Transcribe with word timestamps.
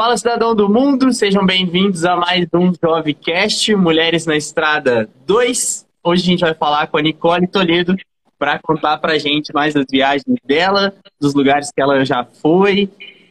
Fala, 0.00 0.16
cidadão 0.16 0.54
do 0.54 0.66
mundo, 0.66 1.12
sejam 1.12 1.44
bem-vindos 1.44 2.06
a 2.06 2.16
mais 2.16 2.46
um 2.54 2.72
Jovecast 2.72 3.74
Mulheres 3.74 4.24
na 4.24 4.34
Estrada 4.34 5.10
2. 5.26 5.86
Hoje 6.02 6.22
a 6.22 6.24
gente 6.24 6.40
vai 6.40 6.54
falar 6.54 6.86
com 6.86 6.96
a 6.96 7.02
Nicole 7.02 7.46
Toledo 7.46 7.94
para 8.38 8.58
contar 8.60 8.96
para 8.96 9.18
gente 9.18 9.52
mais 9.52 9.74
das 9.74 9.84
viagens 9.90 10.38
dela, 10.42 10.94
dos 11.20 11.34
lugares 11.34 11.70
que 11.70 11.82
ela 11.82 12.02
já 12.02 12.24
foi 12.24 12.88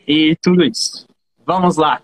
e 0.07 0.35
tudo 0.43 0.63
isso. 0.63 1.07
Vamos 1.43 1.75
lá! 1.75 2.03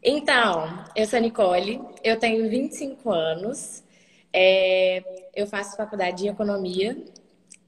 Então, 0.00 0.78
eu 0.94 1.04
sou 1.04 1.16
a 1.16 1.20
Nicole, 1.20 1.80
eu 2.04 2.16
tenho 2.20 2.48
25 2.48 3.10
anos, 3.10 3.82
é, 4.32 5.02
eu 5.34 5.48
faço 5.48 5.76
faculdade 5.76 6.18
de 6.18 6.28
economia 6.28 6.96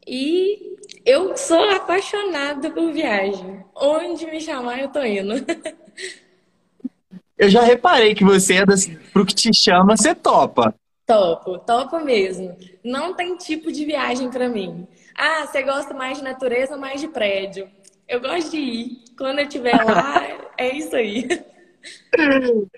e 0.06 0.76
eu 1.04 1.36
sou 1.36 1.70
apaixonada 1.70 2.70
por 2.70 2.92
viagem. 2.92 3.64
Onde 3.74 4.26
me 4.26 4.40
chamar, 4.40 4.78
eu 4.78 4.90
tô 4.90 5.02
indo. 5.02 5.34
Eu 7.40 7.48
já 7.48 7.62
reparei 7.62 8.14
que 8.14 8.22
você 8.22 8.56
é 8.56 8.66
das, 8.66 8.86
pro 9.12 9.24
que 9.24 9.34
te 9.34 9.50
chama, 9.54 9.96
você 9.96 10.14
topa. 10.14 10.74
Topo, 11.06 11.58
topo 11.58 11.98
mesmo. 12.00 12.54
Não 12.84 13.14
tem 13.14 13.36
tipo 13.36 13.72
de 13.72 13.84
viagem 13.84 14.30
para 14.30 14.48
mim. 14.48 14.86
Ah, 15.16 15.46
você 15.46 15.62
gosta 15.62 15.94
mais 15.94 16.18
de 16.18 16.24
natureza 16.24 16.74
ou 16.74 16.80
mais 16.80 17.00
de 17.00 17.08
prédio? 17.08 17.66
Eu 18.06 18.20
gosto 18.20 18.50
de 18.50 18.58
ir. 18.58 19.04
Quando 19.16 19.38
eu 19.38 19.46
estiver 19.46 19.82
lá, 19.84 20.22
é 20.58 20.76
isso 20.76 20.94
aí. 20.94 21.26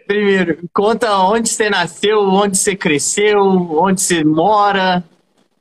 Primeiro, 0.07 0.69
conta 0.73 1.19
onde 1.19 1.49
você 1.49 1.69
nasceu, 1.69 2.21
onde 2.21 2.57
você 2.57 2.77
cresceu, 2.77 3.41
onde 3.41 4.01
você 4.01 4.23
mora. 4.23 5.03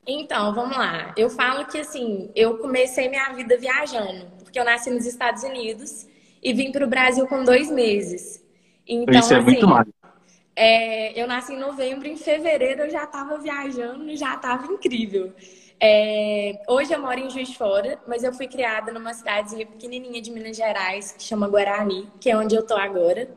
Então, 0.06 0.54
vamos 0.54 0.76
lá. 0.76 1.12
Eu 1.16 1.28
falo 1.28 1.66
que 1.66 1.78
assim, 1.78 2.30
eu 2.36 2.58
comecei 2.58 3.08
minha 3.08 3.32
vida 3.32 3.56
viajando, 3.56 4.26
porque 4.44 4.60
eu 4.60 4.64
nasci 4.64 4.90
nos 4.90 5.06
Estados 5.06 5.42
Unidos 5.42 6.06
e 6.42 6.52
vim 6.52 6.72
para 6.72 6.84
o 6.84 6.88
Brasil 6.88 7.26
com 7.26 7.44
dois 7.44 7.70
meses. 7.70 8.42
Então, 8.86 9.20
Isso 9.20 9.32
é 9.32 9.36
assim, 9.36 9.44
muito 9.46 9.66
mais. 9.66 9.86
É, 10.54 11.20
eu 11.20 11.26
nasci 11.26 11.54
em 11.54 11.58
novembro, 11.58 12.06
em 12.06 12.16
fevereiro 12.16 12.82
eu 12.82 12.90
já 12.90 13.04
estava 13.04 13.38
viajando 13.38 14.10
e 14.10 14.16
já 14.16 14.34
estava 14.34 14.70
incrível. 14.70 15.32
É, 15.80 16.62
hoje 16.68 16.92
eu 16.92 17.00
moro 17.00 17.18
em 17.18 17.30
Juiz 17.30 17.48
de 17.48 17.56
Fora, 17.56 17.98
mas 18.06 18.22
eu 18.22 18.32
fui 18.32 18.46
criada 18.46 18.92
numa 18.92 19.14
cidadezinha 19.14 19.66
pequenininha 19.66 20.20
de 20.20 20.30
Minas 20.30 20.56
Gerais, 20.56 21.12
que 21.12 21.22
chama 21.22 21.48
Guarani, 21.48 22.08
que 22.20 22.30
é 22.30 22.36
onde 22.36 22.54
eu 22.54 22.64
tô 22.64 22.74
agora. 22.74 23.28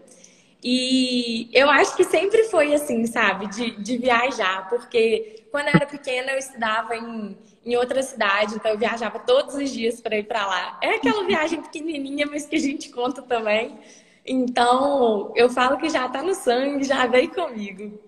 E 0.64 1.50
eu 1.54 1.70
acho 1.70 1.96
que 1.96 2.04
sempre 2.04 2.44
foi 2.46 2.74
assim, 2.74 3.06
sabe, 3.06 3.48
de, 3.48 3.72
de 3.82 3.98
viajar, 3.98 4.68
porque 4.68 5.46
quando 5.52 5.68
eu 5.68 5.74
era 5.76 5.86
pequena 5.86 6.32
eu 6.32 6.38
estudava 6.38 6.96
em, 6.96 7.38
em 7.66 7.76
outra 7.76 8.04
cidade, 8.04 8.56
então 8.56 8.72
eu 8.72 8.78
viajava 8.78 9.18
todos 9.20 9.56
os 9.56 9.72
dias 9.72 10.00
para 10.00 10.18
ir 10.18 10.24
para 10.24 10.46
lá. 10.46 10.80
É 10.82 10.96
aquela 10.96 11.24
viagem 11.28 11.62
pequenininha, 11.62 12.28
mas 12.28 12.46
que 12.46 12.56
a 12.56 12.60
gente 12.60 12.90
conta 12.90 13.22
também. 13.22 13.78
Então, 14.26 15.32
eu 15.36 15.50
falo 15.50 15.78
que 15.78 15.90
já 15.90 16.06
está 16.06 16.22
no 16.22 16.34
sangue, 16.34 16.84
já 16.84 17.06
veio 17.08 17.30
comigo. 17.30 18.00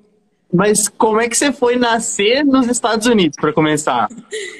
Mas 0.51 0.87
como 0.87 1.19
é 1.19 1.27
que 1.27 1.35
você 1.35 1.51
foi 1.51 1.75
nascer 1.75 2.45
nos 2.45 2.67
Estados 2.67 3.05
Unidos, 3.05 3.35
para 3.39 3.51
começar? 3.51 4.07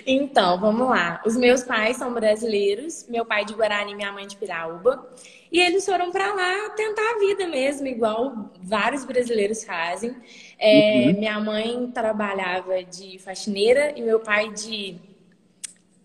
Então, 0.10 0.58
vamos 0.58 0.88
lá. 0.88 1.22
Os 1.26 1.36
meus 1.36 1.64
pais 1.64 1.98
são 1.98 2.14
brasileiros, 2.14 3.06
meu 3.10 3.26
pai 3.26 3.44
de 3.44 3.54
Guarani 3.54 3.92
e 3.92 3.96
minha 3.96 4.10
mãe 4.10 4.26
de 4.26 4.38
Piraúba. 4.38 5.06
E 5.52 5.60
eles 5.60 5.86
foram 5.86 6.12
para 6.12 6.34
lá 6.34 6.70
tentar 6.78 7.02
a 7.02 7.20
vida 7.20 7.46
mesmo, 7.46 7.88
igual 7.88 8.50
vários 8.64 9.04
brasileiros 9.04 9.66
fazem. 9.66 10.16
É, 10.60 11.08
uhum. 11.08 11.20
Minha 11.20 11.40
mãe 11.40 11.92
trabalhava 11.94 12.84
de 12.84 13.20
faxineira 13.20 13.94
e 13.96 14.02
meu 14.02 14.20
pai 14.20 14.52
de. 14.52 14.96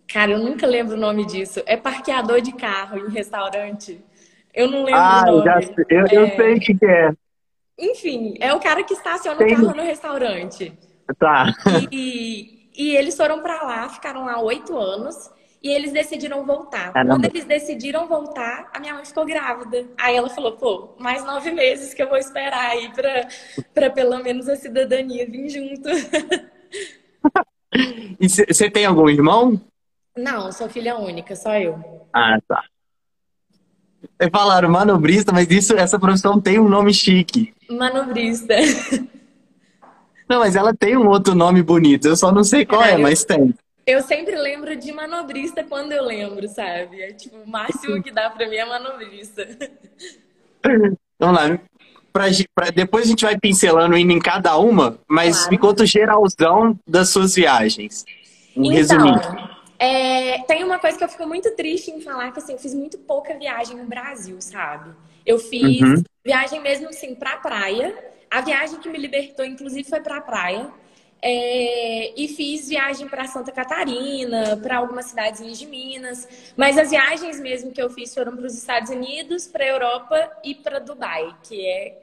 Cara, 0.06 0.32
eu 0.32 0.38
nunca 0.38 0.66
lembro 0.66 0.96
o 0.96 1.00
nome 1.00 1.24
disso. 1.24 1.62
É 1.64 1.76
parqueador 1.76 2.40
de 2.40 2.52
carro 2.52 2.98
em 2.98 3.10
restaurante. 3.10 3.98
Eu 4.52 4.70
não 4.70 4.84
lembro 4.84 5.00
ah, 5.00 5.24
o 5.26 5.36
nome. 5.36 5.44
Já 5.44 5.62
sei. 5.62 5.84
Eu, 5.88 6.06
é... 6.06 6.16
eu 6.16 6.36
sei 6.36 6.54
o 6.54 6.60
que, 6.60 6.74
que 6.74 6.86
é. 6.86 7.12
Enfim, 7.78 8.34
é 8.38 8.52
o 8.52 8.60
cara 8.60 8.82
que 8.82 8.92
estaciona 8.92 9.38
Tem... 9.38 9.54
o 9.54 9.56
carro 9.56 9.74
no 9.74 9.82
restaurante. 9.82 10.72
Tá. 11.18 11.46
E, 11.90 12.68
e 12.76 12.96
eles 12.96 13.16
foram 13.16 13.42
para 13.42 13.62
lá, 13.62 13.88
ficaram 13.88 14.24
lá 14.26 14.40
oito 14.40 14.76
anos. 14.76 15.30
E 15.62 15.70
eles 15.70 15.92
decidiram 15.92 16.44
voltar. 16.44 16.92
Caramba. 16.92 17.14
Quando 17.14 17.24
eles 17.26 17.44
decidiram 17.44 18.08
voltar, 18.08 18.68
a 18.74 18.80
minha 18.80 18.94
mãe 18.94 19.04
ficou 19.04 19.24
grávida. 19.24 19.86
Aí 19.96 20.16
ela 20.16 20.28
falou, 20.28 20.52
pô, 20.52 20.96
mais 20.98 21.24
nove 21.24 21.52
meses 21.52 21.94
que 21.94 22.02
eu 22.02 22.08
vou 22.08 22.18
esperar 22.18 22.70
aí 22.70 22.92
pra, 22.92 23.28
pra 23.72 23.90
pelo 23.90 24.18
menos 24.18 24.48
a 24.48 24.56
cidadania 24.56 25.24
vir 25.24 25.48
junto. 25.48 25.88
e 28.18 28.28
você 28.28 28.68
tem 28.68 28.84
algum 28.84 29.08
irmão? 29.08 29.60
Não, 30.16 30.50
sou 30.50 30.68
filha 30.68 30.98
única, 30.98 31.36
só 31.36 31.56
eu. 31.56 32.08
Ah, 32.12 32.38
tá. 32.46 32.64
Falaram 34.32 34.68
manobrista, 34.68 35.32
mas 35.32 35.48
isso, 35.50 35.74
essa 35.74 35.98
profissão 35.98 36.40
tem 36.40 36.58
um 36.58 36.68
nome 36.68 36.92
chique. 36.92 37.54
Manobrista. 37.70 38.56
Não, 40.28 40.40
mas 40.40 40.56
ela 40.56 40.74
tem 40.74 40.96
um 40.96 41.08
outro 41.08 41.34
nome 41.34 41.62
bonito. 41.62 42.08
Eu 42.08 42.16
só 42.16 42.32
não 42.32 42.42
sei 42.42 42.64
qual 42.64 42.82
é, 42.82 42.92
é 42.92 42.96
mas 42.96 43.22
tem. 43.22 43.54
Eu 43.86 44.00
sempre 44.02 44.36
lembro 44.36 44.76
de 44.76 44.92
manobrista 44.92 45.64
quando 45.64 45.92
eu 45.92 46.04
lembro, 46.04 46.48
sabe? 46.48 47.02
É 47.02 47.12
tipo, 47.12 47.36
o 47.36 47.48
máximo 47.48 48.02
que 48.02 48.12
dá 48.12 48.30
pra 48.30 48.48
mim 48.48 48.56
é 48.56 48.64
manobrista. 48.64 49.46
Vamos 51.18 51.36
lá. 51.36 51.60
Pra, 52.12 52.24
pra, 52.54 52.70
depois 52.70 53.06
a 53.06 53.08
gente 53.08 53.24
vai 53.24 53.38
pincelando 53.38 53.96
indo 53.96 54.12
em 54.12 54.20
cada 54.20 54.56
uma, 54.58 54.98
mas 55.08 55.36
claro. 55.38 55.50
me 55.50 55.58
conta 55.58 55.82
o 55.82 55.86
geralzão 55.86 56.78
das 56.86 57.08
suas 57.08 57.34
viagens. 57.34 58.04
Um 58.56 58.66
então, 58.66 58.76
resuminho. 58.76 59.20
É, 59.78 60.38
tem 60.42 60.62
uma 60.62 60.78
coisa 60.78 60.96
que 60.96 61.02
eu 61.02 61.08
fico 61.08 61.26
muito 61.26 61.50
triste 61.56 61.90
em 61.90 62.00
falar, 62.00 62.30
que 62.32 62.38
assim, 62.38 62.52
eu 62.52 62.58
fiz 62.58 62.74
muito 62.74 62.98
pouca 62.98 63.36
viagem 63.36 63.76
no 63.76 63.84
Brasil, 63.84 64.36
sabe? 64.40 64.90
Eu 65.26 65.38
fiz 65.38 65.80
uhum. 65.80 66.02
viagem 66.24 66.60
mesmo 66.60 66.88
assim 66.88 67.14
pra 67.14 67.36
praia. 67.38 67.92
A 68.30 68.40
viagem 68.40 68.78
que 68.78 68.88
me 68.88 68.98
libertou, 68.98 69.44
inclusive, 69.44 69.88
foi 69.88 70.00
pra 70.00 70.20
praia. 70.20 70.70
É, 71.24 72.20
e 72.20 72.26
fiz 72.26 72.68
viagem 72.68 73.06
para 73.08 73.28
Santa 73.28 73.52
Catarina, 73.52 74.56
para 74.56 74.78
algumas 74.78 75.06
cidades 75.06 75.56
de 75.56 75.66
Minas. 75.66 76.26
Mas 76.56 76.76
as 76.76 76.90
viagens 76.90 77.38
mesmo 77.38 77.70
que 77.70 77.80
eu 77.80 77.88
fiz 77.88 78.12
foram 78.12 78.36
para 78.36 78.46
os 78.46 78.58
Estados 78.58 78.90
Unidos, 78.90 79.46
para 79.46 79.62
a 79.62 79.68
Europa 79.68 80.32
e 80.42 80.52
para 80.54 80.80
Dubai, 80.80 81.32
que 81.44 81.64
é 81.64 82.00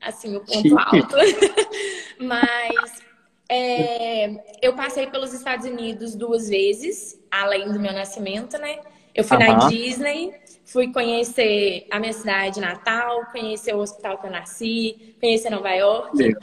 assim 0.00 0.36
o 0.36 0.40
ponto 0.40 0.78
alto. 0.78 1.16
Mas 2.18 3.04
é, 3.48 4.42
eu 4.60 4.74
passei 4.74 5.06
pelos 5.06 5.32
Estados 5.32 5.64
Unidos 5.64 6.16
duas 6.16 6.48
vezes, 6.48 7.20
além 7.30 7.70
do 7.70 7.78
meu 7.78 7.92
nascimento, 7.92 8.58
né? 8.58 8.80
Eu 9.14 9.24
fui 9.24 9.36
uhum. 9.36 9.56
na 9.56 9.68
Disney, 9.68 10.34
fui 10.64 10.92
conhecer 10.92 11.86
a 11.90 11.98
minha 12.00 12.12
cidade 12.12 12.60
natal, 12.60 13.26
conhecer 13.32 13.74
o 13.74 13.78
hospital 13.78 14.18
que 14.18 14.26
eu 14.26 14.30
nasci, 14.30 15.16
conhecer 15.20 15.50
Nova 15.50 15.70
York. 15.70 16.16
Sim. 16.16 16.34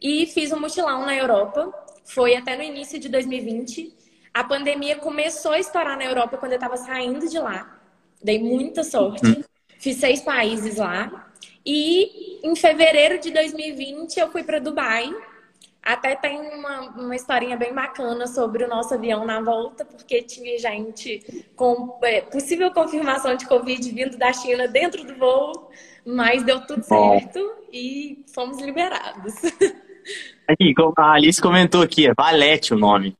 E 0.00 0.26
fiz 0.26 0.52
um 0.52 0.60
mutilão 0.60 1.04
na 1.04 1.14
Europa. 1.14 1.72
Foi 2.04 2.36
até 2.36 2.56
no 2.56 2.62
início 2.62 2.98
de 2.98 3.08
2020. 3.08 3.94
A 4.32 4.44
pandemia 4.44 4.96
começou 4.96 5.52
a 5.52 5.58
estourar 5.58 5.96
na 5.96 6.04
Europa 6.04 6.36
quando 6.36 6.52
eu 6.52 6.56
estava 6.56 6.76
saindo 6.76 7.28
de 7.28 7.38
lá. 7.38 7.78
Dei 8.22 8.38
muita 8.38 8.84
sorte. 8.84 9.26
Uhum. 9.26 9.44
Fiz 9.78 9.96
seis 9.96 10.20
países 10.20 10.76
lá. 10.76 11.30
E 11.64 12.40
em 12.42 12.54
fevereiro 12.54 13.18
de 13.18 13.30
2020 13.30 14.18
eu 14.18 14.30
fui 14.30 14.42
para 14.42 14.58
Dubai 14.58 15.12
até 15.88 16.14
tem 16.14 16.38
uma, 16.38 16.80
uma 16.90 17.16
historinha 17.16 17.56
bem 17.56 17.72
bacana 17.72 18.26
sobre 18.26 18.62
o 18.62 18.68
nosso 18.68 18.92
avião 18.92 19.24
na 19.24 19.40
volta, 19.40 19.86
porque 19.86 20.20
tinha 20.20 20.58
gente 20.58 21.48
com 21.56 21.98
é, 22.02 22.20
possível 22.20 22.70
confirmação 22.70 23.34
de 23.34 23.46
Covid 23.46 23.90
vindo 23.90 24.18
da 24.18 24.30
China 24.30 24.68
dentro 24.68 25.02
do 25.02 25.14
voo, 25.14 25.70
mas 26.04 26.42
deu 26.42 26.60
tudo 26.66 26.82
certo 26.82 27.38
e 27.72 28.22
fomos 28.34 28.58
liberados. 28.58 29.34
Aqui, 30.46 30.74
a 30.96 31.12
Alice 31.12 31.40
comentou 31.40 31.82
aqui, 31.82 32.06
é 32.06 32.14
Valete 32.14 32.72
o 32.72 32.78
nome. 32.78 33.14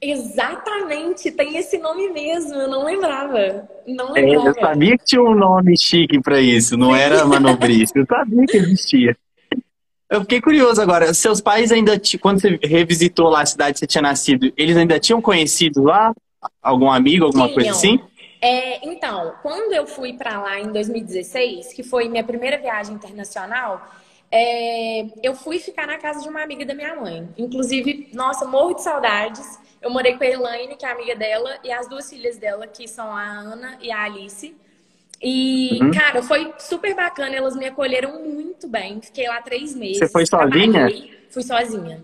Exatamente, 0.00 1.30
tem 1.30 1.56
esse 1.56 1.78
nome 1.78 2.08
mesmo, 2.10 2.54
eu 2.54 2.68
não 2.68 2.84
lembrava. 2.84 3.68
Não 3.86 4.12
lembrava. 4.12 4.48
É, 4.48 4.48
eu 4.48 4.54
sabia 4.54 4.98
que 4.98 5.04
tinha 5.04 5.22
um 5.22 5.34
nome 5.34 5.78
chique 5.78 6.20
para 6.20 6.40
isso, 6.40 6.76
não 6.76 6.94
era 6.94 7.24
manobrista, 7.24 7.98
eu 7.98 8.06
sabia 8.06 8.46
que 8.46 8.56
existia. 8.56 9.16
Eu 10.10 10.20
fiquei 10.22 10.42
curioso 10.42 10.82
agora. 10.82 11.14
Seus 11.14 11.40
pais 11.40 11.72
ainda, 11.72 11.98
quando 12.20 12.40
você 12.40 12.58
revisitou 12.62 13.30
lá 13.30 13.42
a 13.42 13.46
cidade 13.46 13.74
que 13.74 13.78
você 13.78 13.86
tinha 13.86 14.02
nascido, 14.02 14.52
eles 14.58 14.76
ainda 14.76 15.00
tinham 15.00 15.22
conhecido 15.22 15.84
lá? 15.84 16.12
Algum 16.60 16.90
amigo, 16.90 17.24
alguma 17.24 17.46
Tinham. 17.46 17.54
coisa 17.54 17.70
assim? 17.70 18.00
É, 18.38 18.84
então, 18.86 19.34
quando 19.40 19.72
eu 19.72 19.86
fui 19.86 20.12
para 20.14 20.38
lá 20.40 20.60
em 20.60 20.72
2016, 20.72 21.72
que 21.72 21.84
foi 21.84 22.08
minha 22.08 22.24
primeira 22.24 22.58
viagem 22.58 22.96
internacional, 22.96 23.88
é, 24.34 25.04
eu 25.22 25.34
fui 25.34 25.58
ficar 25.58 25.86
na 25.86 25.98
casa 25.98 26.22
de 26.22 26.28
uma 26.28 26.42
amiga 26.42 26.64
da 26.64 26.74
minha 26.74 26.96
mãe. 26.96 27.28
Inclusive, 27.36 28.08
nossa, 28.14 28.46
morro 28.46 28.72
de 28.72 28.82
saudades. 28.82 29.60
Eu 29.82 29.90
morei 29.90 30.16
com 30.16 30.24
a 30.24 30.26
Elaine, 30.26 30.74
que 30.74 30.86
é 30.86 30.90
amiga 30.90 31.14
dela, 31.14 31.58
e 31.62 31.70
as 31.70 31.86
duas 31.86 32.08
filhas 32.08 32.38
dela, 32.38 32.66
que 32.66 32.88
são 32.88 33.14
a 33.14 33.22
Ana 33.22 33.76
e 33.82 33.92
a 33.92 34.04
Alice. 34.04 34.56
E, 35.20 35.78
uhum. 35.82 35.90
cara, 35.90 36.22
foi 36.22 36.50
super 36.58 36.94
bacana. 36.96 37.36
Elas 37.36 37.54
me 37.54 37.66
acolheram 37.66 38.22
muito 38.22 38.66
bem. 38.66 39.02
Fiquei 39.02 39.28
lá 39.28 39.42
três 39.42 39.74
meses. 39.74 39.98
Você 39.98 40.08
foi 40.08 40.24
sozinha? 40.24 40.88
Fui 41.30 41.42
sozinha. 41.42 42.02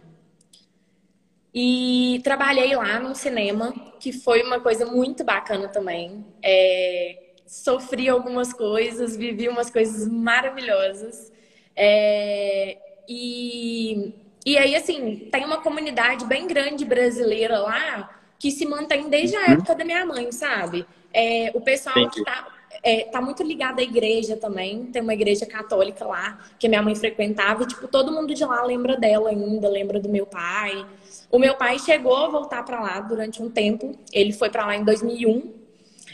E 1.55 2.21
trabalhei 2.23 2.77
lá 2.77 3.01
num 3.01 3.15
cinema, 3.15 3.73
que 3.99 4.13
foi 4.13 4.43
uma 4.43 4.61
coisa 4.61 4.85
muito 4.85 5.25
bacana 5.25 5.67
também. 5.67 6.27
É... 6.43 7.33
sofri 7.47 8.07
algumas 8.07 8.53
coisas, 8.53 9.17
vivi 9.17 9.49
umas 9.49 9.71
coisas 9.71 10.07
maravilhosas. 10.07 11.33
É, 11.81 12.77
e, 13.09 14.13
e 14.45 14.59
aí, 14.59 14.75
assim, 14.75 15.29
tem 15.31 15.45
uma 15.45 15.59
comunidade 15.59 16.25
bem 16.25 16.49
grande 16.49 16.85
brasileira 16.85 17.61
lá 17.61 18.11
que 18.37 18.51
se 18.51 18.67
mantém 18.67 19.09
desde 19.09 19.37
a 19.37 19.41
uhum. 19.41 19.53
época 19.53 19.75
da 19.77 19.85
minha 19.85 20.05
mãe, 20.05 20.33
sabe? 20.33 20.85
É, 21.15 21.53
o 21.55 21.61
pessoal 21.61 21.97
Entendi. 21.97 22.17
que 22.17 22.25
tá, 22.25 22.49
é, 22.83 23.05
tá 23.05 23.21
muito 23.21 23.45
ligado 23.45 23.79
à 23.79 23.83
igreja 23.83 24.37
também. 24.37 24.87
Tem 24.87 25.01
uma 25.01 25.15
igreja 25.15 25.47
católica 25.47 26.05
lá 26.05 26.39
que 26.59 26.69
minha 26.69 26.83
mãe 26.83 26.97
frequentava. 26.97 27.63
E, 27.63 27.67
tipo, 27.67 27.87
todo 27.87 28.13
mundo 28.13 28.35
de 28.35 28.45
lá 28.45 28.63
lembra 28.65 28.97
dela 28.97 29.31
ainda, 29.31 29.69
lembra 29.69 30.01
do 30.01 30.09
meu 30.09 30.27
pai. 30.27 30.85
O 31.31 31.39
meu 31.39 31.55
pai 31.55 31.79
chegou 31.79 32.17
a 32.17 32.29
voltar 32.29 32.65
para 32.65 32.81
lá 32.81 33.01
durante 33.01 33.41
um 33.41 33.49
tempo. 33.49 33.97
Ele 34.13 34.33
foi 34.33 34.51
para 34.51 34.67
lá 34.67 34.77
em 34.77 34.85
2001. 34.85 35.53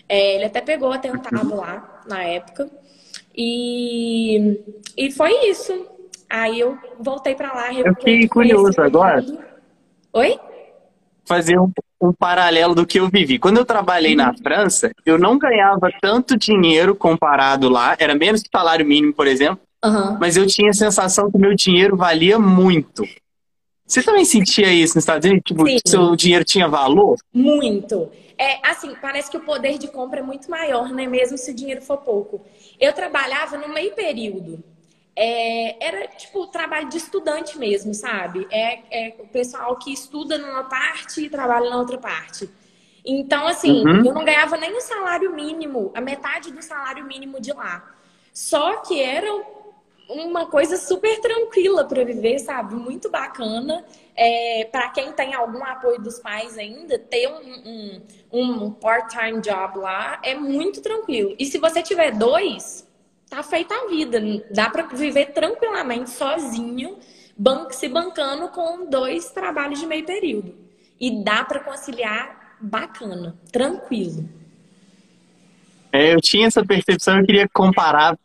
É, 0.08 0.34
ele 0.36 0.44
até 0.44 0.60
pegou 0.60 0.92
atentado 0.92 1.54
lá 1.56 2.02
na 2.06 2.22
época. 2.22 2.70
E, 3.36 4.60
e 4.96 5.10
foi 5.10 5.32
isso. 5.48 5.86
Aí 6.28 6.60
eu 6.60 6.78
voltei 6.98 7.34
para 7.34 7.52
lá. 7.52 7.72
Eu 7.72 7.94
fiquei 7.94 8.28
curioso 8.28 8.80
agora. 8.80 9.24
Oi? 10.12 10.38
Fazer 11.24 11.58
um, 11.58 11.70
um, 12.00 12.12
paralelo 12.12 12.74
do 12.74 12.86
que 12.86 13.00
eu 13.00 13.08
vivi. 13.08 13.38
Quando 13.38 13.58
eu 13.58 13.64
trabalhei 13.64 14.12
uhum. 14.12 14.18
na 14.18 14.34
França, 14.34 14.90
eu 15.04 15.18
não 15.18 15.38
ganhava 15.38 15.90
tanto 16.00 16.36
dinheiro 16.36 16.94
comparado 16.94 17.68
lá. 17.68 17.96
Era 17.98 18.14
menos 18.14 18.42
que 18.42 18.48
salário 18.52 18.86
mínimo, 18.86 19.12
por 19.12 19.26
exemplo. 19.26 19.60
Uhum. 19.84 20.18
Mas 20.20 20.36
eu 20.36 20.46
tinha 20.46 20.70
a 20.70 20.74
sensação 20.74 21.30
que 21.30 21.38
meu 21.38 21.54
dinheiro 21.54 21.96
valia 21.96 22.38
muito. 22.38 23.04
Você 23.86 24.02
também 24.02 24.24
sentia 24.24 24.72
isso 24.72 24.94
nos 24.94 25.02
Estados 25.02 25.28
Unidos? 25.28 25.44
Tipo, 25.46 25.66
Sim. 25.66 25.78
seu 25.86 26.16
dinheiro 26.16 26.44
tinha 26.44 26.66
valor? 26.68 27.16
Muito. 27.32 28.08
É, 28.36 28.58
assim, 28.68 28.94
parece 29.00 29.30
que 29.30 29.36
o 29.36 29.40
poder 29.40 29.78
de 29.78 29.88
compra 29.88 30.20
é 30.20 30.22
muito 30.22 30.50
maior, 30.50 30.90
né? 30.90 31.06
Mesmo 31.06 31.38
se 31.38 31.50
o 31.50 31.54
dinheiro 31.54 31.82
for 31.82 31.98
pouco. 31.98 32.44
Eu 32.80 32.92
trabalhava 32.92 33.56
no 33.56 33.68
meio 33.72 33.94
período. 33.94 34.62
É, 35.16 35.86
era 35.86 36.08
tipo 36.08 36.46
trabalho 36.48 36.88
de 36.88 36.96
estudante 36.96 37.56
mesmo, 37.56 37.94
sabe? 37.94 38.46
É, 38.50 38.80
é, 38.90 39.14
o 39.20 39.28
pessoal 39.28 39.76
que 39.76 39.92
estuda 39.92 40.36
numa 40.36 40.64
parte 40.64 41.24
e 41.24 41.30
trabalha 41.30 41.70
na 41.70 41.78
outra 41.78 41.98
parte. 41.98 42.50
Então, 43.04 43.46
assim, 43.46 43.84
uhum. 43.84 44.04
eu 44.04 44.14
não 44.14 44.24
ganhava 44.24 44.56
nem 44.56 44.76
o 44.76 44.80
salário 44.80 45.32
mínimo, 45.32 45.92
a 45.94 46.00
metade 46.00 46.50
do 46.50 46.62
salário 46.62 47.04
mínimo 47.04 47.40
de 47.40 47.52
lá. 47.52 47.94
Só 48.32 48.78
que 48.78 49.00
era 49.00 49.28
uma 50.08 50.46
coisa 50.46 50.76
super 50.76 51.20
tranquila 51.20 51.84
para 51.84 52.04
viver, 52.04 52.38
sabe? 52.38 52.74
Muito 52.74 53.10
bacana. 53.10 53.84
É, 54.16 54.68
para 54.70 54.90
quem 54.90 55.12
tem 55.12 55.34
algum 55.34 55.64
apoio 55.64 56.00
dos 56.00 56.20
pais 56.20 56.56
ainda, 56.56 56.98
ter 56.98 57.28
um, 57.28 58.00
um, 58.32 58.62
um 58.64 58.70
part-time 58.70 59.40
job 59.40 59.78
lá 59.78 60.20
é 60.22 60.34
muito 60.34 60.80
tranquilo. 60.80 61.34
E 61.38 61.44
se 61.44 61.58
você 61.58 61.82
tiver 61.82 62.12
dois, 62.12 62.86
tá 63.28 63.42
feita 63.42 63.74
a 63.74 63.88
vida. 63.88 64.20
Dá 64.50 64.70
para 64.70 64.84
viver 64.84 65.32
tranquilamente 65.32 66.10
sozinho, 66.10 66.96
ban 67.36 67.68
se 67.70 67.88
bancando 67.88 68.48
com 68.48 68.88
dois 68.88 69.30
trabalhos 69.30 69.80
de 69.80 69.86
meio 69.86 70.04
período. 70.04 70.54
E 71.00 71.22
dá 71.24 71.44
para 71.44 71.58
conciliar 71.58 72.56
bacana, 72.60 73.36
tranquilo. 73.50 74.28
É, 75.92 76.14
eu 76.14 76.20
tinha 76.20 76.46
essa 76.46 76.64
percepção, 76.64 77.18
eu 77.18 77.26
queria 77.26 77.48
comparar 77.48 78.18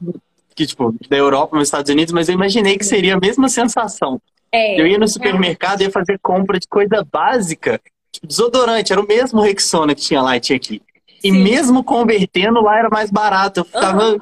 que, 0.56 0.66
tipo, 0.66 0.94
da 1.08 1.18
Europa 1.18 1.56
nos 1.56 1.68
Estados 1.68 1.92
Unidos, 1.92 2.14
mas 2.14 2.28
eu 2.28 2.36
imaginei 2.36 2.78
que 2.78 2.86
seria 2.86 3.16
a 3.16 3.20
mesma 3.20 3.48
sensação. 3.48 4.22
É, 4.52 4.80
eu 4.80 4.88
ia 4.88 4.98
no 4.98 5.08
supermercado 5.08 5.82
e 5.82 5.86
ia 5.86 5.92
fazer 5.92 6.20
compra 6.22 6.60
de 6.60 6.68
coisa 6.68 7.06
básica, 7.12 7.80
tipo, 8.12 8.28
desodorante, 8.28 8.92
era 8.92 9.02
o 9.02 9.08
mesmo 9.08 9.42
Rexona 9.42 9.94
que 9.94 10.02
tinha 10.02 10.22
lá 10.22 10.38
e 10.38 10.40
tinha 10.40 10.58
aqui. 10.58 10.82
E 11.24 11.32
Sim. 11.32 11.44
mesmo 11.44 11.84
convertendo, 11.84 12.62
lá 12.62 12.78
era 12.78 12.90
mais 12.90 13.12
barato. 13.12 13.60
Eu 13.60 13.66
ficava. 13.66 14.12
Uhum. 14.14 14.20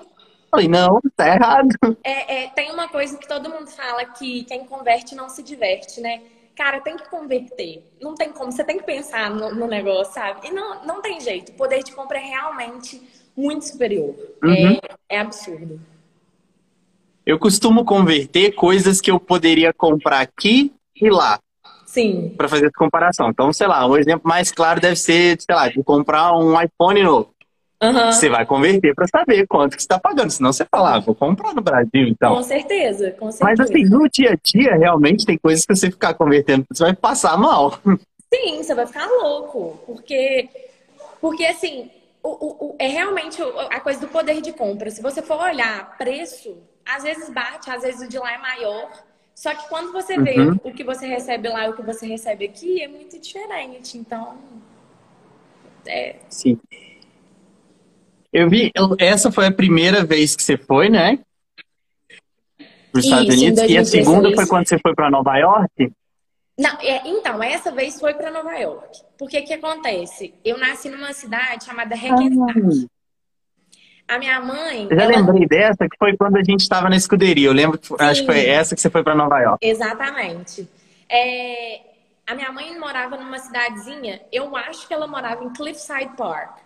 Falei, 0.49 0.67
não, 0.67 0.99
tá 1.15 1.27
errado. 1.27 1.69
É, 2.03 2.43
é, 2.43 2.49
tem 2.49 2.71
uma 2.71 2.87
coisa 2.87 3.17
que 3.17 3.27
todo 3.27 3.49
mundo 3.49 3.67
fala 3.67 4.05
que 4.05 4.43
quem 4.45 4.65
converte 4.65 5.13
não 5.13 5.29
se 5.29 5.43
diverte, 5.43 5.99
né? 5.99 6.21
Cara, 6.55 6.79
tem 6.79 6.95
que 6.97 7.07
converter. 7.09 7.83
Não 8.01 8.15
tem 8.15 8.31
como, 8.31 8.51
você 8.51 8.63
tem 8.63 8.77
que 8.77 8.85
pensar 8.85 9.29
no, 9.29 9.53
no 9.53 9.67
negócio, 9.67 10.13
sabe? 10.13 10.47
E 10.47 10.51
não, 10.51 10.83
não 10.85 11.01
tem 11.01 11.19
jeito. 11.19 11.51
O 11.51 11.55
poder 11.55 11.83
de 11.83 11.91
compra 11.91 12.17
é 12.17 12.25
realmente 12.25 12.99
muito 13.35 13.65
superior. 13.65 14.15
Uhum. 14.43 14.79
É, 15.09 15.17
é 15.17 15.19
absurdo. 15.19 15.79
Eu 17.27 17.37
costumo 17.37 17.83
converter 17.83 18.53
coisas 18.53 19.01
que 19.01 19.11
eu 19.11 19.19
poderia 19.19 19.73
comprar 19.73 20.21
aqui 20.21 20.71
e 20.95 21.09
lá. 21.09 21.37
Sim. 21.85 22.33
Para 22.37 22.47
fazer 22.47 22.67
essa 22.67 22.77
comparação. 22.77 23.29
Então, 23.29 23.51
sei 23.51 23.67
lá, 23.67 23.85
um 23.85 23.97
exemplo 23.97 24.21
mais 24.23 24.49
claro 24.49 24.79
deve 24.79 24.95
ser, 24.95 25.37
sei 25.41 25.53
lá, 25.53 25.67
de 25.67 25.83
comprar 25.83 26.31
um 26.37 26.53
iPhone 26.61 27.03
novo. 27.03 27.29
Uhum. 27.83 28.13
Você 28.13 28.29
vai 28.29 28.45
converter 28.45 28.95
para 28.95 29.07
saber 29.07 29.45
quanto 29.45 29.75
que 29.75 29.81
você 29.81 29.87
está 29.87 29.99
pagando. 29.99 30.31
Senão 30.31 30.53
você 30.53 30.65
fala, 30.71 30.95
ah, 30.95 30.99
vou 30.99 31.13
comprar 31.13 31.53
no 31.53 31.61
Brasil, 31.61 32.07
então. 32.07 32.33
Com 32.33 32.43
certeza, 32.43 33.11
com 33.11 33.29
certeza. 33.29 33.43
Mas 33.43 33.59
assim, 33.59 33.83
no 33.83 34.07
dia 34.07 34.31
a 34.31 34.37
dia, 34.41 34.77
realmente, 34.77 35.25
tem 35.25 35.37
coisas 35.37 35.65
que 35.65 35.75
você 35.75 35.91
ficar 35.91 36.13
convertendo, 36.13 36.65
você 36.71 36.85
vai 36.85 36.95
passar 36.95 37.37
mal. 37.37 37.77
Sim, 38.33 38.63
você 38.63 38.73
vai 38.73 38.87
ficar 38.87 39.05
louco. 39.05 39.77
Porque, 39.85 40.47
porque 41.19 41.45
assim, 41.45 41.91
o, 42.23 42.29
o, 42.29 42.67
o, 42.67 42.75
é 42.79 42.87
realmente 42.87 43.41
a 43.69 43.81
coisa 43.81 43.99
do 43.99 44.07
poder 44.07 44.41
de 44.41 44.53
compra. 44.53 44.89
Se 44.89 45.01
você 45.01 45.21
for 45.21 45.41
olhar 45.41 45.97
preço 45.97 46.57
às 46.87 47.03
vezes 47.03 47.29
bate, 47.29 47.69
às 47.69 47.81
vezes 47.81 48.01
o 48.01 48.09
de 48.09 48.17
lá 48.17 48.33
é 48.33 48.37
maior. 48.37 48.89
Só 49.35 49.53
que 49.53 49.69
quando 49.69 49.91
você 49.91 50.19
vê 50.19 50.39
uhum. 50.39 50.59
o 50.63 50.71
que 50.71 50.83
você 50.83 51.05
recebe 51.05 51.47
lá 51.47 51.67
e 51.67 51.69
o 51.69 51.75
que 51.75 51.83
você 51.83 52.07
recebe 52.07 52.45
aqui, 52.45 52.81
é 52.81 52.87
muito 52.87 53.19
diferente. 53.19 53.97
Então. 53.97 54.37
É. 55.85 56.15
Sim. 56.29 56.59
Eu 58.33 58.49
vi, 58.49 58.71
essa 58.99 59.31
foi 59.31 59.45
a 59.45 59.51
primeira 59.51 60.03
vez 60.03 60.35
que 60.35 60.43
você 60.43 60.57
foi, 60.57 60.89
né? 60.89 61.19
Para 62.91 62.99
os 62.99 63.05
Estados 63.05 63.35
Unidos. 63.35 63.63
E 63.63 63.77
a 63.77 63.85
segunda 63.85 64.33
foi 64.33 64.47
quando 64.47 64.67
você 64.67 64.79
foi 64.79 64.93
para 64.95 65.09
Nova 65.09 65.37
York? 65.37 65.91
Não, 66.57 66.71
é, 66.81 67.07
então, 67.07 67.41
essa 67.43 67.71
vez 67.71 67.99
foi 67.99 68.15
para 68.15 68.31
Nova 68.31 68.55
York. 68.57 69.01
Porque 69.17 69.43
que 69.43 69.53
acontece? 69.53 70.33
Eu 70.43 70.57
nasci 70.57 70.89
numa 70.89 71.13
cidade 71.13 71.65
chamada 71.65 71.95
Hackensack. 71.95 72.87
A 74.07 74.17
minha 74.17 74.39
mãe. 74.39 74.87
Eu 74.89 74.97
já 74.97 75.03
ela... 75.03 75.17
lembrei 75.17 75.47
dessa, 75.47 75.87
que 75.89 75.97
foi 75.97 76.15
quando 76.15 76.37
a 76.37 76.43
gente 76.43 76.61
estava 76.61 76.89
na 76.89 76.95
escuderia. 76.95 77.47
Eu 77.47 77.53
lembro, 77.53 77.77
que, 77.77 77.93
acho 77.99 78.21
que 78.21 78.25
foi 78.25 78.45
essa 78.45 78.73
que 78.73 78.81
você 78.81 78.89
foi 78.89 79.03
para 79.03 79.15
Nova 79.15 79.39
York. 79.39 79.59
Exatamente. 79.61 80.67
É... 81.09 81.81
A 82.25 82.35
minha 82.35 82.51
mãe 82.51 82.77
morava 82.77 83.15
numa 83.15 83.39
cidadezinha, 83.39 84.21
eu 84.33 84.53
acho 84.57 84.85
que 84.85 84.93
ela 84.93 85.07
morava 85.07 85.45
em 85.45 85.53
Cliffside 85.53 86.11
Park. 86.17 86.57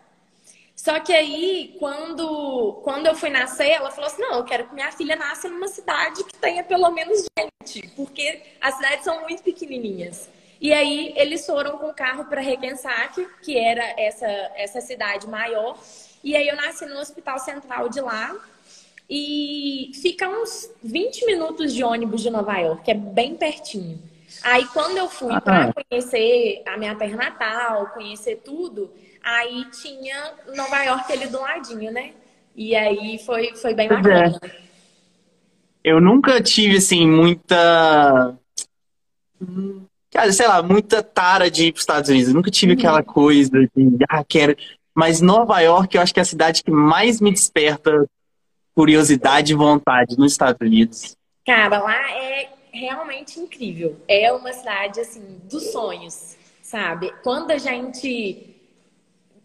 Só 0.75 0.99
que 0.99 1.13
aí, 1.13 1.75
quando, 1.77 2.81
quando 2.83 3.05
eu 3.05 3.13
fui 3.13 3.29
nascer, 3.29 3.69
ela 3.69 3.91
falou 3.91 4.07
assim: 4.07 4.19
não, 4.23 4.37
eu 4.37 4.43
quero 4.43 4.65
que 4.67 4.73
minha 4.73 4.91
filha 4.91 5.15
nasça 5.15 5.47
numa 5.47 5.67
cidade 5.67 6.23
que 6.23 6.35
tenha 6.39 6.63
pelo 6.63 6.89
menos 6.89 7.23
gente, 7.37 7.87
porque 7.95 8.41
as 8.59 8.73
cidades 8.73 9.03
são 9.03 9.21
muito 9.21 9.43
pequenininhas. 9.43 10.27
E 10.59 10.73
aí, 10.73 11.13
eles 11.15 11.45
foram 11.45 11.77
com 11.77 11.89
o 11.89 11.93
carro 11.93 12.25
para 12.25 12.41
Hackensack, 12.41 13.27
que 13.43 13.55
era 13.55 13.83
essa, 13.95 14.25
essa 14.55 14.81
cidade 14.81 15.27
maior. 15.27 15.77
E 16.23 16.35
aí 16.35 16.47
eu 16.47 16.55
nasci 16.55 16.85
no 16.85 16.99
Hospital 16.99 17.39
Central 17.39 17.89
de 17.89 17.99
lá. 18.01 18.35
E 19.09 19.91
fica 20.01 20.29
uns 20.29 20.69
20 20.81 21.25
minutos 21.25 21.73
de 21.73 21.83
ônibus 21.83 22.21
de 22.21 22.29
Nova 22.29 22.57
York, 22.57 22.83
que 22.85 22.91
é 22.91 22.95
bem 22.95 23.35
pertinho. 23.35 23.99
Aí 24.41 24.65
quando 24.67 24.97
eu 24.97 25.09
fui 25.09 25.33
ah, 25.33 25.41
para 25.41 25.73
conhecer 25.73 26.63
a 26.65 26.77
minha 26.77 26.95
terra 26.95 27.17
natal, 27.17 27.87
conhecer 27.87 28.41
tudo, 28.43 28.89
aí 29.21 29.65
tinha 29.71 30.33
Nova 30.55 30.81
York 30.83 31.11
ali 31.11 31.27
do 31.27 31.41
ladinho, 31.41 31.91
né? 31.91 32.13
E 32.55 32.75
aí 32.75 33.19
foi, 33.25 33.53
foi 33.55 33.73
bem 33.73 33.87
é. 33.87 33.89
bacana. 33.89 34.39
Eu 35.83 35.99
nunca 35.99 36.41
tive, 36.41 36.77
assim, 36.77 37.07
muita. 37.07 38.37
Sei 40.31 40.47
lá, 40.47 40.61
muita 40.61 41.01
tara 41.01 41.49
de 41.49 41.67
ir 41.67 41.71
para 41.71 41.77
os 41.77 41.83
Estados 41.83 42.09
Unidos. 42.09 42.29
Eu 42.29 42.35
nunca 42.35 42.51
tive 42.51 42.73
uhum. 42.73 42.79
aquela 42.79 43.03
coisa 43.03 43.49
de, 43.75 43.97
ah, 44.07 44.23
quero 44.23 44.55
mas 45.01 45.19
Nova 45.19 45.59
York 45.61 45.95
eu 45.95 46.01
acho 46.03 46.13
que 46.13 46.19
é 46.19 46.21
a 46.21 46.25
cidade 46.25 46.61
que 46.61 46.69
mais 46.69 47.19
me 47.19 47.31
desperta 47.31 48.07
curiosidade 48.75 49.51
e 49.51 49.55
vontade 49.55 50.15
nos 50.15 50.33
Estados 50.33 50.61
Unidos. 50.61 51.17
Cara, 51.43 51.79
lá 51.79 52.11
é 52.11 52.49
realmente 52.71 53.39
incrível. 53.39 53.99
É 54.07 54.31
uma 54.31 54.53
cidade 54.53 54.99
assim 54.99 55.41
dos 55.49 55.71
sonhos, 55.71 56.37
sabe? 56.61 57.11
Quando 57.23 57.49
a 57.49 57.57
gente 57.57 58.55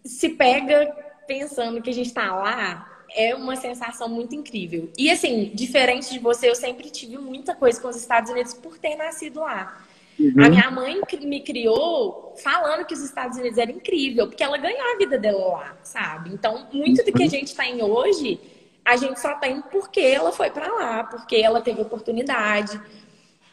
se 0.04 0.28
pega 0.28 0.94
pensando 1.26 1.80
que 1.80 1.88
a 1.88 1.94
gente 1.94 2.08
está 2.08 2.34
lá, 2.34 3.04
é 3.14 3.34
uma 3.34 3.56
sensação 3.56 4.10
muito 4.10 4.34
incrível. 4.34 4.90
E 4.98 5.10
assim, 5.10 5.52
diferente 5.54 6.12
de 6.12 6.18
você, 6.18 6.50
eu 6.50 6.54
sempre 6.54 6.90
tive 6.90 7.16
muita 7.16 7.54
coisa 7.54 7.80
com 7.80 7.88
os 7.88 7.96
Estados 7.96 8.30
Unidos 8.30 8.52
por 8.52 8.76
ter 8.76 8.94
nascido 8.94 9.40
lá. 9.40 9.85
Uhum. 10.18 10.44
A 10.44 10.48
minha 10.48 10.70
mãe 10.70 11.00
me 11.22 11.40
criou 11.40 12.34
falando 12.42 12.86
que 12.86 12.94
os 12.94 13.00
Estados 13.00 13.38
Unidos 13.38 13.58
era 13.58 13.70
incrível, 13.70 14.26
porque 14.28 14.42
ela 14.42 14.56
ganhou 14.56 14.94
a 14.94 14.96
vida 14.96 15.18
dela 15.18 15.46
lá, 15.46 15.78
sabe? 15.82 16.30
Então, 16.32 16.66
muito 16.72 17.04
do 17.04 17.12
que 17.12 17.22
a 17.22 17.26
uhum. 17.26 17.30
gente 17.30 17.54
tem 17.54 17.82
hoje, 17.82 18.40
a 18.84 18.96
gente 18.96 19.20
só 19.20 19.34
tem 19.34 19.60
porque 19.62 20.00
ela 20.00 20.32
foi 20.32 20.50
para 20.50 20.72
lá, 20.72 21.04
porque 21.04 21.36
ela 21.36 21.60
teve 21.60 21.82
oportunidade. 21.82 22.80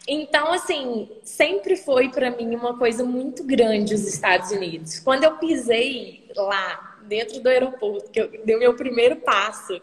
Então, 0.07 0.53
assim, 0.53 1.09
sempre 1.23 1.75
foi 1.75 2.09
para 2.09 2.31
mim 2.31 2.55
uma 2.55 2.77
coisa 2.77 3.03
muito 3.03 3.43
grande 3.43 3.93
os 3.93 4.07
Estados 4.07 4.51
Unidos. 4.51 4.99
Quando 4.99 5.23
eu 5.23 5.37
pisei 5.37 6.29
lá 6.35 6.93
dentro 7.07 7.39
do 7.41 7.49
aeroporto, 7.49 8.09
que 8.09 8.19
eu 8.19 8.29
dei 8.45 8.55
o 8.55 8.59
meu 8.59 8.75
primeiro 8.75 9.17
passo. 9.17 9.81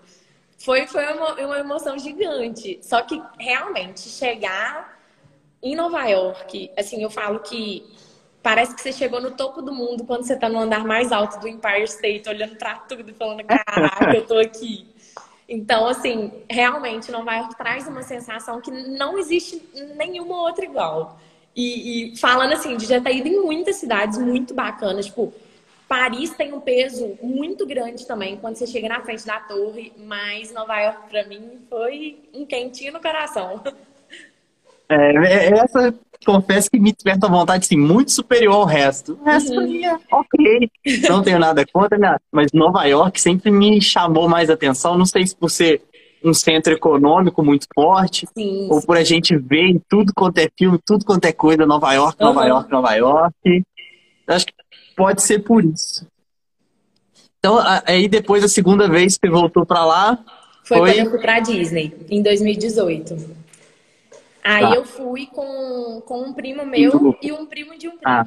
Foi, 0.58 0.86
foi 0.86 1.12
uma, 1.12 1.34
uma 1.34 1.58
emoção 1.58 1.98
gigante. 1.98 2.78
Só 2.82 3.02
que 3.02 3.20
realmente 3.38 4.00
chegar 4.00 4.99
em 5.62 5.74
Nova 5.74 6.04
York, 6.06 6.70
assim, 6.76 7.02
eu 7.02 7.10
falo 7.10 7.40
que 7.40 7.84
parece 8.42 8.74
que 8.74 8.80
você 8.80 8.92
chegou 8.92 9.20
no 9.20 9.32
topo 9.32 9.60
do 9.60 9.72
mundo 9.72 10.04
quando 10.04 10.24
você 10.24 10.36
tá 10.36 10.48
no 10.48 10.58
andar 10.58 10.84
mais 10.84 11.12
alto 11.12 11.38
do 11.38 11.48
Empire 11.48 11.84
State, 11.84 12.28
olhando 12.28 12.56
para 12.56 12.76
tudo 12.76 13.10
e 13.10 13.14
falando, 13.14 13.44
caraca, 13.44 14.16
eu 14.16 14.26
tô 14.26 14.38
aqui. 14.38 14.86
Então, 15.48 15.86
assim, 15.86 16.32
realmente 16.48 17.10
Nova 17.10 17.34
York 17.34 17.56
traz 17.56 17.86
uma 17.86 18.02
sensação 18.02 18.60
que 18.60 18.70
não 18.70 19.18
existe 19.18 19.62
nenhuma 19.96 20.42
outra 20.42 20.64
igual. 20.64 21.18
E, 21.54 22.12
e 22.12 22.16
falando 22.16 22.52
assim, 22.52 22.76
de 22.76 22.86
já 22.86 23.00
ter 23.00 23.16
ido 23.16 23.28
em 23.28 23.40
muitas 23.40 23.76
cidades 23.76 24.16
muito 24.16 24.54
bacanas, 24.54 25.06
tipo, 25.06 25.34
Paris 25.88 26.30
tem 26.30 26.52
um 26.52 26.60
peso 26.60 27.18
muito 27.20 27.66
grande 27.66 28.06
também 28.06 28.36
quando 28.36 28.54
você 28.54 28.66
chega 28.66 28.88
na 28.88 29.00
frente 29.00 29.26
da 29.26 29.40
torre, 29.40 29.92
mas 29.98 30.52
Nova 30.52 30.80
York 30.80 31.08
para 31.10 31.24
mim 31.24 31.58
foi 31.68 32.20
um 32.32 32.46
quentinho 32.46 32.92
no 32.92 33.00
coração. 33.00 33.60
É, 34.90 35.48
é, 35.48 35.58
essa 35.58 35.94
confesso 36.24 36.70
que 36.70 36.78
me 36.78 36.92
desperta 36.92 37.26
uma 37.26 37.38
vontade 37.38 37.64
assim, 37.64 37.76
muito 37.76 38.10
superior 38.10 38.54
ao 38.54 38.64
resto. 38.64 39.18
O 39.20 39.24
resto 39.24 39.52
uhum. 39.52 39.84
é 39.84 39.98
ok, 40.12 40.70
não 41.08 41.22
tenho 41.22 41.38
nada 41.38 41.64
contra, 41.72 41.96
né? 41.96 42.16
mas 42.30 42.52
Nova 42.52 42.84
York 42.84 43.20
sempre 43.20 43.50
me 43.50 43.80
chamou 43.80 44.28
mais 44.28 44.50
atenção. 44.50 44.98
Não 44.98 45.06
sei 45.06 45.26
se 45.26 45.34
por 45.34 45.50
ser 45.50 45.82
um 46.22 46.34
centro 46.34 46.72
econômico 46.74 47.42
muito 47.42 47.66
forte, 47.74 48.28
sim, 48.36 48.68
ou 48.70 48.82
por 48.82 48.98
a 48.98 49.02
gente 49.02 49.34
ver 49.36 49.68
em 49.68 49.80
tudo 49.88 50.12
quanto 50.14 50.36
é 50.38 50.48
filme, 50.58 50.78
tudo 50.84 51.04
quanto 51.04 51.24
é 51.24 51.32
coisa, 51.32 51.64
Nova 51.64 51.92
York, 51.94 52.20
Nova 52.20 52.40
uhum. 52.40 52.48
York, 52.48 52.70
Nova 52.70 52.94
York. 52.94 53.62
Acho 54.26 54.46
que 54.46 54.52
pode 54.94 55.22
ser 55.22 55.38
por 55.38 55.64
isso. 55.64 56.06
Então, 57.38 57.58
aí 57.86 58.06
depois, 58.06 58.44
a 58.44 58.48
segunda 58.48 58.86
vez 58.86 59.16
que 59.16 59.26
você 59.26 59.32
voltou 59.32 59.64
para 59.64 59.84
lá. 59.86 60.18
Foi, 60.62 60.76
foi 60.76 60.92
quando 60.92 61.06
eu 61.06 61.10
fui 61.10 61.18
pra 61.18 61.40
Disney, 61.40 61.94
em 62.10 62.22
2018. 62.22 63.39
Aí 64.42 64.62
tá. 64.62 64.74
eu 64.74 64.84
fui 64.84 65.26
com, 65.26 66.02
com 66.06 66.22
um 66.22 66.32
primo 66.32 66.64
meu 66.64 67.18
e 67.20 67.32
um 67.32 67.46
primo 67.46 67.76
de 67.76 67.88
um 67.88 67.96
primo. 67.96 68.04
Ah. 68.04 68.26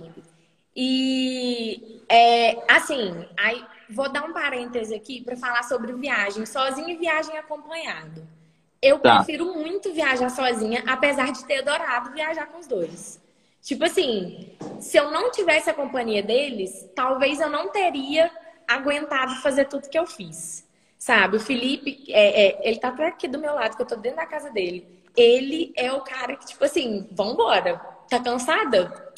E, 0.76 2.02
é, 2.10 2.58
assim, 2.68 3.26
aí 3.38 3.64
vou 3.90 4.10
dar 4.10 4.24
um 4.24 4.34
parêntese 4.34 4.94
aqui 4.94 5.22
para 5.22 5.38
falar 5.38 5.64
sobre 5.64 5.94
viagem 5.94 6.46
sozinho 6.46 6.90
e 6.90 6.98
viagem 6.98 7.38
acompanhado. 7.38 8.28
Eu 8.82 9.00
tá. 9.00 9.18
prefiro 9.18 9.54
muito 9.54 9.94
viajar 9.94 10.30
sozinha, 10.30 10.84
apesar 10.88 11.32
de 11.32 11.46
ter 11.46 11.60
adorado 11.60 12.12
viajar 12.12 12.48
com 12.48 12.60
os 12.60 12.68
dois. 12.68 13.22
Tipo 13.62 13.86
assim, 13.86 14.52
se 14.80 14.98
eu 14.98 15.10
não 15.10 15.32
tivesse 15.32 15.70
a 15.70 15.74
companhia 15.74 16.22
deles, 16.22 16.86
talvez 16.94 17.40
eu 17.40 17.50
não 17.50 17.70
teria 17.70 18.30
aguentado 18.68 19.36
fazer 19.36 19.66
tudo 19.66 19.88
que 19.88 19.98
eu 19.98 20.06
fiz. 20.06 20.68
Sabe? 20.98 21.38
O 21.38 21.40
Felipe, 21.40 22.06
é, 22.10 22.48
é, 22.48 22.70
ele 22.70 22.80
tá 22.80 22.90
até 22.90 23.08
aqui 23.08 23.28
do 23.28 23.40
meu 23.40 23.54
lado, 23.54 23.76
que 23.76 23.82
eu 23.82 23.86
tô 23.86 23.96
dentro 23.96 24.18
da 24.18 24.26
casa 24.26 24.50
dele. 24.50 24.86
Ele 25.16 25.72
é 25.76 25.92
o 25.92 26.02
cara 26.02 26.36
que, 26.36 26.48
tipo 26.48 26.64
assim, 26.64 27.08
vambora. 27.12 27.78
Tá 28.10 28.20
cansada? 28.20 29.14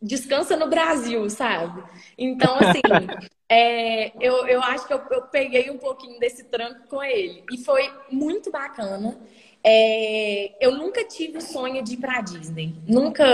Descansa 0.00 0.56
no 0.56 0.68
Brasil, 0.68 1.28
sabe? 1.28 1.82
Então, 2.16 2.56
assim, 2.56 2.80
é, 3.48 4.12
eu, 4.20 4.46
eu 4.46 4.62
acho 4.62 4.86
que 4.86 4.94
eu, 4.94 5.02
eu 5.10 5.22
peguei 5.22 5.70
um 5.70 5.78
pouquinho 5.78 6.18
desse 6.18 6.44
tranco 6.44 6.88
com 6.88 7.02
ele. 7.02 7.44
E 7.52 7.58
foi 7.58 7.90
muito 8.10 8.50
bacana. 8.50 9.18
É, 9.62 10.52
eu 10.58 10.74
nunca 10.74 11.04
tive 11.04 11.38
o 11.38 11.42
sonho 11.42 11.82
de 11.82 11.94
ir 11.94 11.96
pra 11.98 12.20
Disney. 12.20 12.74
Nunca. 12.86 13.24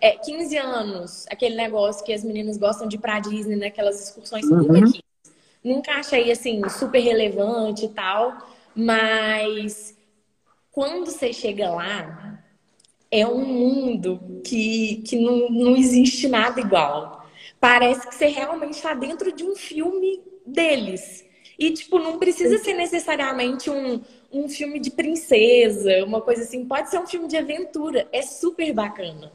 É, 0.00 0.12
15 0.12 0.56
anos, 0.56 1.26
aquele 1.28 1.54
negócio 1.54 2.04
que 2.04 2.12
as 2.12 2.24
meninas 2.24 2.56
gostam 2.56 2.88
de 2.88 2.96
ir 2.96 3.00
pra 3.00 3.20
Disney, 3.20 3.56
naquelas 3.56 4.02
excursões, 4.02 4.44
uhum. 4.46 4.58
nunca 4.58 4.80
quis. 4.80 5.06
Nunca 5.62 5.92
achei, 5.94 6.30
assim, 6.30 6.66
super 6.68 7.00
relevante 7.00 7.86
e 7.86 7.88
tal. 7.88 8.38
Mas 8.74 9.95
quando 10.76 11.06
você 11.06 11.32
chega 11.32 11.70
lá, 11.70 12.38
é 13.10 13.26
um 13.26 13.46
mundo 13.46 14.42
que, 14.44 14.96
que 15.06 15.16
não, 15.18 15.48
não 15.48 15.74
existe 15.74 16.28
nada 16.28 16.60
igual. 16.60 17.26
Parece 17.58 18.06
que 18.06 18.14
você 18.14 18.26
realmente 18.26 18.74
está 18.74 18.92
dentro 18.92 19.32
de 19.32 19.42
um 19.42 19.56
filme 19.56 20.20
deles. 20.44 21.24
E, 21.58 21.70
tipo, 21.70 21.98
não 21.98 22.18
precisa 22.18 22.58
ser 22.58 22.74
necessariamente 22.74 23.70
um, 23.70 24.02
um 24.30 24.50
filme 24.50 24.78
de 24.78 24.90
princesa, 24.90 26.04
uma 26.04 26.20
coisa 26.20 26.42
assim. 26.42 26.66
Pode 26.66 26.90
ser 26.90 26.98
um 26.98 27.06
filme 27.06 27.26
de 27.26 27.38
aventura. 27.38 28.06
É 28.12 28.20
super 28.20 28.70
bacana. 28.74 29.32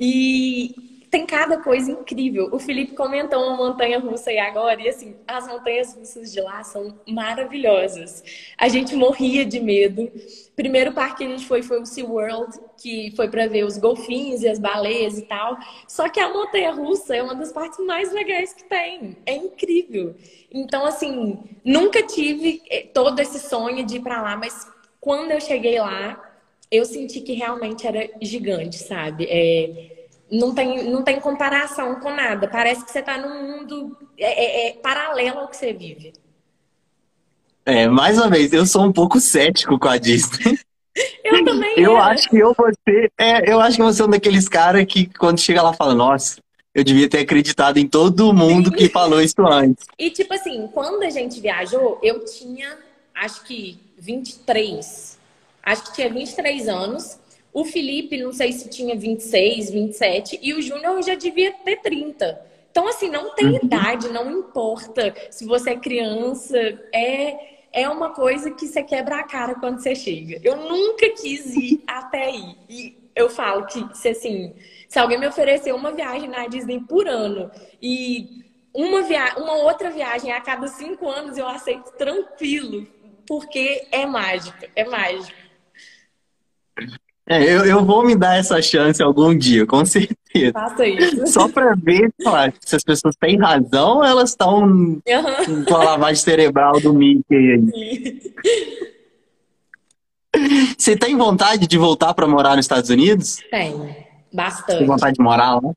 E 0.00 0.97
tem 1.10 1.24
cada 1.24 1.58
coisa 1.58 1.90
incrível. 1.90 2.48
O 2.52 2.58
Felipe 2.58 2.94
comentou 2.94 3.42
uma 3.42 3.56
montanha 3.56 3.98
russa 3.98 4.30
aí 4.30 4.38
agora, 4.38 4.80
e 4.80 4.88
assim, 4.88 5.16
as 5.26 5.46
montanhas 5.46 5.94
russas 5.94 6.32
de 6.32 6.40
lá 6.40 6.62
são 6.62 6.98
maravilhosas. 7.06 8.22
A 8.56 8.68
gente 8.68 8.94
morria 8.94 9.44
de 9.44 9.60
medo. 9.60 10.10
Primeiro 10.54 10.92
parque 10.92 11.18
que 11.18 11.24
a 11.24 11.28
gente 11.28 11.46
foi 11.46 11.62
foi 11.62 11.80
o 11.80 11.86
SeaWorld, 11.86 12.58
que 12.76 13.12
foi 13.16 13.28
para 13.28 13.46
ver 13.46 13.64
os 13.64 13.78
golfinhos 13.78 14.42
e 14.42 14.48
as 14.48 14.58
baleias 14.58 15.18
e 15.18 15.22
tal. 15.22 15.56
Só 15.86 16.08
que 16.08 16.20
a 16.20 16.32
montanha 16.32 16.72
russa 16.72 17.16
é 17.16 17.22
uma 17.22 17.34
das 17.34 17.52
partes 17.52 17.78
mais 17.84 18.12
legais 18.12 18.52
que 18.52 18.64
tem. 18.64 19.16
É 19.24 19.34
incrível. 19.34 20.14
Então, 20.52 20.84
assim, 20.84 21.38
nunca 21.64 22.02
tive 22.02 22.62
eh, 22.70 22.86
todo 22.92 23.18
esse 23.20 23.38
sonho 23.38 23.84
de 23.84 23.96
ir 23.96 24.00
para 24.00 24.20
lá, 24.20 24.36
mas 24.36 24.66
quando 25.00 25.30
eu 25.30 25.40
cheguei 25.40 25.78
lá, 25.78 26.22
eu 26.70 26.84
senti 26.84 27.20
que 27.20 27.32
realmente 27.32 27.86
era 27.86 28.10
gigante, 28.20 28.78
sabe? 28.78 29.26
É, 29.28 29.97
não 30.30 30.54
tem, 30.54 30.90
não 30.90 31.02
tem 31.02 31.20
comparação 31.20 31.96
com 31.96 32.10
nada. 32.10 32.48
Parece 32.48 32.84
que 32.84 32.90
você 32.90 33.00
está 33.00 33.18
num 33.18 33.42
mundo 33.42 33.96
é, 34.16 34.26
é, 34.26 34.68
é, 34.68 34.72
paralelo 34.74 35.40
ao 35.40 35.48
que 35.48 35.56
você 35.56 35.72
vive. 35.72 36.12
É, 37.64 37.86
mais 37.86 38.16
uma 38.16 38.30
vez, 38.30 38.52
eu 38.52 38.64
sou 38.64 38.84
um 38.84 38.92
pouco 38.92 39.20
cético 39.20 39.78
com 39.78 39.88
a 39.88 39.98
Disney. 39.98 40.58
Eu 41.22 41.44
também. 41.44 41.74
eu 41.76 41.92
era. 41.92 42.06
acho 42.06 42.28
que 42.28 42.38
eu 42.38 42.52
vou 42.58 42.72
ser, 42.84 43.12
é, 43.16 43.52
eu 43.52 43.60
acho 43.60 43.76
que 43.76 43.82
você 43.84 44.02
é 44.02 44.04
um 44.04 44.10
daqueles 44.10 44.48
caras 44.48 44.84
que 44.84 45.06
quando 45.06 45.38
chega 45.38 45.62
lá 45.62 45.72
fala, 45.72 45.94
nossa, 45.94 46.40
eu 46.74 46.82
devia 46.82 47.08
ter 47.08 47.20
acreditado 47.20 47.78
em 47.78 47.86
todo 47.86 48.32
mundo 48.32 48.70
Sim. 48.70 48.76
que 48.76 48.88
falou 48.88 49.20
isso 49.20 49.40
antes. 49.46 49.86
E 49.96 50.10
tipo 50.10 50.34
assim, 50.34 50.68
quando 50.72 51.02
a 51.04 51.10
gente 51.10 51.40
viajou, 51.40 52.00
eu 52.02 52.24
tinha, 52.24 52.78
acho 53.14 53.44
que 53.44 53.78
23. 53.98 55.18
Acho 55.62 55.84
que 55.84 55.94
tinha 55.94 56.10
23 56.10 56.68
anos. 56.68 57.18
O 57.58 57.64
Felipe, 57.64 58.22
não 58.22 58.32
sei 58.32 58.52
se 58.52 58.68
tinha 58.68 58.94
26, 58.94 59.70
27, 59.70 60.38
e 60.40 60.54
o 60.54 60.62
Júnior 60.62 61.02
já 61.02 61.16
devia 61.16 61.50
ter 61.50 61.78
30. 61.78 62.40
Então, 62.70 62.86
assim, 62.86 63.10
não 63.10 63.34
tem 63.34 63.48
uhum. 63.48 63.58
idade, 63.60 64.08
não 64.10 64.30
importa 64.30 65.12
se 65.28 65.44
você 65.44 65.70
é 65.70 65.76
criança, 65.76 66.56
é, 66.94 67.64
é 67.72 67.88
uma 67.88 68.10
coisa 68.10 68.52
que 68.52 68.64
você 68.64 68.80
quebra 68.84 69.16
a 69.16 69.24
cara 69.24 69.56
quando 69.56 69.80
você 69.80 69.92
chega. 69.92 70.40
Eu 70.44 70.54
nunca 70.54 71.10
quis 71.10 71.56
ir 71.56 71.82
até 71.88 72.26
aí. 72.26 72.54
E 72.70 72.96
eu 73.16 73.28
falo 73.28 73.66
que, 73.66 73.84
se 73.92 74.10
assim, 74.10 74.54
se 74.88 74.96
alguém 74.96 75.18
me 75.18 75.26
oferecer 75.26 75.74
uma 75.74 75.90
viagem 75.90 76.28
na 76.28 76.46
Disney 76.46 76.78
por 76.78 77.08
ano 77.08 77.50
e 77.82 78.44
uma, 78.72 79.02
via 79.02 79.34
uma 79.36 79.54
outra 79.54 79.90
viagem 79.90 80.30
a 80.30 80.40
cada 80.40 80.68
cinco 80.68 81.10
anos, 81.10 81.36
eu 81.36 81.48
aceito 81.48 81.90
tranquilo, 81.98 82.86
porque 83.26 83.88
é 83.90 84.06
mágico, 84.06 84.64
é 84.76 84.84
mágico. 84.84 85.47
É, 87.28 87.42
eu, 87.44 87.66
eu 87.66 87.84
vou 87.84 88.02
me 88.04 88.16
dar 88.16 88.38
essa 88.38 88.60
chance 88.62 89.02
algum 89.02 89.36
dia, 89.36 89.66
com 89.66 89.84
certeza. 89.84 90.52
Faça 90.52 90.86
isso. 90.86 91.26
Só 91.26 91.46
para 91.46 91.74
ver 91.74 92.10
lá, 92.24 92.50
se 92.64 92.74
as 92.74 92.82
pessoas 92.82 93.14
têm 93.16 93.38
razão 93.38 93.98
ou 93.98 94.04
elas 94.04 94.30
estão 94.30 94.62
uhum. 94.62 95.64
com 95.68 95.74
a 95.74 95.84
lavagem 95.84 96.22
cerebral 96.22 96.80
do 96.80 96.94
Mickey 96.94 97.34
aí. 97.34 98.32
Você 100.78 100.96
tem 100.96 101.16
vontade 101.16 101.66
de 101.66 101.76
voltar 101.76 102.14
para 102.14 102.26
morar 102.26 102.56
nos 102.56 102.64
Estados 102.64 102.88
Unidos? 102.88 103.36
Tenho, 103.50 103.94
bastante. 104.32 104.78
Tem 104.78 104.86
vontade 104.86 105.14
de 105.14 105.22
morar 105.22 105.56
lá? 105.56 105.72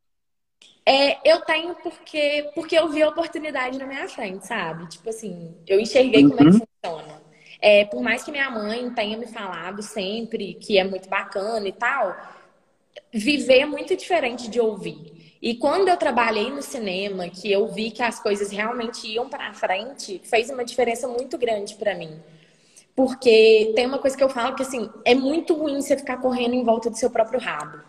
É, 0.86 1.17
eu 1.29 1.41
tenho 1.41 1.75
porque, 1.75 2.50
porque 2.55 2.77
eu 2.77 2.89
vi 2.89 3.03
a 3.03 3.10
oportunidade 3.10 3.77
na 3.77 3.86
minha 3.86 4.08
frente, 4.08 4.48
sabe? 4.48 4.88
Tipo 4.88 5.10
assim, 5.10 5.53
eu 5.67 5.79
enxerguei 5.79 6.24
uhum. 6.24 6.29
como 6.29 6.41
é 6.41 6.51
que 6.51 6.58
uhum. 6.58 6.67
funciona. 6.84 7.20
É, 7.62 7.86
por 7.86 8.01
mais 8.01 8.24
que 8.24 8.32
minha 8.32 8.50
mãe 8.50 8.89
tenha 8.89 9.15
me 9.18 9.27
falado 9.27 9.84
sempre 9.84 10.56
que 10.56 10.80
é 10.80 10.84
muito 10.84 11.08
bacana 11.08 11.68
e 11.68 11.72
tal, 11.72 12.18
viver 13.13 13.60
é 13.60 13.65
muito 13.65 13.96
diferente 13.96 14.50
de 14.50 14.60
ouvir. 14.60 15.38
E 15.41 15.56
quando 15.56 15.88
eu 15.88 15.98
trabalhei 15.98 16.50
no 16.50 16.62
cinema, 16.62 17.30
que 17.30 17.51
eu 17.51 17.68
vi 17.68 17.91
que 17.91 18.03
as 18.03 18.20
coisas 18.20 18.51
realmente 18.51 19.08
iam 19.08 19.27
para 19.27 19.53
frente, 19.53 20.22
fez 20.24 20.50
uma 20.50 20.63
diferença 20.63 21.08
muito 21.08 21.38
grande 21.38 21.75
para 21.75 21.96
mim. 21.96 22.20
Porque 22.96 23.72
tem 23.75 23.88
uma 23.88 23.98
coisa 23.98 24.15
que 24.15 24.24
eu 24.24 24.30
falo 24.30 24.56
que 24.56 24.62
assim, 24.62 24.89
é 25.03 25.15
muito 25.15 25.56
ruim 25.56 25.82
você 25.82 25.98
ficar 25.98 26.18
correndo 26.18 26.53
em 26.53 26.63
volta 26.63 26.89
do 26.89 26.98
seu 26.98 27.10
próprio 27.10 27.39
rabo. 27.39 27.80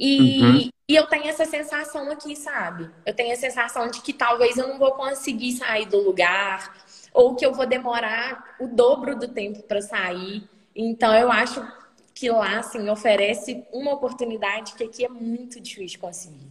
E, 0.00 0.42
uhum. 0.42 0.70
e 0.88 0.96
eu 0.96 1.06
tenho 1.06 1.26
essa 1.26 1.44
sensação 1.44 2.10
aqui, 2.10 2.34
sabe? 2.34 2.90
Eu 3.04 3.14
tenho 3.14 3.32
a 3.32 3.36
sensação 3.36 3.88
de 3.88 4.00
que 4.00 4.12
talvez 4.12 4.56
eu 4.56 4.68
não 4.68 4.78
vou 4.78 4.92
conseguir 4.92 5.52
sair 5.52 5.86
do 5.86 5.98
lugar, 5.98 6.74
ou 7.12 7.34
que 7.34 7.44
eu 7.44 7.52
vou 7.52 7.66
demorar 7.66 8.56
o 8.60 8.66
dobro 8.66 9.16
do 9.16 9.28
tempo 9.28 9.62
para 9.62 9.80
sair. 9.80 10.42
Então 10.74 11.14
eu 11.14 11.30
acho 11.30 11.64
que 12.14 12.30
lá 12.30 12.58
assim 12.58 12.88
oferece 12.88 13.64
uma 13.72 13.92
oportunidade 13.92 14.74
que 14.74 14.84
aqui 14.84 15.04
é 15.04 15.08
muito 15.08 15.60
difícil 15.60 15.98
conseguir. 16.00 16.46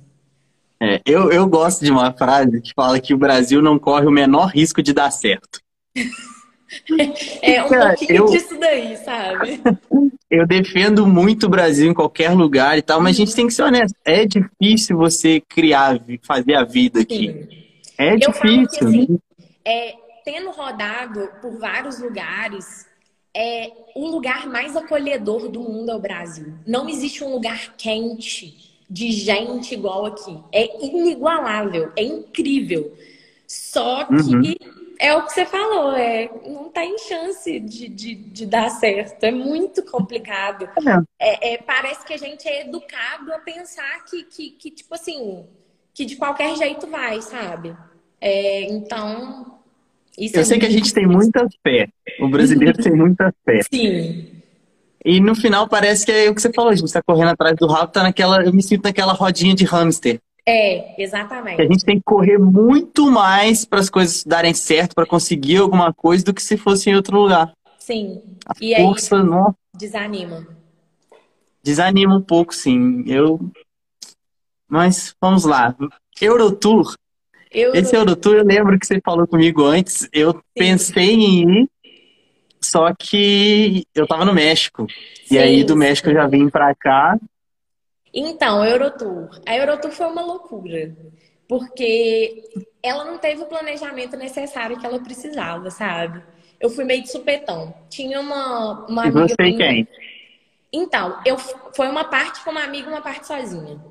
É, 0.79 0.99
eu, 1.05 1.31
eu 1.31 1.47
gosto 1.47 1.85
de 1.85 1.91
uma 1.91 2.11
frase 2.11 2.59
que 2.59 2.73
fala 2.75 2.99
que 2.99 3.13
o 3.13 3.17
Brasil 3.17 3.61
não 3.61 3.77
corre 3.77 4.07
o 4.07 4.11
menor 4.11 4.47
risco 4.47 4.81
de 4.81 4.93
dar 4.93 5.11
certo. 5.11 5.59
É 7.41 7.61
um 7.63 7.67
Cara, 7.67 7.89
pouquinho 7.89 8.17
eu, 8.17 8.25
disso 8.27 8.57
daí, 8.57 8.95
sabe? 8.95 9.61
Eu 10.31 10.47
defendo 10.47 11.05
muito 11.05 11.45
o 11.45 11.49
Brasil 11.49 11.91
em 11.91 11.93
qualquer 11.93 12.31
lugar 12.31 12.77
e 12.77 12.81
tal, 12.81 13.01
mas 13.01 13.17
a 13.17 13.19
gente 13.19 13.35
tem 13.35 13.47
que 13.47 13.53
ser 13.53 13.63
honesto. 13.63 13.93
É 14.05 14.25
difícil 14.25 14.95
você 14.95 15.41
criar, 15.41 15.99
fazer 16.25 16.53
a 16.53 16.63
vida 16.63 17.01
aqui. 17.01 17.27
Sim. 17.27 17.47
É 17.97 18.13
eu 18.13 18.17
difícil. 18.17 18.69
Que, 18.69 18.85
assim, 18.85 19.19
é, 19.65 19.95
tendo 20.23 20.51
rodado 20.51 21.29
por 21.41 21.57
vários 21.57 21.99
lugares, 21.99 22.87
é 23.35 23.71
o 23.95 24.07
lugar 24.07 24.47
mais 24.47 24.75
acolhedor 24.75 25.49
do 25.49 25.61
mundo 25.61 25.91
é 25.91 25.95
o 25.95 25.99
Brasil. 25.99 26.53
Não 26.65 26.89
existe 26.89 27.23
um 27.23 27.31
lugar 27.33 27.75
quente 27.77 28.79
de 28.89 29.11
gente 29.11 29.73
igual 29.73 30.05
aqui. 30.05 30.37
É 30.51 30.85
inigualável, 30.85 31.91
é 31.95 32.03
incrível. 32.03 32.95
Só 33.47 34.05
que 34.05 34.13
uhum 34.13 34.81
é 35.01 35.15
o 35.15 35.25
que 35.25 35.33
você 35.33 35.47
falou, 35.47 35.93
é, 35.93 36.29
não 36.45 36.69
tem 36.69 36.95
chance 36.99 37.59
de, 37.59 37.89
de, 37.89 38.13
de 38.13 38.45
dar 38.45 38.69
certo. 38.69 39.23
É 39.23 39.31
muito 39.31 39.83
complicado. 39.83 40.69
É, 41.17 41.53
é, 41.53 41.57
parece 41.57 42.05
que 42.05 42.13
a 42.13 42.17
gente 42.17 42.47
é 42.47 42.61
educado 42.61 43.33
a 43.33 43.39
pensar 43.39 44.05
que, 44.05 44.23
que, 44.25 44.51
que 44.51 44.69
tipo 44.69 44.93
assim, 44.93 45.43
que 45.91 46.05
de 46.05 46.15
qualquer 46.17 46.55
jeito 46.55 46.85
vai, 46.85 47.19
sabe? 47.19 47.75
É, 48.21 48.61
então. 48.65 49.59
Eu 50.17 50.41
é 50.41 50.43
sei 50.43 50.59
que 50.59 50.65
a 50.65 50.69
gente 50.69 50.93
tem 50.93 51.07
muita 51.07 51.47
fé. 51.63 51.87
O 52.19 52.27
brasileiro 52.27 52.77
tem 52.77 52.93
muita 52.93 53.33
fé. 53.45 53.61
Sim. 53.71 54.27
E 55.03 55.19
no 55.19 55.33
final 55.33 55.67
parece 55.67 56.05
que 56.05 56.11
é 56.11 56.29
o 56.29 56.35
que 56.35 56.41
você 56.41 56.51
falou, 56.53 56.71
a 56.71 56.75
gente 56.75 56.91
tá 56.91 57.01
correndo 57.01 57.29
atrás 57.29 57.55
do 57.55 57.67
rabo, 57.67 57.91
tá 57.91 58.03
naquela. 58.03 58.43
Eu 58.43 58.53
me 58.53 58.61
sinto 58.61 58.83
naquela 58.83 59.13
rodinha 59.13 59.55
de 59.55 59.65
hamster. 59.65 60.19
É, 60.45 61.01
exatamente. 61.01 61.61
A 61.61 61.65
gente 61.65 61.85
tem 61.85 61.97
que 61.97 62.03
correr 62.03 62.37
muito 62.37 63.11
mais 63.11 63.63
para 63.63 63.79
as 63.79 63.89
coisas 63.89 64.23
darem 64.23 64.53
certo, 64.53 64.93
para 64.93 65.05
conseguir 65.05 65.57
alguma 65.57 65.93
coisa, 65.93 66.23
do 66.23 66.33
que 66.33 66.41
se 66.41 66.57
fosse 66.57 66.89
em 66.89 66.95
outro 66.95 67.19
lugar. 67.19 67.51
Sim. 67.77 68.21
A 68.45 68.53
e 68.59 68.75
força, 68.75 69.17
aí, 69.17 69.23
não... 69.23 69.55
desanima. 69.75 70.47
Desanima 71.63 72.15
um 72.15 72.21
pouco, 72.21 72.53
sim. 72.53 73.03
Eu. 73.07 73.39
Mas 74.67 75.15
vamos 75.21 75.45
lá. 75.45 75.75
Eurotour. 76.19 76.95
Euro... 77.51 77.77
Esse 77.77 77.95
Eurotour, 77.95 78.35
eu 78.35 78.45
lembro 78.45 78.79
que 78.79 78.85
você 78.85 79.01
falou 79.03 79.27
comigo 79.27 79.63
antes. 79.65 80.07
Eu 80.13 80.33
sim. 80.33 80.39
pensei 80.55 81.13
em 81.13 81.61
ir, 81.61 81.69
só 82.61 82.93
que 82.93 83.85
eu 83.93 84.07
tava 84.07 84.25
no 84.25 84.33
México. 84.33 84.87
Sim, 85.25 85.35
e 85.35 85.37
aí 85.37 85.63
do 85.63 85.75
México 85.75 86.09
eu 86.09 86.13
já 86.13 86.27
vim 86.27 86.49
para 86.49 86.73
cá 86.75 87.17
então, 88.13 88.61
a 88.61 88.69
Eurotour. 88.69 89.29
A 89.45 89.55
Eurotour 89.55 89.91
foi 89.91 90.05
uma 90.07 90.21
loucura. 90.21 90.95
Porque 91.47 92.43
ela 92.81 93.05
não 93.05 93.17
teve 93.17 93.41
o 93.41 93.45
planejamento 93.45 94.15
necessário 94.17 94.79
que 94.79 94.85
ela 94.85 94.99
precisava, 94.99 95.69
sabe? 95.69 96.21
Eu 96.59 96.69
fui 96.69 96.83
meio 96.83 97.03
de 97.03 97.11
supetão. 97.11 97.73
Tinha 97.89 98.19
uma, 98.19 98.85
uma 98.87 99.03
amiga. 99.03 99.27
Você 99.27 99.35
minha... 99.39 99.57
quem? 99.57 99.87
Então, 100.71 101.19
eu, 101.25 101.37
foi 101.37 101.87
uma 101.87 102.05
parte 102.05 102.43
com 102.43 102.51
uma 102.51 102.63
amiga 102.63 102.87
e 102.87 102.93
uma 102.93 103.01
parte 103.01 103.27
sozinha. 103.27 103.81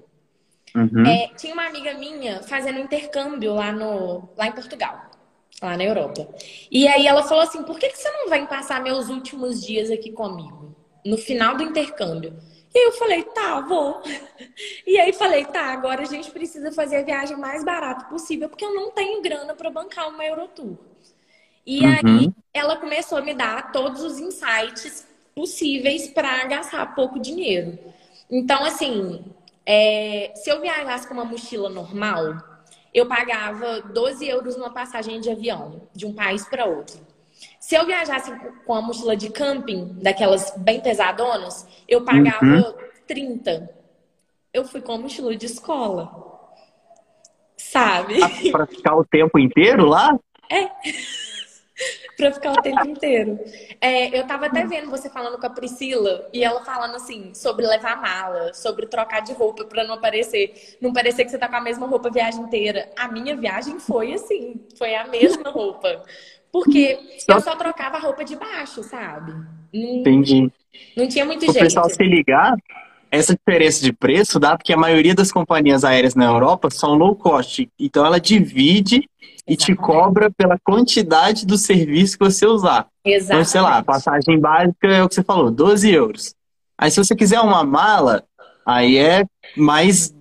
Uhum. 0.75 1.07
É, 1.07 1.29
tinha 1.37 1.53
uma 1.53 1.67
amiga 1.67 1.95
minha 1.95 2.43
fazendo 2.43 2.79
intercâmbio 2.79 3.55
lá, 3.55 3.73
no, 3.73 4.29
lá 4.37 4.47
em 4.47 4.53
Portugal, 4.53 5.11
lá 5.61 5.77
na 5.77 5.85
Europa. 5.85 6.29
E 6.71 6.87
aí 6.87 7.07
ela 7.07 7.23
falou 7.23 7.43
assim: 7.43 7.63
por 7.63 7.79
que, 7.79 7.89
que 7.89 7.99
você 7.99 8.11
não 8.11 8.29
vem 8.29 8.47
passar 8.47 8.83
meus 8.83 9.09
últimos 9.09 9.65
dias 9.65 9.91
aqui 9.91 10.13
comigo? 10.13 10.75
No 11.05 11.17
final 11.17 11.57
do 11.57 11.63
intercâmbio. 11.63 12.37
E 12.73 12.87
eu 12.87 12.93
falei, 12.93 13.23
tá, 13.25 13.61
vou. 13.61 14.03
E 14.87 14.99
aí 14.99 15.13
falei, 15.13 15.45
tá, 15.45 15.73
agora 15.73 16.03
a 16.03 16.07
gente 16.07 16.31
precisa 16.31 16.73
fazer 16.73 16.97
a 16.97 17.03
viagem 17.03 17.37
mais 17.37 17.65
barata 17.65 18.05
possível, 18.07 18.49
porque 18.49 18.65
eu 18.65 18.75
não 18.75 18.91
tenho 18.91 19.23
grana 19.23 19.55
para 19.55 19.71
bancar 19.71 20.09
uma 20.09 20.25
Eurotour. 20.25 20.77
E 21.67 21.81
uhum. 21.81 21.95
aí 22.05 22.33
ela 22.53 22.77
começou 22.77 23.19
a 23.19 23.23
me 23.23 23.35
dar 23.35 23.73
todos 23.73 24.03
os 24.03 24.19
insights 24.19 25.07
possíveis 25.35 26.09
para 26.09 26.45
gastar 26.47 26.95
pouco 26.95 27.19
dinheiro. 27.19 27.79
Então, 28.31 28.65
assim, 28.65 29.25
é, 29.73 30.33
se 30.35 30.51
eu 30.51 30.61
viajasse 30.61 31.07
com 31.07 31.15
uma 31.15 31.25
mochila 31.25 31.69
normal, 31.69 32.39
eu 32.93 33.07
pagava 33.07 33.81
12 33.81 34.27
euros 34.27 34.57
numa 34.57 34.73
passagem 34.73 35.21
de 35.21 35.31
avião, 35.31 35.83
de 35.95 36.05
um 36.05 36.13
país 36.13 36.45
para 36.45 36.65
outro. 36.65 36.99
Se 37.61 37.77
eu 37.77 37.87
viajasse 37.87 38.33
com 38.67 38.75
a 38.75 38.83
mochila 38.83 39.17
de 39.17 39.31
camping, 39.31 39.97
daquelas 40.03 40.53
bem 40.57 40.81
pesadonas, 40.81 41.69
eu 41.87 42.05
pagava 42.05 42.45
uhum. 42.45 42.75
30. 43.07 43.71
Eu 44.53 44.65
fui 44.65 44.81
com 44.81 44.95
a 44.95 44.99
mochila 44.99 45.37
de 45.37 45.47
escola. 45.47 46.51
Sabe? 47.57 48.19
Pra 48.51 48.67
ficar 48.67 48.97
o 48.97 49.05
tempo 49.05 49.39
inteiro 49.39 49.87
lá? 49.87 50.19
É. 50.51 50.69
pra 52.21 52.33
ficar 52.33 52.53
o 52.53 52.63
tempo 52.63 52.87
inteiro. 52.87 53.41
É, 53.81 54.17
eu 54.17 54.27
tava 54.27 54.47
até 54.47 54.67
vendo 54.67 54.91
você 54.91 55.09
falando 55.09 55.39
com 55.39 55.47
a 55.47 55.51
Priscila 55.51 56.29
e 56.33 56.45
ela 56.45 56.63
falando 56.63 56.95
assim 56.95 57.33
sobre 57.33 57.67
levar 57.67 58.01
mala, 58.01 58.53
sobre 58.53 58.87
trocar 58.87 59.21
de 59.21 59.33
roupa 59.33 59.65
para 59.65 59.85
não 59.85 59.99
parecer, 59.99 60.77
não 60.81 60.93
parecer 60.93 61.25
que 61.25 61.31
você 61.31 61.39
tá 61.39 61.49
com 61.49 61.57
a 61.57 61.61
mesma 61.61 61.87
roupa 61.87 62.09
a 62.09 62.13
viagem 62.13 62.43
inteira. 62.43 62.91
A 62.99 63.09
minha 63.09 63.35
viagem 63.35 63.81
foi 63.81 64.13
assim, 64.13 64.61
foi 64.77 64.95
a 64.95 65.07
mesma 65.07 65.49
roupa. 65.51 66.03
Porque 66.53 66.99
só... 67.19 67.37
eu 67.37 67.41
só 67.41 67.57
trocava 67.57 67.97
a 67.97 68.01
roupa 68.01 68.25
de 68.25 68.37
baixo, 68.37 68.83
sabe? 68.83 69.33
Não, 69.73 70.01
Entendi. 70.01 70.53
Não 70.97 71.09
tinha 71.09 71.25
muito 71.25 71.41
jeito. 71.41 71.57
O 71.57 71.61
pessoal 71.61 71.89
se 71.89 72.03
ligar, 72.03 72.57
essa 73.11 73.35
diferença 73.35 73.83
de 73.83 73.93
preço 73.93 74.39
dá 74.39 74.57
porque 74.57 74.73
a 74.73 74.77
maioria 74.77 75.15
das 75.15 75.33
companhias 75.33 75.85
aéreas 75.85 76.15
na 76.15 76.27
Europa 76.27 76.71
são 76.71 76.95
low 76.95 77.15
cost. 77.15 77.69
Então 77.79 78.05
ela 78.05 78.21
divide 78.21 79.09
e 79.51 79.57
te 79.57 79.75
cobra 79.75 80.31
pela 80.31 80.57
quantidade 80.63 81.45
do 81.45 81.59
serviço 81.59 82.17
que 82.17 82.25
você 82.25 82.47
usar. 82.47 82.87
Exatamente. 83.05 83.33
Então, 83.33 83.45
sei 83.45 83.61
lá, 83.61 83.83
passagem 83.83 84.39
básica 84.39 84.87
é 84.87 85.03
o 85.03 85.09
que 85.09 85.17
você 85.17 85.25
falou, 85.25 85.51
12 85.51 85.91
euros. 85.91 86.35
Aí 86.79 86.89
se 86.89 87.03
você 87.03 87.17
quiser 87.17 87.41
uma 87.41 87.65
mala, 87.65 88.23
aí 88.65 88.97
é 88.97 89.25
mais 89.57 90.15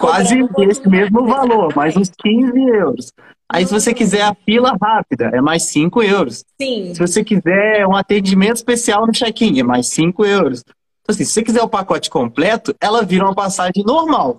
quase 0.00 0.36
esse 0.68 0.88
mesmo 0.88 1.24
valor, 1.26 1.72
mais 1.76 1.96
uns 1.96 2.10
15 2.10 2.60
euros. 2.60 3.12
Aí, 3.48 3.66
se 3.66 3.72
você 3.72 3.92
quiser 3.92 4.22
a 4.22 4.34
fila 4.34 4.74
rápida, 4.80 5.26
é 5.26 5.40
mais 5.40 5.64
5 5.64 6.02
euros. 6.02 6.42
Sim. 6.58 6.94
Se 6.94 6.98
você 6.98 7.22
quiser 7.22 7.86
um 7.86 7.94
atendimento 7.94 8.56
especial 8.56 9.06
no 9.06 9.12
check-in, 9.12 9.60
é 9.60 9.62
mais 9.62 9.88
5 9.88 10.24
euros. 10.24 10.64
Então, 11.02 11.14
assim, 11.14 11.24
se 11.24 11.32
você 11.32 11.42
quiser 11.42 11.62
o 11.62 11.68
pacote 11.68 12.08
completo, 12.08 12.74
ela 12.80 13.02
vira 13.02 13.24
uma 13.26 13.34
passagem 13.34 13.84
normal. 13.84 14.38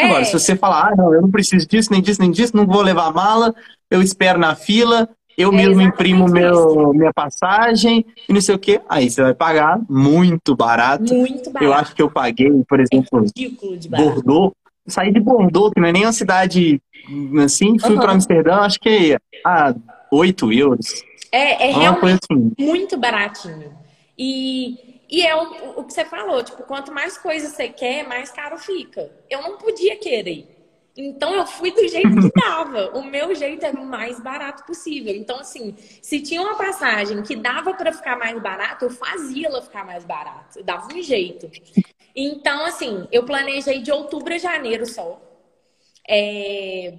É. 0.00 0.04
Agora, 0.06 0.24
se 0.24 0.32
você 0.32 0.56
falar, 0.56 0.92
ah, 0.92 0.96
não, 0.96 1.14
eu 1.14 1.20
não 1.20 1.30
preciso 1.30 1.66
disso, 1.66 1.92
nem 1.92 2.00
disso, 2.00 2.20
nem 2.20 2.30
disso, 2.30 2.56
não 2.56 2.66
vou 2.66 2.82
levar 2.82 3.12
mala, 3.12 3.54
eu 3.90 4.00
espero 4.00 4.38
na 4.38 4.54
fila, 4.54 5.08
eu 5.36 5.52
é 5.52 5.56
mesmo 5.56 5.80
imprimo 5.80 6.26
meu, 6.26 6.92
minha 6.92 7.12
passagem 7.12 8.04
e 8.28 8.32
não 8.32 8.40
sei 8.40 8.54
o 8.54 8.58
quê. 8.58 8.80
Aí 8.88 9.10
você 9.10 9.22
vai 9.22 9.34
pagar 9.34 9.80
muito 9.88 10.56
barato. 10.56 11.14
Muito 11.14 11.50
barato. 11.50 11.64
Eu 11.64 11.74
acho 11.74 11.94
que 11.94 12.02
eu 12.02 12.10
paguei, 12.10 12.50
por 12.68 12.80
exemplo, 12.80 13.24
é 13.24 13.96
Bordeaux. 13.96 14.54
Saí 14.86 15.12
de 15.12 15.20
Bordeaux, 15.20 15.72
que 15.72 15.80
não 15.80 15.88
é 15.88 15.92
nem 15.92 16.04
uma 16.04 16.12
cidade 16.12 16.80
assim, 17.42 17.78
fui 17.78 17.94
uhum. 17.94 18.00
para 18.00 18.12
Amsterdã, 18.12 18.56
acho 18.56 18.80
que 18.80 19.16
a 19.44 19.74
8 20.10 20.52
euros. 20.52 21.02
É, 21.32 21.68
é 21.68 21.72
realmente 21.72 22.20
assim. 22.30 22.52
muito 22.58 22.96
baratinho. 22.96 23.72
E, 24.18 24.76
e 25.10 25.26
é 25.26 25.34
o, 25.34 25.80
o 25.80 25.84
que 25.84 25.92
você 25.92 26.04
falou, 26.04 26.42
tipo, 26.44 26.62
quanto 26.62 26.92
mais 26.92 27.18
coisa 27.18 27.48
você 27.48 27.68
quer, 27.68 28.06
mais 28.06 28.30
caro 28.30 28.56
fica. 28.58 29.10
Eu 29.28 29.42
não 29.42 29.58
podia 29.58 29.96
querer. 29.96 30.56
Então 30.96 31.34
eu 31.34 31.46
fui 31.46 31.72
do 31.72 31.86
jeito 31.88 32.08
que 32.08 32.30
dava. 32.40 32.96
o 32.96 33.02
meu 33.02 33.34
jeito 33.34 33.64
era 33.64 33.78
o 33.78 33.84
mais 33.84 34.20
barato 34.20 34.64
possível. 34.64 35.14
Então, 35.14 35.40
assim, 35.40 35.74
se 36.00 36.20
tinha 36.20 36.40
uma 36.40 36.56
passagem 36.56 37.22
que 37.22 37.34
dava 37.34 37.74
para 37.74 37.92
ficar 37.92 38.16
mais 38.16 38.40
barato, 38.40 38.84
eu 38.84 38.90
fazia 38.90 39.48
ela 39.48 39.62
ficar 39.62 39.84
mais 39.84 40.04
barato. 40.04 40.58
Eu 40.58 40.64
dava 40.64 40.86
um 40.92 41.02
jeito. 41.02 41.50
Então, 42.14 42.64
assim, 42.64 43.08
eu 43.10 43.24
planejei 43.24 43.80
de 43.80 43.90
outubro 43.90 44.34
a 44.34 44.38
janeiro 44.38 44.86
só. 44.86 45.20
É, 46.08 46.94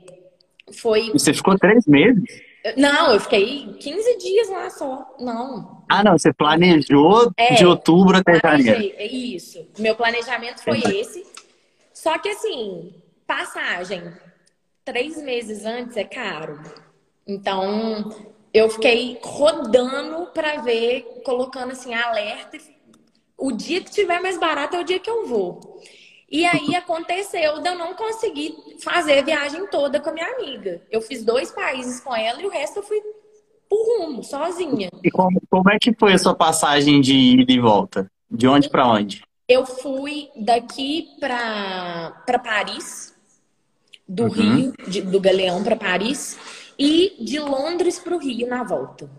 foi. 0.73 1.11
Você 1.11 1.33
ficou 1.33 1.57
três 1.57 1.85
meses? 1.85 2.50
Não, 2.77 3.13
eu 3.13 3.19
fiquei 3.19 3.73
15 3.79 4.17
dias 4.17 4.49
lá 4.49 4.69
só. 4.69 5.15
Não. 5.19 5.83
Ah, 5.89 6.03
não, 6.03 6.17
você 6.17 6.31
planejou 6.31 7.31
é, 7.35 7.55
de 7.55 7.65
outubro 7.65 8.17
até 8.17 8.39
janeiro. 8.39 8.93
É 8.97 9.07
isso. 9.07 9.67
Meu 9.79 9.95
planejamento 9.95 10.61
foi 10.63 10.79
esse. 10.79 11.25
Só 11.93 12.17
que 12.17 12.29
assim, 12.29 12.93
passagem 13.25 14.11
três 14.85 15.21
meses 15.21 15.65
antes 15.65 15.97
é 15.97 16.03
caro. 16.03 16.59
Então, 17.27 18.09
eu 18.53 18.69
fiquei 18.69 19.19
rodando 19.23 20.27
para 20.27 20.61
ver, 20.61 21.21
colocando 21.23 21.71
assim, 21.71 21.93
alerta. 21.93 22.57
O 23.37 23.51
dia 23.51 23.81
que 23.81 23.91
tiver 23.91 24.19
mais 24.19 24.37
barato 24.37 24.75
é 24.75 24.81
o 24.81 24.83
dia 24.83 24.99
que 24.99 25.09
eu 25.09 25.25
vou. 25.25 25.81
E 26.31 26.45
aí 26.45 26.73
aconteceu 26.75 27.59
de 27.59 27.67
eu 27.67 27.77
não 27.77 27.93
conseguir 27.93 28.55
fazer 28.81 29.19
a 29.19 29.21
viagem 29.21 29.67
toda 29.67 29.99
com 29.99 30.09
a 30.09 30.13
minha 30.13 30.27
amiga. 30.27 30.81
Eu 30.89 31.01
fiz 31.01 31.25
dois 31.25 31.51
países 31.51 31.99
com 31.99 32.15
ela 32.15 32.41
e 32.41 32.45
o 32.45 32.49
resto 32.49 32.79
eu 32.79 32.83
fui 32.83 33.01
por 33.69 33.99
rumo, 33.99 34.23
sozinha. 34.23 34.89
E 35.03 35.11
como, 35.11 35.41
como 35.49 35.69
é 35.69 35.77
que 35.77 35.93
foi 35.93 36.13
a 36.13 36.17
sua 36.17 36.33
passagem 36.33 37.01
de 37.01 37.13
ida 37.13 37.51
e 37.51 37.59
volta? 37.59 38.09
De 38.29 38.47
onde 38.47 38.69
para 38.69 38.87
onde? 38.87 39.21
Eu 39.45 39.65
fui 39.65 40.29
daqui 40.37 41.09
para 41.19 42.23
Paris. 42.41 43.13
do 44.07 44.23
uhum. 44.23 44.29
Rio, 44.29 44.73
de, 44.87 45.01
do 45.01 45.19
Galeão 45.19 45.61
para 45.63 45.75
Paris, 45.75 46.37
e 46.79 47.17
de 47.19 47.39
Londres 47.39 47.99
para 47.99 48.15
o 48.15 48.19
Rio 48.19 48.47
na 48.47 48.63
volta. 48.63 49.09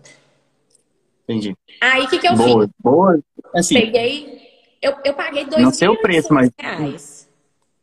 Entendi. 1.25 1.55
Aí 1.81 2.05
o 2.05 2.09
que, 2.09 2.19
que 2.19 2.29
eu 2.29 2.37
boa, 2.37 2.65
fiz? 2.65 2.75
Boa, 2.81 3.21
assim. 3.55 3.75
Peguei. 3.75 4.42
Eu, 4.83 4.97
eu 5.05 5.15
paguei 5.15 5.45
dois 5.45 5.63
Não 5.63 5.71
sei 5.71 5.87
o 5.87 5.97
preço, 5.97 6.35
mas. 6.35 6.51
Reais. 6.59 7.31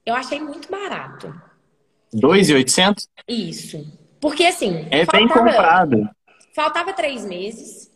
Eu 0.06 0.14
achei 0.14 0.40
muito 0.42 0.70
barato. 0.70 1.34
2,800? 2.12 3.08
Isso. 3.28 3.88
Porque 4.20 4.46
assim. 4.46 4.86
É 4.92 5.06
faltava, 5.06 5.18
bem 5.18 5.28
comprado. 5.28 6.10
Faltava 6.54 6.94
três 6.94 7.26
meses. 7.26 7.90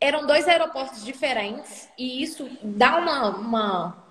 Eram 0.00 0.26
dois 0.26 0.48
aeroportos 0.48 1.04
diferentes. 1.04 1.88
E 1.98 2.22
isso 2.22 2.48
dá 2.62 2.96
uma, 2.96 3.36
uma, 3.36 4.04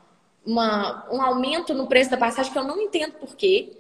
uma, 0.45 1.07
um 1.11 1.21
aumento 1.21 1.73
no 1.73 1.87
preço 1.87 2.11
da 2.11 2.17
passagem 2.17 2.51
que 2.51 2.59
eu 2.59 2.63
não 2.63 2.79
entendo 2.79 3.13
por 3.13 3.35
quê. 3.35 3.71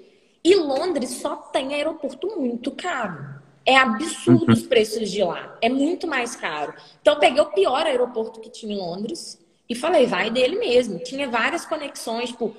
E 0.43 0.55
Londres 0.55 1.09
só 1.21 1.35
tem 1.35 1.75
aeroporto 1.75 2.39
muito 2.39 2.71
caro. 2.71 3.37
É 3.65 3.75
absurdo 3.75 4.45
uhum. 4.47 4.53
os 4.53 4.65
preços 4.65 5.11
de 5.11 5.21
lá. 5.21 5.55
É 5.61 5.67
muito 5.67 6.07
mais 6.07 6.35
caro. 6.35 6.73
Então, 7.01 7.15
eu 7.15 7.19
peguei 7.19 7.41
o 7.41 7.51
pior 7.51 7.85
aeroporto 7.85 8.39
que 8.39 8.49
tinha 8.49 8.73
em 8.73 8.79
Londres 8.79 9.45
e 9.69 9.75
falei, 9.75 10.05
vai 10.05 10.29
dele 10.29 10.57
mesmo. 10.57 10.99
Tinha 10.99 11.27
várias 11.27 11.65
conexões, 11.65 12.29
tipo, 12.29 12.55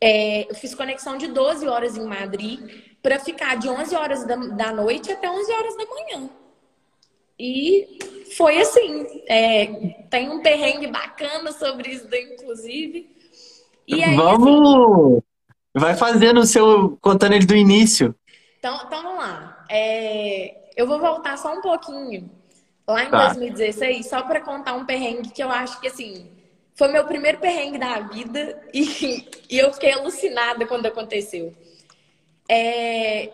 é, 0.00 0.50
eu 0.50 0.54
fiz 0.54 0.74
conexão 0.74 1.16
de 1.16 1.28
12 1.28 1.66
horas 1.68 1.96
em 1.96 2.04
Madrid 2.04 2.60
para 3.00 3.18
ficar 3.18 3.56
de 3.56 3.68
11 3.68 3.94
horas 3.94 4.26
da, 4.26 4.36
da, 4.36 4.72
noite 4.72 5.12
até 5.12 5.30
11 5.30 5.52
horas 5.52 5.76
da 5.76 5.84
manhã. 5.86 6.30
E 7.38 7.98
foi 8.36 8.58
assim. 8.58 9.06
É, 9.28 9.66
tem 10.10 10.28
um 10.28 10.40
perrengue 10.40 10.88
bacana 10.88 11.52
sobre 11.52 11.90
isso, 11.90 12.08
inclusive. 12.12 13.10
E 13.86 14.02
aí, 14.02 14.16
Vamos! 14.16 15.18
Assim, 15.18 15.22
Vai 15.74 15.96
fazendo 15.96 16.40
o 16.40 16.46
seu. 16.46 16.98
contando 17.00 17.32
ele 17.32 17.46
do 17.46 17.56
início. 17.56 18.14
Então, 18.58 18.78
então 18.86 19.02
vamos 19.02 19.18
lá. 19.18 19.64
É, 19.70 20.70
eu 20.76 20.86
vou 20.86 20.98
voltar 20.98 21.38
só 21.38 21.52
um 21.52 21.62
pouquinho 21.62 22.30
lá 22.86 23.04
em 23.04 23.10
tá. 23.10 23.28
2016, 23.28 24.08
só 24.08 24.22
para 24.22 24.40
contar 24.40 24.74
um 24.74 24.84
perrengue 24.84 25.30
que 25.30 25.42
eu 25.42 25.50
acho 25.50 25.80
que 25.80 25.88
assim 25.88 26.30
foi 26.74 26.88
meu 26.88 27.04
primeiro 27.04 27.38
perrengue 27.38 27.78
da 27.78 28.00
vida 28.00 28.60
e, 28.72 29.28
e 29.48 29.58
eu 29.58 29.72
fiquei 29.72 29.92
alucinada 29.92 30.66
quando 30.66 30.86
aconteceu. 30.86 31.54
É, 32.48 33.30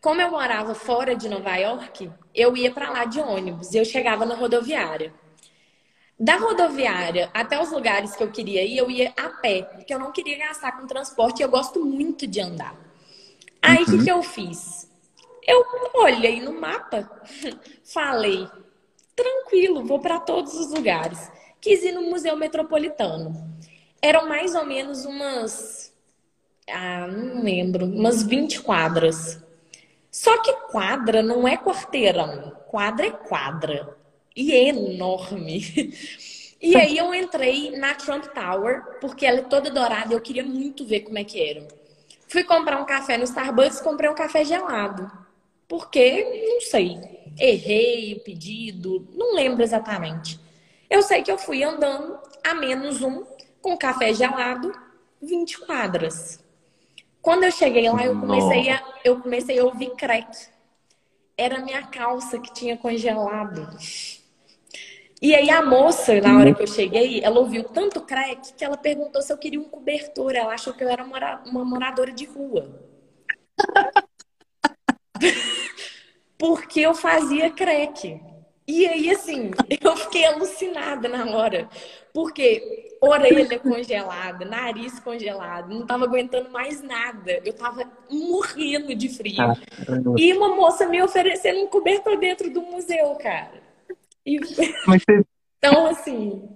como 0.00 0.20
eu 0.20 0.30
morava 0.30 0.74
fora 0.74 1.14
de 1.14 1.28
Nova 1.28 1.56
York, 1.56 2.10
eu 2.34 2.56
ia 2.56 2.70
para 2.70 2.90
lá 2.90 3.04
de 3.04 3.20
ônibus 3.20 3.74
e 3.74 3.78
eu 3.78 3.84
chegava 3.84 4.24
na 4.24 4.34
rodoviária. 4.34 5.12
Da 6.18 6.36
rodoviária 6.36 7.30
até 7.32 7.60
os 7.60 7.70
lugares 7.70 8.16
que 8.16 8.22
eu 8.22 8.30
queria 8.30 8.64
ir, 8.64 8.78
eu 8.78 8.90
ia 8.90 9.12
a 9.16 9.28
pé, 9.28 9.62
porque 9.62 9.92
eu 9.92 9.98
não 9.98 10.10
queria 10.10 10.38
gastar 10.38 10.72
com 10.72 10.86
transporte 10.86 11.40
e 11.40 11.42
eu 11.42 11.48
gosto 11.48 11.84
muito 11.84 12.26
de 12.26 12.40
andar. 12.40 12.76
Aí 13.60 13.78
o 13.78 13.80
uhum. 13.80 13.84
que, 13.98 14.04
que 14.04 14.10
eu 14.10 14.22
fiz? 14.22 14.88
Eu 15.46 15.64
olhei 15.94 16.40
no 16.40 16.52
mapa, 16.52 17.08
falei, 17.84 18.48
tranquilo, 19.18 19.84
vou 19.84 19.98
para 19.98 20.20
todos 20.20 20.54
os 20.54 20.70
lugares. 20.72 21.30
Quis 21.60 21.82
ir 21.82 21.92
no 21.92 22.02
Museu 22.02 22.36
Metropolitano. 22.36 23.34
Eram 24.00 24.28
mais 24.28 24.54
ou 24.54 24.64
menos 24.64 25.04
umas. 25.04 25.92
Ah, 26.70 27.08
não 27.08 27.42
lembro, 27.42 27.84
umas 27.84 28.22
20 28.22 28.60
quadras. 28.60 29.42
Só 30.10 30.40
que 30.40 30.52
quadra 30.70 31.22
não 31.22 31.46
é 31.46 31.56
quarteirão, 31.56 32.52
quadra 32.66 33.06
é 33.06 33.10
quadra 33.10 33.96
e 34.34 34.52
enorme. 34.52 35.62
E 36.60 36.74
aí 36.74 36.98
eu 36.98 37.14
entrei 37.14 37.70
na 37.76 37.94
Trump 37.94 38.24
Tower, 38.34 38.82
porque 39.00 39.24
ela 39.24 39.38
é 39.38 39.42
toda 39.42 39.70
dourada 39.70 40.12
e 40.12 40.16
eu 40.16 40.20
queria 40.20 40.42
muito 40.42 40.84
ver 40.84 41.02
como 41.02 41.16
é 41.16 41.22
que 41.22 41.40
era. 41.40 41.68
Fui 42.26 42.42
comprar 42.42 42.80
um 42.80 42.84
café 42.84 43.16
no 43.16 43.22
Starbucks, 43.22 43.80
comprei 43.80 44.10
um 44.10 44.14
café 44.16 44.44
gelado. 44.44 45.08
Porque, 45.68 46.48
não 46.48 46.60
sei, 46.62 46.98
errei 47.38 48.14
o 48.14 48.20
pedido, 48.20 49.06
não 49.14 49.34
lembro 49.34 49.62
exatamente. 49.62 50.40
Eu 50.88 51.02
sei 51.02 51.22
que 51.22 51.30
eu 51.30 51.38
fui 51.38 51.62
andando 51.62 52.18
a 52.44 52.54
menos 52.54 53.02
um, 53.02 53.24
com 53.60 53.76
café 53.76 54.12
gelado, 54.12 54.72
20 55.20 55.60
quadras. 55.60 56.42
Quando 57.20 57.44
eu 57.44 57.52
cheguei 57.52 57.90
lá, 57.90 58.04
eu 58.04 58.18
comecei 58.18 58.70
a, 58.70 58.82
eu 59.04 59.20
comecei 59.20 59.58
a 59.58 59.64
ouvir 59.64 59.90
crack. 59.90 60.48
Era 61.36 61.60
minha 61.60 61.82
calça 61.82 62.38
que 62.38 62.52
tinha 62.52 62.76
congelado. 62.76 63.68
E 65.20 65.34
aí 65.34 65.50
a 65.50 65.62
moça, 65.62 66.20
na 66.20 66.38
hora 66.38 66.54
que 66.54 66.62
eu 66.62 66.66
cheguei, 66.66 67.20
ela 67.22 67.40
ouviu 67.40 67.64
tanto 67.64 68.00
crack 68.00 68.54
que 68.54 68.64
ela 68.64 68.76
perguntou 68.76 69.20
se 69.20 69.32
eu 69.32 69.38
queria 69.38 69.60
um 69.60 69.64
cobertor. 69.64 70.34
Ela 70.34 70.54
achou 70.54 70.72
que 70.72 70.82
eu 70.82 70.88
era 70.88 71.04
uma 71.04 71.64
moradora 71.64 72.12
de 72.12 72.24
rua. 72.24 72.80
Porque 76.38 76.80
eu 76.80 76.94
fazia 76.94 77.50
crack. 77.50 78.20
E 78.66 78.86
aí, 78.86 79.10
assim, 79.10 79.50
eu 79.80 79.96
fiquei 79.96 80.24
alucinada 80.26 81.08
na 81.08 81.26
hora. 81.34 81.68
Porque 82.12 82.96
orelha 83.00 83.58
congelada, 83.58 84.44
nariz 84.44 84.98
congelado, 85.00 85.72
não 85.72 85.86
tava 85.86 86.04
aguentando 86.04 86.50
mais 86.50 86.82
nada. 86.82 87.40
Eu 87.44 87.52
tava 87.52 87.90
morrendo 88.10 88.94
de 88.94 89.08
frio. 89.08 89.40
Ah, 89.40 89.54
e 90.16 90.32
uma 90.32 90.54
moça 90.54 90.86
me 90.86 91.02
oferecendo 91.02 91.60
um 91.60 91.66
cobertor 91.66 92.18
dentro 92.18 92.50
do 92.50 92.62
museu, 92.62 93.14
cara. 93.16 93.62
E... 94.24 94.38
Então, 95.60 95.86
assim, 95.86 96.48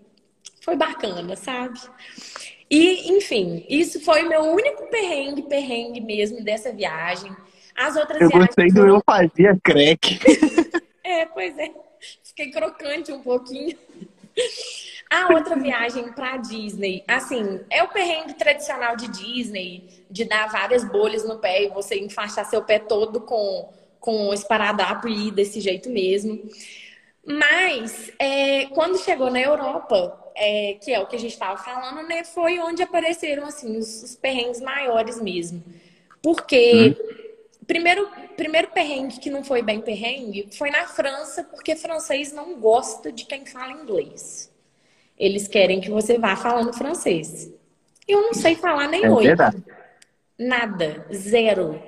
foi 0.60 0.76
bacana, 0.76 1.34
sabe? 1.34 1.76
E, 2.70 3.12
enfim, 3.16 3.66
isso 3.68 4.00
foi 4.00 4.22
meu 4.22 4.42
único 4.42 4.86
perrengue, 4.86 5.42
perrengue 5.42 6.00
mesmo 6.00 6.42
dessa 6.44 6.72
viagem. 6.72 7.36
As 7.76 7.96
outras 7.96 8.20
eu 8.20 8.30
gostei 8.30 8.68
do 8.68 8.87
eu 8.87 9.02
fazia 9.04 9.58
crack. 9.62 10.18
é, 11.04 11.26
pois 11.26 11.56
é. 11.58 11.70
Fiquei 12.22 12.50
crocante 12.50 13.12
um 13.12 13.22
pouquinho. 13.22 13.76
A 15.11 15.35
outra 15.35 15.56
viagem 15.56 16.11
para 16.12 16.38
Disney, 16.38 17.04
assim, 17.06 17.61
é 17.70 17.82
o 17.82 17.88
perrengue 17.88 18.32
tradicional 18.35 18.96
de 18.96 19.08
Disney, 19.08 20.04
de 20.11 20.24
dar 20.24 20.48
várias 20.48 20.85
bolhas 20.85 21.22
no 21.22 21.38
pé 21.38 21.64
e 21.64 21.68
você 21.68 21.98
enfaixar 21.98 22.46
seu 22.46 22.62
pé 22.62 22.78
todo 22.78 23.20
com, 23.20 23.70
com 24.00 24.32
esparadrapo 24.32 25.06
e 25.08 25.28
ir 25.28 25.30
desse 25.30 25.61
jeito 25.61 25.90
mesmo. 25.90 26.42
Mas, 27.24 28.11
é, 28.18 28.66
quando 28.66 28.98
chegou 28.98 29.30
na 29.30 29.40
Europa, 29.40 30.18
é, 30.35 30.78
que 30.82 30.92
é 30.92 30.98
o 30.98 31.06
que 31.06 31.16
a 31.16 31.18
gente 31.18 31.32
estava 31.32 31.58
falando, 31.58 32.08
né, 32.08 32.24
foi 32.24 32.58
onde 32.58 32.82
apareceram 32.82 33.44
assim 33.44 33.76
os, 33.76 34.02
os 34.02 34.16
perrengues 34.16 34.61
maiores 34.61 35.20
mesmo. 35.20 35.62
Porque 36.22 36.96
hum. 36.98 37.12
Primeiro, 37.66 38.09
primeiro 38.37 38.68
perrengue 38.68 39.18
que 39.18 39.31
não 39.31 39.44
foi 39.44 39.62
bem 39.62 39.81
perrengue 39.81 40.48
foi 40.57 40.70
na 40.70 40.87
França, 40.87 41.44
porque 41.44 41.77
francês 41.77 42.33
não 42.33 42.59
gosta 42.59 43.12
de 43.12 43.25
quem 43.25 43.44
fala 43.46 43.72
inglês. 43.72 44.51
Eles 45.18 45.46
querem 45.46 45.81
que 45.81 45.90
você 45.90 46.18
vá 46.18 46.35
falando 46.37 46.72
francês. 46.72 47.53
Eu 48.07 48.22
não 48.22 48.35
sei 48.35 48.55
falar 48.57 48.88
nem 48.88 49.05
é. 49.05 49.09
Verdade. 49.09 49.62
Nada, 50.38 51.07
zero. 51.12 51.81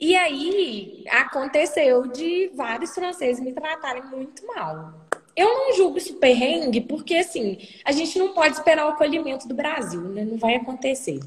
E 0.00 0.16
aí 0.16 1.04
aconteceu 1.10 2.08
de 2.08 2.50
vários 2.54 2.94
franceses 2.94 3.42
me 3.42 3.52
tratarem 3.52 4.04
muito 4.06 4.46
mal. 4.46 5.06
Eu 5.36 5.46
não 5.46 5.76
julgo 5.76 5.98
isso 5.98 6.14
perrengue, 6.16 6.80
porque 6.80 7.16
assim, 7.16 7.58
a 7.84 7.92
gente 7.92 8.18
não 8.18 8.34
pode 8.34 8.56
esperar 8.56 8.86
o 8.86 8.90
acolhimento 8.90 9.46
do 9.48 9.54
Brasil, 9.54 10.00
né? 10.00 10.24
Não 10.24 10.36
vai 10.36 10.56
acontecer. 10.56 11.20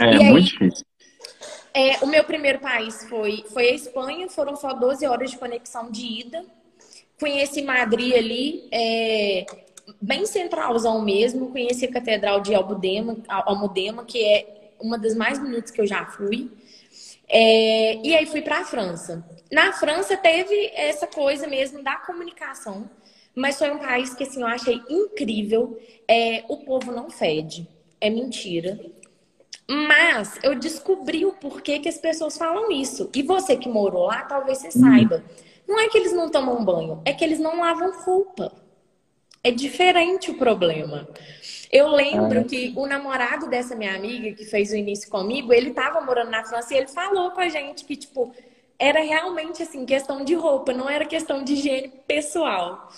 É, 0.00 0.14
e 0.14 0.18
muito 0.24 0.36
aí, 0.36 0.42
difícil. 0.42 0.84
É, 1.78 2.04
o 2.04 2.08
meu 2.08 2.24
primeiro 2.24 2.58
país 2.58 3.04
foi, 3.04 3.44
foi 3.52 3.68
a 3.68 3.72
Espanha, 3.72 4.28
foram 4.28 4.56
só 4.56 4.72
12 4.72 5.06
horas 5.06 5.30
de 5.30 5.38
conexão 5.38 5.88
de 5.92 6.04
ida. 6.04 6.44
Conheci 7.20 7.62
Madrid 7.62 8.16
ali, 8.16 8.68
é, 8.72 9.46
bem 10.02 10.26
centralzão 10.26 11.00
mesmo. 11.00 11.52
Conheci 11.52 11.84
a 11.84 11.92
Catedral 11.92 12.40
de 12.40 12.52
Almudena, 12.52 13.16
Almudena, 13.28 14.04
que 14.04 14.20
é 14.24 14.72
uma 14.80 14.98
das 14.98 15.14
mais 15.14 15.38
bonitas 15.38 15.70
que 15.70 15.80
eu 15.80 15.86
já 15.86 16.04
fui. 16.04 16.50
É, 17.28 18.04
e 18.04 18.12
aí 18.12 18.26
fui 18.26 18.42
para 18.42 18.58
a 18.58 18.64
França. 18.64 19.24
Na 19.48 19.72
França 19.72 20.16
teve 20.16 20.72
essa 20.74 21.06
coisa 21.06 21.46
mesmo 21.46 21.80
da 21.80 21.94
comunicação, 21.94 22.90
mas 23.36 23.56
foi 23.56 23.70
um 23.70 23.78
país 23.78 24.12
que 24.14 24.24
assim, 24.24 24.40
eu 24.40 24.48
achei 24.48 24.82
incrível. 24.90 25.80
É, 26.08 26.42
o 26.48 26.56
povo 26.56 26.90
não 26.90 27.08
fede, 27.08 27.68
é 28.00 28.10
mentira. 28.10 28.80
Mas 29.70 30.38
eu 30.42 30.54
descobri 30.54 31.26
o 31.26 31.32
porquê 31.32 31.78
que 31.78 31.88
as 31.88 31.98
pessoas 31.98 32.38
falam 32.38 32.72
isso. 32.72 33.10
E 33.14 33.22
você 33.22 33.54
que 33.56 33.68
morou 33.68 34.06
lá, 34.06 34.22
talvez 34.22 34.58
você 34.58 34.70
saiba. 34.70 35.22
Não 35.68 35.78
é 35.78 35.88
que 35.88 35.98
eles 35.98 36.14
não 36.14 36.30
tomam 36.30 36.64
banho, 36.64 37.02
é 37.04 37.12
que 37.12 37.22
eles 37.22 37.38
não 37.38 37.60
lavam 37.60 37.92
roupa. 38.02 38.50
É 39.44 39.50
diferente 39.50 40.30
o 40.30 40.38
problema. 40.38 41.06
Eu 41.70 41.88
lembro 41.88 42.40
ah. 42.40 42.44
que 42.44 42.72
o 42.76 42.86
namorado 42.86 43.46
dessa 43.46 43.76
minha 43.76 43.94
amiga 43.94 44.34
que 44.34 44.46
fez 44.46 44.70
o 44.72 44.76
início 44.76 45.10
comigo, 45.10 45.52
ele 45.52 45.68
estava 45.68 46.00
morando 46.00 46.30
na 46.30 46.44
França 46.44 46.72
e 46.72 46.78
ele 46.78 46.88
falou 46.88 47.30
com 47.32 47.40
a 47.40 47.48
gente 47.50 47.84
que, 47.84 47.94
tipo, 47.94 48.32
era 48.78 49.00
realmente 49.00 49.62
assim, 49.62 49.84
questão 49.84 50.24
de 50.24 50.34
roupa, 50.34 50.72
não 50.72 50.88
era 50.88 51.04
questão 51.04 51.44
de 51.44 51.52
higiene 51.52 51.92
pessoal. 52.06 52.90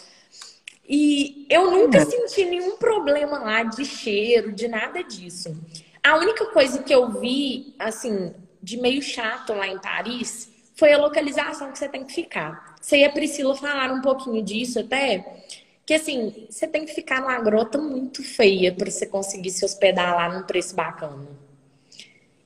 E 0.88 1.46
eu 1.50 1.70
nunca 1.70 1.98
é. 1.98 2.04
senti 2.04 2.44
nenhum 2.44 2.76
problema 2.76 3.38
lá 3.40 3.62
de 3.64 3.84
cheiro, 3.84 4.52
de 4.52 4.68
nada 4.68 5.02
disso. 5.02 5.56
A 6.02 6.16
única 6.16 6.46
coisa 6.46 6.82
que 6.82 6.94
eu 6.94 7.10
vi, 7.20 7.74
assim, 7.78 8.34
de 8.62 8.78
meio 8.80 9.02
chato 9.02 9.52
lá 9.52 9.66
em 9.66 9.78
Paris 9.78 10.50
foi 10.74 10.92
a 10.92 10.98
localização 10.98 11.70
que 11.70 11.78
você 11.78 11.88
tem 11.88 12.04
que 12.04 12.12
ficar. 12.12 12.76
Você 12.80 12.98
e 12.98 13.04
a 13.04 13.10
Priscila 13.10 13.54
falaram 13.54 13.96
um 13.96 14.00
pouquinho 14.00 14.42
disso 14.42 14.80
até, 14.80 15.42
que 15.84 15.94
assim, 15.94 16.46
você 16.48 16.66
tem 16.66 16.86
que 16.86 16.94
ficar 16.94 17.20
numa 17.20 17.38
grota 17.40 17.76
muito 17.76 18.22
feia 18.22 18.72
para 18.72 18.90
você 18.90 19.06
conseguir 19.06 19.50
se 19.50 19.64
hospedar 19.64 20.14
lá 20.14 20.28
num 20.28 20.46
preço 20.46 20.74
bacana. 20.74 21.28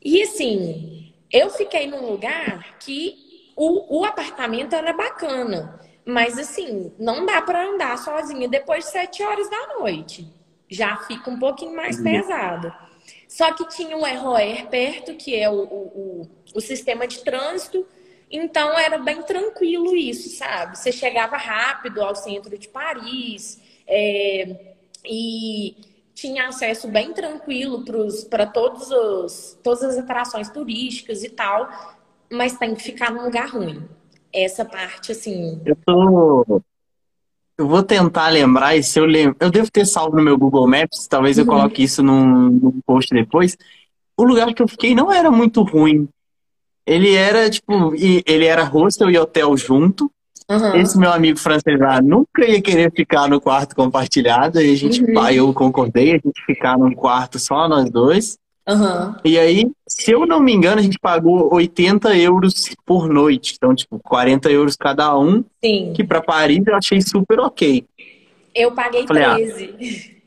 E 0.02 0.22
assim, 0.22 1.12
eu 1.32 1.48
fiquei 1.50 1.86
num 1.86 2.10
lugar 2.10 2.76
que 2.78 3.52
o, 3.56 4.00
o 4.00 4.04
apartamento 4.04 4.74
era 4.74 4.92
bacana, 4.92 5.80
mas 6.04 6.38
assim, 6.38 6.92
não 6.98 7.24
dá 7.24 7.40
para 7.40 7.66
andar 7.66 7.96
sozinha 7.98 8.48
depois 8.48 8.84
de 8.84 8.90
sete 8.90 9.22
horas 9.22 9.48
da 9.48 9.78
noite. 9.78 10.28
Já 10.68 10.96
fica 10.96 11.30
um 11.30 11.38
pouquinho 11.38 11.76
mais 11.76 11.98
uhum. 11.98 12.04
pesado. 12.04 12.72
Só 13.28 13.52
que 13.52 13.68
tinha 13.68 13.96
o 13.96 14.04
ROR 14.04 14.68
perto, 14.70 15.14
que 15.14 15.34
é 15.34 15.50
o, 15.50 15.62
o, 15.62 16.30
o, 16.54 16.60
sistema 16.60 17.06
de 17.06 17.22
trânsito, 17.24 17.86
então 18.30 18.78
era 18.78 18.98
bem 18.98 19.22
tranquilo 19.22 19.96
isso, 19.96 20.36
sabe? 20.36 20.78
Você 20.78 20.92
chegava 20.92 21.36
rápido 21.36 22.02
ao 22.02 22.14
centro 22.14 22.56
de 22.58 22.68
Paris 22.68 23.60
é, 23.86 24.74
e 25.04 25.76
tinha 26.14 26.48
acesso 26.48 26.88
bem 26.88 27.12
tranquilo 27.12 27.84
para 28.30 28.46
todos 28.46 28.90
os, 28.90 29.58
todas 29.62 29.82
as 29.82 29.98
atrações 29.98 30.48
turísticas 30.48 31.24
e 31.24 31.28
tal, 31.28 31.68
mas 32.30 32.56
tem 32.56 32.74
que 32.74 32.82
ficar 32.82 33.10
num 33.10 33.24
lugar 33.24 33.48
ruim. 33.48 33.86
Essa 34.32 34.64
parte, 34.64 35.12
assim. 35.12 35.60
Eu 35.64 35.76
tô. 35.76 36.62
Eu 37.56 37.68
vou 37.68 37.82
tentar 37.82 38.28
lembrar, 38.30 38.76
e 38.76 38.82
se 38.82 38.98
eu 38.98 39.04
lembro. 39.04 39.36
Eu 39.38 39.50
devo 39.50 39.70
ter 39.70 39.86
salvo 39.86 40.16
no 40.16 40.22
meu 40.22 40.36
Google 40.36 40.66
Maps, 40.66 41.06
talvez 41.06 41.38
eu 41.38 41.44
uhum. 41.44 41.50
coloque 41.50 41.84
isso 41.84 42.02
num, 42.02 42.50
num 42.50 42.80
post 42.84 43.14
depois. 43.14 43.56
O 44.16 44.24
lugar 44.24 44.52
que 44.52 44.62
eu 44.62 44.68
fiquei 44.68 44.94
não 44.94 45.12
era 45.12 45.30
muito 45.30 45.62
ruim. 45.62 46.08
Ele 46.86 47.14
era, 47.14 47.48
tipo, 47.48 47.94
ele 47.94 48.44
era 48.44 48.64
hostel 48.64 49.10
e 49.10 49.18
hotel 49.18 49.56
junto. 49.56 50.10
Uhum. 50.50 50.76
Esse 50.76 50.98
meu 50.98 51.12
amigo 51.12 51.38
francês 51.38 51.78
lá 51.78 52.02
nunca 52.02 52.44
ia 52.44 52.60
querer 52.60 52.92
ficar 52.92 53.28
no 53.28 53.40
quarto 53.40 53.74
compartilhado. 53.74 54.60
E 54.60 54.72
a 54.72 54.76
gente, 54.76 55.02
uhum. 55.02 55.14
pai, 55.14 55.36
eu 55.36 55.52
concordei, 55.54 56.10
a 56.10 56.14
gente 56.14 56.44
ficar 56.44 56.76
num 56.76 56.92
quarto 56.92 57.38
só 57.38 57.68
nós 57.68 57.88
dois. 57.90 58.36
Uhum. 58.66 59.14
E 59.24 59.38
aí, 59.38 59.70
se 59.86 60.10
eu 60.10 60.26
não 60.26 60.40
me 60.40 60.52
engano, 60.52 60.80
a 60.80 60.82
gente 60.82 60.98
pagou 60.98 61.52
80 61.52 62.16
euros 62.16 62.74
por 62.84 63.08
noite. 63.08 63.54
Então, 63.56 63.74
tipo, 63.74 63.98
40 63.98 64.50
euros 64.50 64.74
cada 64.76 65.16
um. 65.18 65.44
Sim. 65.62 65.92
Que 65.94 66.02
para 66.02 66.22
Paris 66.22 66.66
eu 66.66 66.74
achei 66.74 67.00
super 67.02 67.40
ok. 67.40 67.84
Eu 68.54 68.72
paguei 68.72 69.06
Falei, 69.06 69.24
13. 69.24 70.22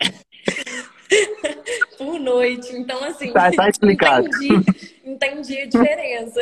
Ah. 0.00 0.12
por 1.96 2.20
noite. 2.20 2.74
Então, 2.74 3.02
assim. 3.04 3.32
Tá, 3.32 3.50
tá 3.50 3.68
explicado. 3.68 4.26
Entendi, 4.26 4.94
entendi 5.04 5.60
a 5.62 5.66
diferença. 5.66 6.40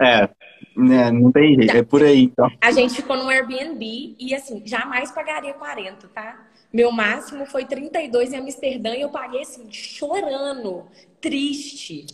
É, 0.00 0.28
né, 0.76 1.10
não 1.12 1.30
tem 1.30 1.54
jeito, 1.54 1.76
é 1.76 1.82
por 1.82 2.02
aí 2.02 2.24
então. 2.24 2.50
A 2.60 2.72
gente 2.72 2.94
ficou 2.94 3.16
no 3.16 3.28
Airbnb 3.28 4.16
e 4.18 4.34
assim, 4.34 4.62
jamais 4.66 5.12
pagaria 5.12 5.54
40, 5.54 6.08
tá? 6.08 6.46
Meu 6.76 6.92
máximo 6.92 7.46
foi 7.46 7.64
32 7.64 8.34
em 8.34 8.36
Amsterdã 8.36 8.94
e 8.94 9.00
eu 9.00 9.08
paguei 9.08 9.40
assim, 9.40 9.66
chorando, 9.72 10.84
triste. 11.22 12.04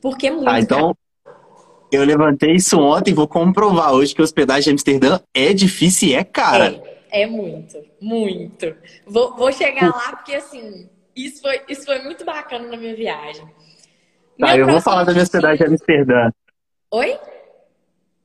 Porque 0.00 0.28
é 0.28 0.30
muito. 0.30 0.48
Ah, 0.48 0.58
então, 0.58 0.96
eu 1.92 2.04
levantei 2.04 2.54
isso 2.54 2.80
ontem 2.80 3.10
e 3.10 3.14
vou 3.14 3.28
comprovar 3.28 3.92
hoje 3.92 4.14
que 4.14 4.22
a 4.22 4.24
hospedagem 4.24 4.70
em 4.70 4.72
Amsterdã 4.72 5.20
é 5.34 5.52
difícil 5.52 6.08
e 6.08 6.14
é 6.14 6.24
cara. 6.24 6.80
É, 7.10 7.24
é 7.24 7.26
muito, 7.26 7.84
muito. 8.00 8.74
Vou, 9.06 9.36
vou 9.36 9.52
chegar 9.52 9.94
lá 9.94 10.16
porque 10.16 10.34
assim, 10.34 10.88
isso 11.14 11.42
foi, 11.42 11.60
isso 11.68 11.84
foi 11.84 12.02
muito 12.02 12.24
bacana 12.24 12.66
na 12.66 12.78
minha 12.78 12.96
viagem. 12.96 13.44
Tá, 14.40 14.56
Meu 14.56 14.56
eu 14.56 14.66
vou 14.68 14.80
falar 14.80 15.04
da 15.04 15.12
minha 15.12 15.24
hospedagem 15.24 15.66
em 15.66 15.68
Amsterdã. 15.68 16.30
Oi? 16.92 17.18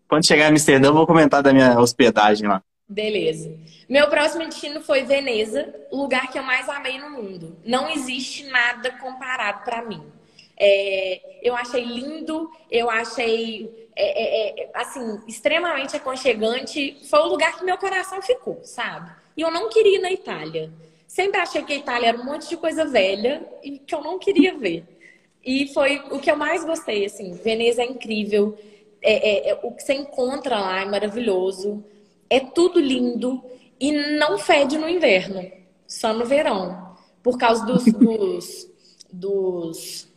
Quando 0.07 0.25
chegar 0.25 0.45
em 0.45 0.51
Amsterdã, 0.51 0.87
eu 0.87 0.93
vou 0.93 1.05
comentar 1.05 1.43
da 1.43 1.51
minha 1.51 1.77
hospedagem 1.77 2.47
lá. 2.47 2.63
Beleza. 2.93 3.57
Meu 3.89 4.07
próximo 4.07 4.45
destino 4.45 4.79
foi 4.79 5.03
Veneza, 5.03 5.73
o 5.89 5.97
lugar 5.97 6.31
que 6.31 6.37
eu 6.37 6.43
mais 6.43 6.69
amei 6.69 6.99
no 6.99 7.09
mundo. 7.09 7.57
Não 7.65 7.89
existe 7.89 8.45
nada 8.45 8.91
comparado 8.91 9.63
para 9.63 9.81
mim. 9.81 10.03
É, 10.55 11.39
eu 11.41 11.55
achei 11.55 11.83
lindo, 11.83 12.51
eu 12.69 12.87
achei 12.91 13.89
é, 13.95 14.05
é, 14.05 14.63
é, 14.63 14.69
assim 14.75 15.19
extremamente 15.27 15.95
aconchegante. 15.95 16.99
Foi 17.09 17.19
o 17.21 17.27
lugar 17.27 17.57
que 17.57 17.65
meu 17.65 17.79
coração 17.79 18.21
ficou, 18.21 18.59
sabe? 18.63 19.11
E 19.35 19.41
eu 19.41 19.49
não 19.49 19.69
queria 19.69 19.97
ir 19.97 20.01
na 20.01 20.11
Itália. 20.11 20.71
Sempre 21.07 21.41
achei 21.41 21.63
que 21.63 21.73
a 21.73 21.77
Itália 21.77 22.09
era 22.09 22.17
um 22.17 22.25
monte 22.25 22.47
de 22.47 22.57
coisa 22.57 22.85
velha 22.85 23.43
e 23.63 23.79
que 23.79 23.95
eu 23.95 24.01
não 24.01 24.19
queria 24.19 24.55
ver. 24.55 24.83
E 25.43 25.67
foi 25.73 25.99
o 26.11 26.19
que 26.19 26.29
eu 26.29 26.37
mais 26.37 26.63
gostei, 26.63 27.05
assim. 27.05 27.33
Veneza 27.33 27.81
é 27.81 27.85
incrível. 27.85 28.55
É, 29.01 29.49
é, 29.49 29.59
o 29.63 29.71
que 29.71 29.81
você 29.81 29.93
encontra 29.93 30.59
lá 30.59 30.81
é 30.81 30.85
maravilhoso. 30.85 31.83
É 32.33 32.39
tudo 32.39 32.79
lindo 32.79 33.43
e 33.79 33.91
não 34.17 34.39
fede 34.39 34.77
no 34.77 34.89
inverno, 34.89 35.51
só 35.87 36.13
no 36.13 36.25
verão. 36.25 36.95
Por 37.21 37.37
causa 37.37 37.65
dos, 37.65 37.85
dos, 37.93 38.67
dos... 39.11 40.07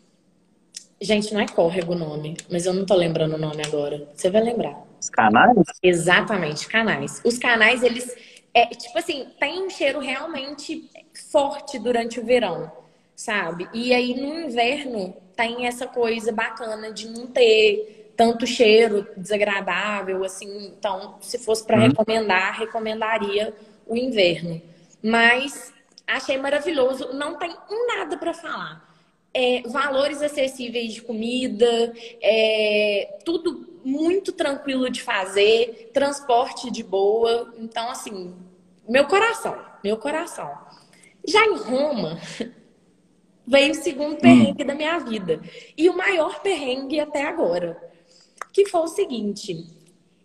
Gente, 1.01 1.35
não 1.35 1.41
é 1.41 1.47
córrego 1.47 1.93
o 1.93 1.99
nome, 1.99 2.37
mas 2.51 2.65
eu 2.65 2.73
não 2.73 2.87
tô 2.87 2.95
lembrando 2.95 3.35
o 3.35 3.39
nome 3.39 3.63
agora. 3.67 4.09
Você 4.15 4.31
vai 4.31 4.43
lembrar. 4.43 4.83
Os 4.99 5.11
canais? 5.11 5.59
Exatamente, 5.83 6.67
canais. 6.67 7.21
Os 7.23 7.37
canais, 7.37 7.83
eles, 7.83 8.17
é, 8.55 8.67
tipo 8.69 8.99
assim, 8.99 9.27
tem 9.39 9.63
um 9.63 9.69
cheiro 9.69 9.99
realmente 9.99 10.91
forte 11.31 11.79
durante 11.79 12.19
o 12.19 12.25
verão 12.25 12.73
sabe? 13.17 13.67
E 13.73 13.95
aí 13.95 14.15
no 14.15 14.41
inverno 14.41 15.17
tem 15.35 15.67
essa 15.67 15.87
coisa 15.87 16.31
bacana 16.31 16.93
de 16.93 17.09
não 17.09 17.27
ter 17.27 17.96
tanto 18.17 18.47
cheiro 18.47 19.07
desagradável, 19.17 20.25
assim. 20.25 20.73
Então, 20.79 21.17
se 21.21 21.39
fosse 21.39 21.65
para 21.65 21.77
uhum. 21.77 21.89
recomendar, 21.89 22.59
recomendaria 22.59 23.55
o 23.87 23.97
inverno. 23.97 24.61
Mas 25.03 25.73
achei 26.07 26.39
maravilhoso, 26.39 27.13
não 27.13 27.37
tem 27.37 27.55
nada 27.87 28.17
para 28.17 28.33
falar. 28.33 28.87
É, 29.35 29.63
valores 29.67 30.23
acessíveis 30.23 30.95
de 30.95 31.03
comida, 31.03 31.93
é, 32.23 33.19
tudo 33.25 33.81
muito 33.85 34.33
tranquilo 34.33 34.89
de 34.91 35.03
fazer, 35.03 35.91
transporte 35.93 36.71
de 36.71 36.83
boa. 36.83 37.53
Então, 37.59 37.91
assim, 37.91 38.35
meu 38.89 39.07
coração, 39.07 39.57
meu 39.85 39.99
coração. 39.99 40.51
Já 41.27 41.45
em 41.45 41.57
Roma, 41.57 42.19
veio 43.47 43.73
o 43.73 43.75
segundo 43.75 44.17
perrengue 44.17 44.63
hum. 44.63 44.67
da 44.67 44.75
minha 44.75 44.99
vida. 44.99 45.41
E 45.77 45.89
o 45.91 45.97
maior 45.97 46.41
perrengue 46.41 46.99
até 46.99 47.25
agora. 47.27 47.86
Que 48.57 48.65
foi 48.65 48.81
o 48.81 48.89
seguinte: 48.89 49.67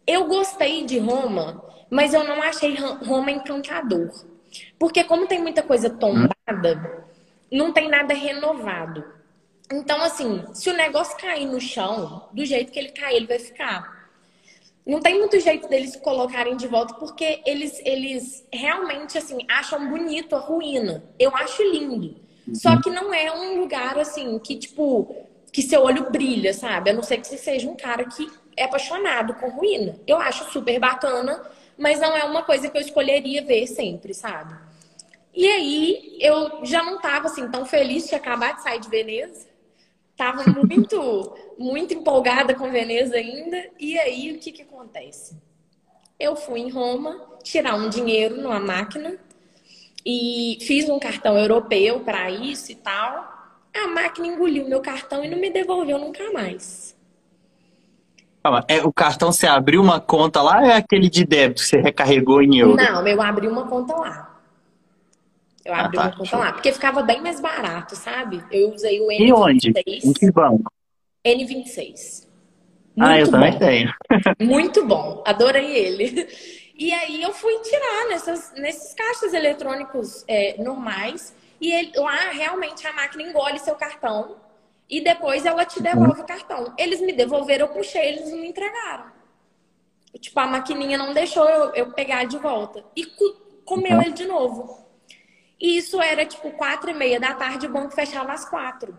eu 0.07 0.25
gostei 0.25 0.85
de 0.85 0.97
Roma, 0.99 1.61
mas 1.89 2.13
eu 2.13 2.23
não 2.23 2.41
achei 2.41 2.75
Roma 2.75 3.29
encantador. 3.29 4.09
Porque, 4.79 5.03
como 5.03 5.27
tem 5.27 5.41
muita 5.41 5.61
coisa 5.61 5.89
tombada, 5.89 7.09
não 7.51 7.73
tem 7.73 7.89
nada 7.89 8.13
renovado. 8.13 9.03
Então, 9.69 10.01
assim, 10.01 10.45
se 10.53 10.69
o 10.69 10.73
negócio 10.73 11.17
cair 11.17 11.45
no 11.45 11.59
chão, 11.59 12.29
do 12.31 12.45
jeito 12.45 12.71
que 12.71 12.79
ele 12.79 12.93
cair, 12.93 13.17
ele 13.17 13.27
vai 13.27 13.37
ficar. 13.37 14.09
Não 14.85 15.01
tem 15.01 15.19
muito 15.19 15.37
jeito 15.37 15.67
deles 15.67 15.97
colocarem 15.97 16.55
de 16.55 16.69
volta, 16.69 16.93
porque 16.93 17.41
eles, 17.45 17.81
eles 17.83 18.47
realmente, 18.51 19.17
assim, 19.17 19.39
acham 19.49 19.89
bonito 19.89 20.37
a 20.37 20.39
ruína. 20.39 21.03
Eu 21.19 21.35
acho 21.35 21.61
lindo. 21.63 22.15
Só 22.53 22.81
que 22.81 22.89
não 22.89 23.13
é 23.13 23.29
um 23.29 23.59
lugar 23.59 23.99
assim 23.99 24.39
que, 24.39 24.55
tipo, 24.55 25.27
que 25.51 25.61
seu 25.61 25.83
olho 25.83 26.09
brilha, 26.09 26.53
sabe? 26.53 26.89
A 26.89 26.93
não 26.93 27.03
ser 27.03 27.17
que 27.17 27.27
você 27.27 27.37
seja 27.37 27.69
um 27.69 27.75
cara 27.75 28.05
que 28.05 28.29
é 28.55 28.63
apaixonado 28.63 29.33
com 29.35 29.49
ruína. 29.49 29.99
Eu 30.07 30.17
acho 30.17 30.51
super 30.51 30.79
bacana, 30.79 31.41
mas 31.77 31.99
não 31.99 32.15
é 32.15 32.23
uma 32.23 32.43
coisa 32.43 32.69
que 32.69 32.77
eu 32.77 32.81
escolheria 32.81 33.43
ver 33.43 33.67
sempre, 33.67 34.13
sabe? 34.13 34.55
E 35.33 35.47
aí 35.47 36.17
eu 36.19 36.65
já 36.65 36.83
não 36.83 36.99
tava 36.99 37.27
assim 37.27 37.49
tão 37.49 37.65
feliz 37.65 38.07
de 38.07 38.15
acabar 38.15 38.55
de 38.55 38.63
sair 38.63 38.79
de 38.79 38.89
Veneza. 38.89 39.47
Tava 40.15 40.43
muito, 40.49 41.35
muito 41.57 41.93
empolgada 41.93 42.53
com 42.53 42.71
Veneza 42.71 43.15
ainda. 43.15 43.69
E 43.79 43.97
aí 43.99 44.33
o 44.33 44.39
que 44.39 44.51
que 44.51 44.61
acontece? 44.61 45.35
Eu 46.19 46.35
fui 46.35 46.59
em 46.59 46.69
Roma 46.69 47.19
tirar 47.43 47.75
um 47.75 47.89
dinheiro 47.89 48.39
numa 48.39 48.59
máquina 48.59 49.17
e 50.05 50.57
fiz 50.61 50.87
um 50.89 50.99
cartão 50.99 51.37
europeu 51.37 52.01
para 52.01 52.29
isso 52.29 52.71
e 52.71 52.75
tal. 52.75 53.40
A 53.73 53.87
máquina 53.87 54.27
engoliu 54.27 54.67
meu 54.67 54.81
cartão 54.81 55.23
e 55.23 55.29
não 55.29 55.37
me 55.37 55.49
devolveu 55.49 55.97
nunca 55.97 56.31
mais. 56.31 56.95
É, 58.67 58.83
o 58.83 58.91
cartão 58.91 59.31
você 59.31 59.45
abriu 59.45 59.81
uma 59.81 59.99
conta 59.99 60.41
lá 60.41 60.65
é 60.65 60.73
aquele 60.73 61.09
de 61.09 61.23
débito 61.23 61.61
que 61.61 61.67
você 61.67 61.77
recarregou 61.77 62.41
em 62.41 62.57
euro? 62.57 62.75
Não, 62.75 63.07
eu 63.07 63.21
abri 63.21 63.47
uma 63.47 63.67
conta 63.67 63.95
lá. 63.95 64.39
Eu 65.63 65.73
ah, 65.75 65.81
abri 65.81 65.99
ah, 65.99 66.01
tá. 66.01 66.07
uma 66.07 66.17
conta 66.17 66.37
lá, 66.37 66.51
porque 66.51 66.71
ficava 66.71 67.03
bem 67.03 67.21
mais 67.21 67.39
barato, 67.39 67.95
sabe? 67.95 68.43
Eu 68.51 68.73
usei 68.73 68.99
o 68.99 69.07
N26. 69.07 69.19
E 69.19 69.33
onde? 69.33 69.73
Em 69.85 70.13
que 70.13 70.31
banco? 70.31 70.71
N26. 71.23 72.27
Muito 72.95 73.09
ah, 73.09 73.19
eu 73.19 73.25
bom. 73.25 73.31
também 73.31 73.59
tenho. 73.59 73.93
Muito 74.41 74.85
bom, 74.85 75.23
adorei 75.25 75.77
ele. 75.77 76.27
E 76.75 76.91
aí 76.91 77.21
eu 77.21 77.31
fui 77.31 77.59
tirar 77.59 78.07
nessas, 78.09 78.53
nesses 78.57 78.93
caixas 78.95 79.35
eletrônicos 79.35 80.25
é, 80.27 80.61
normais. 80.61 81.33
E 81.61 81.71
ele, 81.71 81.91
lá 81.95 82.15
realmente 82.31 82.85
a 82.87 82.91
máquina 82.91 83.21
engole 83.21 83.59
seu 83.59 83.75
cartão 83.75 84.35
e 84.89 84.99
depois 84.99 85.45
ela 85.45 85.63
te 85.63 85.81
devolve 85.81 86.21
o 86.21 86.25
cartão. 86.25 86.73
Eles 86.75 86.99
me 86.99 87.13
devolveram, 87.13 87.67
eu 87.67 87.73
puxei, 87.73 88.09
eles 88.09 88.31
não 88.31 88.39
me 88.39 88.49
entregaram. 88.49 89.11
Tipo, 90.19 90.39
a 90.39 90.47
maquininha 90.47 90.97
não 90.97 91.13
deixou 91.13 91.47
eu, 91.47 91.73
eu 91.75 91.91
pegar 91.93 92.25
de 92.25 92.37
volta. 92.39 92.83
E 92.95 93.05
comeu 93.63 93.93
uhum. 93.93 94.01
ele 94.01 94.11
de 94.11 94.25
novo. 94.25 94.85
E 95.59 95.77
isso 95.77 96.01
era 96.01 96.25
tipo 96.25 96.49
quatro 96.51 96.89
e 96.89 96.93
meia 96.93 97.19
da 97.19 97.35
tarde, 97.35 97.67
o 97.67 97.71
banco 97.71 97.91
fechava 97.91 98.33
às 98.33 98.43
quatro. 98.43 98.97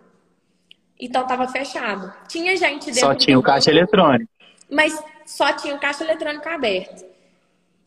Então 0.98 1.26
tava 1.26 1.48
fechado. 1.48 2.14
Tinha 2.28 2.56
gente 2.56 2.86
dentro 2.86 3.00
Só 3.00 3.14
tinha 3.14 3.36
o 3.36 3.42
caixa 3.42 3.70
eletrônico. 3.70 4.30
Mas 4.70 4.96
só 5.26 5.52
tinha 5.52 5.74
o 5.74 5.80
caixa 5.80 6.04
eletrônico 6.04 6.48
aberto. 6.48 7.04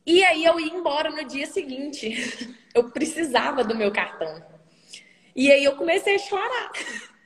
E 0.05 0.23
aí 0.23 0.43
eu 0.43 0.59
ia 0.59 0.73
embora 0.73 1.09
no 1.09 1.23
dia 1.23 1.47
seguinte. 1.47 2.55
Eu 2.75 2.89
precisava 2.89 3.63
do 3.63 3.73
meu 3.73 3.89
cartão. 3.89 4.43
E 5.35 5.51
aí 5.51 5.63
eu 5.63 5.75
comecei 5.75 6.15
a 6.15 6.19
chorar. 6.19 6.71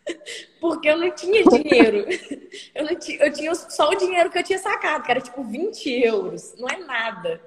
Porque 0.60 0.90
eu 0.90 0.98
não 0.98 1.12
tinha 1.12 1.44
dinheiro. 1.44 2.06
Eu, 2.74 2.86
não 2.86 2.96
tinha, 2.96 3.24
eu 3.24 3.32
tinha 3.32 3.54
só 3.54 3.90
o 3.90 3.96
dinheiro 3.96 4.30
que 4.32 4.38
eu 4.40 4.44
tinha 4.44 4.58
sacado, 4.58 5.04
que 5.04 5.12
era 5.12 5.22
tipo 5.22 5.44
20 5.44 5.88
euros. 6.04 6.56
Não 6.58 6.68
é 6.68 6.78
nada. 6.78 7.42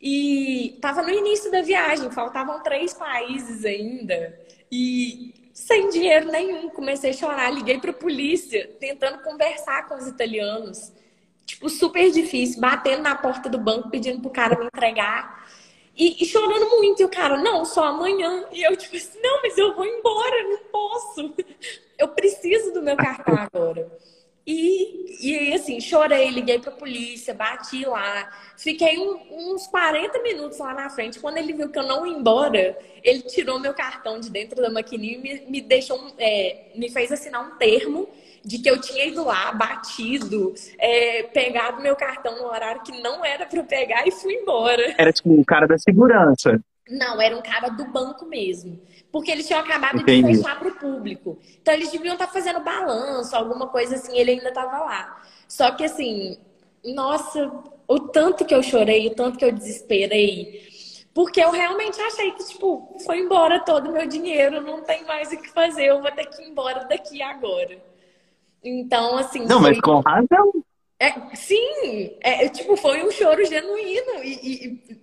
E 0.00 0.78
tava 0.80 1.02
no 1.02 1.10
início 1.10 1.50
da 1.50 1.60
viagem, 1.60 2.10
faltavam 2.10 2.62
três 2.62 2.94
países 2.94 3.64
ainda. 3.64 4.38
E 4.70 5.50
sem 5.52 5.90
dinheiro 5.90 6.30
nenhum, 6.30 6.70
comecei 6.70 7.10
a 7.10 7.12
chorar, 7.14 7.50
liguei 7.50 7.78
para 7.78 7.90
a 7.90 7.94
polícia, 7.94 8.68
tentando 8.80 9.22
conversar 9.22 9.86
com 9.86 9.96
os 9.96 10.06
italianos. 10.06 10.92
Tipo, 11.44 11.68
super 11.68 12.10
difícil, 12.10 12.60
batendo 12.60 13.02
na 13.02 13.14
porta 13.14 13.48
do 13.48 13.58
banco, 13.58 13.90
pedindo 13.90 14.20
pro 14.20 14.30
cara 14.30 14.58
me 14.58 14.66
entregar. 14.66 15.46
E, 15.96 16.22
e, 16.22 16.26
chorando 16.26 16.68
muito. 16.70 17.02
E 17.02 17.04
o 17.04 17.08
cara, 17.08 17.36
não, 17.36 17.64
só 17.64 17.84
amanhã. 17.84 18.46
E 18.52 18.62
eu, 18.62 18.76
tipo 18.76 18.96
assim, 18.96 19.20
não, 19.20 19.42
mas 19.42 19.56
eu 19.58 19.74
vou 19.74 19.84
embora, 19.84 20.42
não 20.44 20.58
posso. 20.70 21.34
Eu 21.98 22.08
preciso 22.08 22.72
do 22.72 22.82
meu 22.82 22.96
cartão 22.96 23.36
agora. 23.36 23.90
E, 24.44 25.16
e 25.20 25.54
assim, 25.54 25.80
chorei, 25.80 26.30
liguei 26.30 26.58
pra 26.58 26.72
polícia, 26.72 27.32
bati 27.32 27.84
lá. 27.84 28.28
Fiquei 28.56 28.98
um, 28.98 29.52
uns 29.52 29.68
40 29.68 30.20
minutos 30.20 30.58
lá 30.58 30.74
na 30.74 30.90
frente. 30.90 31.20
Quando 31.20 31.38
ele 31.38 31.52
viu 31.52 31.70
que 31.70 31.78
eu 31.78 31.86
não 31.86 32.04
ia 32.04 32.16
embora, 32.16 32.76
ele 33.04 33.22
tirou 33.22 33.60
meu 33.60 33.72
cartão 33.72 34.18
de 34.18 34.30
dentro 34.30 34.60
da 34.60 34.70
maquininha 34.70 35.14
e 35.14 35.18
me, 35.18 35.40
me 35.48 35.60
deixou, 35.60 36.12
é, 36.18 36.70
me 36.74 36.90
fez 36.90 37.12
assinar 37.12 37.46
um 37.46 37.56
termo 37.56 38.08
de 38.44 38.58
que 38.58 38.68
eu 38.68 38.80
tinha 38.80 39.06
ido 39.06 39.24
lá, 39.24 39.52
batido, 39.52 40.52
é, 40.78 41.22
pegado 41.24 41.82
meu 41.82 41.94
cartão 41.94 42.36
no 42.36 42.46
horário 42.46 42.82
que 42.82 43.00
não 43.00 43.24
era 43.24 43.46
para 43.46 43.62
pegar 43.62 44.06
e 44.06 44.10
fui 44.10 44.34
embora. 44.34 44.94
Era 44.98 45.12
tipo 45.12 45.32
um 45.32 45.44
cara 45.44 45.66
da 45.66 45.78
segurança. 45.78 46.60
Não, 46.88 47.20
era 47.20 47.36
um 47.36 47.42
cara 47.42 47.68
do 47.68 47.84
banco 47.86 48.26
mesmo. 48.26 48.80
Porque 49.10 49.30
eles 49.30 49.46
tinham 49.46 49.60
acabado 49.60 50.00
Entendi. 50.00 50.26
de 50.26 50.36
fechar 50.36 50.58
para 50.58 50.68
o 50.68 50.74
público. 50.74 51.38
Então 51.60 51.74
eles 51.74 51.90
deviam 51.90 52.14
estar 52.14 52.26
tá 52.26 52.32
fazendo 52.32 52.60
balanço, 52.60 53.36
alguma 53.36 53.68
coisa 53.68 53.94
assim, 53.94 54.16
ele 54.18 54.32
ainda 54.32 54.48
estava 54.48 54.78
lá. 54.78 55.22
Só 55.46 55.70
que 55.72 55.84
assim, 55.84 56.38
nossa, 56.84 57.50
o 57.86 58.00
tanto 58.00 58.44
que 58.44 58.54
eu 58.54 58.62
chorei, 58.62 59.08
o 59.08 59.14
tanto 59.14 59.38
que 59.38 59.44
eu 59.44 59.52
desesperei. 59.52 60.70
Porque 61.14 61.40
eu 61.40 61.50
realmente 61.50 62.00
achei 62.00 62.32
que, 62.32 62.44
tipo, 62.48 62.96
foi 63.04 63.18
embora 63.18 63.60
todo 63.60 63.90
o 63.90 63.92
meu 63.92 64.06
dinheiro, 64.06 64.62
não 64.62 64.82
tem 64.82 65.04
mais 65.04 65.30
o 65.30 65.36
que 65.36 65.50
fazer, 65.50 65.84
eu 65.84 66.00
vou 66.00 66.10
ter 66.10 66.24
que 66.26 66.42
ir 66.42 66.48
embora 66.48 66.86
daqui 66.86 67.20
agora. 67.20 67.91
Então, 68.62 69.16
assim. 69.16 69.44
Não, 69.46 69.60
foi... 69.60 69.70
mas 69.70 69.80
com 69.80 70.00
razão. 70.00 70.52
É, 70.98 71.34
sim, 71.34 72.16
é, 72.20 72.48
tipo, 72.48 72.76
foi 72.76 73.02
um 73.02 73.10
choro 73.10 73.44
genuíno 73.44 74.22
e, 74.22 74.66
e, 74.88 75.00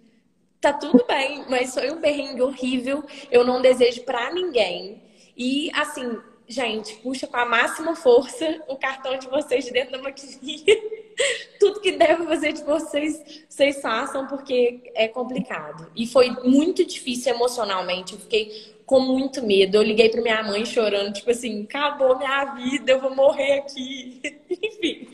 tá 0.61 0.71
tudo 0.71 1.03
bem, 1.05 1.43
mas 1.49 1.73
foi 1.73 1.91
um 1.91 1.99
berrengue 1.99 2.41
horrível. 2.41 3.03
Eu 3.29 3.43
não 3.43 3.61
desejo 3.61 4.03
para 4.03 4.33
ninguém. 4.33 5.03
E 5.35 5.69
assim, 5.73 6.17
gente, 6.47 6.95
puxa 6.97 7.27
com 7.27 7.35
a 7.35 7.45
máxima 7.45 7.95
força 7.95 8.63
o 8.67 8.77
cartão 8.77 9.17
de 9.17 9.27
vocês 9.27 9.65
de 9.65 9.71
dentro 9.71 9.91
da 9.91 10.01
maquininha. 10.01 10.63
tudo 11.59 11.81
que 11.81 11.91
deve 11.91 12.25
fazer 12.25 12.53
de 12.53 12.63
vocês, 12.63 13.43
vocês 13.47 13.81
façam, 13.81 14.25
porque 14.27 14.91
é 14.95 15.07
complicado. 15.07 15.91
E 15.95 16.07
foi 16.07 16.29
muito 16.43 16.85
difícil 16.85 17.33
emocionalmente. 17.33 18.13
Eu 18.13 18.19
fiquei 18.19 18.78
com 18.89 18.99
muito 18.99 19.45
medo. 19.45 19.77
Eu 19.77 19.83
liguei 19.83 20.09
para 20.09 20.19
minha 20.19 20.41
mãe 20.41 20.65
chorando, 20.65 21.13
tipo 21.13 21.29
assim, 21.29 21.61
acabou 21.61 22.17
minha 22.17 22.55
vida, 22.55 22.93
eu 22.93 22.99
vou 22.99 23.15
morrer 23.15 23.59
aqui. 23.59 24.19
Enfim, 24.49 25.07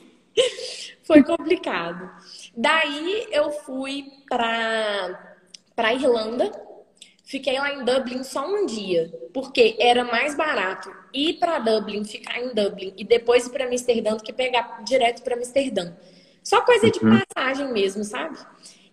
foi 1.03 1.21
complicado. 1.21 2.09
Daí 2.55 3.27
eu 3.31 3.51
fui 3.51 4.05
para 4.29 5.35
para 5.75 5.93
Irlanda. 5.93 6.49
Fiquei 7.25 7.59
lá 7.59 7.73
em 7.73 7.83
Dublin 7.83 8.23
só 8.23 8.47
um 8.47 8.65
dia, 8.65 9.11
porque 9.33 9.75
era 9.77 10.05
mais 10.05 10.37
barato 10.37 10.89
ir 11.11 11.33
para 11.33 11.59
Dublin, 11.59 12.05
ficar 12.05 12.39
em 12.39 12.53
Dublin 12.53 12.93
e 12.95 13.03
depois 13.03 13.45
ir 13.45 13.49
para 13.49 13.65
Amsterdã 13.65 14.15
do 14.15 14.23
que 14.23 14.31
pegar 14.31 14.83
direto 14.85 15.21
para 15.21 15.35
Amsterdã. 15.35 15.93
Só 16.41 16.61
coisa 16.61 16.89
de 16.89 17.03
uhum. 17.03 17.19
passagem 17.19 17.73
mesmo, 17.73 18.05
sabe? 18.05 18.37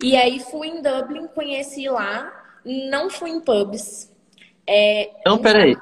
E 0.02 0.16
aí 0.16 0.40
fui 0.40 0.66
em 0.66 0.82
Dublin, 0.82 1.28
conheci 1.28 1.88
lá, 1.88 2.32
não 2.64 3.08
fui 3.08 3.30
em 3.30 3.40
pubs. 3.40 4.11
É... 4.66 5.10
Então, 5.20 5.38
peraí. 5.38 5.76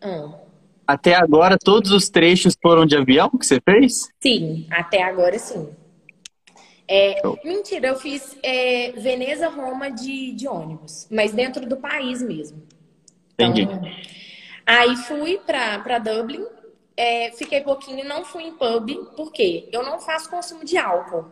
Ah. 0.00 0.40
Até 0.86 1.14
agora, 1.14 1.56
todos 1.56 1.92
os 1.92 2.08
trechos 2.08 2.56
foram 2.60 2.84
de 2.84 2.96
avião 2.96 3.30
que 3.30 3.46
você 3.46 3.60
fez? 3.60 4.08
Sim, 4.20 4.66
até 4.70 5.02
agora 5.02 5.38
sim. 5.38 5.68
É, 6.88 7.22
mentira, 7.44 7.86
eu 7.86 7.96
fiz 7.96 8.36
é, 8.42 8.90
Veneza, 8.92 9.48
Roma 9.48 9.88
de, 9.92 10.32
de 10.32 10.48
ônibus, 10.48 11.06
mas 11.08 11.32
dentro 11.32 11.64
do 11.64 11.76
país 11.76 12.20
mesmo. 12.20 12.60
Então, 13.34 13.50
Entendi. 13.50 13.68
Aí 14.66 14.96
fui 14.96 15.38
para 15.38 15.98
Dublin, 16.00 16.44
é, 16.96 17.30
fiquei 17.32 17.60
pouquinho, 17.60 18.04
não 18.04 18.24
fui 18.24 18.42
em 18.42 18.52
pub, 18.52 18.90
porque 19.16 19.68
eu 19.70 19.84
não 19.84 20.00
faço 20.00 20.28
consumo 20.28 20.64
de 20.64 20.76
álcool. 20.76 21.30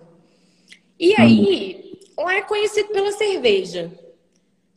E 0.99 1.15
aí, 1.21 1.99
lá 2.17 2.35
é 2.35 2.43
conhecido 2.43 2.89
pela 2.91 3.13
cerveja. 3.13 3.91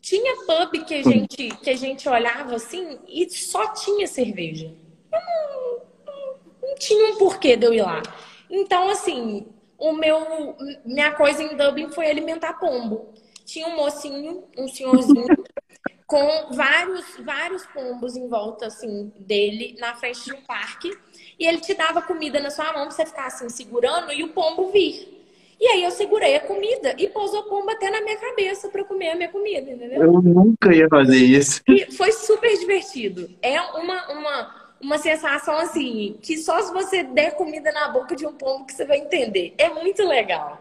Tinha 0.01 0.35
pub 0.45 0.83
que 0.83 0.95
a 0.95 1.03
gente, 1.03 1.49
que 1.57 1.69
a 1.69 1.77
gente 1.77 2.09
olhava 2.09 2.55
assim 2.55 2.99
e 3.07 3.29
só 3.29 3.71
tinha 3.73 4.07
cerveja. 4.07 4.73
Não, 5.11 5.81
não, 6.05 6.35
não 6.61 6.75
tinha 6.75 7.13
um 7.13 7.17
porquê 7.17 7.55
de 7.55 7.67
eu 7.67 7.73
ir 7.73 7.83
lá. 7.83 8.01
Então, 8.49 8.89
assim, 8.89 9.47
o 9.77 9.93
meu 9.93 10.55
minha 10.83 11.11
coisa 11.11 11.43
em 11.43 11.55
Dublin 11.55 11.89
foi 11.89 12.09
alimentar 12.09 12.53
pombo. 12.53 13.13
Tinha 13.45 13.67
um 13.67 13.75
mocinho, 13.75 14.43
um 14.57 14.67
senhorzinho 14.67 15.27
com 16.07 16.53
vários 16.53 17.05
vários 17.23 17.65
pombos 17.67 18.17
em 18.17 18.27
volta 18.27 18.67
assim 18.67 19.13
dele 19.17 19.77
na 19.79 19.95
frente 19.95 20.25
de 20.25 20.33
um 20.33 20.41
parque 20.41 20.91
e 21.39 21.45
ele 21.45 21.61
te 21.61 21.73
dava 21.73 22.01
comida 22.01 22.39
na 22.39 22.49
sua 22.49 22.73
mão 22.73 22.87
pra 22.87 22.91
você 22.91 23.05
ficar 23.05 23.27
assim 23.27 23.49
segurando 23.49 24.11
e 24.11 24.23
o 24.23 24.33
pombo 24.33 24.71
vir. 24.71 25.20
E 25.61 25.67
aí 25.67 25.83
eu 25.83 25.91
segurei 25.91 26.35
a 26.35 26.39
comida 26.39 26.95
e 26.97 27.07
pôs 27.07 27.31
o 27.35 27.43
pombo 27.43 27.69
até 27.69 27.91
na 27.91 28.01
minha 28.01 28.17
cabeça 28.17 28.67
para 28.67 28.83
comer 28.83 29.11
a 29.11 29.15
minha 29.15 29.29
comida, 29.29 29.69
entendeu? 29.69 30.01
Eu 30.01 30.13
nunca 30.13 30.75
ia 30.75 30.89
fazer 30.89 31.17
isso. 31.17 31.61
E 31.69 31.91
foi 31.91 32.11
super 32.11 32.57
divertido. 32.57 33.29
É 33.43 33.61
uma, 33.61 34.11
uma 34.11 34.61
uma 34.81 34.97
sensação 34.97 35.55
assim, 35.57 36.17
que 36.21 36.37
só 36.39 36.59
se 36.61 36.73
você 36.73 37.03
der 37.03 37.35
comida 37.35 37.71
na 37.71 37.89
boca 37.89 38.15
de 38.15 38.25
um 38.25 38.33
pombo 38.33 38.65
que 38.65 38.73
você 38.73 38.83
vai 38.83 38.97
entender. 38.97 39.53
É 39.57 39.69
muito 39.69 40.03
legal. 40.03 40.59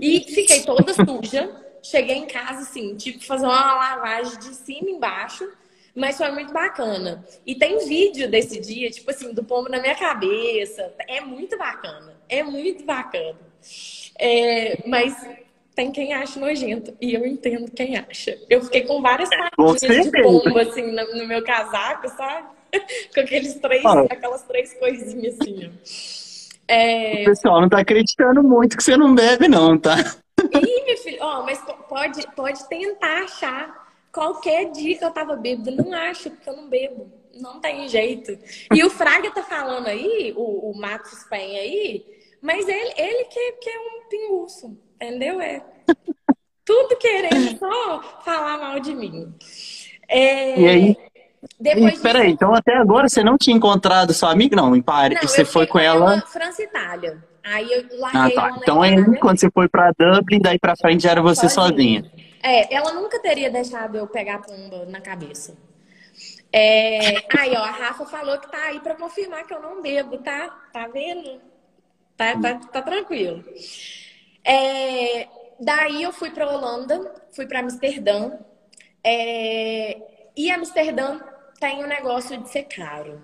E 0.00 0.20
fiquei 0.20 0.62
toda 0.62 0.94
suja. 0.94 1.50
Cheguei 1.82 2.16
em 2.16 2.26
casa, 2.26 2.60
assim, 2.60 2.94
tive 2.94 3.18
que 3.18 3.26
fazer 3.26 3.46
uma 3.46 3.74
lavagem 3.74 4.38
de 4.38 4.54
cima 4.54 4.88
e 4.88 4.92
embaixo. 4.92 5.50
Mas 5.94 6.16
foi 6.16 6.30
muito 6.30 6.52
bacana. 6.52 7.24
E 7.44 7.56
tem 7.56 7.84
vídeo 7.88 8.30
desse 8.30 8.60
dia, 8.60 8.88
tipo 8.90 9.10
assim, 9.10 9.34
do 9.34 9.42
pombo 9.42 9.68
na 9.68 9.80
minha 9.80 9.96
cabeça. 9.96 10.94
É 11.08 11.20
muito 11.20 11.58
bacana. 11.58 12.16
É 12.28 12.44
muito 12.44 12.84
bacana. 12.84 13.36
É, 14.20 14.82
mas 14.86 15.16
tem 15.74 15.90
quem 15.90 16.12
acha 16.12 16.38
nojento. 16.38 16.94
E 17.00 17.14
eu 17.14 17.26
entendo 17.26 17.70
quem 17.70 17.96
acha. 17.96 18.36
Eu 18.50 18.62
fiquei 18.62 18.82
com 18.82 19.00
várias 19.00 19.30
patinhas 19.30 20.10
de 20.10 20.22
pombo, 20.22 20.58
assim, 20.58 20.82
no, 20.82 21.16
no 21.16 21.26
meu 21.26 21.42
casaco, 21.42 22.08
sabe? 22.10 22.48
com 23.14 23.20
aqueles 23.20 23.54
três, 23.54 23.84
ah. 23.84 24.02
aquelas 24.10 24.42
três 24.42 24.74
coisinhas 24.74 25.36
assim, 25.40 25.72
É... 26.68 27.22
O 27.22 27.24
pessoal 27.24 27.62
não 27.62 27.68
tá 27.68 27.80
acreditando 27.80 28.42
muito 28.42 28.76
que 28.76 28.82
você 28.82 28.96
não 28.96 29.14
bebe, 29.14 29.48
não, 29.48 29.78
tá? 29.78 29.96
Ih, 30.52 30.84
meu 30.84 30.96
filho, 30.98 31.18
ó, 31.20 31.42
mas 31.42 31.60
pode, 31.88 32.26
pode 32.36 32.68
tentar 32.68 33.24
achar. 33.24 33.90
Qualquer 34.12 34.70
dia 34.72 34.98
que 34.98 35.04
eu 35.04 35.10
tava 35.10 35.36
bêbada, 35.36 35.70
não 35.70 35.92
acho, 35.92 36.30
porque 36.30 36.48
eu 36.48 36.56
não 36.56 36.68
bebo. 36.68 37.10
Não 37.40 37.60
tem 37.60 37.88
jeito. 37.88 38.36
E 38.74 38.82
o 38.84 38.90
Fraga 38.90 39.30
tá 39.30 39.42
falando 39.42 39.86
aí, 39.86 40.34
o, 40.36 40.70
o 40.70 40.76
Matos 40.76 41.24
Pen 41.24 41.58
aí, 41.58 42.04
mas 42.40 42.66
ele, 42.68 42.94
ele 42.96 43.24
que, 43.24 43.52
que 43.52 43.70
é 43.70 43.78
um 43.78 44.08
pinguço, 44.08 44.78
entendeu? 44.96 45.40
É 45.40 45.62
tudo 46.64 46.96
querendo 46.96 47.58
só 47.58 48.20
falar 48.24 48.58
mal 48.58 48.80
de 48.80 48.94
mim. 48.94 49.34
É... 50.08 50.60
E 50.60 50.68
aí, 50.68 50.96
depois 51.58 51.94
Espera 51.94 52.20
aí, 52.20 52.30
então 52.30 52.54
até 52.54 52.76
agora 52.76 53.08
você 53.08 53.22
não 53.22 53.38
tinha 53.38 53.56
encontrado 53.56 54.12
sua 54.12 54.30
amiga? 54.30 54.56
Não, 54.56 54.76
em 54.76 54.82
Paris. 54.82 55.18
Não, 55.20 55.28
você 55.28 55.44
foi 55.44 55.66
com 55.66 55.78
ela. 55.78 56.14
ela 56.14 56.20
França 56.22 56.62
e 56.62 56.66
Itália. 56.66 57.24
Aí 57.42 57.72
eu 57.72 57.98
larguei 57.98 58.36
ah, 58.36 58.50
tá. 58.50 58.58
Então 58.60 58.82
aí, 58.82 59.18
quando 59.18 59.40
você 59.40 59.50
foi 59.50 59.68
para 59.68 59.92
Dublin, 59.92 60.40
daí 60.40 60.58
para 60.58 60.76
frente 60.76 61.02
já 61.02 61.12
era 61.12 61.22
você 61.22 61.48
sozinha. 61.48 62.02
sozinha. 62.02 62.30
É, 62.42 62.74
ela 62.74 62.92
nunca 62.92 63.18
teria 63.20 63.50
deixado 63.50 63.96
eu 63.96 64.06
pegar 64.06 64.36
a 64.36 64.38
pomba 64.38 64.84
na 64.86 65.00
cabeça. 65.00 65.56
É... 66.52 67.16
Aí, 67.38 67.52
ó, 67.56 67.62
a 67.62 67.70
Rafa 67.70 68.04
falou 68.06 68.38
que 68.38 68.50
tá 68.50 68.58
aí 68.64 68.80
para 68.80 68.94
confirmar 68.94 69.46
que 69.46 69.54
eu 69.54 69.60
não 69.60 69.80
bebo, 69.80 70.18
tá? 70.18 70.48
Tá 70.72 70.88
vendo? 70.88 71.40
Tá, 72.20 72.38
tá, 72.38 72.54
tá 72.54 72.82
tranquilo. 72.82 73.42
É... 74.44 75.26
Daí 75.58 76.02
eu 76.02 76.12
fui 76.12 76.30
para 76.30 76.50
Holanda, 76.50 77.14
fui 77.32 77.46
para 77.46 77.60
Amsterdã. 77.60 78.32
É... 79.02 79.96
E 80.36 80.50
Amsterdã 80.50 81.18
tem 81.58 81.80
o 81.80 81.86
um 81.86 81.88
negócio 81.88 82.36
de 82.36 82.50
ser 82.50 82.64
caro. 82.64 83.22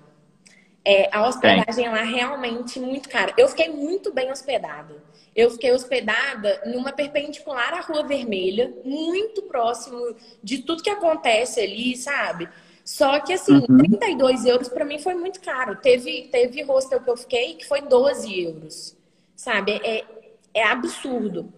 É, 0.83 1.11
a 1.13 1.27
hospedagem 1.29 1.89
lá 1.91 2.03
realmente 2.05 2.81
muito 2.81 3.11
cara. 3.11 3.35
Eu 3.37 3.49
fiquei 3.49 3.69
muito 3.69 4.15
bem 4.15 4.31
hospedada. 4.31 4.97
Eu 5.35 5.51
fiquei 5.51 5.73
hospedada 5.73 6.63
numa 6.65 6.93
perpendicular 6.93 7.75
à 7.75 7.81
Rua 7.81 8.07
Vermelha, 8.07 8.73
muito 8.83 9.43
próximo 9.43 10.17
de 10.43 10.63
tudo 10.63 10.83
que 10.83 10.89
acontece 10.89 11.61
ali, 11.61 11.97
sabe? 11.97 12.49
Só 12.87 13.19
que, 13.19 13.33
assim, 13.33 13.65
uhum. 13.69 13.79
32 13.79 14.45
euros 14.45 14.69
para 14.69 14.85
mim 14.85 15.01
foi 15.01 15.15
muito 15.15 15.41
caro. 15.41 15.75
Teve, 15.75 16.29
teve 16.31 16.63
hostel 16.63 17.01
que 17.01 17.11
eu 17.11 17.17
fiquei 17.17 17.55
que 17.57 17.67
foi 17.67 17.83
12 17.83 18.45
euros, 18.45 18.97
sabe? 19.35 19.81
É, 19.83 20.05
é 20.55 20.63
absurdo. 20.63 21.53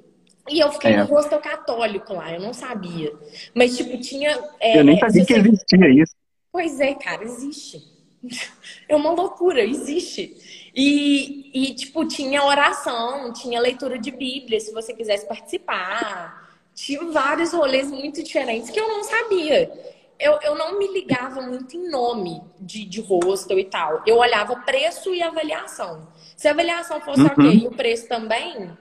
E 0.49 0.59
eu 0.59 0.73
fiquei 0.73 0.93
é. 0.93 0.97
no 0.97 1.05
hostel 1.05 1.39
católico 1.39 2.15
lá, 2.15 2.33
eu 2.33 2.41
não 2.41 2.55
sabia. 2.55 3.13
Mas, 3.55 3.77
tipo, 3.77 4.01
tinha. 4.01 4.43
É, 4.59 4.79
eu 4.79 4.85
nem 4.85 4.99
sabia 4.99 5.27
que 5.27 5.35
existia 5.35 5.91
isso. 5.91 6.17
Pois 6.51 6.81
é, 6.81 6.95
cara, 6.95 7.23
existe. 7.23 7.85
É 8.89 8.97
uma 8.97 9.11
loucura, 9.11 9.63
existe. 9.63 10.35
E, 10.75 11.51
e, 11.53 11.75
tipo, 11.75 12.07
tinha 12.07 12.43
oração, 12.43 13.31
tinha 13.35 13.61
leitura 13.61 13.99
de 13.99 14.11
Bíblia, 14.11 14.59
se 14.59 14.73
você 14.73 14.95
quisesse 14.95 15.27
participar. 15.27 16.49
Tinha 16.75 17.05
vários 17.05 17.53
rolês 17.53 17.91
muito 17.91 18.23
diferentes 18.23 18.71
que 18.71 18.81
eu 18.81 18.89
não 18.89 19.05
sabia 19.05 19.71
eu, 20.19 20.39
eu 20.43 20.55
não 20.57 20.79
me 20.79 20.93
ligava 20.93 21.41
muito 21.41 21.77
em 21.77 21.89
nome 21.89 22.43
de, 22.59 22.85
de 22.85 23.01
hostel 23.01 23.59
e 23.59 23.65
tal. 23.65 24.03
Eu 24.07 24.17
olhava 24.17 24.57
preço 24.57 25.15
e 25.15 25.23
avaliação. 25.23 26.09
Se 26.37 26.49
a 26.49 26.51
avaliação 26.51 27.01
fosse 27.01 27.21
uhum. 27.21 27.27
ok 27.27 27.51
e 27.51 27.67
o 27.67 27.71
preço 27.71 28.09
também, 28.09 28.77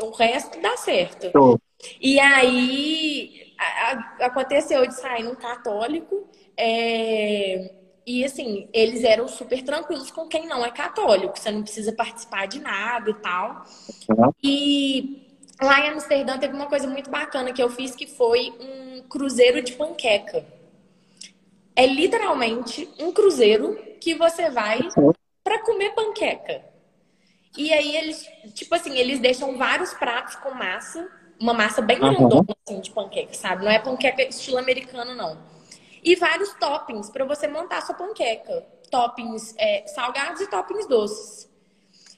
o 0.00 0.10
resto 0.10 0.60
dá 0.60 0.76
certo. 0.76 1.30
E 2.00 2.18
aí 2.18 3.52
a, 3.58 3.64
a, 3.64 4.26
aconteceu 4.26 4.86
de 4.86 4.94
sair 4.94 5.22
num 5.22 5.34
católico. 5.34 6.28
É, 6.56 7.74
e 8.06 8.24
assim, 8.24 8.68
eles 8.72 9.04
eram 9.04 9.28
super 9.28 9.62
tranquilos 9.62 10.10
com 10.10 10.26
quem 10.28 10.46
não 10.46 10.64
é 10.64 10.70
católico. 10.70 11.38
Você 11.38 11.50
não 11.50 11.62
precisa 11.62 11.92
participar 11.92 12.46
de 12.46 12.60
nada 12.60 13.10
e 13.10 13.14
tal. 13.14 13.64
Uhum. 14.08 14.32
E 14.42 15.26
Lá 15.60 15.80
em 15.80 15.88
Amsterdã 15.88 16.38
teve 16.38 16.54
uma 16.54 16.66
coisa 16.66 16.86
muito 16.86 17.10
bacana 17.10 17.52
que 17.52 17.62
eu 17.62 17.70
fiz 17.70 17.94
que 17.94 18.06
foi 18.06 18.52
um 18.60 18.85
cruzeiro 19.06 19.62
de 19.62 19.72
panqueca. 19.72 20.44
É 21.74 21.86
literalmente 21.86 22.88
um 22.98 23.12
cruzeiro 23.12 23.76
que 24.00 24.14
você 24.14 24.50
vai 24.50 24.80
para 25.42 25.62
comer 25.62 25.90
panqueca. 25.94 26.64
E 27.56 27.72
aí 27.72 27.96
eles, 27.96 28.26
tipo 28.54 28.74
assim, 28.74 28.96
eles 28.96 29.18
deixam 29.18 29.56
vários 29.56 29.94
pratos 29.94 30.36
com 30.36 30.50
massa, 30.52 31.08
uma 31.40 31.54
massa 31.54 31.80
bem 31.80 31.98
grandona 31.98 32.46
assim 32.66 32.80
de 32.80 32.90
panqueca, 32.90 33.32
sabe? 33.34 33.64
Não 33.64 33.70
é 33.70 33.78
panqueca 33.78 34.22
estilo 34.22 34.58
americano 34.58 35.14
não. 35.14 35.38
E 36.02 36.14
vários 36.16 36.52
toppings 36.54 37.10
para 37.10 37.24
você 37.24 37.48
montar 37.48 37.80
sua 37.82 37.94
panqueca. 37.94 38.66
Toppings 38.90 39.54
é, 39.58 39.86
salgados 39.86 40.40
e 40.40 40.46
toppings 40.48 40.86
doces. 40.86 41.48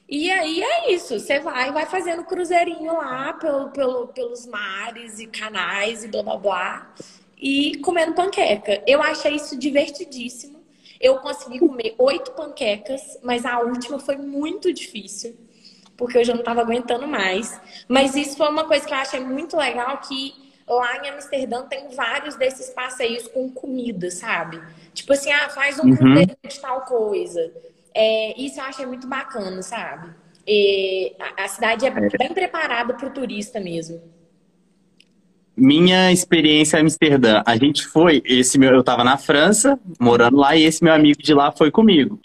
E 0.09 0.31
aí 0.31 0.63
é 0.63 0.91
isso, 0.91 1.19
você 1.19 1.39
vai, 1.39 1.71
vai 1.71 1.85
fazendo 1.85 2.23
cruzeirinho 2.23 2.95
lá 2.97 3.31
pelo, 3.33 3.69
pelo, 3.69 4.07
pelos 4.07 4.47
mares 4.47 5.19
e 5.19 5.27
canais 5.27 6.03
e 6.03 6.07
blá 6.07 6.23
blá 6.23 6.35
blá, 6.35 6.93
e 7.37 7.77
comendo 7.77 8.15
panqueca. 8.15 8.81
Eu 8.87 9.03
achei 9.03 9.35
isso 9.35 9.55
divertidíssimo. 9.55 10.59
Eu 10.99 11.17
consegui 11.17 11.59
comer 11.59 11.93
oito 11.99 12.31
panquecas, 12.31 13.19
mas 13.21 13.45
a 13.45 13.59
última 13.59 13.99
foi 13.99 14.17
muito 14.17 14.73
difícil, 14.73 15.37
porque 15.95 16.17
eu 16.17 16.23
já 16.23 16.33
não 16.33 16.41
estava 16.41 16.61
aguentando 16.61 17.07
mais. 17.07 17.61
Mas 17.87 18.15
isso 18.15 18.35
foi 18.35 18.49
uma 18.49 18.65
coisa 18.65 18.87
que 18.87 18.93
eu 18.93 18.97
achei 18.97 19.19
muito 19.19 19.55
legal, 19.55 19.95
que 19.99 20.33
lá 20.67 21.05
em 21.05 21.09
Amsterdã 21.11 21.67
tem 21.67 21.87
vários 21.89 22.35
desses 22.35 22.71
passeios 22.71 23.27
com 23.27 23.47
comida, 23.51 24.09
sabe? 24.09 24.59
Tipo 24.91 25.13
assim, 25.13 25.31
ah, 25.31 25.49
faz 25.49 25.77
um 25.77 25.83
uhum. 25.83 26.25
de 26.25 26.59
tal 26.59 26.81
coisa 26.81 27.53
é, 27.93 28.39
isso 28.39 28.59
eu 28.59 28.63
achei 28.63 28.85
muito 28.85 29.07
bacana, 29.07 29.61
sabe? 29.61 30.09
E 30.47 31.13
a, 31.37 31.47
cidade 31.47 31.85
é, 31.85 31.89
é 31.89 32.17
bem 32.17 32.33
preparada 32.33 32.93
para 32.93 33.07
o 33.07 33.11
turista 33.11 33.59
mesmo. 33.59 34.01
Minha 35.55 36.11
experiência 36.11 36.77
em 36.77 36.81
Amsterdã, 36.81 37.43
a 37.45 37.57
gente 37.57 37.85
foi, 37.85 38.21
esse 38.25 38.57
meu, 38.57 38.71
eu 38.71 38.79
estava 38.79 39.03
na 39.03 39.17
França, 39.17 39.77
morando 39.99 40.37
lá, 40.37 40.55
e 40.55 40.63
esse 40.63 40.83
meu 40.83 40.93
amigo 40.93 41.21
de 41.21 41.33
lá 41.33 41.51
foi 41.51 41.69
comigo. 41.69 42.19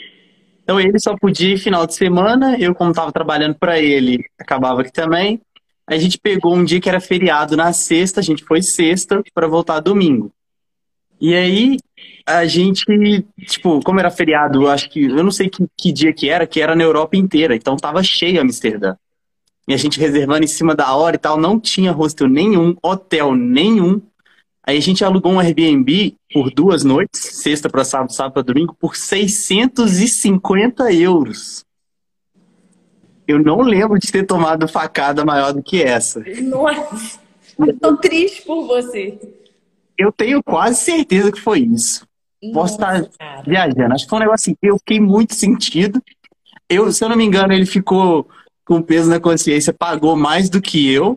Então 0.62 0.80
ele 0.80 0.98
só 0.98 1.16
podia 1.16 1.54
ir 1.54 1.58
final 1.58 1.86
de 1.86 1.94
semana, 1.94 2.56
eu 2.58 2.74
como 2.74 2.90
estava 2.90 3.12
trabalhando 3.12 3.56
para 3.56 3.78
ele, 3.78 4.24
acabava 4.38 4.80
aqui 4.80 4.92
também. 4.92 5.40
A 5.86 5.98
gente 5.98 6.18
pegou 6.18 6.54
um 6.54 6.64
dia 6.64 6.80
que 6.80 6.88
era 6.88 7.00
feriado 7.00 7.56
na 7.56 7.72
sexta, 7.72 8.20
a 8.20 8.22
gente 8.22 8.42
foi 8.44 8.62
sexta 8.62 9.22
para 9.34 9.46
voltar 9.46 9.80
domingo. 9.80 10.32
E 11.20 11.34
aí 11.34 11.78
a 12.26 12.46
gente, 12.46 12.84
tipo, 13.46 13.80
como 13.82 14.00
era 14.00 14.10
feriado, 14.10 14.68
acho 14.68 14.88
que, 14.90 15.04
eu 15.04 15.22
não 15.22 15.30
sei 15.30 15.48
que, 15.48 15.66
que 15.76 15.92
dia 15.92 16.12
que 16.12 16.28
era, 16.28 16.46
que 16.46 16.60
era 16.60 16.74
na 16.74 16.82
Europa 16.82 17.16
inteira, 17.16 17.54
então 17.54 17.76
tava 17.76 18.02
cheio 18.02 18.40
Amsterdã. 18.40 18.96
E 19.66 19.74
a 19.74 19.76
gente 19.76 19.98
reservando 19.98 20.44
em 20.44 20.48
cima 20.48 20.74
da 20.74 20.94
hora 20.94 21.16
e 21.16 21.18
tal, 21.18 21.38
não 21.38 21.58
tinha 21.58 21.92
hostel 21.92 22.28
nenhum, 22.28 22.76
hotel 22.82 23.34
nenhum. 23.34 24.00
Aí 24.66 24.76
a 24.76 24.80
gente 24.80 25.04
alugou 25.04 25.32
um 25.32 25.40
Airbnb 25.40 26.16
por 26.32 26.50
duas 26.50 26.84
noites, 26.84 27.20
sexta 27.20 27.68
para 27.68 27.84
sábado, 27.84 28.12
sábado 28.12 28.34
para 28.34 28.42
domingo, 28.42 28.74
por 28.78 28.96
650 28.96 30.92
euros. 30.92 31.64
Eu 33.26 33.38
não 33.38 33.60
lembro 33.62 33.98
de 33.98 34.12
ter 34.12 34.24
tomado 34.24 34.68
facada 34.68 35.24
maior 35.24 35.52
do 35.52 35.62
que 35.62 35.82
essa. 35.82 36.22
Nossa, 36.42 37.20
eu 37.58 37.78
tô 37.78 37.96
triste 37.96 38.42
por 38.42 38.66
você. 38.66 39.18
Eu 39.98 40.12
tenho 40.12 40.42
quase 40.42 40.80
certeza 40.80 41.30
que 41.30 41.40
foi 41.40 41.60
isso. 41.60 42.06
Posso 42.52 42.74
estar 42.74 43.06
cara. 43.18 43.42
viajando. 43.46 43.94
Acho 43.94 44.04
que 44.04 44.10
foi 44.10 44.18
um 44.18 44.22
negócio 44.22 44.50
assim, 44.50 44.56
eu 44.62 44.78
fiquei 44.78 45.00
muito 45.00 45.34
sentido. 45.34 46.02
Eu, 46.68 46.92
se 46.92 47.04
eu 47.04 47.08
não 47.08 47.16
me 47.16 47.24
engano, 47.24 47.52
ele 47.52 47.66
ficou 47.66 48.28
com 48.64 48.82
peso 48.82 49.10
na 49.10 49.20
consciência, 49.20 49.72
pagou 49.72 50.16
mais 50.16 50.48
do 50.48 50.60
que 50.60 50.90
eu. 50.90 51.16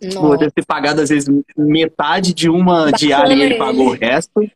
Deve 0.00 0.50
ter 0.50 0.64
pagado, 0.64 1.00
às 1.00 1.08
vezes, 1.08 1.28
metade 1.56 2.34
de 2.34 2.48
uma 2.48 2.86
Bacana 2.86 2.98
diária 2.98 3.32
e 3.32 3.32
ele, 3.32 3.44
ele 3.44 3.54
pagou 3.56 3.88
o 3.88 3.92
resto. 3.94 4.48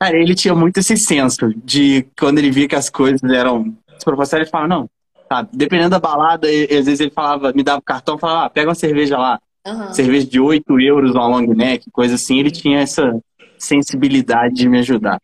Cara, 0.00 0.16
ele 0.16 0.34
tinha 0.34 0.54
muito 0.54 0.78
esse 0.78 0.96
senso 0.96 1.52
de 1.64 2.06
quando 2.18 2.38
ele 2.38 2.50
via 2.50 2.68
que 2.68 2.76
as 2.76 2.88
coisas 2.88 3.22
eram 3.24 3.76
desproporcionais, 3.94 4.46
ele 4.46 4.50
falava, 4.50 4.68
não, 4.68 4.90
sabe? 5.28 5.48
Dependendo 5.52 5.90
da 5.90 5.98
balada, 5.98 6.46
às 6.48 6.86
vezes 6.86 7.00
ele 7.00 7.10
falava, 7.10 7.52
me 7.52 7.64
dava 7.64 7.80
o 7.80 7.82
cartão, 7.82 8.16
falava, 8.16 8.46
ah, 8.46 8.50
pega 8.50 8.68
uma 8.68 8.76
cerveja 8.76 9.18
lá. 9.18 9.40
Uhum. 9.70 9.92
Cerveja 9.92 10.26
de 10.26 10.40
8 10.40 10.80
euros, 10.80 11.12
uma 11.12 11.26
long 11.26 11.46
neck, 11.54 11.90
coisa 11.90 12.14
assim. 12.14 12.38
Ele 12.38 12.50
tinha 12.50 12.80
essa 12.80 13.18
sensibilidade 13.58 14.54
de 14.54 14.68
me 14.68 14.78
ajudar. 14.78 15.20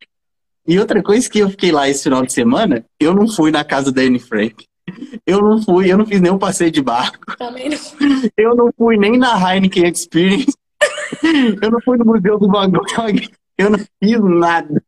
E 0.66 0.78
outra 0.78 1.02
coisa 1.02 1.28
que 1.28 1.38
eu 1.38 1.50
fiquei 1.50 1.70
lá 1.70 1.88
esse 1.88 2.04
final 2.04 2.24
de 2.24 2.32
semana, 2.32 2.84
eu 2.98 3.14
não 3.14 3.28
fui 3.28 3.50
na 3.50 3.64
casa 3.64 3.92
da 3.92 4.02
Anne 4.02 4.18
Frank. 4.18 4.64
Eu 5.26 5.40
não 5.40 5.62
fui, 5.62 5.90
eu 5.90 5.98
não 5.98 6.06
fiz 6.06 6.20
nenhum 6.20 6.38
passeio 6.38 6.70
de 6.70 6.82
barco. 6.82 7.36
Também 7.36 7.68
não. 7.70 7.78
Eu 8.36 8.54
não 8.54 8.70
fui 8.76 8.96
nem 8.98 9.16
na 9.18 9.34
Heineken 9.34 9.88
Experience. 9.88 10.52
Eu 11.62 11.70
não 11.70 11.80
fui 11.80 11.96
no 11.96 12.04
Museu 12.04 12.38
do 12.38 12.48
Van 12.48 12.70
Gogh. 12.70 12.84
Eu 13.56 13.70
não 13.70 13.78
fiz 13.78 14.20
nada. 14.20 14.82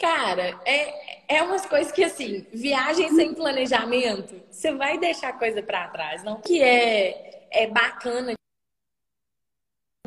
Cara, 0.00 0.60
é, 0.66 1.36
é 1.36 1.42
umas 1.42 1.64
coisas 1.64 1.90
que 1.90 2.04
assim, 2.04 2.44
viagem 2.52 3.08
sem 3.14 3.32
planejamento, 3.32 4.34
você 4.50 4.74
vai 4.74 4.98
deixar 4.98 5.32
coisa 5.38 5.62
para 5.62 5.88
trás, 5.88 6.22
não? 6.22 6.40
Que 6.40 6.62
é, 6.62 7.43
é 7.54 7.66
bacana 7.66 8.34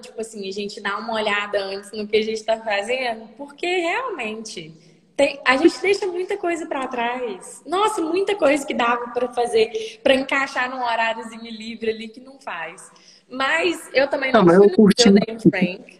tipo 0.01 0.21
assim, 0.21 0.47
a 0.47 0.51
gente 0.51 0.79
dá 0.79 0.97
uma 0.97 1.13
olhada 1.13 1.59
antes 1.59 1.91
no 1.91 2.07
que 2.07 2.17
a 2.17 2.21
gente 2.21 2.37
está 2.37 2.57
fazendo, 2.57 3.27
porque 3.35 3.65
realmente 3.65 4.73
tem, 5.15 5.39
a 5.43 5.57
gente 5.57 5.79
deixa 5.79 6.05
muita 6.05 6.37
coisa 6.37 6.67
para 6.67 6.87
trás. 6.87 7.63
Nossa, 7.65 8.01
muita 8.01 8.35
coisa 8.35 8.65
que 8.65 8.73
dava 8.73 9.09
para 9.09 9.29
fazer, 9.29 9.99
para 10.03 10.13
encaixar 10.13 10.69
num 10.69 10.81
horáriozinho 10.81 11.51
livre 11.51 11.89
ali 11.89 12.07
que 12.07 12.19
não 12.19 12.39
faz. 12.39 12.91
Mas 13.27 13.89
eu 13.93 14.07
também 14.07 14.31
não, 14.31 14.43
não 14.43 14.55
fui 14.55 14.67
no 14.67 14.75
curti... 14.75 15.09
Museu 15.09 15.39
Frank. 15.49 15.99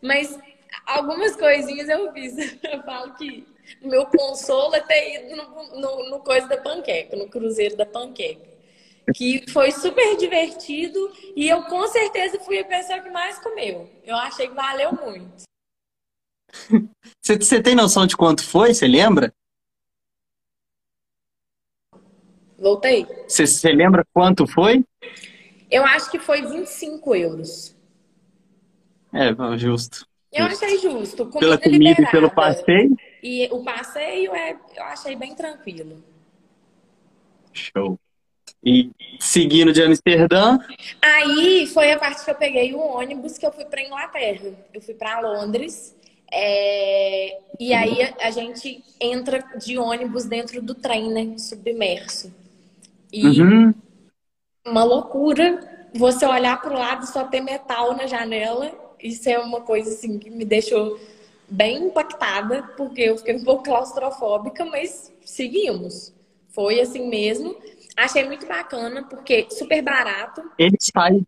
Mas 0.00 0.38
algumas 0.86 1.36
coisinhas 1.36 1.88
eu 1.88 2.12
fiz. 2.12 2.34
Eu 2.64 2.82
falo 2.82 3.14
que 3.14 3.46
o 3.82 3.88
meu 3.88 4.06
consolo 4.06 4.74
é 4.74 4.80
ter 4.80 5.22
ido 5.22 5.36
no, 5.36 5.80
no, 5.80 6.10
no 6.10 6.18
coisa 6.20 6.46
da 6.48 6.56
panqueca, 6.56 7.16
no 7.16 7.28
cruzeiro 7.28 7.76
da 7.76 7.86
panqueca 7.86 8.53
que 9.12 9.44
foi 9.50 9.70
super 9.70 10.16
divertido 10.16 11.12
e 11.36 11.48
eu 11.48 11.62
com 11.64 11.86
certeza 11.88 12.38
fui 12.40 12.58
a 12.58 12.64
pessoa 12.64 13.00
que 13.00 13.10
mais 13.10 13.38
comeu. 13.38 13.90
Eu 14.04 14.16
achei 14.16 14.48
que 14.48 14.54
valeu 14.54 14.92
muito. 14.92 15.44
Você 17.22 17.60
tem 17.62 17.74
noção 17.74 18.06
de 18.06 18.16
quanto 18.16 18.44
foi? 18.44 18.72
Você 18.72 18.86
lembra? 18.86 19.34
Voltei. 22.58 23.06
Você 23.28 23.72
lembra 23.72 24.06
quanto 24.12 24.46
foi? 24.46 24.84
Eu 25.70 25.84
acho 25.84 26.10
que 26.10 26.18
foi 26.18 26.42
25 26.42 27.14
euros. 27.14 27.76
É, 29.12 29.58
justo. 29.58 30.06
Eu 30.32 30.46
achei 30.46 30.78
justo. 30.78 31.26
Comida 31.26 31.40
Pela 31.40 31.58
comida 31.58 32.02
e 32.02 32.10
pelo 32.10 32.30
passeio? 32.30 32.96
E 33.22 33.48
o 33.52 33.62
passeio 33.62 34.34
é, 34.34 34.58
eu 34.76 34.84
achei 34.84 35.14
bem 35.14 35.34
tranquilo. 35.34 36.02
Show. 37.52 37.98
E 38.64 38.90
seguindo 39.20 39.72
de 39.72 39.82
Amsterdã? 39.82 40.58
Aí 41.02 41.66
foi 41.66 41.92
a 41.92 41.98
parte 41.98 42.24
que 42.24 42.30
eu 42.30 42.34
peguei 42.34 42.74
o 42.74 42.78
ônibus 42.80 43.36
que 43.36 43.44
eu 43.44 43.52
fui 43.52 43.64
para 43.64 43.82
Inglaterra. 43.82 44.52
Eu 44.72 44.80
fui 44.80 44.94
para 44.94 45.20
Londres. 45.20 45.94
É... 46.32 47.38
E 47.60 47.74
aí 47.74 48.14
a, 48.20 48.30
gente 48.30 48.82
entra 48.98 49.44
de 49.58 49.78
ônibus 49.78 50.24
dentro 50.24 50.62
do 50.62 50.74
trem, 50.74 51.10
né? 51.12 51.36
Submerso. 51.38 52.32
E 53.12 53.40
uhum. 53.40 53.74
uma 54.66 54.82
loucura 54.82 55.88
você 55.94 56.26
olhar 56.26 56.60
para 56.60 56.74
o 56.74 56.78
lado 56.78 57.04
e 57.04 57.08
só 57.08 57.24
ter 57.24 57.40
metal 57.40 57.96
na 57.96 58.06
janela. 58.06 58.72
Isso 59.00 59.28
é 59.28 59.38
uma 59.38 59.60
coisa 59.60 59.90
assim 59.90 60.18
que 60.18 60.30
me 60.30 60.44
deixou 60.44 60.98
bem 61.48 61.84
impactada, 61.84 62.62
porque 62.76 63.02
eu 63.02 63.18
fiquei 63.18 63.36
um 63.36 63.44
pouco 63.44 63.64
claustrofóbica, 63.64 64.64
mas 64.64 65.12
seguimos. 65.24 66.12
Foi 66.48 66.80
assim 66.80 67.08
mesmo. 67.08 67.56
Achei 67.96 68.24
muito 68.24 68.46
bacana, 68.46 69.04
porque 69.04 69.48
super 69.50 69.82
barato. 69.82 70.42
Ele 70.58 70.76
sai. 70.80 71.22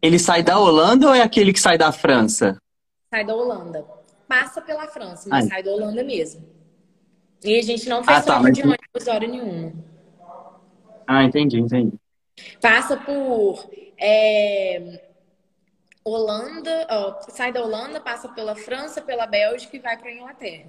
Ele 0.00 0.18
sai 0.18 0.42
da 0.42 0.58
Holanda 0.58 1.08
ou 1.08 1.14
é 1.14 1.22
aquele 1.22 1.52
que 1.52 1.60
sai 1.60 1.76
da 1.76 1.90
França? 1.90 2.56
Sai 3.10 3.24
da 3.24 3.34
Holanda. 3.34 3.84
Passa 4.28 4.60
pela 4.60 4.86
França, 4.86 5.28
mas 5.28 5.44
Ai. 5.44 5.50
sai 5.50 5.62
da 5.62 5.70
Holanda 5.70 6.02
mesmo. 6.02 6.44
E 7.42 7.58
a 7.58 7.62
gente 7.62 7.88
não 7.88 8.02
fez 8.02 8.18
ah, 8.18 8.22
tá, 8.22 8.40
mas... 8.40 8.54
de 8.54 8.62
ônibus 8.62 9.08
hora 9.08 9.26
nenhuma. 9.26 9.72
Ah, 11.06 11.24
entendi, 11.24 11.58
entendi. 11.58 11.98
Passa 12.60 12.96
por 12.96 13.68
é, 13.98 15.00
Holanda, 16.04 16.86
ó, 16.90 17.20
sai 17.30 17.52
da 17.52 17.62
Holanda, 17.62 18.00
passa 18.00 18.28
pela 18.28 18.54
França, 18.54 19.00
pela 19.00 19.26
Bélgica 19.26 19.76
e 19.76 19.80
vai 19.80 19.96
para 19.96 20.08
a 20.08 20.12
Inglaterra. 20.12 20.68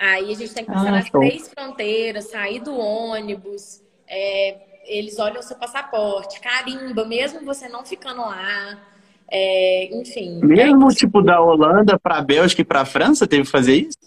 Aí 0.00 0.32
a 0.32 0.34
gente 0.34 0.54
tem 0.54 0.64
que 0.64 0.72
passar 0.72 0.88
ah, 0.88 0.92
nas 0.92 1.10
três 1.10 1.48
fronteiras, 1.48 2.30
sair 2.30 2.60
do 2.60 2.74
ônibus, 2.74 3.82
é, 4.08 4.56
eles 4.86 5.18
olham 5.18 5.40
o 5.40 5.42
seu 5.42 5.56
passaporte, 5.56 6.40
carimba, 6.40 7.04
mesmo 7.04 7.44
você 7.44 7.68
não 7.68 7.84
ficando 7.84 8.22
lá. 8.22 8.78
É, 9.30 9.94
enfim. 9.94 10.40
Mesmo 10.42 10.90
é 10.90 10.94
tipo 10.94 11.20
da 11.20 11.40
Holanda 11.40 11.98
para 11.98 12.16
a 12.16 12.22
Bélgica 12.22 12.62
e 12.62 12.64
para 12.64 12.80
a 12.80 12.86
França, 12.86 13.26
teve 13.26 13.44
que 13.44 13.50
fazer 13.50 13.74
isso? 13.76 13.98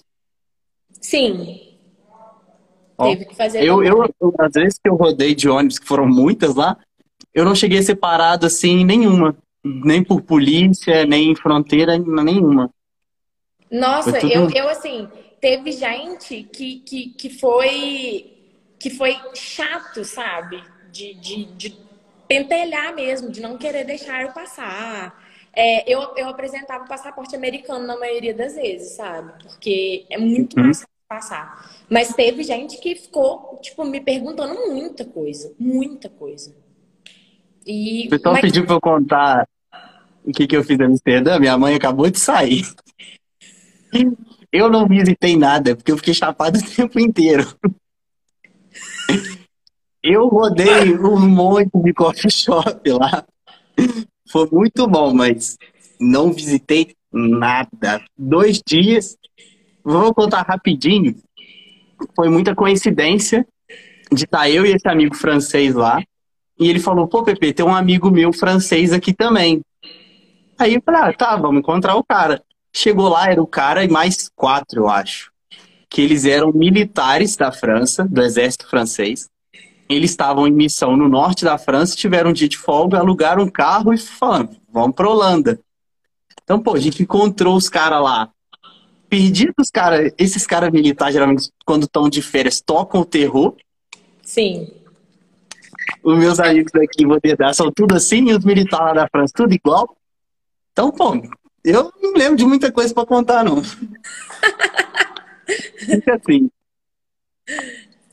Sim. 0.99 1.77
Ó, 2.97 3.09
teve 3.09 3.25
que 3.25 3.35
fazer. 3.35 3.63
Eu, 3.63 3.83
eu, 3.83 4.03
eu, 4.19 4.33
às 4.39 4.51
vezes 4.51 4.79
que 4.81 4.89
eu 4.89 4.95
rodei 4.95 5.35
de 5.35 5.47
ônibus, 5.47 5.77
que 5.77 5.85
foram 5.87 6.07
muitas 6.07 6.55
lá, 6.55 6.75
eu 7.33 7.45
não 7.45 7.53
cheguei 7.53 7.81
separado 7.83 8.47
assim 8.47 8.83
nenhuma 8.83 9.37
nem 9.63 10.03
por 10.03 10.21
polícia, 10.21 11.05
nem 11.05 11.31
em 11.31 11.35
fronteira 11.35 11.97
nenhuma. 11.97 12.69
Nossa, 13.71 14.19
tudo... 14.19 14.31
eu, 14.31 14.49
eu 14.49 14.69
assim, 14.69 15.07
teve 15.43 15.73
gente 15.73 16.41
que, 16.43 16.79
que, 16.79 17.09
que 17.09 17.29
foi 17.29 18.31
que 18.79 18.89
foi 18.89 19.17
chato, 19.35 20.05
sabe? 20.05 20.63
De, 20.89 21.13
de, 21.15 21.45
de 21.55 21.77
pentelhar 22.29 22.95
mesmo, 22.95 23.29
de 23.29 23.41
não 23.41 23.57
querer 23.57 23.83
deixar 23.83 24.21
eu 24.21 24.31
passar. 24.31 25.21
É, 25.53 25.91
eu, 25.91 26.15
eu 26.15 26.29
apresentava 26.29 26.85
o 26.85 26.87
passaporte 26.87 27.35
americano 27.35 27.85
na 27.85 27.99
maioria 27.99 28.33
das 28.33 28.55
vezes, 28.55 28.95
sabe? 28.95 29.33
Porque 29.43 30.05
é 30.09 30.17
muito 30.17 30.57
uhum. 30.57 30.63
mais 30.63 30.79
fácil 30.79 30.93
passar. 31.09 31.85
Mas 31.89 32.13
teve 32.13 32.41
gente 32.43 32.77
que 32.77 32.95
ficou, 32.95 33.59
tipo, 33.61 33.83
me 33.83 33.99
perguntando 33.99 34.69
muita 34.69 35.03
coisa. 35.03 35.53
Muita 35.59 36.09
coisa. 36.09 36.55
E, 37.67 38.07
o 38.07 38.09
pessoal 38.11 38.33
mas... 38.33 38.41
pediu 38.41 38.65
pra 38.65 38.75
eu 38.75 38.81
contar 38.81 39.47
o 40.23 40.31
que, 40.31 40.47
que 40.47 40.55
eu 40.55 40.63
fiz 40.63 40.79
em 40.79 40.83
Amsterdã? 40.83 41.37
Minha 41.37 41.57
mãe 41.57 41.75
acabou 41.75 42.09
de 42.09 42.19
sair. 42.19 42.63
Eu 44.53 44.69
não 44.69 44.87
visitei 44.87 45.35
nada, 45.35 45.75
porque 45.75 45.91
eu 45.91 45.97
fiquei 45.97 46.13
chapado 46.13 46.59
o 46.61 46.75
tempo 46.75 46.99
inteiro. 46.99 47.57
Eu 50.03 50.27
rodei 50.27 50.95
um 50.95 51.27
monte 51.27 51.71
de 51.73 51.91
coffee 51.91 52.29
shop 52.29 52.87
lá. 52.91 53.25
Foi 54.29 54.47
muito 54.51 54.87
bom, 54.87 55.11
mas 55.11 55.57
não 55.99 56.31
visitei 56.31 56.93
nada. 57.11 58.03
Dois 58.15 58.61
dias. 58.63 59.17
Vou 59.83 60.13
contar 60.13 60.43
rapidinho. 60.43 61.15
Foi 62.15 62.29
muita 62.29 62.53
coincidência 62.53 63.47
de 64.11 64.25
estar 64.25 64.47
eu 64.49 64.67
e 64.67 64.73
esse 64.73 64.87
amigo 64.87 65.15
francês 65.15 65.73
lá. 65.73 65.99
E 66.59 66.69
ele 66.69 66.79
falou: 66.79 67.07
pô, 67.07 67.23
Pepe, 67.23 67.53
tem 67.53 67.65
um 67.65 67.73
amigo 67.73 68.11
meu 68.11 68.31
francês 68.31 68.93
aqui 68.93 69.13
também. 69.13 69.61
Aí 70.59 70.75
eu 70.75 70.81
falei, 70.85 71.01
ah, 71.01 71.13
tá, 71.13 71.35
vamos 71.35 71.59
encontrar 71.59 71.95
o 71.95 72.03
cara. 72.03 72.43
Chegou 72.75 73.07
lá, 73.07 73.29
era 73.29 73.41
o 73.41 73.45
cara 73.45 73.83
e 73.83 73.87
mais 73.87 74.29
quatro, 74.35 74.81
eu 74.81 74.89
acho. 74.89 75.31
Que 75.87 76.01
eles 76.01 76.25
eram 76.25 76.51
militares 76.51 77.37
da 77.37 77.51
França, 77.51 78.03
do 78.03 78.21
exército 78.21 78.67
francês. 78.67 79.29
Eles 79.87 80.09
estavam 80.09 80.47
em 80.47 80.51
missão 80.51 80.97
no 80.97 81.07
norte 81.07 81.45
da 81.45 81.57
França, 81.57 81.95
tiveram 81.95 82.31
um 82.31 82.33
dia 82.33 82.49
de 82.49 82.57
folga, 82.57 82.97
alugaram 82.97 83.43
um 83.43 83.49
carro 83.49 83.93
e 83.93 83.97
falaram, 83.97 84.49
vamos 84.71 84.95
pra 84.95 85.07
Holanda. 85.07 85.59
Então, 86.43 86.59
pô, 86.59 86.73
a 86.73 86.79
gente 86.79 87.03
encontrou 87.03 87.55
os 87.55 87.69
caras 87.69 88.01
lá. 88.01 88.29
Perdidos, 89.07 89.69
cara, 89.69 90.11
esses 90.17 90.47
caras 90.47 90.71
militares, 90.71 91.13
geralmente, 91.13 91.49
quando 91.63 91.83
estão 91.83 92.09
de 92.09 92.23
férias, 92.23 92.59
tocam 92.59 93.01
o 93.01 93.05
terror. 93.05 93.55
Sim. 94.23 94.67
Os 96.03 96.17
meus 96.17 96.39
amigos 96.39 96.71
daqui, 96.71 97.05
vou 97.05 97.19
dar, 97.37 97.53
são 97.53 97.71
tudo 97.71 97.93
assim, 97.93 98.29
e 98.29 98.33
os 98.33 98.43
militares 98.43 98.87
lá 98.87 98.93
da 98.93 99.07
França, 99.07 99.33
tudo 99.35 99.53
igual. 99.53 99.95
Então, 100.71 100.91
pô, 100.91 101.13
eu 101.63 101.93
não 102.01 102.13
lembro 102.13 102.35
de 102.35 102.45
muita 102.45 102.71
coisa 102.71 102.93
para 102.93 103.05
contar, 103.05 103.43
não. 103.43 103.63
Fica 105.79 106.15
assim. 106.15 106.49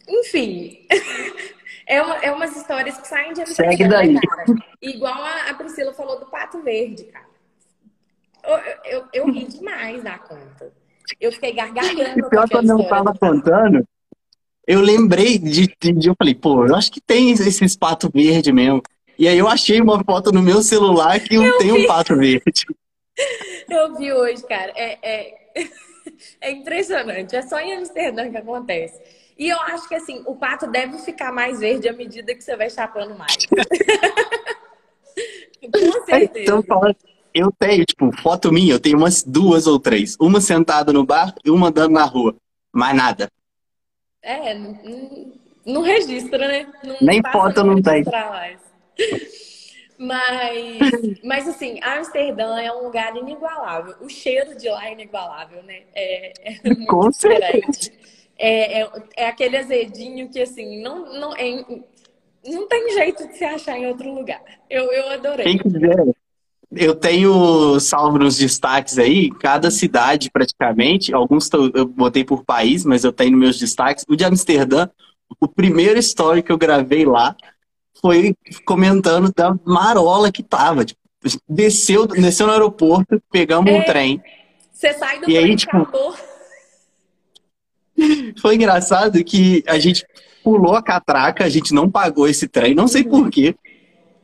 Enfim. 0.09 0.87
É, 1.87 2.01
uma, 2.03 2.17
é 2.19 2.31
umas 2.31 2.57
histórias 2.57 2.97
que 2.99 3.09
saem 3.09 3.33
de 3.33 3.45
Segue 3.47 3.89
daí. 3.89 4.15
Cara. 4.21 4.45
Igual 4.81 5.23
a, 5.25 5.51
a, 5.51 5.55
Priscila 5.55 5.93
falou 5.93 6.21
do 6.21 6.27
Pato 6.27 6.63
Verde, 6.63 7.03
cara. 7.05 7.27
Eu, 8.45 8.59
eu, 8.93 9.05
eu 9.13 9.33
ri 9.33 9.45
demais 9.47 10.03
da 10.03 10.17
conta. 10.19 10.73
Eu 11.21 11.33
fiquei 11.33 11.53
gargalhando. 11.53 12.29
Pior 12.29 12.49
que 12.49 12.57
eu 12.57 12.63
não 12.63 12.89
tava 12.89 13.13
contando, 13.13 13.85
eu 14.67 14.81
lembrei 14.81 15.37
de, 15.37 15.67
de, 15.67 16.09
Eu 16.09 16.15
falei, 16.17 16.35
pô, 16.35 16.65
eu 16.65 16.77
acho 16.77 16.93
que 16.93 17.01
tem 17.01 17.33
esses 17.33 17.77
pato 17.77 18.09
verde 18.09 18.53
mesmo. 18.53 18.83
E 19.19 19.27
aí 19.27 19.37
eu 19.37 19.49
achei 19.49 19.81
uma 19.81 20.03
foto 20.05 20.31
no 20.31 20.41
meu 20.41 20.63
celular 20.63 21.19
que 21.19 21.35
eu 21.35 21.59
tem 21.59 21.73
vi. 21.73 21.85
um 21.85 21.87
pato 21.89 22.17
verde. 22.17 22.67
Eu 23.69 23.97
vi 23.97 24.13
hoje, 24.13 24.43
cara. 24.47 24.73
É, 24.75 24.99
é, 25.03 25.35
é 26.41 26.51
impressionante. 26.51 27.37
É 27.37 27.43
só 27.43 27.59
em 27.59 27.75
Amsterdã 27.75 28.31
que 28.31 28.37
acontece. 28.37 29.01
E 29.39 29.49
eu 29.49 29.59
acho 29.59 29.89
que 29.89 29.95
assim, 29.95 30.23
o 30.27 30.37
pato 30.37 30.67
deve 30.67 30.99
ficar 30.99 31.33
mais 31.33 31.61
verde 31.61 31.89
à 31.89 31.95
medida 31.95 32.35
que 32.35 32.43
você 32.45 32.55
vai 32.57 32.69
chapando 32.69 33.17
mais. 33.17 33.47
Com 35.61 36.05
certeza. 36.05 36.57
Então, 36.59 36.83
eu 37.33 37.53
tenho, 37.59 37.85
tipo, 37.85 38.11
foto 38.21 38.53
minha, 38.53 38.75
eu 38.75 38.81
tenho 38.81 38.99
umas 38.99 39.23
duas 39.23 39.67
ou 39.67 39.79
três. 39.79 40.15
Uma 40.21 40.43
sentada 40.43 40.93
no 40.93 41.07
bar 41.07 41.35
e 41.45 41.51
uma 41.51 41.69
andando 41.69 41.93
na 41.93 42.05
rua. 42.05 42.37
Mais 42.73 42.95
nada. 42.95 43.31
É, 44.23 44.53
não, 44.55 45.33
não 45.65 45.83
registra, 45.83 46.47
né? 46.47 46.67
Não 46.85 46.97
Nem 47.01 47.23
foto 47.33 47.65
não 47.65 47.81
tem. 47.81 48.05
Mais. 48.05 48.59
Mas, 50.01 50.79
mas 51.23 51.47
assim, 51.47 51.79
Amsterdã 51.83 52.59
é 52.59 52.73
um 52.73 52.85
lugar 52.85 53.15
inigualável. 53.15 53.97
O 54.01 54.09
cheiro 54.09 54.57
de 54.57 54.67
lá 54.67 54.89
é 54.89 54.95
inigualável, 54.95 55.63
né? 55.63 55.83
É, 55.95 56.33
é 56.43 56.59
muito 56.73 56.87
Com 56.87 57.11
diferente. 57.11 57.93
É, 58.39 58.81
é, 58.81 58.91
é, 59.15 59.27
aquele 59.29 59.59
azedinho 59.59 60.31
que, 60.31 60.41
assim, 60.41 60.83
não, 60.83 61.21
não, 61.21 61.37
é, 61.37 61.67
não 62.47 62.67
tem 62.67 62.95
jeito 62.95 63.29
de 63.29 63.37
se 63.37 63.45
achar 63.45 63.79
em 63.79 63.89
outro 63.89 64.11
lugar. 64.11 64.41
Eu, 64.71 64.91
eu 64.91 65.11
adorei. 65.11 65.45
Quem 65.45 65.59
quiser, 65.59 66.03
eu 66.75 66.95
tenho 66.95 67.79
salvo 67.79 68.17
nos 68.19 68.39
destaques 68.39 68.99
aí, 68.99 69.31
cada 69.33 69.71
cidade 69.71 70.31
praticamente, 70.31 71.13
alguns 71.13 71.51
eu 71.75 71.85
botei 71.85 72.25
por 72.25 72.43
país, 72.43 72.87
mas 72.87 73.05
eu 73.05 73.13
tenho 73.13 73.33
nos 73.33 73.41
meus 73.41 73.59
destaques. 73.59 74.07
O 74.09 74.17
de 74.17 74.25
Amsterdã, 74.25 74.89
o 75.39 75.47
primeiro 75.47 75.99
story 75.99 76.43
que 76.43 76.51
eu 76.51 76.57
gravei 76.57 77.05
lá 77.05 77.37
foi 78.01 78.35
comentando 78.65 79.33
da 79.35 79.55
marola 79.65 80.33
que 80.33 80.43
tava. 80.43 80.85
Tipo, 80.85 81.01
desceu, 81.49 82.07
desceu 82.07 82.47
no 82.47 82.53
aeroporto, 82.53 83.23
pegamos 83.31 83.71
é, 83.71 83.79
um 83.79 83.85
trem. 83.85 84.23
Você 84.73 84.93
sai 84.95 85.21
do 85.21 85.31
e 85.31 85.35
trem, 85.35 85.45
aí, 85.45 85.57
tipo, 85.57 85.77
acabou. 85.77 86.15
Foi 88.41 88.55
engraçado 88.55 89.23
que 89.23 89.63
a 89.67 89.79
gente 89.79 90.07
pulou 90.43 90.75
a 90.75 90.83
catraca, 90.83 91.45
a 91.45 91.49
gente 91.49 91.75
não 91.75 91.91
pagou 91.91 92.27
esse 92.27 92.49
trem, 92.49 92.75
não 92.75 92.89
sei 92.89 93.05
porquê. 93.05 93.55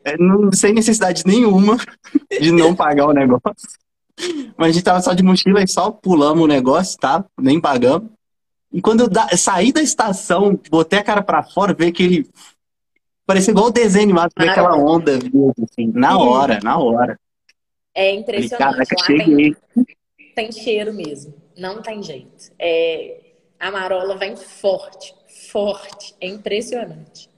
É, 0.02 0.16
não, 0.16 0.50
sem 0.52 0.72
necessidade 0.72 1.24
nenhuma 1.26 1.76
de 2.40 2.52
não 2.52 2.74
pagar 2.74 3.06
o 3.06 3.12
negócio. 3.12 3.42
Mas 4.56 4.70
a 4.70 4.72
gente 4.72 4.84
tava 4.84 5.02
só 5.02 5.12
de 5.12 5.22
mochila 5.22 5.62
e 5.62 5.68
só 5.68 5.90
pulamos 5.90 6.44
o 6.44 6.48
negócio, 6.48 6.98
tá? 6.98 7.24
Nem 7.38 7.60
pagamos. 7.60 8.08
E 8.72 8.80
quando 8.80 9.00
eu 9.00 9.08
da, 9.08 9.28
saí 9.36 9.72
da 9.72 9.82
estação, 9.82 10.58
botei 10.70 10.98
a 10.98 11.04
cara 11.04 11.22
para 11.22 11.42
fora, 11.42 11.74
ver 11.74 11.88
aquele 11.88 12.28
Parecia 13.26 13.50
igual 13.50 13.66
o 13.66 13.72
desenho 13.72 14.04
animado, 14.04 14.30
ah, 14.36 14.44
aquela 14.44 14.76
onda 14.76 15.18
verde, 15.18 15.64
assim, 15.64 15.90
na 15.92 16.16
hora, 16.16 16.60
na 16.62 16.78
hora. 16.78 17.18
É 17.92 18.14
impressionante. 18.14 18.58
Caraca, 18.58 18.94
Lá 19.00 19.06
tem, 19.06 19.56
tem 20.34 20.52
cheiro 20.52 20.94
mesmo. 20.94 21.34
Não 21.58 21.82
tem 21.82 22.02
jeito. 22.02 22.52
É, 22.58 23.20
a 23.58 23.70
marola 23.72 24.16
vem 24.16 24.36
forte, 24.36 25.12
forte. 25.50 26.14
É 26.20 26.28
impressionante. 26.28 27.28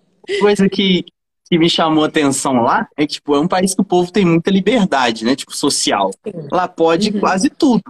Coisa 0.40 0.68
que, 0.68 1.06
que 1.48 1.58
me 1.58 1.70
chamou 1.70 2.04
a 2.04 2.08
atenção 2.08 2.60
lá 2.60 2.86
é 2.96 3.06
que, 3.06 3.14
tipo, 3.14 3.34
é 3.34 3.40
um 3.40 3.48
país 3.48 3.74
que 3.74 3.80
o 3.80 3.84
povo 3.84 4.12
tem 4.12 4.26
muita 4.26 4.50
liberdade, 4.50 5.24
né? 5.24 5.34
Tipo, 5.34 5.56
social. 5.56 6.10
Sim. 6.26 6.48
Lá 6.52 6.68
pode 6.68 7.12
uhum. 7.12 7.20
quase 7.20 7.48
tudo. 7.48 7.82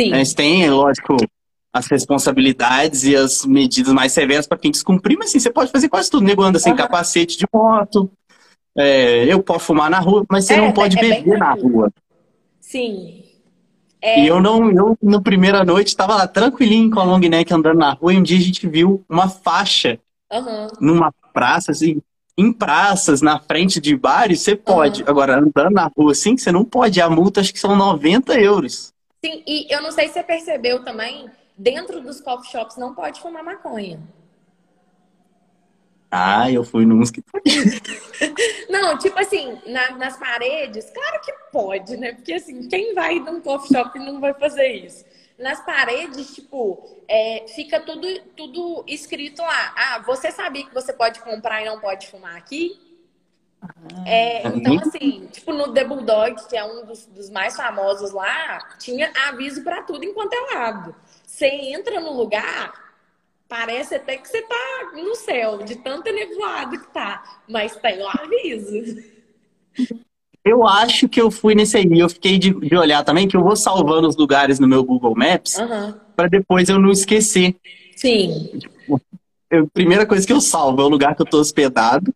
Sim. 0.00 0.14
Eles 0.14 0.32
têm, 0.32 0.70
lógico, 0.70 1.16
as 1.76 1.86
responsabilidades 1.86 3.04
e 3.04 3.14
as 3.14 3.44
medidas 3.44 3.92
mais 3.92 4.12
severas 4.12 4.46
para 4.46 4.58
quem 4.58 4.70
descumprir, 4.70 5.16
mas 5.18 5.30
assim, 5.30 5.40
você 5.40 5.50
pode 5.50 5.70
fazer 5.70 5.88
quase 5.88 6.10
tudo. 6.10 6.24
Nego 6.24 6.42
anda 6.42 6.58
sem 6.58 6.72
uhum. 6.72 6.78
capacete 6.78 7.38
de 7.38 7.46
moto, 7.52 8.10
é, 8.76 9.24
eu 9.24 9.42
posso 9.42 9.66
fumar 9.66 9.88
na 9.88 9.98
rua, 9.98 10.24
mas 10.30 10.44
você 10.44 10.54
é, 10.54 10.58
não 10.58 10.72
pode 10.72 10.98
é 10.98 11.00
beber 11.00 11.38
na 11.38 11.52
rua. 11.52 11.90
Sim. 12.60 13.22
É... 14.02 14.20
E 14.20 14.26
eu 14.26 14.40
não, 14.40 14.70
eu 14.70 14.98
na 15.02 15.20
primeira 15.20 15.64
noite 15.64 15.88
estava 15.88 16.14
lá 16.14 16.28
tranquilinho 16.28 16.90
com 16.90 17.00
a 17.00 17.04
long 17.04 17.18
neck 17.18 17.52
andando 17.52 17.78
na 17.78 17.92
rua 17.92 18.12
e 18.12 18.18
um 18.18 18.22
dia 18.22 18.36
a 18.36 18.40
gente 18.40 18.66
viu 18.68 19.04
uma 19.08 19.28
faixa 19.28 19.98
uhum. 20.30 20.68
numa 20.80 21.12
praça, 21.32 21.72
assim, 21.72 22.00
em 22.36 22.52
praças, 22.52 23.22
na 23.22 23.38
frente 23.40 23.80
de 23.80 23.96
bares, 23.96 24.42
você 24.42 24.54
pode. 24.54 25.02
Uhum. 25.02 25.08
Agora, 25.08 25.38
andando 25.38 25.72
na 25.72 25.90
rua 25.96 26.12
assim, 26.12 26.36
você 26.36 26.52
não 26.52 26.64
pode. 26.64 27.00
A 27.00 27.08
multa 27.08 27.40
acho 27.40 27.52
que 27.52 27.58
são 27.58 27.74
90 27.74 28.38
euros. 28.38 28.92
Sim, 29.24 29.42
e 29.46 29.66
eu 29.72 29.82
não 29.82 29.90
sei 29.90 30.08
se 30.08 30.14
você 30.14 30.22
percebeu 30.22 30.84
também, 30.84 31.30
dentro 31.56 32.00
dos 32.00 32.20
coffee 32.20 32.50
shops 32.50 32.76
não 32.76 32.94
pode 32.94 33.20
fumar 33.20 33.42
maconha. 33.42 34.00
Ah, 36.10 36.50
eu 36.50 36.62
fui 36.62 36.86
nos 36.86 37.10
que 37.10 37.22
Não, 38.70 38.96
tipo 38.96 39.18
assim, 39.18 39.58
na, 39.66 39.90
nas 39.92 40.16
paredes, 40.16 40.88
claro 40.90 41.20
que 41.20 41.32
pode, 41.52 41.96
né? 41.96 42.12
Porque 42.12 42.32
assim, 42.32 42.68
quem 42.68 42.94
vai 42.94 43.18
num 43.18 43.40
coffee 43.40 43.76
shop 43.76 43.98
não 43.98 44.20
vai 44.20 44.32
fazer 44.34 44.68
isso? 44.68 45.04
Nas 45.38 45.64
paredes, 45.64 46.34
tipo, 46.34 47.02
é, 47.08 47.44
fica 47.48 47.80
tudo, 47.80 48.06
tudo 48.36 48.84
escrito 48.86 49.42
lá. 49.42 49.74
Ah, 49.76 49.98
você 50.06 50.30
sabia 50.30 50.64
que 50.64 50.72
você 50.72 50.92
pode 50.92 51.20
comprar 51.20 51.60
e 51.60 51.66
não 51.66 51.78
pode 51.80 52.06
fumar 52.06 52.36
aqui? 52.36 52.80
Ah, 53.60 53.68
é, 54.06 54.46
então, 54.48 54.78
assim, 54.78 55.28
tipo, 55.32 55.52
no 55.52 55.74
The 55.74 55.84
Bulldog, 55.84 56.48
que 56.48 56.56
é 56.56 56.64
um 56.64 56.86
dos, 56.86 57.06
dos 57.06 57.28
mais 57.28 57.56
famosos 57.56 58.12
lá, 58.12 58.76
tinha 58.78 59.12
aviso 59.28 59.62
para 59.62 59.82
tudo 59.82 60.04
enquanto 60.04 60.32
é 60.32 60.54
lado. 60.54 60.94
Você 61.36 61.48
entra 61.48 62.00
no 62.00 62.16
lugar, 62.16 62.72
parece 63.46 63.96
até 63.96 64.16
que 64.16 64.26
você 64.26 64.40
tá 64.40 64.92
no 64.94 65.14
céu, 65.14 65.58
de 65.58 65.76
tanta 65.76 66.10
nevoado 66.10 66.80
que 66.80 66.88
tá. 66.94 67.22
Mas 67.46 67.76
tem 67.76 68.02
um 68.02 68.08
aviso. 68.08 69.02
Eu 70.42 70.66
acho 70.66 71.06
que 71.10 71.20
eu 71.20 71.30
fui 71.30 71.54
nesse 71.54 71.76
aí. 71.76 71.86
Eu 71.90 72.08
fiquei 72.08 72.38
de, 72.38 72.54
de 72.54 72.74
olhar 72.74 73.04
também, 73.04 73.28
que 73.28 73.36
eu 73.36 73.42
vou 73.42 73.54
salvando 73.54 74.08
os 74.08 74.16
lugares 74.16 74.58
no 74.58 74.66
meu 74.66 74.82
Google 74.82 75.14
Maps, 75.14 75.58
uhum. 75.58 75.92
para 76.16 76.26
depois 76.26 76.70
eu 76.70 76.78
não 76.78 76.90
esquecer. 76.90 77.54
Sim. 77.94 78.58
a 79.52 79.66
primeira 79.74 80.06
coisa 80.06 80.26
que 80.26 80.32
eu 80.32 80.40
salvo 80.40 80.80
é 80.80 80.84
o 80.86 80.88
lugar 80.88 81.14
que 81.14 81.20
eu 81.20 81.26
tô 81.26 81.38
hospedado. 81.38 82.14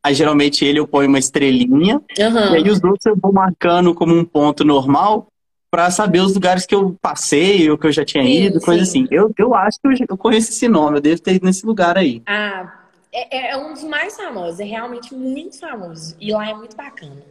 Aí 0.00 0.14
geralmente 0.14 0.64
ele 0.64 0.78
eu 0.78 0.86
ponho 0.86 1.08
uma 1.08 1.18
estrelinha. 1.18 1.96
Uhum. 1.96 2.52
E 2.52 2.56
aí 2.56 2.70
os 2.70 2.80
outros 2.84 3.04
eu 3.04 3.16
vou 3.20 3.32
marcando 3.32 3.92
como 3.96 4.14
um 4.14 4.24
ponto 4.24 4.64
normal 4.64 5.26
para 5.70 5.90
saber 5.90 6.20
os 6.20 6.34
lugares 6.34 6.66
que 6.66 6.74
eu 6.74 6.96
passei 7.00 7.70
ou 7.70 7.78
que 7.78 7.86
eu 7.86 7.92
já 7.92 8.04
tinha 8.04 8.24
sim, 8.24 8.44
ido, 8.46 8.60
coisa 8.60 8.82
assim. 8.82 9.06
Eu, 9.10 9.32
eu 9.38 9.54
acho 9.54 9.78
que 9.80 9.86
eu, 9.86 10.06
eu 10.10 10.18
conheço 10.18 10.50
esse 10.50 10.68
nome, 10.68 10.98
eu 10.98 11.00
devo 11.00 11.22
ter 11.22 11.34
ido 11.34 11.46
nesse 11.46 11.64
lugar 11.64 11.96
aí. 11.96 12.20
Ah, 12.26 12.80
é, 13.12 13.50
é, 13.50 13.56
um 13.56 13.72
dos 13.72 13.84
mais 13.84 14.16
famosos, 14.16 14.58
é 14.58 14.64
realmente 14.64 15.14
muito 15.14 15.58
famoso. 15.58 16.16
E 16.20 16.32
lá 16.32 16.50
é 16.50 16.54
muito 16.54 16.76
bacana. 16.76 17.22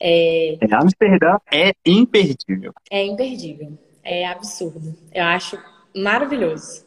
É... 0.00 0.58
é 0.60 0.74
Amsterdã 0.74 1.36
é 1.50 1.72
imperdível. 1.86 2.72
É 2.90 3.04
imperdível. 3.04 3.78
É 4.02 4.26
absurdo. 4.26 4.94
Eu 5.12 5.24
acho 5.24 5.58
maravilhoso. 5.94 6.84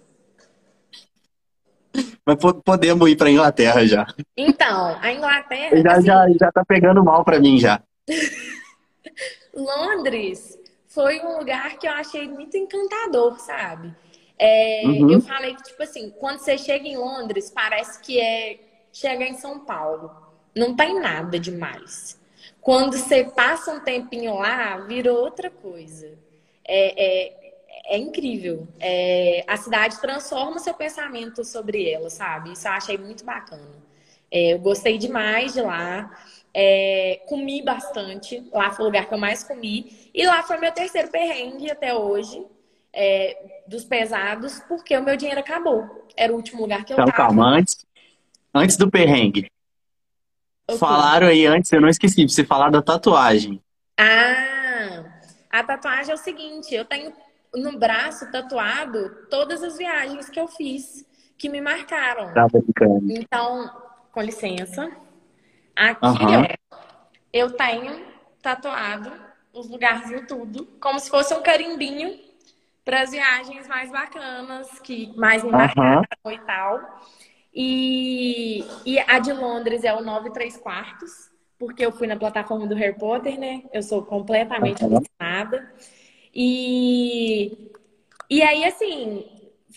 Mas 2.25 2.37
podemos 2.63 3.09
ir 3.09 3.15
para 3.15 3.31
Inglaterra 3.31 3.85
já. 3.87 4.05
Então, 4.37 4.97
a 5.01 5.11
Inglaterra. 5.11 5.81
Já, 5.81 5.91
assim... 5.93 6.05
já, 6.05 6.27
já 6.39 6.51
tá 6.51 6.63
pegando 6.63 7.03
mal 7.03 7.23
para 7.23 7.39
mim 7.39 7.57
já. 7.57 7.81
Londres 9.55 10.58
foi 10.99 11.21
um 11.21 11.37
lugar 11.37 11.77
que 11.77 11.87
eu 11.87 11.93
achei 11.93 12.27
muito 12.27 12.57
encantador, 12.57 13.39
sabe? 13.39 13.95
É, 14.37 14.81
uhum. 14.83 15.09
Eu 15.09 15.21
falei 15.21 15.55
que, 15.55 15.63
tipo 15.63 15.81
assim, 15.81 16.09
quando 16.19 16.39
você 16.39 16.57
chega 16.57 16.85
em 16.85 16.97
Londres, 16.97 17.49
parece 17.49 18.01
que 18.01 18.19
é 18.19 18.59
chegar 18.91 19.25
em 19.25 19.35
São 19.35 19.61
Paulo. 19.61 20.11
Não 20.53 20.75
tem 20.75 20.99
nada 20.99 21.39
demais. 21.39 22.19
Quando 22.59 22.97
você 22.97 23.23
passa 23.23 23.71
um 23.71 23.79
tempinho 23.79 24.35
lá, 24.39 24.75
vira 24.79 25.13
outra 25.13 25.49
coisa. 25.49 26.19
É, 26.65 27.05
é, 27.05 27.95
é 27.95 27.97
incrível. 27.97 28.67
É, 28.77 29.45
a 29.47 29.55
cidade 29.55 30.01
transforma 30.01 30.59
seu 30.59 30.73
pensamento 30.73 31.45
sobre 31.45 31.89
ela, 31.89 32.09
sabe? 32.09 32.51
Isso 32.51 32.67
eu 32.67 32.73
achei 32.73 32.97
muito 32.97 33.23
bacana. 33.23 33.88
É, 34.31 34.53
eu 34.53 34.59
gostei 34.59 34.97
demais 34.97 35.53
de 35.53 35.61
lá. 35.61 36.11
É, 36.53 37.21
comi 37.27 37.61
bastante. 37.61 38.43
Lá 38.51 38.71
foi 38.71 38.85
o 38.85 38.87
lugar 38.87 39.07
que 39.07 39.13
eu 39.13 39.17
mais 39.17 39.43
comi. 39.43 40.09
E 40.13 40.25
lá 40.25 40.43
foi 40.43 40.57
meu 40.57 40.71
terceiro 40.71 41.09
perrengue 41.09 41.71
até 41.71 41.93
hoje. 41.93 42.45
É, 42.91 43.61
dos 43.67 43.83
pesados, 43.83 44.59
porque 44.67 44.97
o 44.97 45.03
meu 45.03 45.15
dinheiro 45.15 45.39
acabou. 45.39 46.07
Era 46.17 46.33
o 46.33 46.35
último 46.35 46.63
lugar 46.63 46.83
que 46.83 46.91
eu 46.91 46.95
então, 46.95 47.05
tava. 47.05 47.17
calma, 47.17 47.47
antes, 47.47 47.85
antes 48.53 48.77
do 48.77 48.89
perrengue. 48.89 49.47
Okay. 50.67 50.79
Falaram 50.79 51.27
aí 51.27 51.45
antes, 51.45 51.71
eu 51.71 51.79
não 51.81 51.87
esqueci 51.87 52.25
de 52.25 52.33
você 52.33 52.43
falar 52.43 52.71
da 52.71 52.81
tatuagem. 52.81 53.61
Ah, 53.97 55.03
a 55.51 55.63
tatuagem 55.63 56.11
é 56.11 56.15
o 56.15 56.17
seguinte, 56.17 56.73
eu 56.73 56.85
tenho 56.85 57.13
no 57.53 57.77
braço 57.77 58.31
tatuado 58.31 59.27
todas 59.29 59.63
as 59.63 59.77
viagens 59.77 60.29
que 60.29 60.39
eu 60.39 60.47
fiz, 60.47 61.05
que 61.37 61.49
me 61.49 61.59
marcaram. 61.61 62.33
Tá 62.33 62.47
brincando. 62.47 63.11
Então, 63.11 63.71
com 64.11 64.21
licença. 64.21 64.91
Aqui, 65.75 66.05
uhum. 66.05 66.43
eu 67.31 67.51
tenho 67.55 68.05
tatuado 68.41 69.11
os 69.53 69.69
lugarzinhos 69.69 70.27
tudo, 70.27 70.65
como 70.79 70.99
se 70.99 71.09
fosse 71.09 71.33
um 71.33 71.41
carimbinho 71.41 72.19
para 72.83 73.01
as 73.01 73.11
viagens 73.11 73.67
mais 73.67 73.91
bacanas, 73.91 74.79
que 74.79 75.15
mais 75.15 75.43
me 75.43 75.51
marcaram 75.51 76.03
uhum. 76.25 76.31
e 76.31 76.39
tal. 76.39 76.99
E, 77.53 78.65
e 78.85 78.99
a 78.99 79.19
de 79.19 79.33
Londres 79.33 79.83
é 79.83 79.93
o 79.93 80.01
9 80.01 80.31
3 80.31 80.57
quartos, 80.57 81.29
porque 81.57 81.85
eu 81.85 81.91
fui 81.91 82.07
na 82.07 82.15
plataforma 82.15 82.67
do 82.67 82.75
Harry 82.75 82.97
Potter, 82.97 83.39
né? 83.39 83.63
Eu 83.73 83.83
sou 83.83 84.03
completamente 84.03 84.83
uhum. 84.83 84.97
alucinada. 84.97 85.71
E, 86.33 87.71
e 88.29 88.41
aí, 88.41 88.63
assim, 88.65 89.25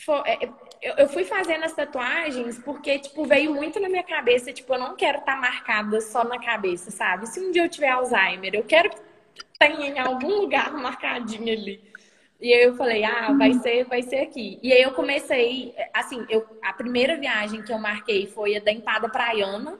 foi, 0.04 0.20
é, 0.26 0.48
eu, 0.82 0.94
eu 0.94 1.08
fui 1.08 1.24
fazendo 1.24 1.64
as 1.64 1.72
tatuagens 1.72 2.58
porque, 2.58 2.98
tipo, 2.98 3.24
veio 3.24 3.54
muito 3.54 3.78
na 3.78 3.88
minha 3.88 4.02
cabeça, 4.02 4.52
tipo, 4.52 4.74
eu 4.74 4.80
não 4.80 4.96
quero 4.96 5.18
estar 5.18 5.36
tá 5.36 5.40
marcada 5.40 6.00
só 6.00 6.24
na 6.24 6.38
cabeça, 6.38 6.90
sabe? 6.90 7.28
Se 7.28 7.38
um 7.40 7.52
dia 7.52 7.64
eu 7.64 7.68
tiver 7.68 7.88
Alzheimer, 7.88 8.54
eu 8.54 8.64
quero 8.64 8.90
que 8.90 8.96
tenha 9.58 9.86
em 9.86 9.98
algum 9.98 10.40
lugar 10.40 10.72
marcadinho 10.74 11.52
ali. 11.52 11.80
E 12.40 12.52
aí 12.52 12.64
eu 12.64 12.74
falei, 12.74 13.04
ah, 13.04 13.32
vai 13.38 13.52
ser, 13.54 13.84
vai 13.84 14.02
ser 14.02 14.16
aqui. 14.16 14.58
E 14.60 14.72
aí 14.72 14.82
eu 14.82 14.90
comecei, 14.90 15.72
assim, 15.94 16.26
eu, 16.28 16.44
a 16.60 16.72
primeira 16.72 17.16
viagem 17.16 17.62
que 17.62 17.72
eu 17.72 17.78
marquei 17.78 18.26
foi 18.26 18.56
a 18.56 18.60
da 18.60 18.72
Empada 18.72 19.08
Praiana, 19.08 19.78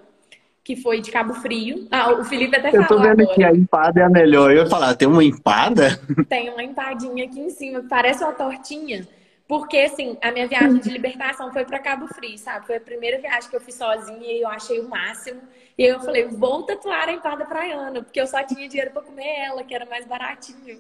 que 0.63 0.77
foi 0.77 1.01
de 1.01 1.11
Cabo 1.11 1.35
Frio. 1.35 1.89
Ah, 1.91 2.13
o 2.13 2.25
Felipe 2.25 2.57
até 2.57 2.71
falou 2.71 2.85
Eu 2.85 2.89
tô 2.89 3.01
vendo 3.01 3.23
agora. 3.23 3.35
que 3.35 3.43
a 3.43 3.51
empada 3.51 4.01
é 4.01 4.05
a 4.05 4.09
melhor. 4.09 4.53
Eu 4.53 4.59
ia 4.59 4.67
falar, 4.67 4.95
tem 4.95 5.09
uma 5.09 5.25
empada? 5.25 6.01
Tem 6.29 6.51
uma 6.51 6.63
empadinha 6.63 7.25
aqui 7.25 7.41
em 7.41 7.51
cima, 7.51 7.85
parece 7.89 8.23
uma 8.23 8.33
tortinha. 8.33 9.05
Porque, 9.49 9.77
assim, 9.79 10.17
a 10.23 10.31
minha 10.31 10.47
viagem 10.47 10.79
de 10.79 10.89
libertação 10.89 11.53
foi 11.53 11.65
para 11.65 11.79
Cabo 11.79 12.07
Frio, 12.09 12.39
sabe? 12.39 12.67
Foi 12.67 12.77
a 12.77 12.81
primeira 12.81 13.21
viagem 13.21 13.51
que 13.51 13.57
eu 13.57 13.61
fiz 13.61 13.75
sozinha 13.75 14.33
e 14.33 14.41
eu 14.41 14.49
achei 14.49 14.81
o 14.81 14.89
máximo. 14.89 15.41
E 15.77 15.85
eu 15.85 16.01
falei, 16.01 16.27
vou 16.27 16.63
tatuar 16.63 17.09
a 17.09 17.13
empada 17.13 17.45
praiana, 17.45 18.03
porque 18.03 18.21
eu 18.21 18.27
só 18.27 18.43
tinha 18.45 18.69
dinheiro 18.69 18.93
para 18.93 19.03
comer 19.03 19.27
ela, 19.45 19.65
que 19.65 19.75
era 19.75 19.85
mais 19.87 20.07
baratinho. 20.07 20.79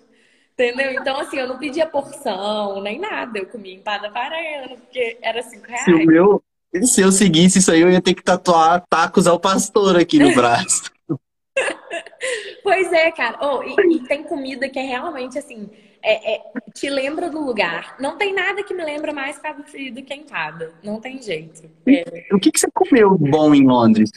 Entendeu? 0.53 0.93
Então, 0.93 1.19
assim, 1.19 1.39
eu 1.39 1.49
não 1.49 1.59
pedia 1.59 1.87
porção, 1.87 2.81
nem 2.83 2.99
nada. 2.99 3.39
Eu 3.39 3.47
comia 3.47 3.75
empada 3.75 4.11
praiana, 4.11 4.77
porque 4.77 5.19
era 5.21 5.43
cinco 5.43 5.67
reais. 5.67 5.85
Se, 5.85 5.93
o 5.93 6.07
meu, 6.07 6.43
se 6.83 7.01
eu 7.01 7.11
seguisse 7.11 7.59
isso 7.59 7.73
aí, 7.73 7.81
eu 7.81 7.91
ia 7.91 8.03
ter 8.03 8.15
que 8.15 8.23
tatuar 8.23 8.85
tacos 8.89 9.27
ao 9.27 9.41
pastor 9.41 9.97
aqui 9.97 10.19
no 10.19 10.35
braço. 10.35 10.91
pois 12.63 12.93
é, 12.93 13.11
cara. 13.11 13.39
Oh, 13.41 13.63
e, 13.63 13.97
e 13.97 14.01
tem 14.07 14.23
comida 14.23 14.69
que 14.69 14.79
é 14.79 14.83
realmente, 14.83 15.39
assim 15.39 15.69
é, 16.03 16.35
é, 16.35 16.43
te 16.75 16.91
lembra 16.91 17.31
do 17.31 17.41
lugar. 17.41 17.97
Não 18.01 18.19
tem 18.19 18.35
nada 18.35 18.63
que 18.63 18.75
me 18.75 18.85
lembra 18.85 19.13
mais 19.13 19.39
Cabo 19.39 19.63
Frio 19.63 19.95
do 19.95 20.03
que 20.03 20.15
empada. 20.15 20.73
Não 20.83 21.01
tem 21.01 21.23
jeito. 21.23 21.63
É. 21.87 22.27
O 22.33 22.39
que, 22.39 22.51
que 22.51 22.59
você 22.59 22.69
comeu 22.73 23.17
bom 23.17 23.55
em 23.55 23.67
Londres? 23.67 24.11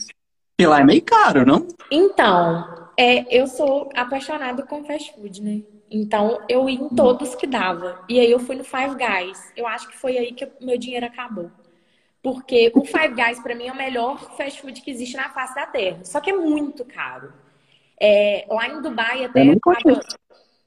Porque 0.57 0.67
lá 0.67 0.81
é 0.81 0.83
meio 0.83 1.03
caro, 1.03 1.45
não? 1.45 1.67
Então, 1.91 2.89
é, 2.97 3.25
eu 3.29 3.45
sou 3.45 3.89
apaixonada 3.93 4.63
com 4.63 4.83
fast 4.83 5.13
food, 5.13 5.41
né? 5.41 5.61
Então, 5.91 6.41
eu 6.49 6.67
ia 6.67 6.79
em 6.79 6.89
todos 6.89 7.35
que 7.35 7.45
dava. 7.45 8.03
E 8.09 8.19
aí 8.19 8.31
eu 8.31 8.39
fui 8.39 8.55
no 8.55 8.63
Five 8.63 8.95
Guys. 8.95 9.53
Eu 9.55 9.67
acho 9.67 9.87
que 9.87 9.97
foi 9.97 10.17
aí 10.17 10.33
que 10.33 10.47
meu 10.59 10.77
dinheiro 10.77 11.05
acabou. 11.05 11.51
Porque 12.23 12.71
o 12.73 12.83
Five 12.83 13.13
Guys, 13.13 13.39
para 13.39 13.53
mim, 13.53 13.67
é 13.67 13.71
o 13.71 13.77
melhor 13.77 14.35
fast 14.35 14.59
food 14.61 14.81
que 14.81 14.89
existe 14.89 15.15
na 15.15 15.29
face 15.29 15.53
da 15.53 15.67
Terra. 15.67 15.99
Só 16.03 16.19
que 16.19 16.31
é 16.31 16.35
muito 16.35 16.83
caro. 16.83 17.31
É, 18.01 18.45
lá 18.49 18.67
em 18.67 18.81
Dubai, 18.81 19.25
até 19.25 19.47
eu, 19.47 19.59
tava, 19.59 20.01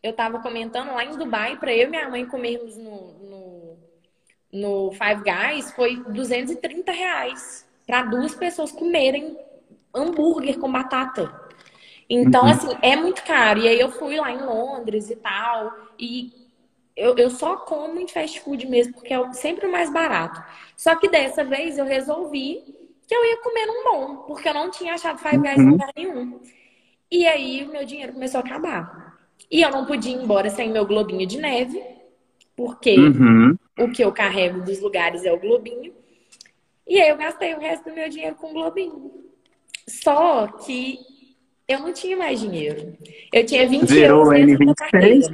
eu 0.02 0.12
tava 0.12 0.40
comentando, 0.40 0.94
lá 0.94 1.04
em 1.04 1.16
Dubai, 1.16 1.56
para 1.56 1.74
eu 1.74 1.88
e 1.88 1.90
minha 1.90 2.08
mãe 2.08 2.26
comermos 2.26 2.76
no, 2.76 3.12
no, 3.18 3.78
no 4.52 4.92
Five 4.92 5.22
Guys, 5.22 5.72
foi 5.72 5.96
230 5.96 6.92
reais 6.92 7.66
para 7.86 8.02
duas 8.02 8.34
pessoas 8.34 8.70
comerem 8.70 9.36
hambúrguer 9.94 10.58
com 10.58 10.70
batata. 10.70 11.32
Então, 12.08 12.42
uhum. 12.44 12.50
assim, 12.50 12.68
é 12.80 12.96
muito 12.96 13.22
caro. 13.24 13.60
E 13.60 13.68
aí 13.68 13.78
eu 13.78 13.90
fui 13.90 14.16
lá 14.16 14.30
em 14.30 14.40
Londres 14.42 15.10
e 15.10 15.16
tal, 15.16 15.72
e 15.98 16.32
eu, 16.96 17.16
eu 17.16 17.30
só 17.30 17.56
como 17.56 18.00
em 18.00 18.08
fast 18.08 18.40
food 18.40 18.66
mesmo, 18.66 18.94
porque 18.94 19.12
é 19.12 19.32
sempre 19.32 19.66
o 19.66 19.72
mais 19.72 19.92
barato. 19.92 20.42
Só 20.76 20.94
que 20.96 21.08
dessa 21.08 21.44
vez 21.44 21.78
eu 21.78 21.84
resolvi 21.84 22.62
que 23.06 23.14
eu 23.14 23.24
ia 23.24 23.36
comer 23.38 23.66
num 23.66 23.84
bom, 23.84 24.16
porque 24.26 24.48
eu 24.48 24.54
não 24.54 24.70
tinha 24.70 24.94
achado 24.94 25.18
Five 25.18 25.38
Guys 25.38 25.58
em 25.58 25.62
uhum. 25.62 25.70
lugar 25.70 25.90
nenhum. 25.96 26.40
E 27.10 27.26
aí 27.26 27.64
o 27.64 27.72
meu 27.72 27.84
dinheiro 27.84 28.12
começou 28.12 28.40
a 28.40 28.44
acabar. 28.44 29.07
E 29.50 29.62
eu 29.62 29.70
não 29.70 29.86
podia 29.86 30.12
ir 30.12 30.22
embora 30.22 30.50
sem 30.50 30.70
meu 30.70 30.86
globinho 30.86 31.26
de 31.26 31.38
neve, 31.38 31.82
porque 32.54 32.98
uhum. 32.98 33.56
o 33.78 33.90
que 33.90 34.04
eu 34.04 34.12
carrego 34.12 34.62
dos 34.62 34.80
lugares 34.80 35.24
é 35.24 35.32
o 35.32 35.40
globinho. 35.40 35.92
E 36.86 37.00
aí 37.00 37.08
eu 37.08 37.16
gastei 37.16 37.54
o 37.54 37.60
resto 37.60 37.88
do 37.88 37.94
meu 37.94 38.08
dinheiro 38.08 38.36
com 38.36 38.50
o 38.50 38.52
globinho. 38.52 39.12
Só 39.86 40.46
que 40.46 40.98
eu 41.66 41.80
não 41.80 41.92
tinha 41.92 42.16
mais 42.16 42.40
dinheiro. 42.40 42.96
Eu 43.32 43.44
tinha 43.44 43.68
20 43.68 43.86
Zerou 43.86 44.32
euros 44.34 44.58
na 44.58 44.74
carteira. 44.74 45.26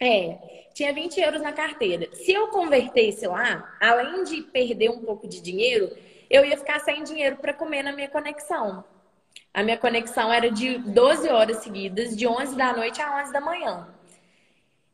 É, 0.00 0.38
tinha 0.74 0.92
20 0.92 1.20
euros 1.20 1.42
na 1.42 1.52
carteira. 1.52 2.08
Se 2.14 2.32
eu 2.32 2.48
convertesse 2.48 3.26
lá, 3.26 3.76
além 3.80 4.24
de 4.24 4.42
perder 4.42 4.90
um 4.90 5.00
pouco 5.00 5.28
de 5.28 5.40
dinheiro, 5.40 5.90
eu 6.28 6.44
ia 6.44 6.56
ficar 6.56 6.80
sem 6.80 7.02
dinheiro 7.04 7.36
para 7.36 7.52
comer 7.52 7.82
na 7.82 7.92
minha 7.92 8.08
conexão. 8.08 8.84
A 9.54 9.62
minha 9.62 9.78
conexão 9.78 10.32
era 10.32 10.50
de 10.50 10.78
12 10.78 11.28
horas 11.28 11.58
seguidas, 11.58 12.16
de 12.16 12.26
11 12.26 12.56
da 12.56 12.72
noite 12.72 13.00
a 13.00 13.22
11 13.22 13.32
da 13.32 13.40
manhã. 13.40 13.86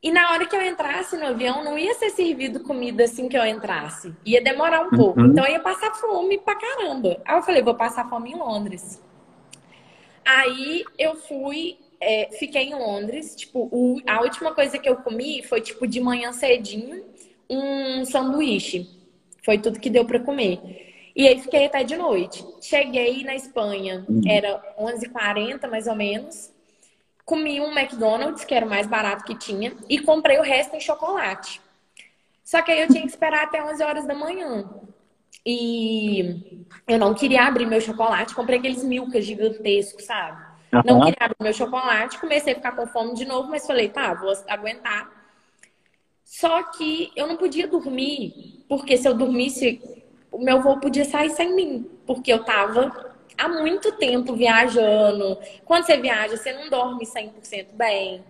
E 0.03 0.11
na 0.11 0.31
hora 0.31 0.45
que 0.45 0.55
eu 0.55 0.61
entrasse 0.61 1.17
no 1.17 1.25
avião, 1.25 1.63
não 1.63 1.77
ia 1.77 1.95
ser 1.95 2.11
servido 2.11 2.59
comida 2.59 3.03
assim 3.03 3.27
que 3.27 3.37
eu 3.37 3.45
entrasse. 3.45 4.13
Ia 4.23 4.41
demorar 4.41 4.81
um 4.81 4.89
pouco. 4.91 5.19
Uhum. 5.19 5.27
Então 5.27 5.45
eu 5.45 5.53
ia 5.53 5.59
passar 5.59 5.93
fome 5.95 6.37
pra 6.37 6.55
caramba. 6.55 7.19
Aí 7.25 7.35
eu 7.35 7.41
falei, 7.41 7.63
vou 7.63 7.73
passar 7.73 8.07
fome 8.07 8.31
em 8.31 8.35
Londres. 8.35 9.01
Aí 10.23 10.83
eu 10.97 11.15
fui, 11.15 11.77
é, 11.99 12.29
fiquei 12.37 12.63
em 12.63 12.75
Londres. 12.75 13.35
Tipo, 13.35 13.67
o, 13.71 13.99
a 14.07 14.21
última 14.21 14.53
coisa 14.53 14.77
que 14.77 14.89
eu 14.89 14.97
comi 14.97 15.43
foi, 15.43 15.61
tipo, 15.61 15.87
de 15.87 15.99
manhã 15.99 16.31
cedinho, 16.33 17.03
um 17.49 18.05
sanduíche. 18.05 18.89
Foi 19.43 19.57
tudo 19.57 19.79
que 19.79 19.89
deu 19.89 20.05
para 20.05 20.19
comer. 20.19 20.90
E 21.15 21.27
aí 21.27 21.41
fiquei 21.41 21.65
até 21.65 21.83
de 21.83 21.95
noite. 21.95 22.45
Cheguei 22.61 23.23
na 23.23 23.35
Espanha, 23.35 24.05
uhum. 24.07 24.21
era 24.27 24.61
11h40 24.79 25.69
mais 25.69 25.87
ou 25.87 25.95
menos. 25.95 26.51
Comi 27.25 27.61
um 27.61 27.71
McDonald's, 27.77 28.43
que 28.43 28.53
era 28.53 28.65
o 28.65 28.69
mais 28.69 28.87
barato 28.87 29.23
que 29.23 29.37
tinha, 29.37 29.73
e 29.87 29.99
comprei 29.99 30.37
o 30.39 30.43
resto 30.43 30.75
em 30.75 30.79
chocolate. 30.79 31.61
Só 32.43 32.61
que 32.61 32.71
aí 32.71 32.81
eu 32.81 32.87
tinha 32.87 33.03
que 33.03 33.09
esperar 33.09 33.43
até 33.43 33.63
11 33.63 33.83
horas 33.83 34.07
da 34.07 34.13
manhã. 34.13 34.69
E 35.45 36.65
eu 36.87 36.99
não 36.99 37.13
queria 37.13 37.43
abrir 37.43 37.65
meu 37.65 37.81
chocolate, 37.81 38.35
comprei 38.35 38.59
aqueles 38.59 38.83
milkas 38.83 39.25
gigantescos, 39.25 40.05
sabe? 40.05 40.41
Uhum. 40.73 40.81
Não 40.85 40.99
queria 41.01 41.17
abrir 41.19 41.37
meu 41.41 41.53
chocolate, 41.53 42.19
comecei 42.19 42.53
a 42.53 42.55
ficar 42.55 42.73
com 42.73 42.87
fome 42.87 43.13
de 43.13 43.25
novo, 43.25 43.49
mas 43.49 43.65
falei, 43.65 43.89
tá, 43.89 44.13
vou 44.13 44.33
aguentar. 44.47 45.09
Só 46.23 46.63
que 46.63 47.11
eu 47.15 47.27
não 47.27 47.35
podia 47.35 47.67
dormir, 47.67 48.63
porque 48.69 48.95
se 48.97 49.07
eu 49.07 49.13
dormisse, 49.13 49.81
o 50.31 50.39
meu 50.39 50.61
voo 50.61 50.79
podia 50.79 51.05
sair 51.05 51.29
sem 51.29 51.53
mim, 51.53 51.85
porque 52.07 52.31
eu 52.31 52.43
tava 52.43 53.11
há 53.37 53.49
muito 53.49 53.91
tempo 53.93 54.33
viajando. 54.33 55.37
Quando 55.65 55.85
você 55.85 55.97
viaja, 55.97 56.37
você 56.37 56.53
não 56.53 56.69
dorme 56.69 57.05
100% 57.05 57.67
bem. 57.73 58.23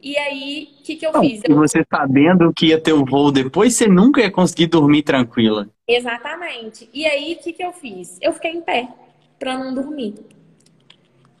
E 0.00 0.16
aí, 0.16 0.68
o 0.78 0.82
que, 0.84 0.96
que 0.96 1.06
eu 1.06 1.12
não, 1.12 1.20
fiz? 1.20 1.42
E 1.48 1.52
você 1.52 1.84
sabendo 1.90 2.52
que 2.52 2.66
ia 2.66 2.80
ter 2.80 2.92
o 2.92 3.04
voo 3.04 3.32
depois, 3.32 3.74
você 3.74 3.88
nunca 3.88 4.20
ia 4.20 4.30
conseguir 4.30 4.66
dormir 4.68 5.02
tranquila. 5.02 5.68
Exatamente. 5.88 6.88
E 6.92 7.06
aí, 7.06 7.34
o 7.34 7.42
que, 7.42 7.52
que 7.52 7.64
eu 7.64 7.72
fiz? 7.72 8.18
Eu 8.20 8.32
fiquei 8.32 8.52
em 8.52 8.60
pé 8.60 8.88
para 9.38 9.58
não 9.58 9.74
dormir. 9.74 10.14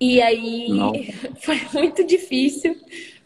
E 0.00 0.20
aí, 0.20 0.68
não. 0.70 0.92
foi 1.40 1.60
muito 1.72 2.04
difícil, 2.04 2.76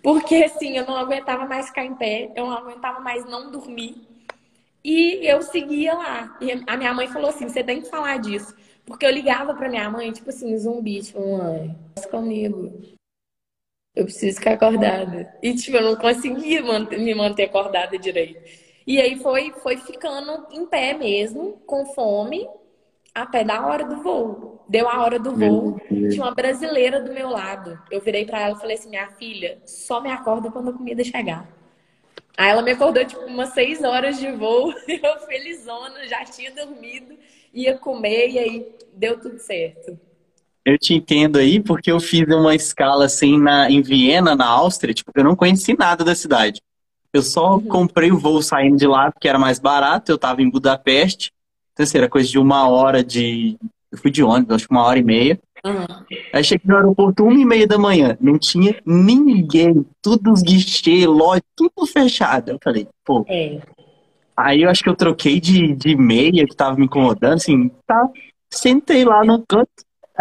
porque 0.03 0.37
assim, 0.37 0.77
eu 0.77 0.87
não 0.87 0.97
aguentava 0.97 1.47
mais 1.47 1.69
ficar 1.69 1.85
em 1.85 1.95
pé, 1.95 2.31
eu 2.37 2.47
não 2.47 2.53
aguentava 2.53 3.01
mais 3.01 3.25
não 3.25 3.51
dormir. 3.51 4.10
E 4.83 5.27
eu 5.27 5.43
seguia 5.43 5.95
lá. 5.95 6.37
E 6.41 6.51
a 6.67 6.77
minha 6.77 6.95
mãe 6.95 7.07
falou 7.09 7.31
assim: 7.31 7.49
você 7.49 7.63
tem 7.63 7.83
que 7.83 7.89
falar 7.89 8.19
disso. 8.19 8.55
Porque 8.85 9.07
eu 9.07 9.11
ligava 9.11 9.55
pra 9.55 9.69
minha 9.69 9.89
mãe, 9.89 10.11
tipo 10.11 10.31
assim, 10.31 10.57
zumbi, 10.57 11.01
tipo, 11.01 11.21
mãe, 11.21 11.77
comigo. 12.11 12.73
Eu 13.95 14.05
preciso 14.05 14.39
ficar 14.39 14.55
acordada. 14.55 15.33
E, 15.43 15.55
tipo, 15.55 15.77
eu 15.77 15.83
não 15.83 15.97
conseguia 15.97 16.63
me 16.63 17.15
manter 17.15 17.45
acordada 17.45 17.99
direito. 17.99 18.41
E 18.87 19.01
aí 19.01 19.17
foi, 19.17 19.53
foi 19.63 19.77
ficando 19.77 20.47
em 20.51 20.67
pé 20.67 20.95
mesmo, 20.95 21.61
com 21.67 21.87
fome, 21.87 22.49
até 23.15 23.45
da 23.45 23.67
hora 23.67 23.85
do 23.85 24.03
voo. 24.03 24.65
Deu 24.69 24.89
a 24.89 25.03
hora 25.03 25.19
do 25.19 25.35
voo, 25.37 25.81
tinha 26.09 26.25
uma 26.25 26.35
brasileira 26.35 27.01
do 27.01 27.13
meu 27.13 27.29
lado. 27.29 27.81
Eu 27.91 28.01
virei 28.01 28.25
para 28.25 28.41
ela 28.41 28.57
e 28.57 28.61
falei 28.61 28.77
assim: 28.77 28.89
minha 28.89 29.11
filha, 29.11 29.61
só 29.67 30.01
me 30.01 30.11
acorda 30.11 30.51
quando 30.51 30.71
a 30.71 30.73
comida 30.73 31.05
chegar. 31.05 31.60
Aí 32.37 32.51
ela 32.51 32.63
me 32.63 32.73
acordou 32.73 33.05
tipo 33.05 33.23
umas 33.23 33.51
seis 33.51 33.83
horas 33.83 34.19
de 34.19 34.31
voo, 34.33 34.73
eu 34.89 35.27
felizona, 35.27 36.07
já 36.07 36.25
tinha 36.25 36.51
dormido, 36.53 37.15
ia 37.53 37.77
comer 37.77 38.31
e 38.31 38.39
aí 38.39 38.69
deu 38.95 39.19
tudo 39.21 39.39
certo. 39.39 39.99
Eu 40.65 40.79
te 40.79 40.95
entendo 40.95 41.39
aí, 41.39 41.59
porque 41.59 41.91
eu 41.91 41.99
fiz 41.99 42.27
uma 42.29 42.55
escala 42.55 43.07
assim 43.07 43.39
na, 43.39 43.71
em 43.71 43.81
Viena, 43.81 44.37
na 44.37 44.47
Áustria, 44.47 44.93
tipo, 44.93 45.11
eu 45.15 45.25
não 45.25 45.35
conheci 45.35 45.77
nada 45.77 46.05
da 46.05 46.15
cidade. 46.15 46.61
Eu 47.13 47.23
só 47.23 47.55
uhum. 47.55 47.67
comprei 47.67 48.13
o 48.13 48.19
voo 48.19 48.41
saindo 48.43 48.77
de 48.77 48.87
lá, 48.87 49.11
porque 49.11 49.29
era 49.29 49.39
mais 49.39 49.59
barato, 49.59 50.13
eu 50.13 50.19
tava 50.19 50.43
em 50.43 50.51
Budapeste. 50.51 51.33
Então, 51.73 51.85
assim, 51.85 51.99
era 51.99 52.09
coisa 52.09 52.29
de 52.29 52.39
uma 52.39 52.69
hora 52.69 53.03
de. 53.03 53.59
Eu 53.91 53.99
fui 53.99 54.11
de 54.11 54.23
ônibus, 54.23 54.57
acho 54.57 54.69
que 54.69 54.73
uma 54.73 54.85
hora 54.85 54.99
e 54.99 55.03
meia. 55.03 55.41
Uhum. 55.65 55.87
Aí 56.33 56.43
cheguei 56.43 56.67
no 56.67 56.77
aeroporto 56.77 57.25
uma 57.25 57.35
e 57.39 57.45
meia 57.45 57.67
da 57.67 57.79
manhã. 57.79 58.17
Não 58.21 58.39
tinha 58.39 58.77
ninguém. 58.85 59.85
Tudo 60.03 60.33
os 60.33 60.43
guichês, 60.43 61.05
loja, 61.07 61.43
tudo 61.55 61.87
fechado. 61.87 62.51
Eu 62.53 62.59
falei, 62.63 62.87
pô. 63.05 63.25
É. 63.29 63.59
Aí 64.37 64.63
eu 64.63 64.71
acho 64.71 64.83
que 64.83 64.89
eu 64.89 64.97
troquei 64.97 65.39
de, 65.39 65.75
de 65.75 65.95
meia 65.97 66.47
que 66.47 66.57
tava 66.57 66.77
me 66.77 66.87
incomodando, 66.87 67.35
assim, 67.35 67.71
tá. 67.87 68.09
Sentei 68.51 69.05
lá 69.05 69.23
no 69.25 69.45
canto, 69.47 69.69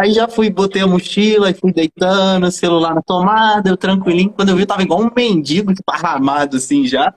Aí 0.00 0.12
já 0.12 0.26
fui, 0.26 0.48
botei 0.48 0.80
a 0.80 0.86
mochila 0.86 1.50
e 1.50 1.54
fui 1.54 1.74
deitando, 1.74 2.46
o 2.46 2.50
celular 2.50 2.94
na 2.94 3.02
tomada, 3.02 3.68
eu 3.68 3.76
tranquilinho. 3.76 4.30
Quando 4.30 4.48
eu 4.48 4.56
vi, 4.56 4.62
eu 4.62 4.66
tava 4.66 4.82
igual 4.82 4.98
um 5.02 5.10
mendigo 5.14 5.70
esparramado, 5.70 6.56
assim, 6.56 6.86
já. 6.86 7.12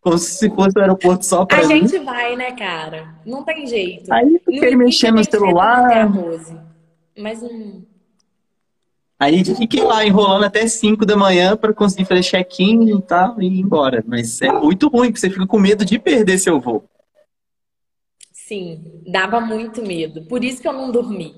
Como 0.00 0.18
se 0.18 0.50
fosse 0.50 0.76
o 0.76 0.80
aeroporto 0.80 1.24
só 1.24 1.44
pra 1.46 1.58
A 1.58 1.68
mim. 1.68 1.86
gente 1.86 1.98
vai, 2.04 2.34
né, 2.34 2.50
cara? 2.52 3.14
Não 3.24 3.44
tem 3.44 3.68
jeito. 3.68 4.12
Aí 4.12 4.36
fiquei 4.44 4.74
mexendo 4.74 5.16
no 5.18 5.24
celular. 5.24 6.10
Mas 7.18 7.42
não... 7.42 7.84
Aí 9.20 9.44
fiquei 9.44 9.82
lá 9.82 10.04
enrolando 10.04 10.44
até 10.44 10.68
5 10.68 11.04
da 11.04 11.16
manhã 11.16 11.56
para 11.56 11.74
conseguir 11.74 12.04
fazer 12.04 12.22
check-in 12.22 12.96
e 12.96 13.02
tal 13.02 13.42
e 13.42 13.46
ir 13.46 13.60
embora. 13.60 14.04
Mas 14.06 14.40
é 14.40 14.52
muito 14.52 14.88
ruim, 14.88 15.08
porque 15.08 15.18
você 15.18 15.28
fica 15.28 15.46
com 15.46 15.58
medo 15.58 15.84
de 15.84 15.98
perder 15.98 16.38
seu 16.38 16.60
voo. 16.60 16.88
Sim, 18.32 19.02
dava 19.06 19.40
muito 19.40 19.82
medo. 19.82 20.22
Por 20.22 20.44
isso 20.44 20.62
que 20.62 20.68
eu 20.68 20.72
não 20.72 20.92
dormi. 20.92 21.34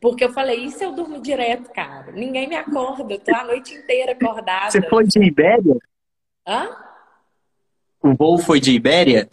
Porque 0.00 0.24
eu 0.24 0.32
falei, 0.32 0.64
e 0.64 0.70
se 0.70 0.84
eu 0.84 0.92
durmo 0.92 1.20
direto, 1.20 1.70
cara? 1.72 2.10
Ninguém 2.10 2.48
me 2.48 2.56
acorda, 2.56 3.14
eu 3.14 3.20
tô 3.20 3.34
a 3.34 3.44
noite 3.44 3.74
inteira 3.74 4.12
acordada. 4.12 4.70
Você 4.70 4.82
foi 4.88 5.06
de 5.06 5.22
Ibéria? 5.22 5.76
Hã? 6.46 6.76
O 8.02 8.14
voo 8.14 8.38
foi 8.38 8.58
de 8.58 8.72
Ibéria? 8.72 9.30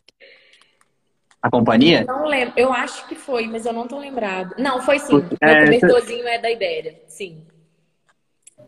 A 1.47 1.49
companhia? 1.49 2.03
Não 2.03 2.25
lembro, 2.25 2.53
eu 2.57 2.73
acho 2.73 3.07
que 3.07 3.15
foi, 3.15 3.47
mas 3.47 3.65
eu 3.65 3.71
não 3.71 3.87
tô 3.87 3.97
lembrado. 3.97 4.53
Não, 4.57 4.81
foi 4.81 4.99
sim. 4.99 5.23
É, 5.39 5.47
Meu 5.47 5.79
cobertorzinho 5.79 6.27
é 6.27 6.37
da 6.37 6.51
Ibéria, 6.51 7.01
sim. 7.07 7.41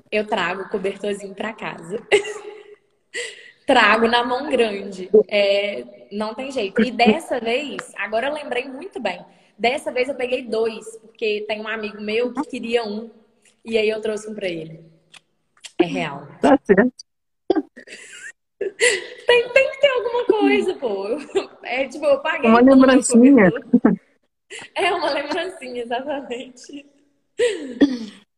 Eu 0.10 0.26
trago 0.26 0.62
o 0.62 0.70
cobertorzinho 0.70 1.36
pra 1.36 1.52
casa. 1.52 2.02
trago 3.68 4.08
na 4.08 4.24
mão 4.24 4.50
grande. 4.50 5.10
É, 5.28 6.08
não 6.10 6.34
tem 6.34 6.54
jeito. 6.54 6.82
E 6.82 6.90
dessa 6.90 7.38
vez, 7.38 7.78
agora 7.98 8.28
eu 8.28 8.34
lembrei 8.34 8.66
muito 8.70 8.98
bem. 9.02 9.24
Dessa 9.58 9.92
vez 9.92 10.08
eu 10.08 10.16
peguei 10.16 10.44
dois, 10.44 10.86
porque 11.02 11.44
tem 11.50 11.60
um 11.60 11.68
amigo 11.68 12.02
meu 12.02 12.34
que 12.34 12.44
queria 12.44 12.86
um. 12.86 13.10
E 13.66 13.78
aí 13.78 13.90
eu 13.90 14.00
trouxe 14.00 14.30
um 14.30 14.34
pra 14.34 14.48
ele. 14.48 14.80
É 15.78 15.86
real. 15.86 16.26
Tá 16.42 16.58
certo. 16.64 16.94
Tem, 18.60 19.50
tem 19.50 19.72
que 19.72 19.80
ter 19.80 19.88
alguma 19.88 20.26
coisa, 20.26 20.74
pô. 20.76 21.08
É 21.64 21.88
tipo, 21.88 22.06
eu 22.06 22.20
paguei. 22.20 22.50
Uma 22.50 22.62
lembrancinha. 22.62 23.52
É 24.74 24.92
uma 24.92 25.12
lembrancinha, 25.12 25.84
exatamente. 25.84 26.84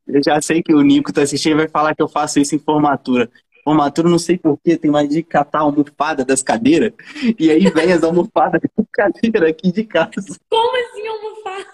Eu 0.06 0.22
já 0.22 0.42
sei 0.42 0.62
que 0.62 0.74
o 0.74 0.82
Nico 0.82 1.14
tá 1.14 1.22
assistindo 1.22 1.54
e 1.54 1.60
vai 1.60 1.70
falar 1.70 1.96
que 1.96 2.04
eu 2.04 2.10
faço 2.10 2.38
isso 2.38 2.54
em 2.54 2.60
formatura 2.60 3.32
formatura, 3.64 4.10
não 4.10 4.20
sei 4.20 4.38
porquê, 4.38 4.78
tem 4.78 4.92
mais 4.92 5.10
de 5.10 5.24
catar 5.24 5.60
a 5.60 5.62
almofada 5.62 6.26
das 6.26 6.44
cadeiras. 6.44 6.94
E 7.40 7.50
aí 7.50 7.70
vem 7.70 7.94
as 7.94 8.04
almofadas 8.04 8.62
da 8.62 8.84
cadeira 8.92 9.50
aqui 9.50 9.72
de 9.72 9.84
casa. 9.84 10.12
Como 10.50 10.78
assim 10.78 11.08
almofada? 11.08 11.66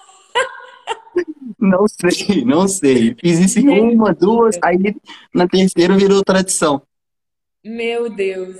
Não 1.60 1.88
sei, 1.88 2.46
não 2.46 2.68
sei. 2.68 3.16
Fiz 3.20 3.40
isso 3.40 3.60
em 3.60 3.96
uma, 3.96 4.14
duas, 4.14 4.58
aí 4.62 4.96
na 5.34 5.48
terceira 5.48 5.96
virou 5.98 6.24
tradição. 6.24 6.82
Meu 7.68 8.10
Deus. 8.10 8.58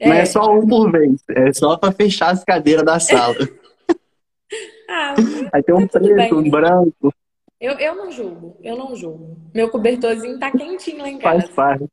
É, 0.00 0.10
é 0.10 0.24
só 0.24 0.50
um 0.52 0.66
por 0.66 0.90
vez, 0.90 1.22
é 1.30 1.52
só 1.52 1.76
para 1.76 1.92
fechar 1.92 2.30
as 2.30 2.44
cadeiras 2.44 2.84
da 2.84 3.00
sala. 3.00 3.36
ah, 4.88 5.14
aí 5.52 5.62
tem 5.62 5.74
um 5.74 5.86
preto, 5.86 6.36
um 6.36 6.50
branco. 6.50 7.14
Eu, 7.60 7.72
eu 7.72 7.94
não 7.96 8.10
julgo, 8.10 8.56
eu 8.62 8.76
não 8.76 8.94
julgo. 8.94 9.36
Meu 9.54 9.68
cobertorzinho 9.68 10.38
tá 10.38 10.50
quentinho 10.50 10.98
lá 10.98 11.08
em 11.08 11.18
casa. 11.18 11.40
Faz 11.42 11.50
parte. 11.50 11.86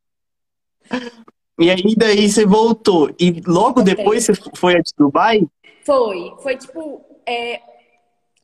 E 1.59 1.71
aí 1.71 1.95
daí 1.97 2.29
você 2.29 2.45
voltou. 2.45 3.09
E 3.19 3.41
logo 3.47 3.81
depois 3.81 4.25
você 4.25 4.33
foi 4.55 4.75
a 4.75 4.81
Dubai? 4.97 5.41
Foi. 5.83 6.33
Foi 6.41 6.57
tipo. 6.57 7.03
É, 7.27 7.59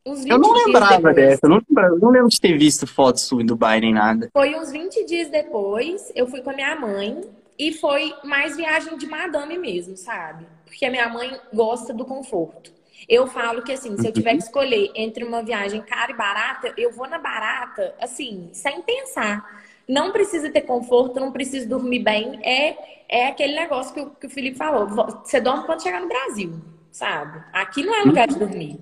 uns 0.04 0.24
20 0.24 0.32
eu 0.32 0.40
não 0.40 0.54
lembrava 0.54 1.14
dessa, 1.14 1.46
eu 1.46 1.50
não, 1.50 1.62
lembrava, 1.70 1.96
não 1.98 2.10
lembro 2.10 2.30
de 2.30 2.40
ter 2.40 2.58
visto 2.58 2.88
fotos 2.88 3.22
sua 3.22 3.44
em 3.44 3.46
Dubai 3.46 3.80
nem 3.80 3.94
nada. 3.94 4.30
Foi 4.34 4.56
uns 4.56 4.72
20 4.72 5.06
dias 5.06 5.30
depois, 5.30 6.12
eu 6.16 6.26
fui 6.26 6.42
com 6.42 6.50
a 6.50 6.54
minha 6.54 6.76
mãe. 6.76 7.22
E 7.62 7.72
foi 7.72 8.12
mais 8.24 8.58
viagem 8.58 8.98
de 8.98 9.06
madame 9.06 9.56
mesmo, 9.56 9.96
sabe? 9.96 10.48
Porque 10.66 10.84
a 10.84 10.90
minha 10.90 11.08
mãe 11.08 11.40
gosta 11.54 11.94
do 11.94 12.04
conforto. 12.04 12.74
Eu 13.08 13.28
falo 13.28 13.62
que 13.62 13.72
assim, 13.72 13.96
se 14.00 14.08
eu 14.08 14.12
tiver 14.12 14.32
que 14.32 14.42
escolher 14.42 14.90
entre 14.96 15.24
uma 15.24 15.44
viagem 15.44 15.80
cara 15.84 16.12
e 16.12 16.16
barata, 16.16 16.74
eu 16.76 16.92
vou 16.92 17.08
na 17.08 17.20
barata, 17.20 17.94
assim, 18.02 18.50
sem 18.52 18.82
pensar. 18.82 19.62
Não 19.88 20.12
precisa 20.12 20.50
ter 20.50 20.62
conforto, 20.62 21.20
não 21.20 21.32
precisa 21.32 21.70
dormir 21.70 22.00
bem. 22.00 22.40
É, 22.42 22.78
é 23.08 23.28
aquele 23.28 23.54
negócio 23.54 23.94
que 23.94 24.02
o, 24.02 24.10
que 24.10 24.26
o 24.26 24.30
Felipe 24.32 24.58
falou. 24.58 24.88
Você 25.24 25.40
dorme 25.40 25.68
quando 25.68 25.84
chegar 25.84 26.02
no 26.02 26.08
Brasil, 26.08 26.60
sabe? 26.92 27.44
Aqui 27.54 27.84
não 27.84 27.94
é 27.94 28.02
lugar 28.02 28.28
de 28.28 28.40
dormir. 28.40 28.80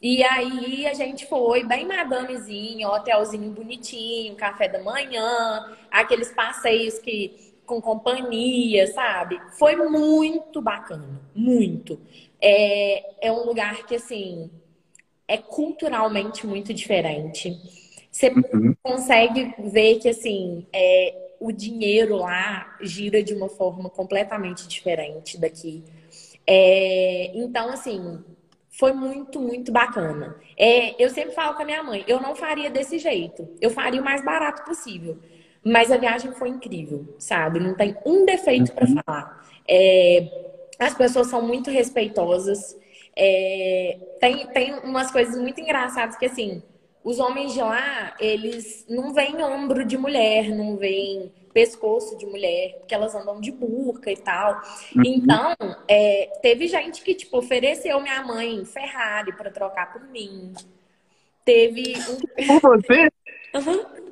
E 0.00 0.22
aí 0.22 0.86
a 0.86 0.94
gente 0.94 1.26
foi 1.26 1.64
bem 1.64 1.84
madamezinho, 1.84 2.86
hotelzinho 2.90 3.50
bonitinho, 3.50 4.36
café 4.36 4.68
da 4.68 4.80
manhã, 4.80 5.74
aqueles 5.90 6.30
passeios 6.30 6.98
que 7.00 7.43
com 7.66 7.80
companhia, 7.80 8.86
sabe? 8.88 9.40
Foi 9.58 9.76
muito 9.76 10.60
bacana, 10.60 11.20
muito. 11.34 12.00
É, 12.40 13.28
é 13.28 13.32
um 13.32 13.44
lugar 13.44 13.86
que 13.86 13.94
assim 13.96 14.50
é 15.26 15.38
culturalmente 15.38 16.46
muito 16.46 16.72
diferente. 16.74 17.58
Você 18.10 18.28
uhum. 18.28 18.74
consegue 18.82 19.54
ver 19.58 19.98
que 19.98 20.08
assim 20.08 20.66
é, 20.72 21.24
o 21.40 21.52
dinheiro 21.52 22.16
lá 22.16 22.76
gira 22.80 23.22
de 23.22 23.34
uma 23.34 23.48
forma 23.48 23.90
completamente 23.90 24.66
diferente 24.68 25.38
daqui. 25.38 25.82
É, 26.46 27.30
então, 27.34 27.70
assim, 27.70 28.22
foi 28.70 28.92
muito, 28.92 29.40
muito 29.40 29.72
bacana. 29.72 30.36
É, 30.56 31.02
eu 31.02 31.10
sempre 31.10 31.34
falo 31.34 31.54
com 31.54 31.62
a 31.62 31.64
minha 31.64 31.82
mãe, 31.82 32.04
eu 32.06 32.20
não 32.20 32.34
faria 32.34 32.70
desse 32.70 32.98
jeito. 32.98 33.48
Eu 33.60 33.70
faria 33.70 34.00
o 34.00 34.04
mais 34.04 34.24
barato 34.24 34.64
possível. 34.64 35.18
Mas 35.64 35.90
a 35.90 35.96
viagem 35.96 36.32
foi 36.32 36.50
incrível, 36.50 37.06
sabe? 37.18 37.58
Não 37.58 37.74
tem 37.74 37.96
um 38.04 38.24
defeito 38.24 38.72
para 38.72 38.86
uhum. 38.86 38.96
falar. 39.04 39.46
É, 39.66 40.28
as 40.78 40.94
pessoas 40.94 41.28
são 41.28 41.40
muito 41.40 41.70
respeitosas. 41.70 42.78
É, 43.16 43.98
tem, 44.20 44.46
tem 44.48 44.74
umas 44.80 45.10
coisas 45.10 45.40
muito 45.40 45.60
engraçadas 45.60 46.16
que, 46.16 46.26
assim, 46.26 46.62
os 47.02 47.18
homens 47.18 47.54
de 47.54 47.60
lá, 47.60 48.14
eles 48.20 48.84
não 48.88 49.12
veem 49.14 49.42
ombro 49.42 49.84
de 49.84 49.96
mulher, 49.96 50.50
não 50.50 50.76
veem 50.76 51.32
pescoço 51.52 52.18
de 52.18 52.26
mulher, 52.26 52.78
porque 52.80 52.94
elas 52.94 53.14
andam 53.14 53.40
de 53.40 53.52
burca 53.52 54.10
e 54.10 54.16
tal. 54.16 54.60
Uhum. 54.94 55.02
Então, 55.06 55.54
é, 55.88 56.30
teve 56.42 56.66
gente 56.66 57.02
que, 57.02 57.14
tipo, 57.14 57.38
ofereceu 57.38 58.00
minha 58.00 58.22
mãe 58.22 58.64
Ferrari 58.64 59.32
para 59.36 59.50
trocar 59.50 59.92
por 59.92 60.02
mim. 60.08 60.52
Teve 61.44 61.94
um... 62.10 62.58
Por 62.60 62.60
você? 62.60 63.08
uhum. 63.54 64.03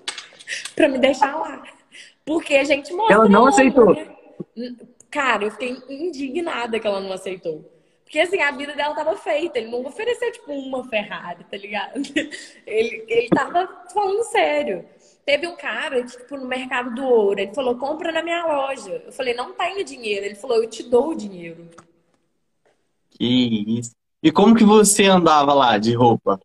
Pra 0.75 0.89
me 0.89 0.99
deixar 0.99 1.37
lá. 1.37 1.63
Porque 2.25 2.55
a 2.55 2.65
gente 2.65 2.93
mostrou... 2.93 3.23
Ela 3.23 3.29
não 3.29 3.47
aceitou. 3.47 3.95
Né? 4.57 4.77
Cara, 5.11 5.45
eu 5.45 5.51
fiquei 5.51 5.77
indignada 5.89 6.79
que 6.81 6.87
ela 6.87 7.01
não 7.01 7.13
aceitou. 7.13 7.71
Porque 8.13 8.21
assim, 8.21 8.41
a 8.41 8.51
vida 8.51 8.75
dela 8.75 8.95
tava 8.95 9.17
feita. 9.17 9.59
Ele 9.59 9.71
não 9.71 9.85
ofereceu, 9.87 10.31
tipo, 10.33 10.53
uma 10.53 10.85
Ferrari, 10.85 11.45
tá 11.45 11.57
ligado? 11.57 12.01
Ele, 12.67 13.05
ele 13.09 13.29
tava 13.29 13.67
falando 13.93 14.23
sério. 14.25 14.85
Teve 15.25 15.47
um 15.47 15.57
cara, 15.57 16.05
tipo, 16.05 16.37
no 16.37 16.47
mercado 16.47 16.95
do 16.95 17.05
ouro. 17.05 17.41
Ele 17.41 17.55
falou, 17.55 17.77
compra 17.77 18.13
na 18.13 18.23
minha 18.23 18.45
loja. 18.45 19.03
Eu 19.07 19.13
falei, 19.13 19.35
não 19.35 19.53
tenho 19.55 19.83
dinheiro. 19.85 20.27
Ele 20.27 20.35
falou, 20.35 20.63
eu 20.63 20.69
te 20.69 20.83
dou 20.83 21.11
o 21.11 21.15
dinheiro. 21.15 21.69
Que 23.11 23.79
isso. 23.79 23.93
E 24.23 24.31
como 24.31 24.55
que 24.55 24.65
você 24.65 25.05
andava 25.07 25.55
lá 25.55 25.79
de 25.79 25.95
roupa? 25.95 26.39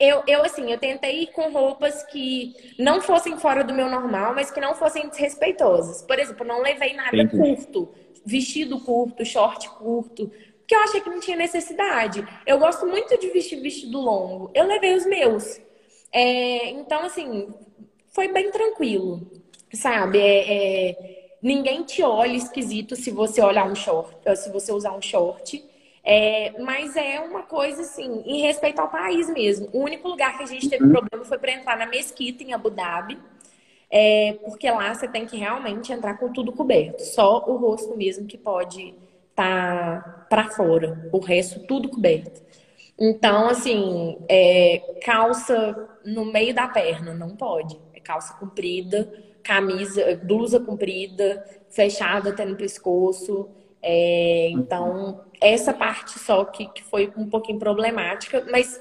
Eu, 0.00 0.22
eu, 0.26 0.42
assim, 0.42 0.72
eu 0.72 0.78
tentei 0.78 1.24
ir 1.24 1.26
com 1.28 1.52
roupas 1.52 2.02
que 2.04 2.56
não 2.78 3.02
fossem 3.02 3.36
fora 3.38 3.62
do 3.62 3.74
meu 3.74 3.88
normal, 3.88 4.34
mas 4.34 4.50
que 4.50 4.60
não 4.60 4.74
fossem 4.74 5.08
desrespeitosas. 5.08 6.02
Por 6.02 6.18
exemplo, 6.18 6.46
não 6.46 6.62
levei 6.62 6.94
nada 6.94 7.16
Entendi. 7.16 7.36
curto. 7.36 7.88
Vestido 8.24 8.80
curto, 8.80 9.24
short 9.24 9.68
curto 9.70 10.30
que 10.70 10.74
eu 10.76 10.80
achei 10.82 11.00
que 11.00 11.10
não 11.10 11.18
tinha 11.18 11.36
necessidade. 11.36 12.24
Eu 12.46 12.56
gosto 12.60 12.86
muito 12.86 13.18
de 13.18 13.28
vestir 13.30 13.60
vestido 13.60 14.00
longo. 14.00 14.52
Eu 14.54 14.68
levei 14.68 14.94
os 14.94 15.04
meus. 15.04 15.60
É, 16.12 16.70
então, 16.70 17.02
assim, 17.02 17.48
foi 18.10 18.28
bem 18.28 18.52
tranquilo, 18.52 19.28
sabe? 19.72 20.20
É, 20.20 20.90
é, 20.90 21.36
ninguém 21.42 21.82
te 21.82 22.04
olha 22.04 22.36
esquisito 22.36 22.94
se 22.94 23.10
você 23.10 23.42
olhar 23.42 23.66
um 23.66 23.74
short, 23.74 24.16
se 24.36 24.48
você 24.52 24.70
usar 24.70 24.92
um 24.92 25.02
short. 25.02 25.60
É, 26.02 26.54
mas 26.62 26.96
é 26.96 27.20
uma 27.20 27.42
coisa 27.42 27.82
assim, 27.82 28.22
em 28.24 28.40
respeito 28.40 28.80
ao 28.80 28.88
país 28.88 29.28
mesmo. 29.28 29.68
O 29.72 29.80
único 29.80 30.08
lugar 30.08 30.36
que 30.36 30.42
a 30.42 30.46
gente 30.46 30.68
teve 30.68 30.84
uhum. 30.84 30.92
problema 30.92 31.24
foi 31.24 31.38
para 31.38 31.52
entrar 31.52 31.76
na 31.76 31.86
mesquita 31.86 32.42
em 32.42 32.52
Abu 32.52 32.70
Dhabi. 32.70 33.18
É, 33.90 34.38
porque 34.44 34.70
lá 34.70 34.94
você 34.94 35.08
tem 35.08 35.26
que 35.26 35.36
realmente 35.36 35.92
entrar 35.92 36.16
com 36.16 36.32
tudo 36.32 36.52
coberto. 36.52 37.00
Só 37.02 37.44
o 37.46 37.56
rosto 37.56 37.96
mesmo 37.96 38.26
que 38.26 38.38
pode 38.38 38.94
tá 39.34 40.26
para 40.28 40.50
fora, 40.50 41.08
o 41.12 41.18
resto 41.18 41.60
tudo 41.66 41.88
coberto. 41.88 42.42
Então, 42.98 43.48
assim, 43.48 44.18
é, 44.28 44.98
calça 45.02 45.88
no 46.04 46.26
meio 46.26 46.54
da 46.54 46.68
perna, 46.68 47.14
não 47.14 47.34
pode. 47.34 47.80
É 47.94 48.00
calça 48.00 48.34
comprida, 48.34 49.10
camisa, 49.42 50.20
blusa 50.22 50.60
comprida, 50.60 51.44
fechada 51.70 52.30
até 52.30 52.44
no 52.44 52.56
pescoço. 52.56 53.48
É, 53.82 54.50
então, 54.50 55.24
essa 55.40 55.72
parte 55.72 56.18
só 56.18 56.44
que, 56.44 56.66
que 56.66 56.82
foi 56.82 57.12
um 57.16 57.28
pouquinho 57.28 57.58
problemática, 57.58 58.46
mas 58.50 58.80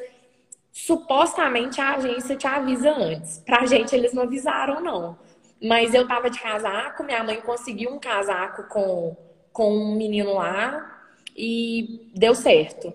supostamente 0.72 1.80
a 1.80 1.96
agência 1.96 2.36
te 2.36 2.48
avisa 2.48 2.92
antes. 2.92 3.40
Pra 3.46 3.66
gente, 3.66 3.96
eles 3.96 4.14
não 4.14 4.24
avisaram, 4.24 4.82
não. 4.82 5.18
Mas 5.62 5.94
eu 5.94 6.08
tava 6.08 6.30
de 6.30 6.40
casaco, 6.40 7.04
minha 7.04 7.24
mãe 7.24 7.42
conseguiu 7.42 7.92
um 7.92 8.00
casaco 8.00 8.64
com 8.70 9.16
com 9.52 9.76
um 9.76 9.96
menino 9.96 10.36
lá 10.36 11.02
e 11.36 12.10
deu 12.16 12.34
certo. 12.34 12.94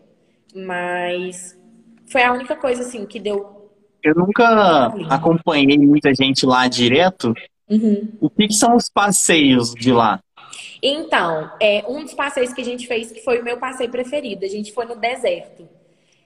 Mas 0.55 1.59
foi 2.07 2.23
a 2.23 2.33
única 2.33 2.57
coisa 2.57 2.83
assim 2.83 3.05
que 3.05 3.21
deu. 3.21 3.71
Eu 4.03 4.15
nunca 4.15 4.87
acompanhei 5.11 5.77
muita 5.79 6.15
gente 6.15 6.47
lá 6.47 6.67
direto. 6.67 7.35
Uhum. 7.69 8.13
O 8.19 8.31
que, 8.31 8.49
que, 8.49 8.55
são 8.55 8.77
os 8.77 8.89
passeios 8.89 9.75
de 9.75 9.93
lá? 9.93 10.21
Então, 10.87 11.51
é 11.59 11.83
um 11.89 12.03
dos 12.03 12.13
passeios 12.13 12.53
que 12.53 12.61
a 12.61 12.65
gente 12.65 12.87
fez 12.87 13.11
que 13.11 13.25
foi 13.25 13.41
o 13.41 13.45
meu 13.45 13.57
passeio 13.57 13.91
preferido. 13.91 14.45
A 14.45 14.49
gente 14.49 14.71
foi 14.71 14.85
no 14.85 14.95
deserto. 14.95 15.67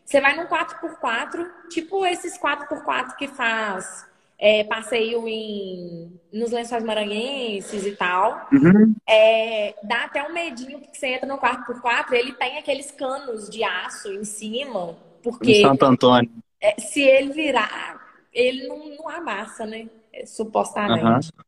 Você 0.05 0.21
vai 0.21 0.35
num 0.35 0.47
4x4, 0.47 1.47
tipo 1.71 2.05
esses 2.05 2.37
4x4 2.37 3.15
que 3.17 3.29
faz 3.29 4.05
é, 4.37 4.65
passeio 4.65 5.29
em, 5.29 6.13
nos 6.33 6.51
lençóis 6.51 6.83
maranhenses 6.83 7.87
e 7.87 7.93
tal. 7.93 8.49
Uhum. 8.53 8.97
É, 9.09 9.77
dá 9.85 10.07
até 10.07 10.29
um 10.29 10.33
medinho, 10.33 10.81
porque 10.81 10.99
você 10.99 11.07
entra 11.07 11.29
no 11.29 11.39
quarto 11.39 11.65
por 11.65 11.81
quatro, 11.81 12.17
ele 12.17 12.33
tem 12.33 12.59
aqueles 12.59 12.91
canos 12.91 13.49
de 13.49 13.63
aço 13.63 14.13
em 14.13 14.25
cima, 14.25 14.97
porque... 15.23 15.53
Em 15.53 15.63
Santo 15.63 15.85
Antônio. 15.85 16.33
É, 16.61 16.81
se 16.81 17.01
ele 17.01 17.33
virar, 17.33 18.01
ele 18.33 18.67
não, 18.67 18.89
não 18.97 19.09
amassa, 19.09 19.65
né? 19.65 19.89
É, 20.13 20.27
supostamente. 20.27 21.31
Uhum. 21.37 21.48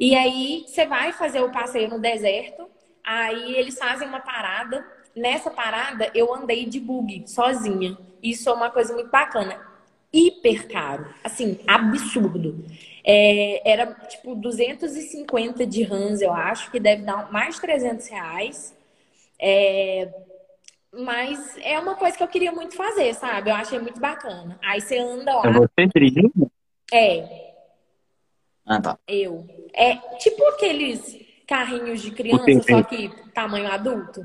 E 0.00 0.14
aí, 0.16 0.64
você 0.66 0.86
vai 0.86 1.12
fazer 1.12 1.42
o 1.42 1.52
passeio 1.52 1.90
no 1.90 2.00
deserto, 2.00 2.66
aí 3.04 3.54
eles 3.54 3.78
fazem 3.78 4.08
uma 4.08 4.20
parada. 4.20 4.82
Nessa 5.14 5.50
parada, 5.50 6.10
eu 6.14 6.34
andei 6.34 6.64
de 6.64 6.80
bug, 6.80 7.24
sozinha. 7.28 7.98
Isso 8.22 8.48
é 8.48 8.52
uma 8.52 8.70
coisa 8.70 8.94
muito 8.94 9.10
bacana 9.10 9.60
hiper 10.10 10.66
caro. 10.68 11.06
Assim, 11.22 11.60
absurdo. 11.66 12.64
É, 13.04 13.70
era 13.70 13.86
tipo 14.08 14.34
250 14.34 15.66
de 15.66 15.84
Hans, 15.84 16.22
eu 16.22 16.32
acho, 16.32 16.70
que 16.70 16.80
deve 16.80 17.02
dar 17.02 17.30
mais 17.30 17.56
de 17.56 17.60
300 17.60 18.08
reais. 18.08 18.76
É, 19.38 20.08
mas 20.92 21.56
é 21.62 21.78
uma 21.78 21.94
coisa 21.94 22.16
que 22.16 22.22
eu 22.22 22.28
queria 22.28 22.52
muito 22.52 22.74
fazer, 22.74 23.14
sabe? 23.14 23.50
Eu 23.50 23.54
achei 23.54 23.78
muito 23.78 24.00
bacana. 24.00 24.58
Aí 24.62 24.80
você 24.80 24.98
anda 24.98 25.36
lá. 25.36 25.46
É 25.46 25.52
você 25.52 25.86
dirigindo? 25.94 26.50
É. 26.92 27.49
Ah, 28.70 28.80
tá. 28.80 28.96
Eu. 29.08 29.44
É 29.74 29.96
tipo 30.18 30.44
aqueles 30.50 31.18
carrinhos 31.44 32.00
de 32.00 32.12
criança, 32.12 32.62
só 32.62 32.84
que 32.84 33.08
tamanho 33.34 33.66
adulto. 33.66 34.24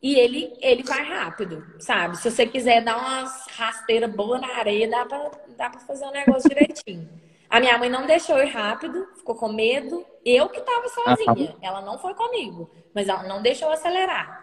E 0.00 0.14
ele, 0.14 0.56
ele 0.60 0.84
vai 0.84 1.02
rápido, 1.02 1.66
sabe? 1.80 2.16
Se 2.18 2.30
você 2.30 2.46
quiser 2.46 2.84
dar 2.84 2.98
umas 2.98 3.46
rasteiras 3.48 4.14
boas 4.14 4.40
na 4.40 4.58
areia, 4.58 4.88
dá 4.88 5.04
pra, 5.04 5.30
dá 5.56 5.70
pra 5.70 5.80
fazer 5.80 6.04
um 6.04 6.12
negócio 6.12 6.48
direitinho. 6.48 7.08
A 7.50 7.58
minha 7.58 7.76
mãe 7.76 7.90
não 7.90 8.06
deixou 8.06 8.38
ir 8.38 8.46
rápido, 8.46 9.08
ficou 9.16 9.34
com 9.34 9.52
medo. 9.52 10.06
Eu 10.24 10.48
que 10.48 10.60
tava 10.60 10.88
sozinha. 10.88 11.56
Ela 11.60 11.80
não 11.82 11.98
foi 11.98 12.14
comigo, 12.14 12.70
mas 12.94 13.08
ela 13.08 13.24
não 13.24 13.42
deixou 13.42 13.70
acelerar. 13.70 14.40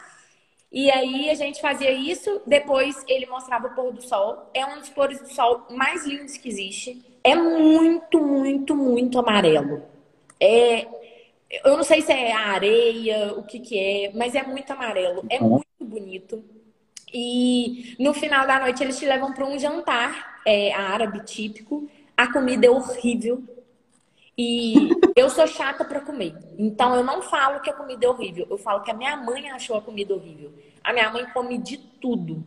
E 0.70 0.92
aí 0.92 1.30
a 1.30 1.36
gente 1.36 1.62
fazia 1.62 1.92
isso, 1.92 2.42
depois 2.46 3.02
ele 3.08 3.28
mostrava 3.28 3.68
o 3.68 3.76
pôr 3.76 3.94
do 3.94 4.02
sol. 4.02 4.50
É 4.54 4.66
um 4.66 4.80
dos 4.80 4.90
pôres 4.90 5.22
do 5.22 5.32
sol 5.32 5.68
mais 5.70 6.06
lindos 6.06 6.36
que 6.36 6.50
existe. 6.50 7.11
É 7.24 7.36
muito, 7.36 8.20
muito, 8.20 8.76
muito 8.76 9.20
amarelo. 9.20 9.84
É, 10.40 10.88
eu 11.64 11.78
não 11.78 11.84
sei 11.84 12.02
se 12.02 12.12
é 12.12 12.32
areia, 12.32 13.34
o 13.34 13.44
que 13.44 13.60
que 13.60 13.78
é, 13.78 14.12
mas 14.14 14.34
é 14.36 14.44
muito 14.44 14.72
amarelo. 14.72 15.24
É 15.30 15.40
muito 15.40 15.66
bonito. 15.80 16.44
E 17.14 17.96
no 18.00 18.14
final 18.14 18.48
da 18.48 18.60
noite 18.60 18.82
eles 18.82 18.98
te 18.98 19.06
levam 19.06 19.34
para 19.34 19.46
um 19.46 19.60
jantar 19.60 20.42
é, 20.46 20.74
árabe 20.74 21.24
típico. 21.24 21.90
A 22.16 22.32
comida 22.32 22.66
é 22.66 22.70
horrível. 22.70 23.44
E 24.38 24.90
eu 25.16 25.30
sou 25.30 25.46
chata 25.46 25.84
para 25.84 26.00
comer. 26.00 26.34
Então 26.58 26.96
eu 26.96 27.04
não 27.04 27.22
falo 27.22 27.60
que 27.60 27.70
a 27.70 27.74
comida 27.74 28.06
é 28.06 28.10
horrível. 28.10 28.48
Eu 28.50 28.58
falo 28.58 28.82
que 28.82 28.90
a 28.90 28.94
minha 28.94 29.18
mãe 29.18 29.52
achou 29.52 29.76
a 29.76 29.82
comida 29.82 30.14
horrível. 30.14 30.52
A 30.84 30.94
minha 30.94 31.12
mãe 31.12 31.26
come 31.34 31.58
de 31.58 31.78
tudo. 31.78 32.44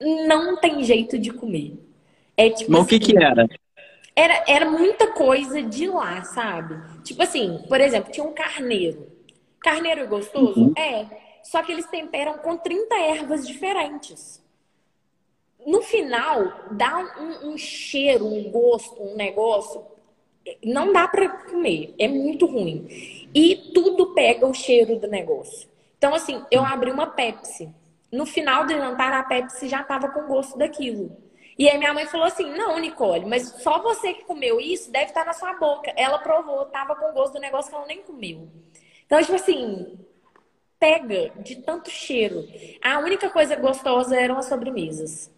Não 0.00 0.56
tem 0.56 0.82
jeito 0.82 1.18
de 1.18 1.30
comer. 1.30 1.78
É 2.36 2.48
tipo 2.48 2.72
Mas 2.72 2.80
assim, 2.80 2.96
o 2.96 2.98
que 2.98 3.04
assim, 3.04 3.14
que 3.14 3.24
era? 3.24 3.46
Era, 4.20 4.44
era 4.46 4.70
muita 4.70 5.06
coisa 5.06 5.62
de 5.62 5.88
lá, 5.88 6.22
sabe? 6.24 6.76
Tipo 7.02 7.22
assim, 7.22 7.64
por 7.66 7.80
exemplo, 7.80 8.12
tinha 8.12 8.26
um 8.26 8.34
carneiro. 8.34 9.10
Carneiro 9.60 10.02
é 10.02 10.06
gostoso? 10.06 10.60
Uhum. 10.60 10.74
É. 10.76 11.06
Só 11.42 11.62
que 11.62 11.72
eles 11.72 11.86
temperam 11.86 12.34
com 12.34 12.54
30 12.54 12.94
ervas 12.96 13.46
diferentes. 13.46 14.44
No 15.66 15.80
final, 15.80 16.66
dá 16.70 16.98
um, 17.18 17.52
um 17.52 17.56
cheiro, 17.56 18.26
um 18.26 18.50
gosto, 18.50 19.02
um 19.02 19.16
negócio. 19.16 19.82
Não 20.62 20.92
dá 20.92 21.08
para 21.08 21.26
comer. 21.26 21.94
É 21.98 22.06
muito 22.06 22.44
ruim. 22.44 23.26
E 23.34 23.72
tudo 23.72 24.12
pega 24.12 24.46
o 24.46 24.52
cheiro 24.52 24.98
do 24.98 25.08
negócio. 25.08 25.66
Então, 25.96 26.14
assim, 26.14 26.44
eu 26.50 26.62
abri 26.62 26.90
uma 26.90 27.06
Pepsi. 27.06 27.70
No 28.12 28.26
final 28.26 28.66
do 28.66 28.72
jantar, 28.74 29.14
a 29.14 29.22
Pepsi 29.22 29.66
já 29.66 29.82
tava 29.82 30.10
com 30.10 30.26
gosto 30.26 30.58
daquilo. 30.58 31.10
E 31.60 31.68
aí 31.68 31.76
minha 31.76 31.92
mãe 31.92 32.06
falou 32.06 32.26
assim: 32.26 32.50
Não, 32.56 32.78
Nicole, 32.78 33.26
mas 33.26 33.42
só 33.58 33.82
você 33.82 34.14
que 34.14 34.24
comeu 34.24 34.58
isso 34.58 34.90
deve 34.90 35.08
estar 35.08 35.26
na 35.26 35.34
sua 35.34 35.52
boca. 35.52 35.92
Ela 35.94 36.18
provou, 36.18 36.64
tava 36.64 36.96
com 36.96 37.12
gosto 37.12 37.34
do 37.34 37.38
negócio 37.38 37.70
que 37.70 37.76
ela 37.76 37.86
nem 37.86 38.00
comeu. 38.00 38.48
Então, 39.04 39.20
tipo 39.20 39.34
assim, 39.34 39.98
pega 40.78 41.30
de 41.36 41.56
tanto 41.56 41.90
cheiro. 41.90 42.48
A 42.82 43.00
única 43.00 43.28
coisa 43.28 43.56
gostosa 43.56 44.16
eram 44.18 44.38
as 44.38 44.46
sobremesas. 44.46 45.30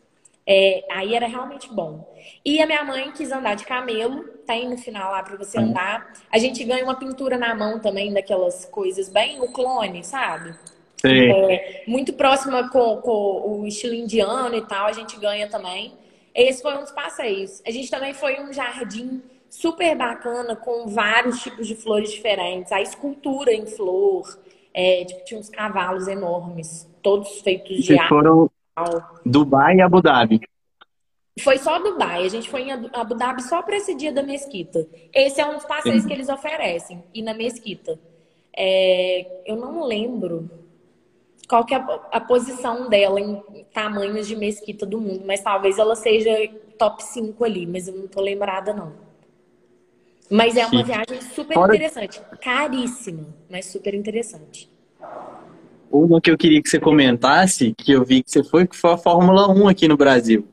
É, 0.46 0.84
aí 0.92 1.12
era 1.12 1.26
realmente 1.26 1.68
bom. 1.68 2.08
E 2.44 2.62
a 2.62 2.66
minha 2.66 2.84
mãe 2.84 3.10
quis 3.10 3.32
andar 3.32 3.56
de 3.56 3.64
camelo, 3.66 4.22
tá 4.46 4.52
aí 4.52 4.68
no 4.68 4.78
final 4.78 5.10
lá 5.10 5.24
para 5.24 5.36
você 5.36 5.58
andar. 5.58 6.12
A 6.30 6.38
gente 6.38 6.62
ganha 6.62 6.84
uma 6.84 6.94
pintura 6.94 7.36
na 7.36 7.52
mão 7.52 7.80
também, 7.80 8.12
daquelas 8.12 8.64
coisas 8.66 9.08
bem 9.08 9.40
o 9.40 9.50
clone, 9.50 10.04
sabe? 10.04 10.54
Sim. 10.98 11.32
É, 11.50 11.82
muito 11.88 12.12
próxima 12.12 12.70
com, 12.70 12.98
com 12.98 13.60
o 13.60 13.66
estilo 13.66 13.94
indiano 13.94 14.54
e 14.54 14.64
tal, 14.64 14.86
a 14.86 14.92
gente 14.92 15.18
ganha 15.18 15.48
também. 15.50 16.00
Esse 16.34 16.62
foi 16.62 16.76
um 16.76 16.80
dos 16.80 16.92
passeios. 16.92 17.62
A 17.66 17.70
gente 17.70 17.90
também 17.90 18.14
foi 18.14 18.40
um 18.40 18.52
jardim 18.52 19.22
super 19.50 19.94
bacana, 19.94 20.56
com 20.56 20.86
vários 20.86 21.42
tipos 21.42 21.66
de 21.66 21.76
flores 21.76 22.10
diferentes. 22.10 22.72
A 22.72 22.80
escultura 22.80 23.52
em 23.52 23.66
flor, 23.66 24.38
é, 24.72 25.04
tipo, 25.04 25.24
tinha 25.24 25.38
uns 25.38 25.50
cavalos 25.50 26.08
enormes, 26.08 26.88
todos 27.02 27.40
feitos 27.42 27.84
de 27.84 27.98
ar. 27.98 28.08
foram 28.08 28.50
Dubai 29.24 29.76
e 29.76 29.80
Abu 29.82 30.00
Dhabi. 30.00 30.40
Foi 31.40 31.58
só 31.58 31.78
Dubai. 31.78 32.24
A 32.24 32.28
gente 32.28 32.48
foi 32.48 32.62
em 32.62 32.72
Abu 32.72 33.14
Dhabi 33.14 33.42
só 33.42 33.62
para 33.62 33.76
esse 33.76 33.94
dia 33.94 34.12
da 34.12 34.22
mesquita. 34.22 34.86
Esse 35.14 35.40
é 35.40 35.46
um 35.46 35.54
dos 35.54 35.64
passeios 35.64 36.02
Sim. 36.02 36.08
que 36.08 36.14
eles 36.14 36.28
oferecem, 36.28 37.04
e 37.14 37.22
na 37.22 37.34
mesquita. 37.34 37.98
É, 38.56 39.42
eu 39.46 39.56
não 39.56 39.84
lembro 39.84 40.48
qual 41.52 41.66
que 41.66 41.74
é 41.74 41.76
a, 41.76 42.00
a, 42.12 42.18
posição 42.18 42.88
dela 42.88 43.20
em 43.20 43.42
tamanhos 43.74 44.26
de 44.26 44.34
mesquita 44.34 44.86
do 44.86 44.98
mundo, 44.98 45.22
mas 45.26 45.42
talvez 45.42 45.78
ela 45.78 45.94
seja 45.94 46.30
top 46.78 47.04
5 47.04 47.44
ali, 47.44 47.66
mas 47.66 47.86
eu 47.86 47.94
não 47.94 48.08
tô 48.08 48.22
lembrada 48.22 48.72
não. 48.72 48.94
Mas 50.30 50.56
é 50.56 50.64
uma 50.64 50.82
viagem 50.82 51.20
super 51.20 51.58
interessante, 51.58 52.22
caríssima, 52.40 53.26
mas 53.50 53.66
super 53.66 53.92
interessante. 53.92 54.66
Uma 55.90 56.22
que 56.22 56.30
eu 56.30 56.38
queria 56.38 56.62
que 56.62 56.70
você 56.70 56.80
comentasse, 56.80 57.74
que 57.76 57.92
eu 57.92 58.02
vi 58.02 58.22
que 58.22 58.30
você 58.30 58.42
foi, 58.42 58.66
que 58.66 58.74
foi 58.74 58.92
a 58.94 58.96
Fórmula 58.96 59.46
1 59.52 59.68
aqui 59.68 59.86
no 59.86 59.96
Brasil. 59.98 60.48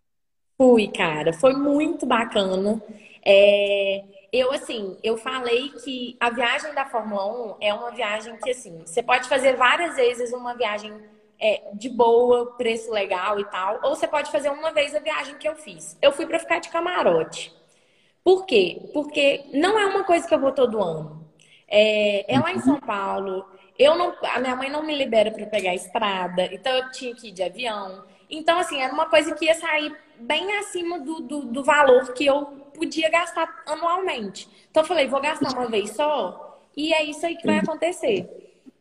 Fui, 0.58 0.90
cara, 0.90 1.32
foi 1.32 1.54
muito 1.54 2.06
bacana. 2.06 2.84
É, 3.26 4.04
eu, 4.32 4.52
assim, 4.52 4.98
eu 5.04 5.18
falei 5.18 5.70
que 5.70 6.16
a 6.20 6.30
viagem 6.30 6.74
da 6.74 6.86
Fórmula 6.86 7.26
1 7.54 7.58
é 7.62 7.74
uma 7.74 7.92
viagem 7.92 8.38
que, 8.38 8.52
assim, 8.52 8.82
você 8.86 9.02
pode 9.02 9.28
fazer 9.28 9.56
várias 9.56 9.96
vezes 9.96 10.32
uma 10.34 10.54
viagem 10.54 10.94
é, 11.40 11.64
de 11.74 11.90
boa, 11.90 12.58
preço 12.58 12.92
legal 12.92 13.40
e 13.40 13.46
tal, 13.46 13.80
ou 13.84 13.96
você 13.96 14.08
pode 14.08 14.32
fazer 14.32 14.50
uma 14.50 14.72
vez 14.72 14.94
a 14.94 15.00
viagem 15.00 15.36
que 15.38 15.48
eu 15.48 15.56
fiz. 15.56 15.98
Eu 16.02 16.12
fui 16.12 16.26
para 16.26 16.40
ficar 16.40 16.60
de 16.60 16.70
camarote. 16.70 17.54
Por 18.24 18.46
quê? 18.46 18.90
Porque 18.94 19.46
não 19.54 19.80
é 19.80 19.86
uma 19.86 20.04
coisa 20.04 20.28
que 20.28 20.34
eu 20.34 20.40
vou 20.40 20.52
todo 20.52 20.82
ano. 20.82 21.28
É, 21.68 22.36
é 22.36 22.40
lá 22.40 22.52
em 22.52 22.60
São 22.60 22.80
Paulo. 22.80 23.46
Eu 23.78 23.96
não, 23.96 24.14
a 24.24 24.40
minha 24.40 24.56
mãe 24.56 24.70
não 24.70 24.84
me 24.84 24.96
libera 24.96 25.32
para 25.32 25.46
pegar 25.46 25.72
a 25.72 25.76
estrada, 25.76 26.46
então 26.52 26.76
eu 26.76 26.92
tinha 26.92 27.16
que 27.16 27.30
ir 27.30 27.32
de 27.32 27.42
avião. 27.42 28.04
Então, 28.30 28.60
assim, 28.60 28.82
era 28.82 28.94
uma 28.94 29.10
coisa 29.10 29.34
que 29.34 29.46
ia 29.46 29.56
sair 29.56 29.96
bem 30.20 30.58
acima 30.58 31.00
do, 31.00 31.22
do, 31.22 31.46
do 31.46 31.64
valor 31.64 32.14
que 32.14 32.26
eu 32.26 32.69
podia 32.80 33.10
gastar 33.10 33.64
anualmente. 33.68 34.50
Então 34.72 34.84
eu 34.84 34.88
falei, 34.88 35.08
vou 35.08 35.22
gastar 35.22 35.54
uma 35.54 35.68
vez 35.68 35.92
só 35.92 36.60
e 36.76 36.94
é 36.94 37.04
isso 37.04 37.26
aí 37.26 37.36
que 37.36 37.46
vai 37.46 37.58
acontecer. 37.58 38.28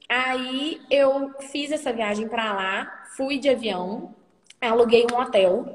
Aí 0.09 0.81
eu 0.91 1.35
fiz 1.51 1.71
essa 1.71 1.93
viagem 1.93 2.29
para 2.29 2.53
lá, 2.53 3.05
fui 3.17 3.39
de 3.39 3.49
avião, 3.49 4.15
aluguei 4.61 5.05
um 5.13 5.17
hotel 5.17 5.67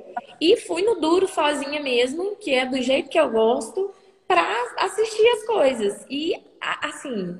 e 0.41 0.57
fui 0.57 0.81
no 0.81 0.95
duro 0.95 1.27
sozinha 1.27 1.81
mesmo, 1.81 2.35
que 2.37 2.51
é 2.51 2.65
do 2.65 2.81
jeito 2.81 3.09
que 3.09 3.19
eu 3.19 3.29
gosto, 3.29 3.93
para 4.27 4.43
assistir 4.77 5.27
as 5.27 5.45
coisas. 5.45 6.05
E 6.09 6.35
assim, 6.81 7.37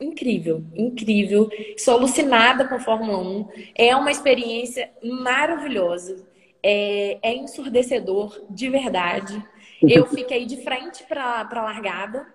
incrível, 0.00 0.64
incrível. 0.74 1.48
Sou 1.76 1.94
alucinada 1.94 2.66
com 2.66 2.74
a 2.74 2.80
Fórmula 2.80 3.18
1. 3.18 3.48
É 3.74 3.94
uma 3.94 4.10
experiência 4.10 4.90
maravilhosa. 5.02 6.26
É, 6.62 7.18
é 7.22 7.36
ensurdecedor, 7.36 8.42
de 8.50 8.68
verdade. 8.68 9.40
Eu 9.82 10.06
fiquei 10.10 10.46
de 10.46 10.62
frente 10.62 11.04
para 11.04 11.48
a 11.50 11.62
largada. 11.62 12.26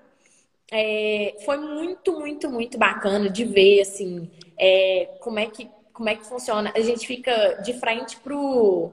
É, 0.71 1.35
foi 1.43 1.57
muito, 1.57 2.13
muito, 2.17 2.49
muito 2.49 2.77
bacana 2.77 3.29
de 3.29 3.43
ver 3.43 3.81
assim 3.81 4.31
é, 4.57 5.17
como 5.19 5.37
é 5.37 5.47
que 5.47 5.69
como 5.91 6.09
é 6.09 6.15
que 6.15 6.25
funciona. 6.25 6.71
A 6.75 6.79
gente 6.79 7.05
fica 7.05 7.61
de 7.63 7.73
frente 7.73 8.17
pro 8.17 8.91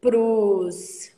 pros 0.00 1.12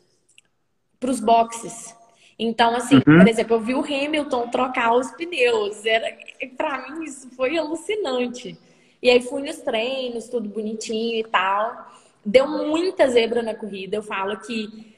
pros 0.98 1.20
boxes. 1.20 1.94
Então, 2.38 2.74
assim, 2.74 2.96
uhum. 2.96 3.18
por 3.18 3.28
exemplo, 3.28 3.56
eu 3.56 3.60
vi 3.60 3.74
o 3.74 3.84
Hamilton 3.84 4.48
trocar 4.48 4.94
os 4.94 5.10
pneus. 5.12 5.84
Era, 5.84 6.16
para 6.56 6.90
mim, 6.90 7.04
isso 7.04 7.28
foi 7.36 7.56
alucinante. 7.56 8.58
E 9.02 9.10
aí 9.10 9.20
fui 9.20 9.42
nos 9.42 9.58
treinos, 9.58 10.28
tudo 10.28 10.48
bonitinho 10.48 11.18
e 11.18 11.24
tal. 11.24 11.90
Deu 12.24 12.48
muita 12.48 13.08
zebra 13.08 13.42
na 13.42 13.54
corrida. 13.54 13.96
Eu 13.96 14.02
falo 14.02 14.38
que 14.38 14.89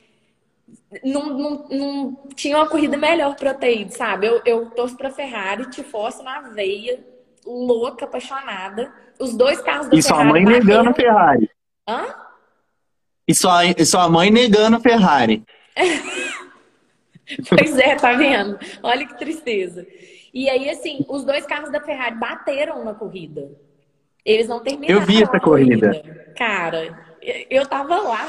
não, 1.05 1.27
não, 1.27 1.69
não 1.71 2.19
tinha 2.35 2.57
uma 2.57 2.69
corrida 2.69 2.97
melhor 2.97 3.35
pra 3.37 3.51
eu 3.51 3.55
ter 3.55 3.81
ido, 3.81 3.93
sabe? 3.93 4.27
Eu, 4.27 4.43
eu 4.45 4.67
torço 4.71 4.97
pra 4.97 5.11
Ferrari, 5.11 5.71
te 5.71 5.83
forço 5.83 6.23
na 6.23 6.41
veia, 6.41 7.03
louca, 7.47 8.05
apaixonada. 8.05 8.93
Os 9.19 9.35
dois 9.35 9.61
carros 9.61 9.89
da 9.89 9.97
e 9.97 10.03
Ferrari. 10.03 10.23
E 10.23 10.25
sua 10.25 10.25
mãe 10.25 10.45
bateram... 10.45 10.65
negando 10.65 10.95
Ferrari. 10.95 11.51
Hã? 11.89 12.15
E 13.27 13.35
sua, 13.35 13.65
e 13.65 13.87
sua 13.87 14.09
mãe 14.09 14.31
negando 14.31 14.81
Ferrari. 14.81 15.43
pois 17.49 17.79
é, 17.79 17.95
tá 17.95 18.13
vendo? 18.15 18.59
Olha 18.83 19.07
que 19.07 19.17
tristeza. 19.17 19.87
E 20.35 20.49
aí, 20.49 20.69
assim, 20.69 21.05
os 21.09 21.25
dois 21.25 21.47
carros 21.47 21.71
da 21.71 21.81
Ferrari 21.81 22.17
bateram 22.17 22.85
na 22.85 22.95
corrida. 22.95 23.51
Eles 24.25 24.49
não 24.49 24.61
terminaram. 24.61 25.01
Eu 25.01 25.07
vi 25.07 25.23
essa 25.23 25.39
corrida. 25.41 25.91
corrida. 25.91 26.35
Cara, 26.37 27.12
eu 27.51 27.67
tava 27.67 28.01
lá. 28.01 28.29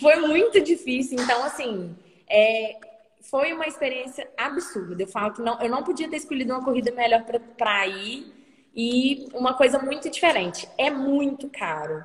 foi 0.00 0.16
muito 0.16 0.60
difícil. 0.60 1.18
Então, 1.20 1.42
assim, 1.44 1.94
é, 2.28 2.76
foi 3.22 3.52
uma 3.52 3.66
experiência 3.66 4.28
absurda. 4.36 5.02
Eu 5.02 5.06
falo 5.06 5.32
que 5.32 5.42
não, 5.42 5.60
eu 5.60 5.70
não 5.70 5.82
podia 5.82 6.08
ter 6.08 6.16
escolhido 6.16 6.52
uma 6.52 6.64
corrida 6.64 6.92
melhor 6.92 7.24
para 7.56 7.86
ir. 7.86 8.32
E 8.76 9.28
uma 9.32 9.54
coisa 9.54 9.78
muito 9.78 10.10
diferente. 10.10 10.68
É 10.76 10.90
muito 10.90 11.48
caro. 11.48 12.04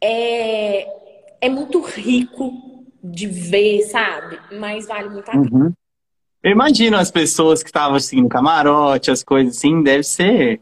É, 0.00 0.88
é 1.40 1.48
muito 1.48 1.80
rico 1.80 2.84
de 3.02 3.26
ver, 3.26 3.82
sabe? 3.82 4.38
Mas 4.52 4.86
vale 4.86 5.08
muito 5.08 5.28
a 5.28 5.32
pena. 5.32 5.48
Uhum. 5.52 5.72
Eu 6.42 6.52
imagino 6.52 6.96
as 6.96 7.10
pessoas 7.10 7.62
que 7.62 7.68
estavam 7.68 7.96
assim 7.96 8.22
no 8.22 8.28
camarote, 8.28 9.10
as 9.10 9.22
coisas 9.22 9.56
assim, 9.56 9.82
deve 9.82 10.04
ser 10.04 10.60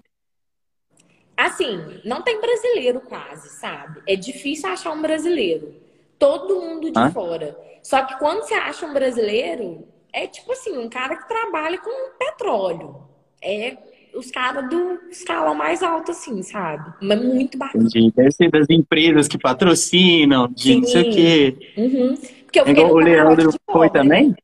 Assim, 1.38 2.00
não 2.04 2.20
tem 2.20 2.40
brasileiro 2.40 3.00
quase, 3.00 3.48
sabe? 3.60 4.02
É 4.08 4.16
difícil 4.16 4.68
achar 4.68 4.90
um 4.90 5.00
brasileiro. 5.00 5.72
Todo 6.18 6.60
mundo 6.60 6.90
de 6.90 7.12
fora. 7.12 7.56
Só 7.80 8.02
que 8.02 8.18
quando 8.18 8.42
você 8.42 8.54
acha 8.54 8.84
um 8.84 8.92
brasileiro, 8.92 9.86
é 10.12 10.26
tipo 10.26 10.50
assim, 10.50 10.76
um 10.76 10.88
cara 10.88 11.14
que 11.14 11.28
trabalha 11.28 11.78
com 11.78 12.10
petróleo. 12.18 13.04
É 13.40 13.76
os 14.16 14.32
caras 14.32 14.68
do 14.68 14.98
escalão 15.10 15.54
mais 15.54 15.80
alto, 15.80 16.10
assim, 16.10 16.42
sabe? 16.42 16.92
Mas 17.00 17.22
muito 17.22 17.56
bacana. 17.56 17.84
Entendi. 17.84 18.12
Deve 18.16 18.32
ser 18.32 18.50
das 18.50 18.66
empresas 18.68 19.28
que 19.28 19.38
patrocinam, 19.38 20.48
de 20.48 20.72
Sim. 20.72 20.80
não 20.80 20.88
sei 20.88 21.02
o 21.02 21.14
quê. 21.14 21.72
Uhum. 21.76 22.18
Porque 22.46 22.58
eu 22.58 22.66
é 22.66 22.70
igual 22.70 22.92
o 22.92 22.98
Leandro 22.98 23.54
foi 23.70 23.88
também? 23.90 24.34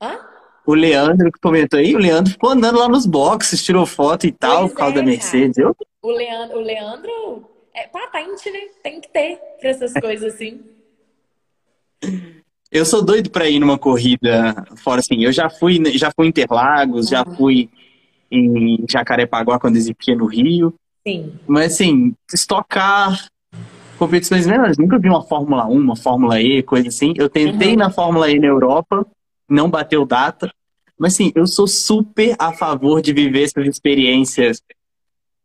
Hã? 0.00 0.16
O 0.64 0.74
Leandro 0.74 1.32
que 1.32 1.40
comentou 1.40 1.80
aí, 1.80 1.94
o 1.96 1.98
Leandro 1.98 2.30
ficou 2.32 2.50
andando 2.50 2.78
lá 2.78 2.88
nos 2.88 3.04
boxes, 3.04 3.64
tirou 3.64 3.84
foto 3.84 4.26
e 4.26 4.32
tal, 4.32 4.60
pois 4.60 4.72
por 4.72 4.78
causa 4.78 4.94
é, 4.94 4.96
da 4.96 5.02
Mercedes. 5.02 5.58
Eu... 5.58 5.74
O 6.06 6.12
Leandro, 6.12 6.58
o 6.58 6.60
Leandro 6.60 7.50
é 7.74 7.88
patente, 7.88 8.48
né? 8.48 8.60
Tem 8.80 9.00
que 9.00 9.08
ter 9.08 9.40
pra 9.58 9.70
essas 9.70 9.92
coisas 9.92 10.34
assim. 10.34 10.60
Eu 12.70 12.84
sou 12.84 13.04
doido 13.04 13.28
para 13.28 13.48
ir 13.48 13.58
numa 13.58 13.76
corrida 13.76 14.54
fora 14.76 15.00
assim. 15.00 15.24
Eu 15.24 15.32
já 15.32 15.50
fui, 15.50 15.82
já 15.98 16.12
fui 16.14 16.26
em 16.26 16.28
Interlagos, 16.28 17.08
já 17.08 17.24
fui 17.24 17.68
em 18.30 18.84
Jacarepaguá 18.88 19.58
quando 19.58 19.74
existia 19.74 20.14
no 20.14 20.26
Rio. 20.26 20.72
Sim. 21.04 21.32
Mas 21.44 21.72
assim, 21.72 22.14
estocar 22.32 23.26
competições 23.98 24.46
menores. 24.46 24.78
Nunca 24.78 25.00
vi 25.00 25.08
uma 25.08 25.24
Fórmula 25.24 25.66
1, 25.66 25.72
uma 25.72 25.96
Fórmula 25.96 26.40
E, 26.40 26.62
coisa 26.62 26.86
assim. 26.86 27.14
Eu 27.16 27.28
tentei 27.28 27.72
uhum. 27.72 27.78
na 27.78 27.90
Fórmula 27.90 28.30
E 28.30 28.38
na 28.38 28.46
Europa, 28.46 29.04
não 29.48 29.68
bateu 29.68 30.06
data. 30.06 30.52
Mas 30.96 31.14
assim, 31.14 31.32
eu 31.34 31.48
sou 31.48 31.66
super 31.66 32.36
a 32.38 32.52
favor 32.52 33.02
de 33.02 33.12
viver 33.12 33.42
essas 33.42 33.66
experiências 33.66 34.62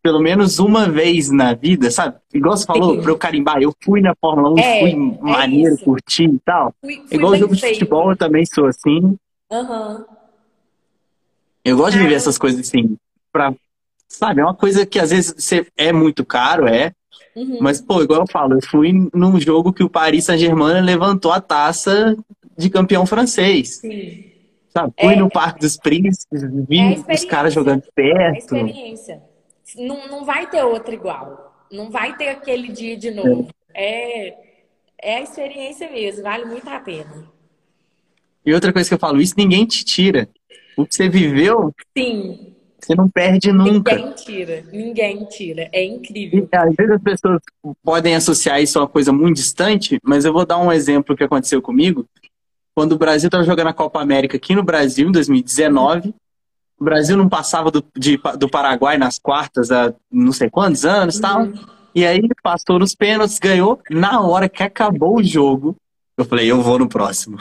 pelo 0.01 0.19
menos 0.19 0.57
uma 0.59 0.89
vez 0.89 1.29
na 1.29 1.53
vida, 1.53 1.91
sabe? 1.91 2.17
Igual 2.33 2.57
você 2.57 2.65
falou, 2.65 2.95
Sim. 2.95 3.01
pra 3.01 3.11
eu 3.11 3.17
carimbar, 3.17 3.61
eu 3.61 3.73
fui 3.83 4.01
na 4.01 4.15
Fórmula 4.15 4.49
1, 4.53 4.59
é, 4.59 4.79
fui 4.79 4.91
é 4.91 4.95
maneiro, 5.21 5.75
isso. 5.75 5.83
curti 5.83 6.23
e 6.25 6.39
tal. 6.39 6.73
Fui, 6.81 6.95
fui 6.95 7.17
Igual 7.17 7.35
jogo 7.35 7.55
de 7.55 7.61
futebol, 7.61 8.11
eu 8.11 8.17
também 8.17 8.45
sou 8.45 8.65
assim. 8.65 9.17
Uhum. 9.51 10.05
Eu 11.63 11.77
gosto 11.77 11.93
de 11.93 11.99
viver 11.99 12.15
essas 12.15 12.37
coisas 12.37 12.59
assim, 12.61 12.97
pra, 13.31 13.53
sabe? 14.07 14.41
É 14.41 14.43
uma 14.43 14.55
coisa 14.55 14.85
que 14.85 14.97
às 14.97 15.11
vezes 15.11 15.35
você, 15.37 15.67
é 15.77 15.93
muito 15.93 16.25
caro, 16.25 16.67
é. 16.67 16.91
Uhum. 17.35 17.59
Mas, 17.61 17.79
pô, 17.79 18.01
igual 18.01 18.21
eu 18.21 18.27
falo, 18.27 18.55
eu 18.55 18.61
fui 18.61 18.91
num 19.13 19.39
jogo 19.39 19.71
que 19.71 19.83
o 19.83 19.89
Paris 19.89 20.25
Saint-Germain 20.25 20.81
levantou 20.81 21.31
a 21.31 21.39
taça 21.39 22.17
de 22.57 22.69
campeão 22.69 23.05
francês. 23.05 23.77
Sim. 23.77 24.25
Sabe? 24.69 24.93
Fui 24.99 25.13
é, 25.13 25.15
no 25.17 25.29
Parque 25.29 25.59
dos 25.59 25.77
Príncipes, 25.77 26.41
vi 26.67 26.79
é 27.07 27.13
os 27.13 27.25
caras 27.25 27.53
jogando 27.53 27.83
perto. 27.93 28.55
É 28.55 28.65
experiência. 28.65 29.30
Não, 29.77 30.07
não 30.07 30.25
vai 30.25 30.49
ter 30.49 30.63
outra 30.63 30.93
igual. 30.93 31.65
Não 31.71 31.89
vai 31.89 32.15
ter 32.17 32.29
aquele 32.29 32.69
dia 32.69 32.97
de 32.97 33.11
novo. 33.11 33.49
É, 33.73 34.35
é 35.01 35.17
a 35.17 35.21
experiência 35.21 35.89
mesmo, 35.89 36.23
vale 36.23 36.45
muito 36.45 36.69
a 36.69 36.79
pena. 36.79 37.25
E 38.45 38.53
outra 38.53 38.73
coisa 38.73 38.89
que 38.89 38.93
eu 38.93 38.99
falo, 38.99 39.21
isso 39.21 39.35
ninguém 39.37 39.65
te 39.65 39.85
tira. 39.85 40.27
O 40.75 40.85
que 40.85 40.95
você 40.95 41.07
viveu, 41.07 41.73
Sim. 41.95 42.53
você 42.79 42.95
não 42.95 43.09
perde 43.09 43.51
nunca. 43.51 43.95
Ninguém 43.95 44.13
tira, 44.13 44.63
ninguém 44.71 45.25
tira. 45.25 45.69
É 45.71 45.83
incrível. 45.83 46.47
E, 46.51 46.55
às 46.55 46.75
vezes 46.75 46.93
as 46.93 47.01
pessoas 47.01 47.41
podem 47.83 48.15
associar 48.15 48.61
isso 48.61 48.79
a 48.79 48.83
uma 48.83 48.87
coisa 48.87 49.11
muito 49.11 49.35
distante, 49.35 49.99
mas 50.03 50.25
eu 50.25 50.33
vou 50.33 50.45
dar 50.45 50.57
um 50.57 50.71
exemplo 50.71 51.15
que 51.15 51.23
aconteceu 51.23 51.61
comigo. 51.61 52.05
Quando 52.73 52.93
o 52.93 52.97
Brasil 52.97 53.27
estava 53.27 53.43
jogando 53.43 53.67
a 53.67 53.73
Copa 53.73 54.01
América 54.01 54.37
aqui 54.37 54.55
no 54.55 54.63
Brasil, 54.63 55.09
em 55.09 55.11
2019, 55.11 56.15
o 56.81 56.83
Brasil 56.83 57.15
não 57.15 57.29
passava 57.29 57.69
do, 57.69 57.83
de, 57.95 58.19
do 58.39 58.49
Paraguai 58.49 58.97
nas 58.97 59.19
quartas 59.19 59.69
há 59.69 59.93
não 60.11 60.31
sei 60.31 60.49
quantos 60.49 60.83
anos 60.83 61.17
e 61.17 61.21
tal. 61.21 61.43
Uhum. 61.43 61.53
E 61.93 62.03
aí 62.03 62.27
passou 62.41 62.79
nos 62.79 62.95
pênaltis, 62.95 63.37
ganhou. 63.37 63.79
Na 63.87 64.19
hora 64.21 64.49
que 64.49 64.63
acabou 64.63 65.17
o 65.17 65.23
jogo, 65.23 65.75
eu 66.17 66.25
falei, 66.25 66.49
eu 66.49 66.59
vou 66.59 66.79
no 66.79 66.89
próximo. 66.89 67.37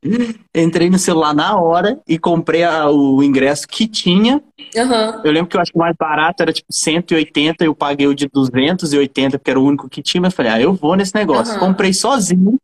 Entrei 0.54 0.88
no 0.88 0.98
celular 0.98 1.34
na 1.34 1.58
hora 1.58 1.98
e 2.06 2.20
comprei 2.20 2.62
a, 2.62 2.88
o 2.88 3.20
ingresso 3.20 3.66
que 3.66 3.88
tinha. 3.88 4.40
Uhum. 4.76 5.22
Eu 5.24 5.32
lembro 5.32 5.48
que 5.48 5.56
eu 5.56 5.60
acho 5.60 5.72
que 5.72 5.78
o 5.78 5.80
mais 5.80 5.96
barato 5.98 6.44
era 6.44 6.52
tipo 6.52 6.72
180, 6.72 7.64
eu 7.64 7.74
paguei 7.74 8.06
o 8.06 8.14
de 8.14 8.28
280, 8.28 9.40
porque 9.40 9.50
era 9.50 9.58
o 9.58 9.64
único 9.64 9.88
que 9.88 10.02
tinha. 10.02 10.20
Mas 10.20 10.34
falei, 10.34 10.52
ah, 10.52 10.60
eu 10.60 10.72
vou 10.72 10.94
nesse 10.94 11.16
negócio. 11.16 11.54
Uhum. 11.54 11.60
Comprei 11.60 11.92
sozinho. 11.92 12.60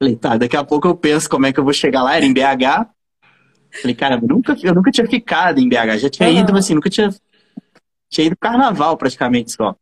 Falei, 0.00 0.16
tá, 0.16 0.36
daqui 0.36 0.56
a 0.56 0.64
pouco 0.64 0.88
eu 0.88 0.96
penso 0.96 1.30
como 1.30 1.46
é 1.46 1.52
que 1.52 1.60
eu 1.60 1.64
vou 1.64 1.72
chegar 1.72 2.02
lá. 2.02 2.16
Era 2.16 2.26
em 2.26 2.32
BH. 2.32 2.88
Falei, 3.70 3.94
cara, 3.94 4.14
eu 4.16 4.28
nunca, 4.28 4.56
eu 4.62 4.74
nunca 4.74 4.90
tinha 4.90 5.06
ficado 5.06 5.58
em 5.58 5.68
BH, 5.68 5.98
já 5.98 6.10
tinha 6.10 6.28
uhum. 6.28 6.38
ido, 6.38 6.52
mas 6.52 6.64
assim, 6.64 6.74
nunca 6.74 6.90
tinha, 6.90 7.14
tinha 8.08 8.26
ido 8.26 8.36
carnaval 8.36 8.96
praticamente 8.96 9.52
só. 9.52 9.76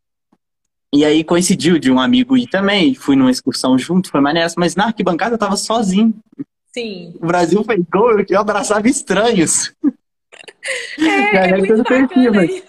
E 0.93 1.03
aí 1.03 1.23
coincidiu 1.23 1.77
de 1.77 1.91
um 1.91 1.99
amigo 1.99 2.37
ir 2.37 2.47
também, 2.47 2.95
fui 2.95 3.15
numa 3.15 3.31
excursão 3.31 3.77
junto, 3.77 4.09
foi 4.09 4.21
maneiro, 4.21 4.49
mas 4.57 4.75
na 4.75 4.85
arquibancada 4.85 5.35
eu 5.35 5.39
tava 5.39 5.57
sozinho. 5.57 6.13
Sim. 6.73 7.13
O 7.21 7.25
Brasil 7.25 7.63
fez 7.63 7.83
gol, 7.91 8.23
eu 8.29 8.39
abraçava 8.39 8.87
estranhos. 8.87 9.73
É, 10.99 11.37
é 11.51 11.57
muito 11.57 11.83
mas... 12.33 12.63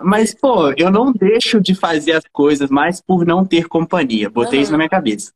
mas, 0.00 0.34
pô, 0.34 0.72
eu 0.72 0.90
não 0.90 1.12
deixo 1.12 1.60
de 1.60 1.74
fazer 1.74 2.12
as 2.12 2.24
coisas 2.32 2.70
mais 2.70 3.00
por 3.00 3.26
não 3.26 3.44
ter 3.44 3.68
companhia. 3.68 4.30
Botei 4.30 4.58
uhum. 4.58 4.62
isso 4.62 4.72
na 4.72 4.78
minha 4.78 4.88
cabeça. 4.88 5.32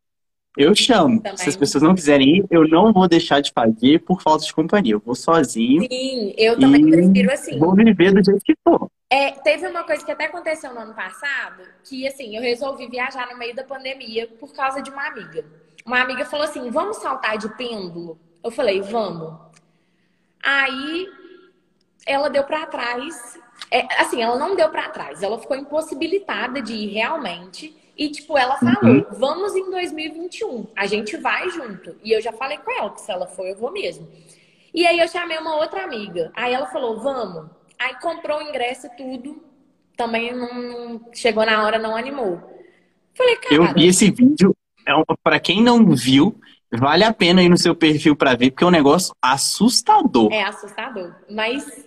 Eu 0.57 0.74
chamo. 0.74 1.20
Também. 1.20 1.38
Se 1.38 1.48
as 1.48 1.57
pessoas 1.57 1.82
não 1.82 1.94
quiserem 1.94 2.38
ir, 2.38 2.46
eu 2.50 2.68
não 2.68 2.92
vou 2.92 3.09
deixar 3.09 3.40
de 3.40 3.50
fazer 3.53 4.00
por 4.00 4.20
falta 4.20 4.44
de 4.44 4.53
companhia. 4.53 4.92
Eu 4.94 5.00
vou 5.00 5.14
sozinho. 5.14 5.82
Sim, 5.90 6.34
eu 6.36 6.59
também 6.59 6.86
prefiro 6.86 7.32
assim. 7.32 7.59
Vou 7.59 7.74
viver 7.74 8.12
do 8.12 8.22
jeito 8.22 8.44
que 8.44 8.55
for. 8.62 8.88
É, 9.09 9.30
teve 9.30 9.66
uma 9.66 9.84
coisa 9.84 10.05
que 10.05 10.11
até 10.11 10.26
aconteceu 10.26 10.72
no 10.72 10.80
ano 10.80 10.94
passado, 10.94 11.62
que 11.84 12.07
assim, 12.07 12.34
eu 12.36 12.42
resolvi 12.42 12.86
viajar 12.86 13.28
no 13.30 13.38
meio 13.38 13.55
da 13.55 13.64
pandemia 13.64 14.26
por 14.40 14.53
causa 14.55 14.82
de 14.82 14.90
uma 14.90 15.07
amiga. 15.07 15.44
Uma 15.84 16.00
amiga 16.00 16.24
falou 16.24 16.46
assim: 16.46 16.70
vamos 16.70 16.98
saltar 16.98 17.38
de 17.38 17.48
pêndulo? 17.57 18.18
Eu 18.42 18.50
falei, 18.50 18.80
vamos. 18.80 19.38
Aí 20.42 21.07
ela 22.07 22.28
deu 22.28 22.44
para 22.44 22.66
trás. 22.66 23.38
É, 23.70 23.86
assim, 24.00 24.20
ela 24.20 24.38
não 24.38 24.55
deu 24.57 24.68
para 24.68 24.88
trás, 24.90 25.22
ela 25.22 25.38
ficou 25.38 25.57
impossibilitada 25.57 26.61
de 26.61 26.74
ir 26.74 26.88
realmente. 26.88 27.81
E, 28.03 28.11
tipo, 28.11 28.36
ela 28.36 28.59
falou: 28.59 28.82
uhum. 28.82 29.07
vamos 29.12 29.55
em 29.55 29.70
2021, 29.70 30.66
a 30.74 30.86
gente 30.86 31.16
vai 31.18 31.48
junto. 31.50 31.94
E 32.03 32.11
eu 32.11 32.20
já 32.20 32.32
falei 32.32 32.59
com 32.59 32.68
ela 32.72 32.90
que 32.90 33.00
se 33.00 33.12
ela 33.12 33.28
for, 33.28 33.46
eu 33.46 33.55
vou 33.55 33.70
mesmo. 33.70 34.09
E 34.74 34.84
aí 34.84 34.98
eu 34.98 35.07
chamei 35.07 35.38
uma 35.38 35.55
outra 35.55 35.84
amiga. 35.84 36.32
Aí 36.34 36.53
ela 36.53 36.66
falou: 36.66 36.98
vamos. 36.98 37.48
Aí 37.78 37.94
comprou 38.00 38.38
o 38.38 38.42
ingresso 38.42 38.88
e 38.88 38.96
tudo. 38.96 39.40
Também 39.96 40.34
não 40.34 41.00
chegou 41.12 41.46
na 41.46 41.62
hora, 41.62 41.78
não 41.78 41.94
animou. 41.94 42.42
Falei, 43.14 43.36
cara. 43.36 43.55
Eu 43.55 43.72
vi 43.72 43.86
esse 43.86 44.11
vídeo. 44.11 44.53
É 44.84 44.92
para 45.22 45.38
quem 45.38 45.62
não 45.62 45.86
viu, 45.94 46.34
vale 46.72 47.05
a 47.05 47.14
pena 47.14 47.40
ir 47.40 47.48
no 47.48 47.57
seu 47.57 47.72
perfil 47.72 48.16
para 48.16 48.34
ver, 48.34 48.50
porque 48.50 48.64
é 48.64 48.66
um 48.66 48.70
negócio 48.70 49.14
assustador. 49.22 50.32
É 50.32 50.42
assustador. 50.42 51.14
Mas 51.30 51.86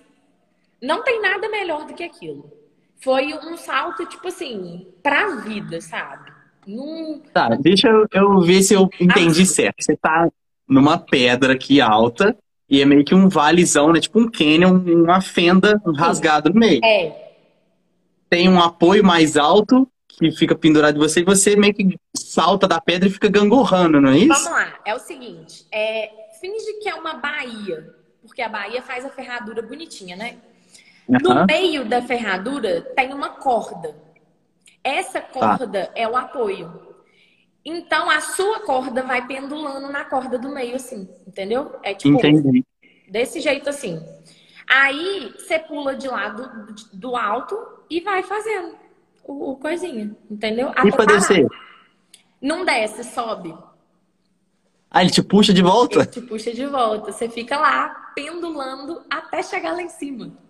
não 0.82 1.04
tem 1.04 1.22
nada 1.22 1.50
melhor 1.50 1.86
do 1.86 1.94
que 1.94 2.06
aquilo 2.06 2.65
foi 3.02 3.34
um 3.34 3.58
salto, 3.58 4.06
tipo 4.06 4.28
assim, 4.28 4.88
pra 5.04 5.36
vida, 5.38 5.80
sabe? 5.82 6.32
Num... 6.66 7.22
Tá, 7.34 7.50
deixa 7.50 7.88
eu, 7.88 8.08
eu 8.12 8.42
ver 8.42 8.64
se 8.64 8.74
eu 8.74 8.90
entendi 9.00 9.44
ah, 9.44 9.46
certo. 9.46 9.76
Você 9.84 9.96
tá 9.96 10.30
numa 10.68 10.98
pedra 10.98 11.54
aqui 11.54 11.80
alta 11.80 12.36
e 12.70 12.82
é 12.82 12.86
meio 12.86 13.06
que 13.06 13.14
um 13.14 13.30
valezão, 13.30 13.94
né? 13.94 14.00
Tipo 14.00 14.20
um 14.20 14.30
canyon, 14.30 14.80
uma 15.04 15.22
fenda 15.22 15.80
um 15.86 15.94
rasgado 15.94 16.50
no 16.50 16.60
meio. 16.60 16.84
É. 16.84 17.34
Tem 18.30 18.50
um 18.50 18.60
apoio 18.60 19.04
mais 19.04 19.38
alto 19.38 19.88
que 20.08 20.32
fica 20.32 20.56
pendurado 20.56 20.94
de 20.94 21.00
você 21.00 21.20
e 21.20 21.26
você 21.26 21.56
meio 21.56 21.74
que 21.74 21.98
salta 22.16 22.68
da 22.68 22.80
pedra 22.80 23.08
e 23.08 23.12
fica 23.12 23.30
gangorrando, 23.30 24.00
não 24.02 24.10
é 24.10 24.18
isso? 24.18 24.28
Vamos 24.28 24.52
lá, 24.52 24.74
é 24.86 24.96
o 24.96 25.00
seguinte, 25.00 25.66
é, 25.72 26.10
finge 26.40 26.80
que 26.82 26.88
é 26.88 26.96
uma 26.96 27.16
baía, 27.16 27.94
porque 28.22 28.42
a 28.42 28.50
baía 28.50 28.82
faz 28.82 29.06
a 29.06 29.10
ferradura 29.10 29.62
bonitinha, 29.62 30.16
né? 30.16 30.38
Uhum. 31.08 31.18
No 31.22 31.46
meio 31.46 31.86
da 31.86 32.02
ferradura 32.02 32.82
tem 32.96 33.14
uma 33.14 33.30
corda. 33.30 33.96
Essa 34.84 35.22
tá. 35.22 35.28
corda 35.28 35.86
tá. 35.86 35.92
é 35.96 36.08
o 36.08 36.16
apoio. 36.16 36.96
Então 37.64 38.10
a 38.10 38.22
sua 38.22 38.60
corda 38.62 39.04
vai 39.04 39.26
pendulando 39.26 39.92
na 39.92 40.06
corda 40.06 40.38
do 40.38 40.50
meio, 40.50 40.76
assim, 40.76 41.10
entendeu? 41.26 41.76
É 41.82 41.94
tipo 41.94 42.16
Entendi. 42.18 42.64
desse 43.10 43.40
jeito 43.40 43.70
assim. 43.70 44.00
Aí 44.68 45.34
você 45.38 45.60
pula 45.60 45.96
de 45.96 46.08
lado 46.08 46.76
do 46.94 47.16
alto 47.16 47.58
e 47.90 48.02
vai 48.02 48.24
fazendo 48.24 48.76
o, 49.24 49.52
o 49.52 49.56
coisinha, 49.58 50.16
entendeu? 50.30 50.70
Até 50.70 50.88
e 50.88 50.92
pra 50.92 51.06
descer? 51.06 51.48
Não 52.42 52.66
desce, 52.66 53.04
sobe. 53.04 53.56
Ah, 54.90 55.02
ele 55.02 55.12
te 55.12 55.22
puxa 55.22 55.54
de 55.54 55.62
volta? 55.62 56.00
Ele 56.00 56.06
te 56.06 56.22
puxa 56.22 56.52
de 56.52 56.66
volta. 56.66 57.12
Você 57.12 57.28
fica 57.28 57.58
lá 57.58 58.12
pendulando 58.16 59.04
até 59.10 59.42
chegar 59.44 59.74
lá 59.74 59.82
em 59.82 59.90
cima 59.90 60.45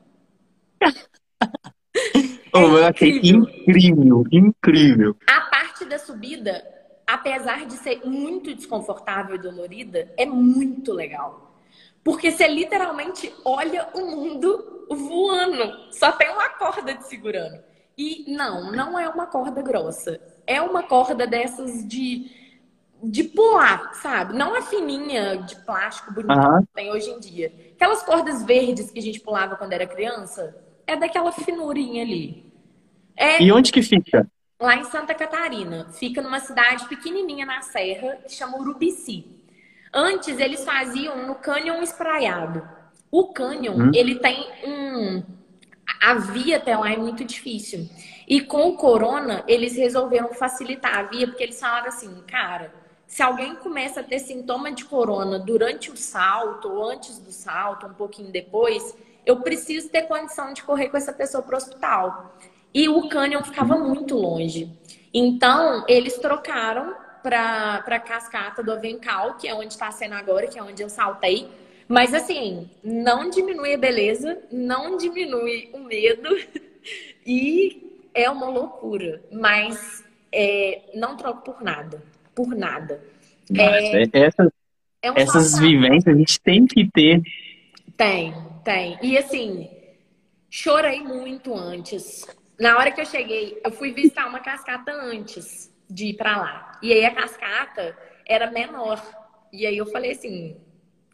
oh, 2.53 2.59
eu 2.59 2.85
achei 2.85 3.19
incrível, 3.19 4.23
incrível. 4.31 5.15
A 5.27 5.41
parte 5.41 5.85
da 5.85 5.99
subida, 5.99 6.63
apesar 7.05 7.65
de 7.65 7.73
ser 7.73 8.05
muito 8.05 8.53
desconfortável 8.53 9.35
e 9.35 9.39
dolorida, 9.39 10.11
é 10.17 10.25
muito 10.25 10.93
legal. 10.93 11.45
Porque 12.03 12.31
você 12.31 12.47
literalmente 12.47 13.33
olha 13.43 13.89
o 13.95 14.05
mundo 14.05 14.85
voando. 14.89 15.91
Só 15.91 16.11
tem 16.11 16.29
uma 16.29 16.49
corda 16.49 16.93
te 16.93 17.07
segurando. 17.07 17.63
E 17.97 18.25
não, 18.27 18.71
não 18.71 18.99
é 18.99 19.09
uma 19.09 19.25
corda 19.25 19.61
grossa. 19.61 20.21
É 20.45 20.61
uma 20.61 20.83
corda 20.83 21.25
dessas 21.25 21.87
de, 21.87 22.29
de 23.01 23.23
pular, 23.23 23.93
sabe? 23.95 24.33
Não 24.35 24.53
a 24.53 24.61
fininha 24.61 25.37
de 25.37 25.55
plástico 25.65 26.13
bonita 26.13 26.47
uhum. 26.47 26.61
que 26.61 26.73
tem 26.75 26.91
hoje 26.91 27.09
em 27.09 27.19
dia. 27.19 27.51
Aquelas 27.73 28.03
cordas 28.03 28.43
verdes 28.43 28.91
que 28.91 28.99
a 28.99 29.01
gente 29.01 29.19
pulava 29.19 29.55
quando 29.55 29.73
era 29.73 29.87
criança, 29.87 30.55
é 30.87 30.95
daquela 30.95 31.31
finurinha 31.31 32.03
ali. 32.03 32.51
É... 33.15 33.41
E 33.41 33.51
onde 33.51 33.71
que 33.71 33.81
fica? 33.81 34.29
Lá 34.59 34.75
em 34.75 34.83
Santa 34.85 35.13
Catarina. 35.13 35.89
Fica 35.91 36.21
numa 36.21 36.39
cidade 36.39 36.87
pequenininha 36.87 37.45
na 37.45 37.61
serra, 37.61 38.17
que 38.25 38.33
chama 38.33 38.57
Urubici. 38.57 39.25
Antes 39.93 40.39
eles 40.39 40.63
faziam 40.63 41.25
no 41.25 41.35
cânion 41.35 41.81
espraiado. 41.81 42.67
O 43.11 43.31
cânion, 43.31 43.75
hum. 43.75 43.91
ele 43.93 44.15
tem 44.15 44.47
um 44.65 45.23
a 46.01 46.15
via 46.15 46.57
até 46.57 46.75
lá 46.75 46.91
é 46.91 46.97
muito 46.97 47.23
difícil. 47.23 47.89
E 48.27 48.41
com 48.41 48.69
o 48.69 48.75
corona, 48.75 49.43
eles 49.47 49.75
resolveram 49.75 50.33
facilitar 50.33 50.97
a 50.97 51.03
via, 51.03 51.27
porque 51.27 51.43
eles 51.43 51.59
falaram 51.59 51.87
assim, 51.87 52.23
cara, 52.27 52.73
se 53.05 53.21
alguém 53.21 53.55
começa 53.55 53.99
a 53.99 54.03
ter 54.03 54.19
sintoma 54.19 54.71
de 54.71 54.85
corona 54.85 55.37
durante 55.37 55.91
o 55.91 55.97
salto, 55.97 56.69
ou 56.69 56.89
antes 56.89 57.19
do 57.19 57.31
salto, 57.31 57.85
um 57.85 57.93
pouquinho 57.93 58.31
depois, 58.31 58.95
eu 59.25 59.41
preciso 59.41 59.89
ter 59.89 60.03
condição 60.03 60.53
de 60.53 60.63
correr 60.63 60.89
com 60.89 60.97
essa 60.97 61.13
pessoa 61.13 61.41
para 61.43 61.55
o 61.55 61.57
hospital. 61.57 62.37
E 62.73 62.89
o 62.89 63.07
cânion 63.07 63.41
ficava 63.43 63.77
muito 63.77 64.15
longe. 64.15 64.69
Então, 65.13 65.85
eles 65.87 66.17
trocaram 66.17 66.93
para 67.23 67.83
a 67.85 67.99
cascata 67.99 68.61
do 68.61 68.71
Avencal, 68.71 69.35
que 69.35 69.47
é 69.47 69.53
onde 69.53 69.73
está 69.73 69.89
sendo 69.91 70.13
agora, 70.13 70.47
que 70.47 70.59
é 70.59 70.63
onde 70.63 70.83
eu 70.83 70.89
saltei 70.89 71.49
mas 71.87 72.13
assim, 72.13 72.69
não 72.83 73.29
diminui 73.29 73.73
a 73.73 73.77
beleza, 73.77 74.39
não 74.51 74.97
diminui 74.97 75.69
o 75.71 75.79
medo 75.79 76.29
e 77.25 78.07
é 78.13 78.29
uma 78.29 78.49
loucura. 78.49 79.21
Mas 79.31 80.03
é, 80.31 80.81
não 80.95 81.15
troco 81.15 81.41
por 81.41 81.61
nada. 81.61 82.01
Por 82.33 82.55
nada. 82.55 83.03
É, 83.55 84.03
é, 84.03 84.09
essas 84.13 84.49
é 85.01 85.11
um 85.11 85.15
essas 85.15 85.59
vivências 85.59 86.15
a 86.15 86.17
gente 86.17 86.39
tem 86.39 86.65
que 86.65 86.89
ter. 86.89 87.21
Tem, 87.95 88.33
tem. 88.65 88.97
E 89.01 89.17
assim, 89.17 89.69
chorei 90.49 91.01
muito 91.01 91.53
antes. 91.53 92.27
Na 92.59 92.77
hora 92.77 92.91
que 92.91 92.99
eu 92.99 93.05
cheguei, 93.05 93.61
eu 93.63 93.71
fui 93.71 93.93
visitar 93.93 94.27
uma 94.27 94.39
cascata 94.39 94.91
antes 94.91 95.73
de 95.89 96.07
ir 96.07 96.13
para 96.15 96.35
lá. 96.35 96.79
E 96.81 96.91
aí 96.91 97.05
a 97.05 97.13
cascata 97.13 97.95
era 98.27 98.49
menor. 98.49 99.01
E 99.53 99.65
aí 99.65 99.77
eu 99.77 99.85
falei 99.85 100.11
assim, 100.11 100.57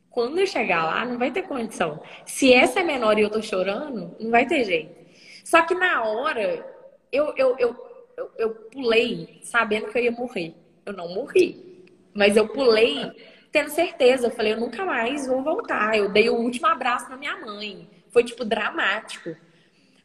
quando 0.10 0.40
eu 0.40 0.48
chegar 0.48 0.86
lá, 0.86 1.06
não 1.06 1.18
vai 1.18 1.30
ter 1.30 1.44
condição. 1.44 2.02
Se 2.26 2.54
essa 2.54 2.80
é 2.80 2.84
menor 2.84 3.20
e 3.20 3.22
eu 3.22 3.30
tô 3.30 3.42
chorando, 3.42 4.16
não 4.20 4.32
vai 4.32 4.48
ter 4.48 4.64
jeito. 4.64 4.96
Só 5.44 5.62
que 5.64 5.76
na 5.76 6.04
hora, 6.04 6.66
eu, 7.12 7.34
eu, 7.36 7.56
eu, 7.60 7.76
eu, 8.18 8.32
eu 8.38 8.50
pulei 8.72 9.42
sabendo 9.44 9.88
que 9.88 9.98
eu 9.98 10.04
ia 10.04 10.12
morrer. 10.12 10.56
Eu 10.86 10.94
não 10.94 11.14
morri. 11.14 11.86
Mas 12.14 12.38
eu 12.38 12.48
pulei 12.48 13.12
tendo 13.52 13.70
certeza. 13.70 14.28
Eu 14.28 14.32
falei, 14.32 14.54
eu 14.54 14.60
nunca 14.60 14.86
mais 14.86 15.28
vou 15.28 15.42
voltar. 15.42 15.98
Eu 15.98 16.10
dei 16.10 16.30
o 16.30 16.36
último 16.36 16.68
abraço 16.68 17.10
na 17.10 17.18
minha 17.18 17.38
mãe. 17.38 17.90
Foi, 18.10 18.24
tipo, 18.24 18.46
dramático. 18.46 19.36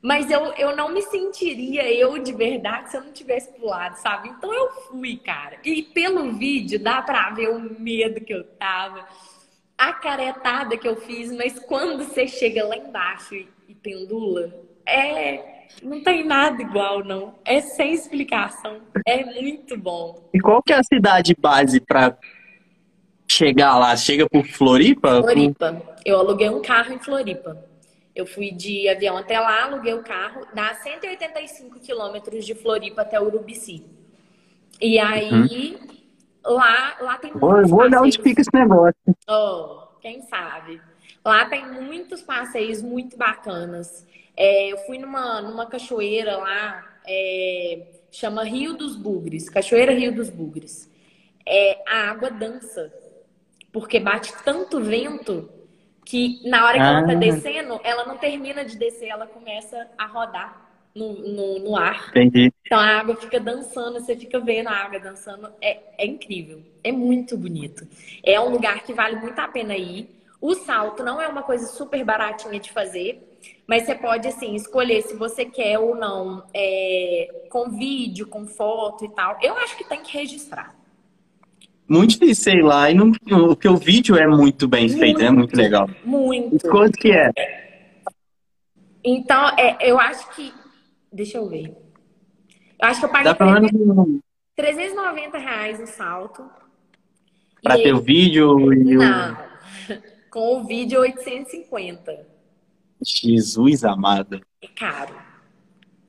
Mas 0.03 0.31
eu, 0.31 0.53
eu 0.55 0.77
não 0.77 0.93
me 0.93 1.03
sentiria 1.03 1.91
eu 1.93 2.19
de 2.19 2.33
verdade 2.33 2.91
se 2.91 2.97
eu 2.97 3.03
não 3.03 3.13
tivesse 3.13 3.51
pulado, 3.53 3.97
sabe? 3.97 4.29
Então 4.29 4.53
eu 4.53 4.71
fui, 4.83 5.17
cara. 5.17 5.59
E 5.65 5.83
pelo 5.83 6.33
vídeo 6.33 6.79
dá 6.79 7.03
pra 7.03 7.31
ver 7.31 7.49
o 7.49 7.59
medo 7.81 8.21
que 8.21 8.33
eu 8.33 8.45
tava 8.45 9.07
a 9.77 9.93
caretada 9.93 10.77
que 10.77 10.89
eu 10.89 10.97
fiz, 10.97 11.31
mas 11.33 11.59
quando 11.59 12.05
você 12.05 12.27
chega 12.27 12.65
lá 12.65 12.77
embaixo 12.77 13.35
e, 13.35 13.49
e 13.69 13.75
pendula, 13.75 14.53
é. 14.87 15.55
Não 15.83 16.01
tem 16.01 16.25
nada 16.25 16.63
igual, 16.63 17.05
não. 17.05 17.35
É 17.45 17.61
sem 17.61 17.93
explicação. 17.93 18.81
É 19.05 19.25
muito 19.25 19.77
bom. 19.77 20.31
E 20.33 20.41
qual 20.41 20.63
que 20.63 20.73
é 20.73 20.77
a 20.77 20.83
cidade 20.83 21.35
base 21.37 21.81
para 21.81 22.17
chegar 23.29 23.79
lá? 23.79 23.97
Chega 23.97 24.29
por 24.29 24.47
Floripa? 24.47 25.23
Floripa. 25.23 25.83
Eu 26.05 26.19
aluguei 26.19 26.49
um 26.49 26.63
carro 26.63 26.93
em 26.93 26.99
Floripa. 26.99 27.65
Eu 28.15 28.27
fui 28.27 28.51
de 28.51 28.89
avião 28.89 29.17
até 29.17 29.39
lá, 29.39 29.65
aluguei 29.65 29.93
o 29.93 30.03
carro, 30.03 30.47
dá 30.55 30.73
185 30.75 31.81
quilômetros 31.81 32.47
de 32.47 32.55
Floripa 32.55 33.03
até 33.03 33.21
Urubici. 33.21 33.85
E 34.81 34.99
aí, 34.99 35.31
uhum. 35.31 35.97
Lá, 36.47 36.97
lá 37.01 37.19
tem 37.19 37.33
vou, 37.33 37.51
muitos 37.51 37.71
vou 37.71 37.81
olhar 37.81 38.03
onde 38.03 38.23
fica 38.23 38.41
esse 38.41 38.51
negócio. 38.55 38.95
Oh, 39.29 39.99
quem 40.01 40.23
sabe? 40.23 40.81
Lá 41.25 41.45
tem 41.47 41.67
muitos 41.67 42.23
passeios 42.23 42.81
muito 42.81 43.17
bacanas. 43.17 44.07
É, 44.37 44.73
eu 44.73 44.79
fui 44.87 44.97
numa, 44.97 45.43
numa 45.43 45.67
cachoeira 45.67 46.37
lá, 46.37 46.85
é, 47.05 47.87
chama 48.13 48.45
Rio 48.45 48.75
dos 48.75 48.95
Bugres, 48.95 49.49
Cachoeira 49.49 49.93
Rio 49.93 50.15
dos 50.15 50.31
Bugres. 50.31 50.89
É, 51.45 51.83
a 51.87 52.11
água 52.11 52.31
dança, 52.31 52.93
porque 53.77 54.01
bate 54.01 54.33
tanto 54.43 54.81
vento 54.81 55.51
que 56.03 56.41
na 56.49 56.65
hora 56.65 56.79
que 56.79 56.83
ah. 56.83 56.87
ela 56.87 57.07
tá 57.07 57.13
ah. 57.13 57.17
descendo, 57.17 57.79
ela 57.85 58.07
não 58.07 58.17
termina 58.17 58.65
de 58.65 58.75
descer, 58.75 59.09
ela 59.09 59.27
começa 59.27 59.87
a 59.99 60.07
rodar 60.07 60.67
no, 60.95 61.13
no, 61.13 61.59
no, 61.59 61.77
ar. 61.77 62.09
Entendi. 62.09 62.51
Então 62.65 62.79
a 62.79 62.87
água 62.87 63.15
fica 63.17 63.39
dançando, 63.39 64.01
você 64.01 64.17
fica 64.17 64.41
vendo 64.41 64.69
a 64.69 64.73
água 64.73 64.99
dançando. 64.99 65.53
É, 65.61 65.79
é 65.99 66.07
incrível. 66.07 66.63
É 66.83 66.91
muito 66.91 67.37
bonito. 67.37 67.87
É 68.25 68.41
um 68.41 68.49
lugar 68.49 68.83
que 68.83 68.95
vale 68.95 69.17
muito 69.17 69.39
a 69.39 69.47
pena 69.47 69.77
ir. 69.77 70.09
O 70.41 70.55
salto 70.55 71.05
não 71.05 71.21
é 71.21 71.29
uma 71.29 71.43
coisa 71.43 71.67
super 71.67 72.03
baratinha 72.03 72.59
de 72.59 72.73
fazer, 72.73 73.39
mas 73.67 73.85
você 73.85 73.95
pode, 73.95 74.27
assim, 74.27 74.55
escolher 74.55 75.03
se 75.03 75.15
você 75.15 75.45
quer 75.45 75.79
ou 75.79 75.95
não, 75.95 76.47
é, 76.55 77.45
com 77.51 77.69
vídeo, 77.69 78.27
com 78.27 78.47
foto 78.47 79.05
e 79.05 79.11
tal. 79.11 79.37
Eu 79.43 79.55
acho 79.59 79.77
que 79.77 79.85
tem 79.85 80.03
que 80.03 80.17
registrar. 80.17 80.75
Muito 81.89 82.11
difícil, 82.11 82.53
sei 82.53 82.63
lá, 82.63 82.91
e 82.91 82.95
não, 82.95 83.13
porque 83.13 83.69
o 83.69 83.77
vídeo 83.77 84.17
é 84.17 84.27
muito 84.27 84.67
bem 84.67 84.87
muito, 84.87 84.99
feito, 84.99 85.23
é 85.23 85.31
muito 85.31 85.57
legal. 85.57 85.89
Muito. 86.05 86.69
quanto 86.69 86.99
que 86.99 87.13
é? 87.13 87.31
Então, 89.05 89.49
é, 89.57 89.77
eu 89.81 90.01
acho 90.01 90.29
que 90.35 90.53
Deixa 91.17 91.39
eu 91.39 91.49
ver. 91.49 91.75
Eu 92.79 92.89
acho 92.89 93.01
que 93.01 93.07
eu 93.07 93.11
paguei 93.11 93.25
Dá 93.25 93.35
300, 93.35 94.21
390 94.55 95.39
reais 95.39 95.81
o 95.81 95.87
salto. 95.87 96.45
Pra 97.63 97.77
ter 97.77 97.95
o 97.95 98.03
vídeo 98.03 98.71
e 98.75 98.97
Não. 98.97 99.33
O... 99.33 99.37
Com 100.31 100.61
o 100.61 100.65
vídeo 100.67 101.01
850. 101.01 102.27
Jesus 103.03 103.83
amado. 103.83 104.43
É 104.61 104.67
caro. 104.69 105.15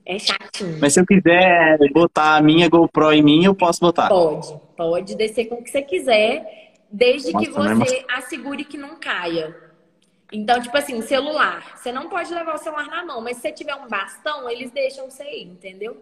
É 0.08 0.18
chatinho. 0.18 0.78
Mas 0.80 0.94
se 0.94 1.02
eu 1.02 1.06
quiser 1.06 1.78
botar 1.92 2.38
a 2.38 2.42
minha 2.42 2.70
GoPro 2.70 3.12
em 3.12 3.22
mim, 3.22 3.44
eu 3.44 3.54
posso 3.54 3.82
botar? 3.82 4.08
Pode. 4.08 4.58
Pode 4.78 5.16
descer 5.18 5.48
com 5.48 5.56
o 5.56 5.64
que 5.64 5.70
você 5.70 5.82
quiser, 5.82 6.76
desde 6.90 7.34
Nossa, 7.34 7.46
que 7.46 7.52
você 7.52 8.06
assegure 8.10 8.64
que 8.64 8.78
não 8.78 8.96
caia. 8.96 9.54
Então, 10.32 10.62
tipo 10.62 10.78
assim, 10.78 11.02
celular. 11.02 11.76
Você 11.76 11.92
não 11.92 12.08
pode 12.08 12.34
levar 12.34 12.56
o 12.56 12.58
celular 12.58 12.88
na 12.88 13.06
mão, 13.06 13.20
mas 13.20 13.36
se 13.36 13.42
você 13.42 13.52
tiver 13.52 13.76
um 13.76 13.90
bastão, 13.90 14.50
eles 14.50 14.72
deixam 14.72 15.10
você 15.10 15.26
ir, 15.26 15.44
entendeu? 15.44 15.98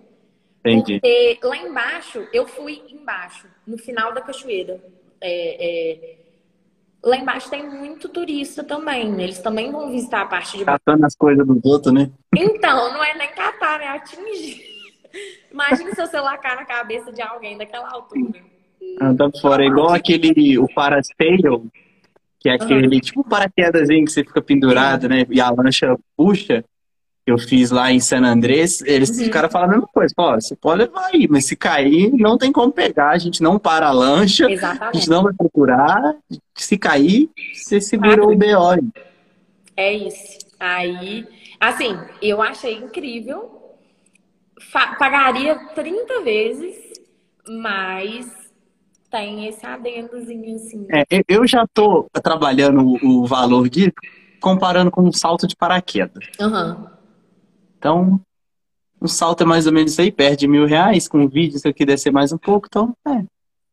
Entendi. 0.60 0.99
Porque 0.99 1.40
lá 1.41 1.57
embaixo, 1.57 2.27
eu 2.32 2.45
fui 2.45 2.84
embaixo, 2.88 3.48
no 3.65 3.77
final 3.77 4.14
da 4.14 4.22
cachoeira. 4.22 4.84
É, 5.19 6.11
é... 6.11 6.14
Lá 7.06 7.18
embaixo 7.18 7.49
tem 7.49 7.69
muito 7.69 8.10
turista 8.10 8.64
também. 8.64 9.11
Né? 9.11 9.23
Eles 9.26 9.40
também 9.40 9.72
vão 9.72 9.91
visitar 9.91 10.22
a 10.22 10.26
parte 10.26 10.57
de 10.57 10.65
Catando 10.65 11.06
as 11.06 11.15
coisas 11.15 11.45
dos 11.45 11.64
outros, 11.64 11.94
né? 11.94 12.10
Então, 12.36 12.91
não 12.94 13.03
é 13.03 13.15
nem 13.15 13.30
catar, 13.30 13.80
é 13.82 13.88
atingir. 13.90 14.64
Imagina 15.52 15.94
seu 15.94 16.07
celular 16.07 16.38
cair 16.40 16.56
na 16.56 16.65
cabeça 16.65 17.11
de 17.11 17.22
alguém 17.22 17.57
daquela 17.57 17.90
altura. 17.91 18.34
Anda 18.99 19.30
fora, 19.40 19.64
é 19.64 19.68
igual 19.68 19.94
aquele, 19.94 20.57
o 20.57 20.68
parasail 20.73 21.69
que 22.45 22.49
é 22.49 22.53
aquele 22.53 22.95
uhum. 22.95 23.02
tipo 23.02 23.23
paraquedas 23.23 23.88
que 23.88 24.07
você 24.07 24.23
fica 24.23 24.40
pendurado, 24.40 25.10
né? 25.10 25.26
E 25.32 25.41
a 25.41 25.49
lancha 25.49 25.98
puxa. 26.15 26.64
Eu 27.26 27.39
fiz 27.39 27.72
lá 27.72 27.91
em 27.91 27.99
San 27.99 28.23
Andrés, 28.23 28.81
eles 28.81 29.10
uhum. 29.10 29.23
ficaram 29.23 29.49
falando 29.49 29.69
a 29.69 29.73
mesma 29.73 29.88
coisa. 29.88 30.14
Ó, 30.15 30.35
você 30.35 30.56
pode 30.56 30.84
levar 30.84 31.07
aí, 31.07 31.27
mas 31.27 31.45
se 31.45 31.56
cair, 31.56 32.11
não 32.14 32.38
tem 32.38 32.52
como 32.52 32.72
pegar. 32.72 33.10
A 33.10 33.18
gente 33.18 33.41
não 33.41 33.57
para 33.57 33.88
a 33.88 33.91
lancha, 33.91 34.49
Exatamente. 34.49 34.95
a 34.95 34.99
gente 34.99 35.10
não 35.10 35.23
vai 35.23 35.34
procurar. 35.34 36.15
Se 36.53 36.77
cair, 36.77 37.30
você 37.52 37.81
segura 37.81 38.23
o 38.23 38.35
BO. 38.35 38.91
É 39.76 39.91
isso. 39.91 40.38
Aí, 40.60 41.27
assim, 41.60 41.97
eu 42.22 42.43
achei 42.43 42.77
incrível. 42.77 43.60
Pagaria 44.99 45.56
30 45.73 46.22
vezes, 46.22 46.76
mas 47.47 48.27
tem 49.10 49.47
esse 49.47 49.65
adendozinho 49.65 50.56
assim. 50.56 50.88
É, 50.91 51.23
eu 51.27 51.47
já 51.47 51.65
tô 51.73 52.07
trabalhando 52.22 52.97
o 53.03 53.26
valor 53.26 53.68
de 53.68 53.91
comparando 54.39 54.91
com 54.91 55.02
um 55.02 55.11
salto 55.11 55.47
de 55.47 55.56
paraquedas. 55.56 56.26
Uhum. 56.39 56.94
Então, 57.85 58.19
o 58.99 59.07
salto 59.07 59.43
é 59.43 59.45
mais 59.45 59.67
ou 59.67 59.71
menos 59.71 59.99
aí, 59.99 60.11
perde 60.11 60.47
mil 60.47 60.65
reais. 60.65 61.07
Com 61.07 61.23
o 61.23 61.29
vídeo, 61.29 61.57
isso 61.57 61.67
aqui 61.67 61.85
deve 61.85 61.99
ser 61.99 62.09
mais 62.09 62.33
um 62.33 62.37
pouco, 62.39 62.65
então 62.67 62.97
é. 63.07 63.23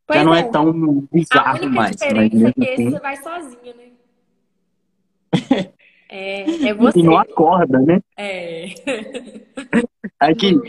Pois 0.05 0.19
já 0.19 0.23
não 0.23 0.35
é. 0.35 0.41
é 0.41 0.43
tão 0.43 1.07
bizarro 1.11 1.67
mais. 1.67 1.99
A 1.99 2.09
única 2.09 2.29
diferença 2.29 2.49
é 2.49 2.53
que 2.53 2.73
assim... 2.73 2.89
você 2.91 2.99
vai 2.99 3.17
sozinho, 3.17 3.75
né? 3.75 3.83
é, 6.09 6.67
é 6.67 6.73
você. 6.75 6.99
E 6.99 7.03
não 7.03 7.17
acorda, 7.17 7.79
né? 7.79 7.99
É. 8.15 8.75
Aqui, 10.19 10.59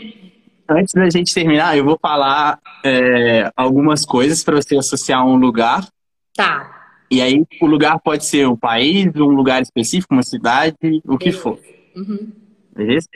antes 0.67 0.95
da 0.95 1.07
gente 1.11 1.31
terminar, 1.31 1.77
eu 1.77 1.85
vou 1.85 1.99
falar 2.01 2.59
é, 2.83 3.51
algumas 3.55 4.03
coisas 4.03 4.43
para 4.43 4.55
você 4.55 4.75
associar 4.75 5.19
a 5.19 5.25
um 5.25 5.35
lugar. 5.35 5.87
Tá. 6.35 6.95
E 7.11 7.21
aí, 7.21 7.45
o 7.61 7.67
lugar 7.67 7.99
pode 7.99 8.25
ser 8.25 8.47
um 8.47 8.57
país, 8.57 9.05
um 9.15 9.25
lugar 9.25 9.61
específico, 9.61 10.15
uma 10.15 10.23
cidade, 10.23 10.75
o 11.05 11.15
que 11.15 11.31
for. 11.31 11.59
Uhum. 11.95 12.44
Beleza? 12.75 13.07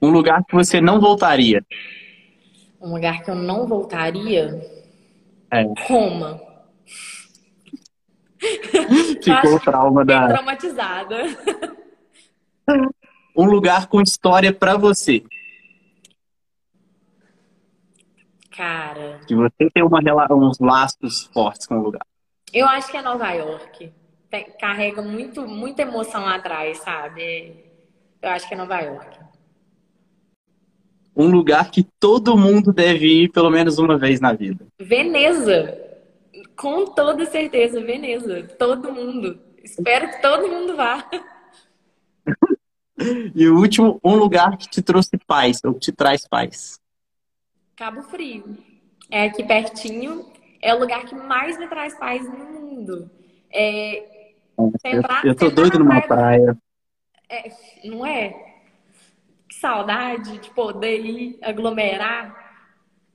Um 0.00 0.10
lugar 0.10 0.44
que 0.44 0.54
você 0.54 0.80
não 0.80 1.00
voltaria. 1.00 1.64
Um 2.80 2.92
lugar 2.94 3.22
que 3.22 3.30
eu 3.30 3.34
não 3.34 3.66
voltaria? 3.66 4.60
É. 5.50 5.62
Roma. 5.86 6.40
Ficou 9.22 9.54
o 9.54 9.60
trauma 9.60 10.04
da. 10.04 10.28
traumatizada. 10.28 11.16
Um 13.34 13.46
lugar 13.46 13.86
com 13.86 14.02
história 14.02 14.52
para 14.52 14.76
você. 14.76 15.24
Cara. 18.54 19.20
Que 19.26 19.34
você 19.34 19.70
tem 19.72 19.82
uma, 19.82 20.00
uns 20.34 20.58
laços 20.58 21.24
fortes 21.32 21.66
com 21.66 21.78
o 21.78 21.82
lugar. 21.82 22.06
Eu 22.52 22.68
acho 22.68 22.90
que 22.90 22.96
é 22.98 23.02
Nova 23.02 23.32
York. 23.32 23.90
Carrega 24.60 25.00
muito, 25.00 25.48
muita 25.48 25.80
emoção 25.80 26.26
lá 26.26 26.36
atrás, 26.36 26.78
sabe? 26.78 27.71
Eu 28.22 28.30
acho 28.30 28.46
que 28.46 28.54
é 28.54 28.56
Nova 28.56 28.80
York. 28.80 29.18
Um 31.14 31.26
lugar 31.26 31.70
que 31.70 31.82
todo 32.00 32.38
mundo 32.38 32.72
deve 32.72 33.24
ir 33.24 33.28
pelo 33.30 33.50
menos 33.50 33.78
uma 33.78 33.98
vez 33.98 34.20
na 34.20 34.32
vida. 34.32 34.66
Veneza. 34.80 35.78
Com 36.56 36.86
toda 36.86 37.26
certeza, 37.26 37.80
Veneza. 37.80 38.44
Todo 38.58 38.92
mundo. 38.92 39.38
Espero 39.62 40.08
que 40.08 40.22
todo 40.22 40.48
mundo 40.48 40.76
vá. 40.76 41.04
e 43.34 43.48
o 43.48 43.58
último, 43.58 44.00
um 44.02 44.14
lugar 44.14 44.56
que 44.56 44.70
te 44.70 44.80
trouxe 44.80 45.18
paz, 45.26 45.58
ou 45.64 45.74
que 45.74 45.80
te 45.80 45.92
traz 45.92 46.26
paz. 46.26 46.78
Cabo 47.76 48.02
Frio. 48.02 48.56
É 49.10 49.24
aqui 49.24 49.42
pertinho. 49.42 50.30
É 50.62 50.72
o 50.72 50.78
lugar 50.78 51.04
que 51.04 51.14
mais 51.14 51.58
me 51.58 51.66
traz 51.66 51.98
paz 51.98 52.22
no 52.24 52.38
mundo. 52.38 53.10
É, 53.50 54.32
eu, 54.56 55.02
eu 55.24 55.34
tô 55.34 55.50
doido 55.50 55.78
numa 55.78 56.00
praia. 56.00 56.56
É, 57.32 57.50
não 57.82 58.04
é? 58.04 58.28
Que 59.48 59.54
saudade 59.54 60.36
de 60.36 60.50
poder 60.50 61.00
ir 61.00 61.38
aglomerar. 61.40 62.42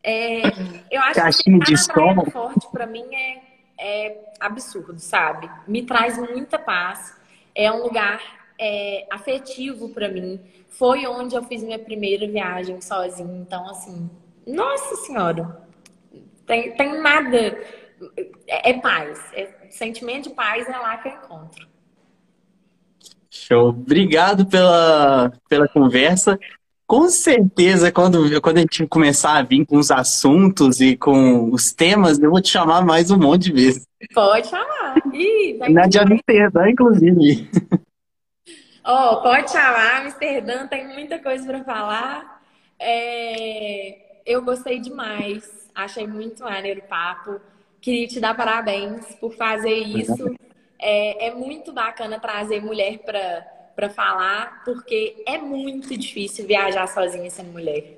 É, 0.02 0.42
eu 0.90 1.00
acho 1.02 1.20
Caixinha 1.20 1.60
que 1.60 1.66
de 1.66 1.78
som. 1.78 2.26
forte 2.32 2.68
para 2.72 2.88
mim 2.88 3.06
é, 3.14 3.42
é 3.78 4.34
absurdo, 4.40 4.98
sabe? 4.98 5.48
Me 5.68 5.84
traz 5.84 6.18
muita 6.18 6.58
paz. 6.58 7.16
É 7.54 7.72
um 7.72 7.84
lugar 7.84 8.20
é, 8.60 9.06
afetivo 9.12 9.90
para 9.90 10.10
mim. 10.10 10.40
Foi 10.68 11.06
onde 11.06 11.36
eu 11.36 11.44
fiz 11.44 11.62
minha 11.62 11.78
primeira 11.78 12.28
viagem 12.28 12.82
sozinha. 12.82 13.38
Então, 13.38 13.70
assim, 13.70 14.10
nossa 14.48 14.96
senhora, 14.96 15.62
tem, 16.48 16.76
tem 16.76 17.00
nada. 17.00 17.38
É, 18.48 18.72
é 18.72 18.74
paz. 18.80 19.20
É, 19.34 19.68
sentimento 19.70 20.30
de 20.30 20.36
paz 20.36 20.68
é 20.68 20.76
lá 20.76 20.98
que 20.98 21.08
eu 21.08 21.14
encontro. 21.14 21.77
Show. 23.46 23.70
Obrigado 23.70 24.46
pela, 24.46 25.32
pela 25.50 25.68
conversa. 25.68 26.40
Com 26.86 27.10
certeza, 27.10 27.92
quando, 27.92 28.42
quando 28.42 28.58
a 28.58 28.62
gente 28.62 28.88
começar 28.88 29.38
a 29.38 29.42
vir 29.42 29.66
com 29.66 29.78
os 29.78 29.92
assuntos 29.92 30.80
e 30.80 30.96
com 30.96 31.52
os 31.52 31.74
temas, 31.74 32.18
eu 32.20 32.30
vou 32.30 32.42
te 32.42 32.50
chamar 32.50 32.86
mais 32.86 33.12
um 33.12 33.18
monte 33.18 33.44
de 33.44 33.54
vezes. 33.54 33.86
Pode 34.14 34.48
chamar. 34.48 34.96
Ih, 35.14 35.58
Na 35.70 35.86
de 35.86 36.00
Amsterdã, 36.00 36.70
inclusive. 36.70 37.50
Oh, 38.90 39.18
pode 39.22 39.52
chamar. 39.52 40.06
Amsterdã 40.06 40.66
tem 40.66 40.88
muita 40.88 41.20
coisa 41.20 41.46
para 41.46 41.62
falar. 41.66 42.42
É 42.80 44.08
eu 44.28 44.42
gostei 44.44 44.80
demais. 44.80 45.70
Achei 45.74 46.06
muito 46.06 46.44
maneiro 46.44 46.82
o 46.82 46.88
papo. 46.88 47.40
Queria 47.80 48.08
te 48.08 48.20
dar 48.20 48.36
parabéns 48.36 49.16
por 49.16 49.34
fazer 49.34 49.74
isso. 49.74 50.36
É, 50.80 51.28
é 51.28 51.34
muito 51.34 51.74
bacana 51.74 52.20
trazer 52.20 52.62
mulher 52.62 53.00
para 53.00 53.90
falar, 53.90 54.64
porque 54.64 55.24
é 55.26 55.38
muito 55.38 55.96
difícil 55.98 56.46
viajar 56.46 56.88
sozinha 56.88 57.30
sendo 57.30 57.52
mulher. 57.52 57.98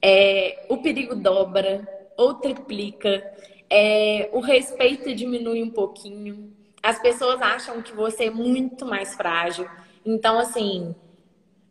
É, 0.00 0.66
o 0.68 0.78
perigo 0.78 1.14
dobra 1.14 1.88
ou 2.16 2.34
triplica. 2.34 3.24
É, 3.68 4.28
o 4.32 4.40
respeito 4.40 5.14
diminui 5.14 5.62
um 5.62 5.70
pouquinho. 5.70 6.52
As 6.82 7.00
pessoas 7.00 7.40
acham 7.40 7.80
que 7.80 7.92
você 7.92 8.24
é 8.24 8.30
muito 8.30 8.84
mais 8.84 9.14
frágil. 9.14 9.68
Então, 10.04 10.38
assim, 10.38 10.94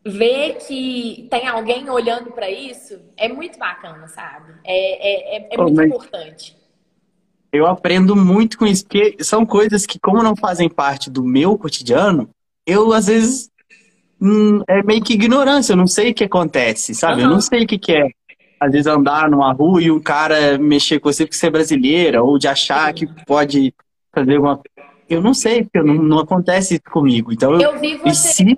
ver 0.03 0.57
que 0.57 1.27
tem 1.29 1.47
alguém 1.47 1.89
olhando 1.89 2.31
para 2.31 2.49
isso 2.49 2.99
é 3.15 3.27
muito 3.27 3.57
bacana, 3.57 4.07
sabe? 4.07 4.53
É, 4.63 5.35
é, 5.35 5.37
é, 5.37 5.47
é 5.51 5.57
muito 5.57 5.81
importante. 5.81 6.57
Eu 7.53 7.67
aprendo 7.67 8.15
muito 8.15 8.57
com 8.57 8.65
isso, 8.65 8.83
porque 8.83 9.15
são 9.23 9.45
coisas 9.45 9.85
que, 9.85 9.99
como 9.99 10.23
não 10.23 10.35
fazem 10.35 10.67
parte 10.67 11.07
do 11.11 11.23
meu 11.23 11.55
cotidiano, 11.55 12.27
eu 12.65 12.91
às 12.91 13.05
vezes 13.05 13.47
hum, 14.19 14.63
é 14.67 14.81
meio 14.81 15.03
que 15.03 15.13
ignorância, 15.13 15.73
eu 15.73 15.77
não 15.77 15.85
sei 15.85 16.09
o 16.09 16.13
que 16.15 16.23
acontece, 16.23 16.95
sabe? 16.95 17.21
Uhum. 17.21 17.27
Eu 17.27 17.29
não 17.29 17.39
sei 17.39 17.63
o 17.63 17.67
que, 17.67 17.77
que 17.77 17.93
é. 17.93 18.09
Às 18.59 18.71
vezes 18.71 18.87
andar 18.87 19.29
numa 19.29 19.53
rua 19.53 19.83
e 19.83 19.91
um 19.91 19.99
cara 19.99 20.57
mexer 20.57 20.99
com 20.99 21.11
você 21.11 21.25
porque 21.25 21.37
você 21.37 21.45
é 21.45 21.51
brasileira, 21.51 22.23
ou 22.23 22.39
de 22.39 22.47
achar 22.47 22.91
que 22.91 23.05
pode 23.25 23.71
fazer 24.11 24.37
alguma 24.37 24.59
eu 25.07 25.21
não 25.21 25.33
sei, 25.33 25.63
porque 25.63 25.79
não, 25.81 25.93
não 25.95 26.19
acontece 26.19 26.75
isso 26.75 26.83
comigo. 26.91 27.31
Então 27.31 27.53
eu, 27.53 27.61
eu 27.61 27.99
preciso 27.99 28.55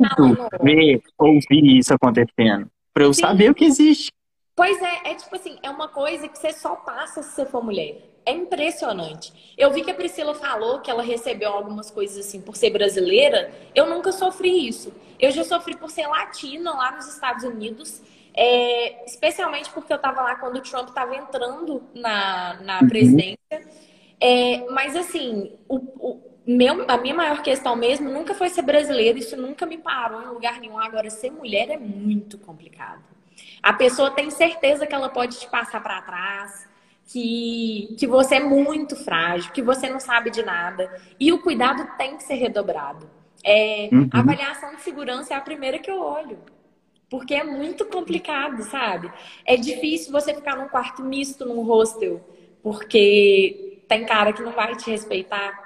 ver, 0.62 1.02
ouvir 1.18 1.78
isso 1.80 1.94
acontecendo. 1.94 2.70
Pra 2.94 3.04
eu 3.04 3.14
Sim. 3.14 3.24
saber 3.24 3.52
o 3.52 3.56
que 3.56 3.66
existe. 3.66 4.10
Pois 4.56 4.82
é, 4.82 5.12
é 5.12 5.16
tipo 5.16 5.36
assim, 5.36 5.58
é 5.62 5.70
uma 5.70 5.90
coisa 5.90 6.30
que 6.30 6.38
você 6.38 6.54
só 6.54 6.76
passa 6.76 7.22
se 7.22 7.36
você 7.36 7.46
for 7.46 7.62
mulher. 7.62 8.15
É 8.26 8.32
impressionante. 8.32 9.32
Eu 9.58 9.72
vi 9.72 9.84
que 9.84 9.92
a 9.92 9.94
Priscila 9.94 10.34
falou 10.34 10.80
que 10.80 10.90
ela 10.90 11.04
recebeu 11.04 11.52
algumas 11.52 11.92
coisas 11.92 12.26
assim 12.26 12.42
por 12.42 12.56
ser 12.56 12.72
brasileira. 12.72 13.52
Eu 13.74 13.88
nunca 13.88 14.12
sofri 14.12 14.68
isso. 14.68 14.92
Eu 15.20 15.32
já 15.32 15.44
sofri 15.44 15.78
por 15.78 15.92
ser 15.92 16.08
latina 16.08 16.72
lá 16.74 16.92
nos 16.92 17.08
Estados 17.08 17.44
Unidos. 17.44 18.02
É, 18.34 19.06
especialmente 19.06 19.70
porque 19.70 19.94
eu 19.94 19.98
estava 19.98 20.22
lá 20.22 20.36
quando 20.36 20.58
o 20.58 20.62
Trump 20.62 20.90
estava 20.90 21.16
entrando 21.16 21.84
na, 21.94 22.56
na 22.62 22.82
uhum. 22.82 22.88
presidência. 22.88 23.38
É, 24.20 24.66
mas 24.72 24.96
assim, 24.96 25.54
o, 25.70 25.76
o 25.76 26.22
meu, 26.46 26.86
a 26.88 26.98
minha 26.98 27.14
maior 27.14 27.42
questão 27.42 27.76
mesmo 27.76 28.10
nunca 28.10 28.34
foi 28.34 28.50
ser 28.50 28.62
brasileira, 28.62 29.18
isso 29.18 29.36
nunca 29.36 29.66
me 29.66 29.78
parou 29.78 30.22
em 30.22 30.28
lugar 30.28 30.60
nenhum. 30.60 30.78
Agora, 30.78 31.10
ser 31.10 31.32
mulher 31.32 31.70
é 31.70 31.78
muito 31.78 32.38
complicado. 32.38 33.04
A 33.64 33.74
pessoa 33.74 34.12
tem 34.12 34.30
certeza 34.30 34.86
que 34.86 34.94
ela 34.94 35.10
pode 35.10 35.40
te 35.40 35.48
passar 35.48 35.82
para 35.82 36.02
trás, 36.02 36.68
que, 37.06 37.95
que 37.98 38.07
você 38.07 38.36
é 38.36 38.40
muito 38.40 38.95
frágil, 38.95 39.52
que 39.52 39.61
você 39.61 39.90
não 39.90 39.99
sabe 39.99 40.30
de 40.30 40.44
nada. 40.44 40.91
E 41.19 41.32
o 41.32 41.41
cuidado 41.41 41.88
tem 41.98 42.18
que 42.18 42.23
ser 42.23 42.36
redobrado. 42.36 43.10
É, 43.44 43.90
uhum. 43.91 44.10
A 44.11 44.19
avaliação 44.19 44.76
de 44.76 44.82
segurança 44.82 45.34
é 45.34 45.38
a 45.38 45.41
primeira 45.41 45.80
que 45.80 45.90
eu 45.90 46.02
olho. 46.02 46.40
Porque 47.10 47.36
é 47.36 47.44
muito 47.44 47.86
complicado, 47.86 48.64
sabe? 48.64 49.11
É 49.45 49.56
difícil 49.56 50.11
você 50.11 50.34
ficar 50.34 50.57
num 50.57 50.68
quarto 50.68 51.03
misto, 51.03 51.45
num 51.45 51.61
hostel, 51.61 52.19
porque 52.64 53.84
tem 53.88 54.06
cara 54.06 54.34
que 54.34 54.41
não 54.41 54.52
vai 54.52 54.76
te 54.76 54.90
respeitar 54.90 55.65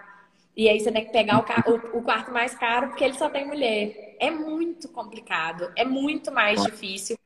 e 0.60 0.68
aí 0.68 0.78
você 0.78 0.92
tem 0.92 1.06
que 1.06 1.14
pegar 1.14 1.40
o, 1.40 1.72
o, 1.72 2.00
o, 2.00 2.02
quarto 2.02 2.34
mais 2.34 2.54
caro 2.54 2.90
porque 2.90 3.06
ele 3.06 3.14
só 3.14 3.30
tem 3.30 3.48
mulher. 3.48 4.18
É 4.20 4.30
muito 4.30 4.90
complicado, 4.90 5.72
é 5.74 5.86
muito 5.86 6.34
mais 6.34 6.62
difícil. 6.62 7.18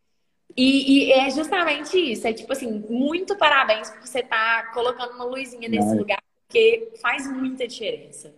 E, 0.55 1.07
e 1.07 1.11
é 1.11 1.29
justamente 1.29 1.97
isso. 1.97 2.27
É 2.27 2.33
tipo 2.33 2.51
assim, 2.53 2.83
muito 2.89 3.35
parabéns 3.35 3.89
por 3.89 4.05
você 4.05 4.19
estar 4.19 4.63
tá 4.63 4.71
colocando 4.73 5.15
uma 5.15 5.25
luzinha 5.25 5.67
nesse 5.67 5.93
é. 5.93 5.95
lugar, 5.95 6.19
porque 6.47 6.91
faz 7.01 7.31
muita 7.31 7.67
diferença. 7.67 8.33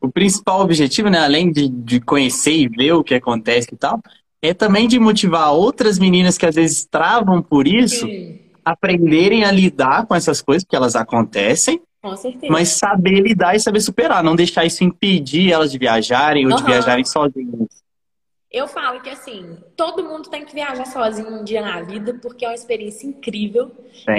O 0.00 0.10
principal 0.10 0.60
objetivo, 0.60 1.10
né, 1.10 1.18
além 1.18 1.52
de, 1.52 1.68
de 1.68 2.00
conhecer 2.00 2.54
e 2.54 2.68
ver 2.68 2.92
o 2.92 3.04
que 3.04 3.14
acontece 3.14 3.68
e 3.72 3.76
tal, 3.76 4.00
é 4.40 4.54
também 4.54 4.88
de 4.88 4.98
motivar 4.98 5.52
outras 5.52 5.98
meninas 5.98 6.38
que 6.38 6.46
às 6.46 6.54
vezes 6.54 6.86
travam 6.86 7.42
por 7.42 7.66
isso, 7.66 8.06
Sim. 8.06 8.38
aprenderem 8.64 9.44
a 9.44 9.52
lidar 9.52 10.06
com 10.06 10.14
essas 10.14 10.40
coisas, 10.40 10.64
que 10.66 10.74
elas 10.74 10.96
acontecem, 10.96 11.82
com 12.02 12.16
certeza. 12.16 12.50
Mas 12.50 12.68
saber 12.70 13.20
lidar 13.20 13.54
e 13.54 13.60
saber 13.60 13.80
superar, 13.80 14.24
não 14.24 14.34
deixar 14.34 14.64
isso 14.64 14.82
impedir 14.82 15.52
elas 15.52 15.70
de 15.70 15.78
viajarem 15.78 16.46
ou 16.46 16.52
uhum. 16.52 16.56
de 16.56 16.64
viajarem 16.64 17.04
sozinhas. 17.04 17.68
Eu 18.50 18.66
falo 18.66 19.00
que 19.00 19.08
assim, 19.08 19.58
todo 19.76 20.02
mundo 20.02 20.28
tem 20.28 20.44
que 20.44 20.52
viajar 20.52 20.84
sozinho 20.86 21.28
um 21.40 21.44
dia 21.44 21.62
na 21.62 21.82
vida, 21.82 22.18
porque 22.20 22.44
é 22.44 22.48
uma 22.48 22.54
experiência 22.54 23.06
incrível. 23.06 23.70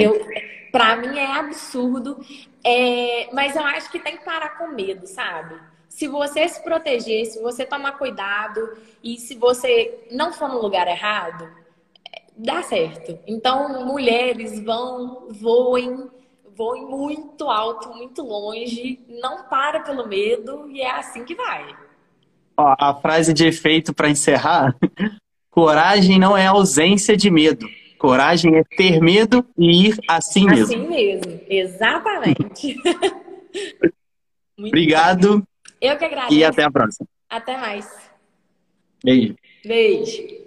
Eu, 0.01 0.25
pra 0.71 0.95
mim 0.95 1.17
é 1.19 1.37
absurdo. 1.37 2.17
É, 2.63 3.29
mas 3.33 3.55
eu 3.55 3.63
acho 3.63 3.91
que 3.91 3.99
tem 3.99 4.15
que 4.17 4.23
parar 4.23 4.57
com 4.57 4.67
medo, 4.69 5.05
sabe? 5.05 5.59
Se 5.89 6.07
você 6.07 6.47
se 6.47 6.63
proteger, 6.63 7.25
se 7.25 7.41
você 7.41 7.65
tomar 7.65 7.97
cuidado 7.97 8.77
e 9.03 9.17
se 9.17 9.35
você 9.35 10.07
não 10.11 10.31
for 10.31 10.47
no 10.47 10.61
lugar 10.61 10.87
errado, 10.87 11.51
dá 12.37 12.63
certo. 12.63 13.19
Então, 13.27 13.85
mulheres 13.85 14.63
vão, 14.63 15.27
voem, 15.29 16.09
voe 16.55 16.81
muito 16.81 17.49
alto, 17.49 17.89
muito 17.89 18.21
longe, 18.21 18.99
não 19.09 19.43
para 19.49 19.81
pelo 19.81 20.07
medo 20.07 20.69
e 20.69 20.81
é 20.81 20.91
assim 20.91 21.25
que 21.25 21.35
vai. 21.35 21.75
Ó, 22.61 22.75
a 22.77 22.93
frase 22.93 23.33
de 23.33 23.47
efeito 23.47 23.93
para 23.93 24.09
encerrar: 24.09 24.75
coragem 25.49 26.19
não 26.19 26.37
é 26.37 26.45
ausência 26.45 27.17
de 27.17 27.31
medo. 27.31 27.67
Coragem 27.97 28.55
é 28.55 28.63
ter 28.63 28.99
medo 28.99 29.45
e 29.57 29.87
ir 29.87 29.97
assim 30.07 30.45
mesmo. 30.45 30.75
Assim 30.75 30.87
mesmo, 30.87 31.41
exatamente. 31.47 32.75
Obrigado. 34.57 35.39
Bom. 35.39 35.43
Eu 35.79 35.97
que 35.97 36.05
agradeço. 36.05 36.33
E 36.33 36.43
até 36.43 36.63
a 36.63 36.71
próxima. 36.71 37.07
Até 37.29 37.57
mais. 37.57 37.87
Beijo. 39.03 39.35
Beijo. 39.65 40.40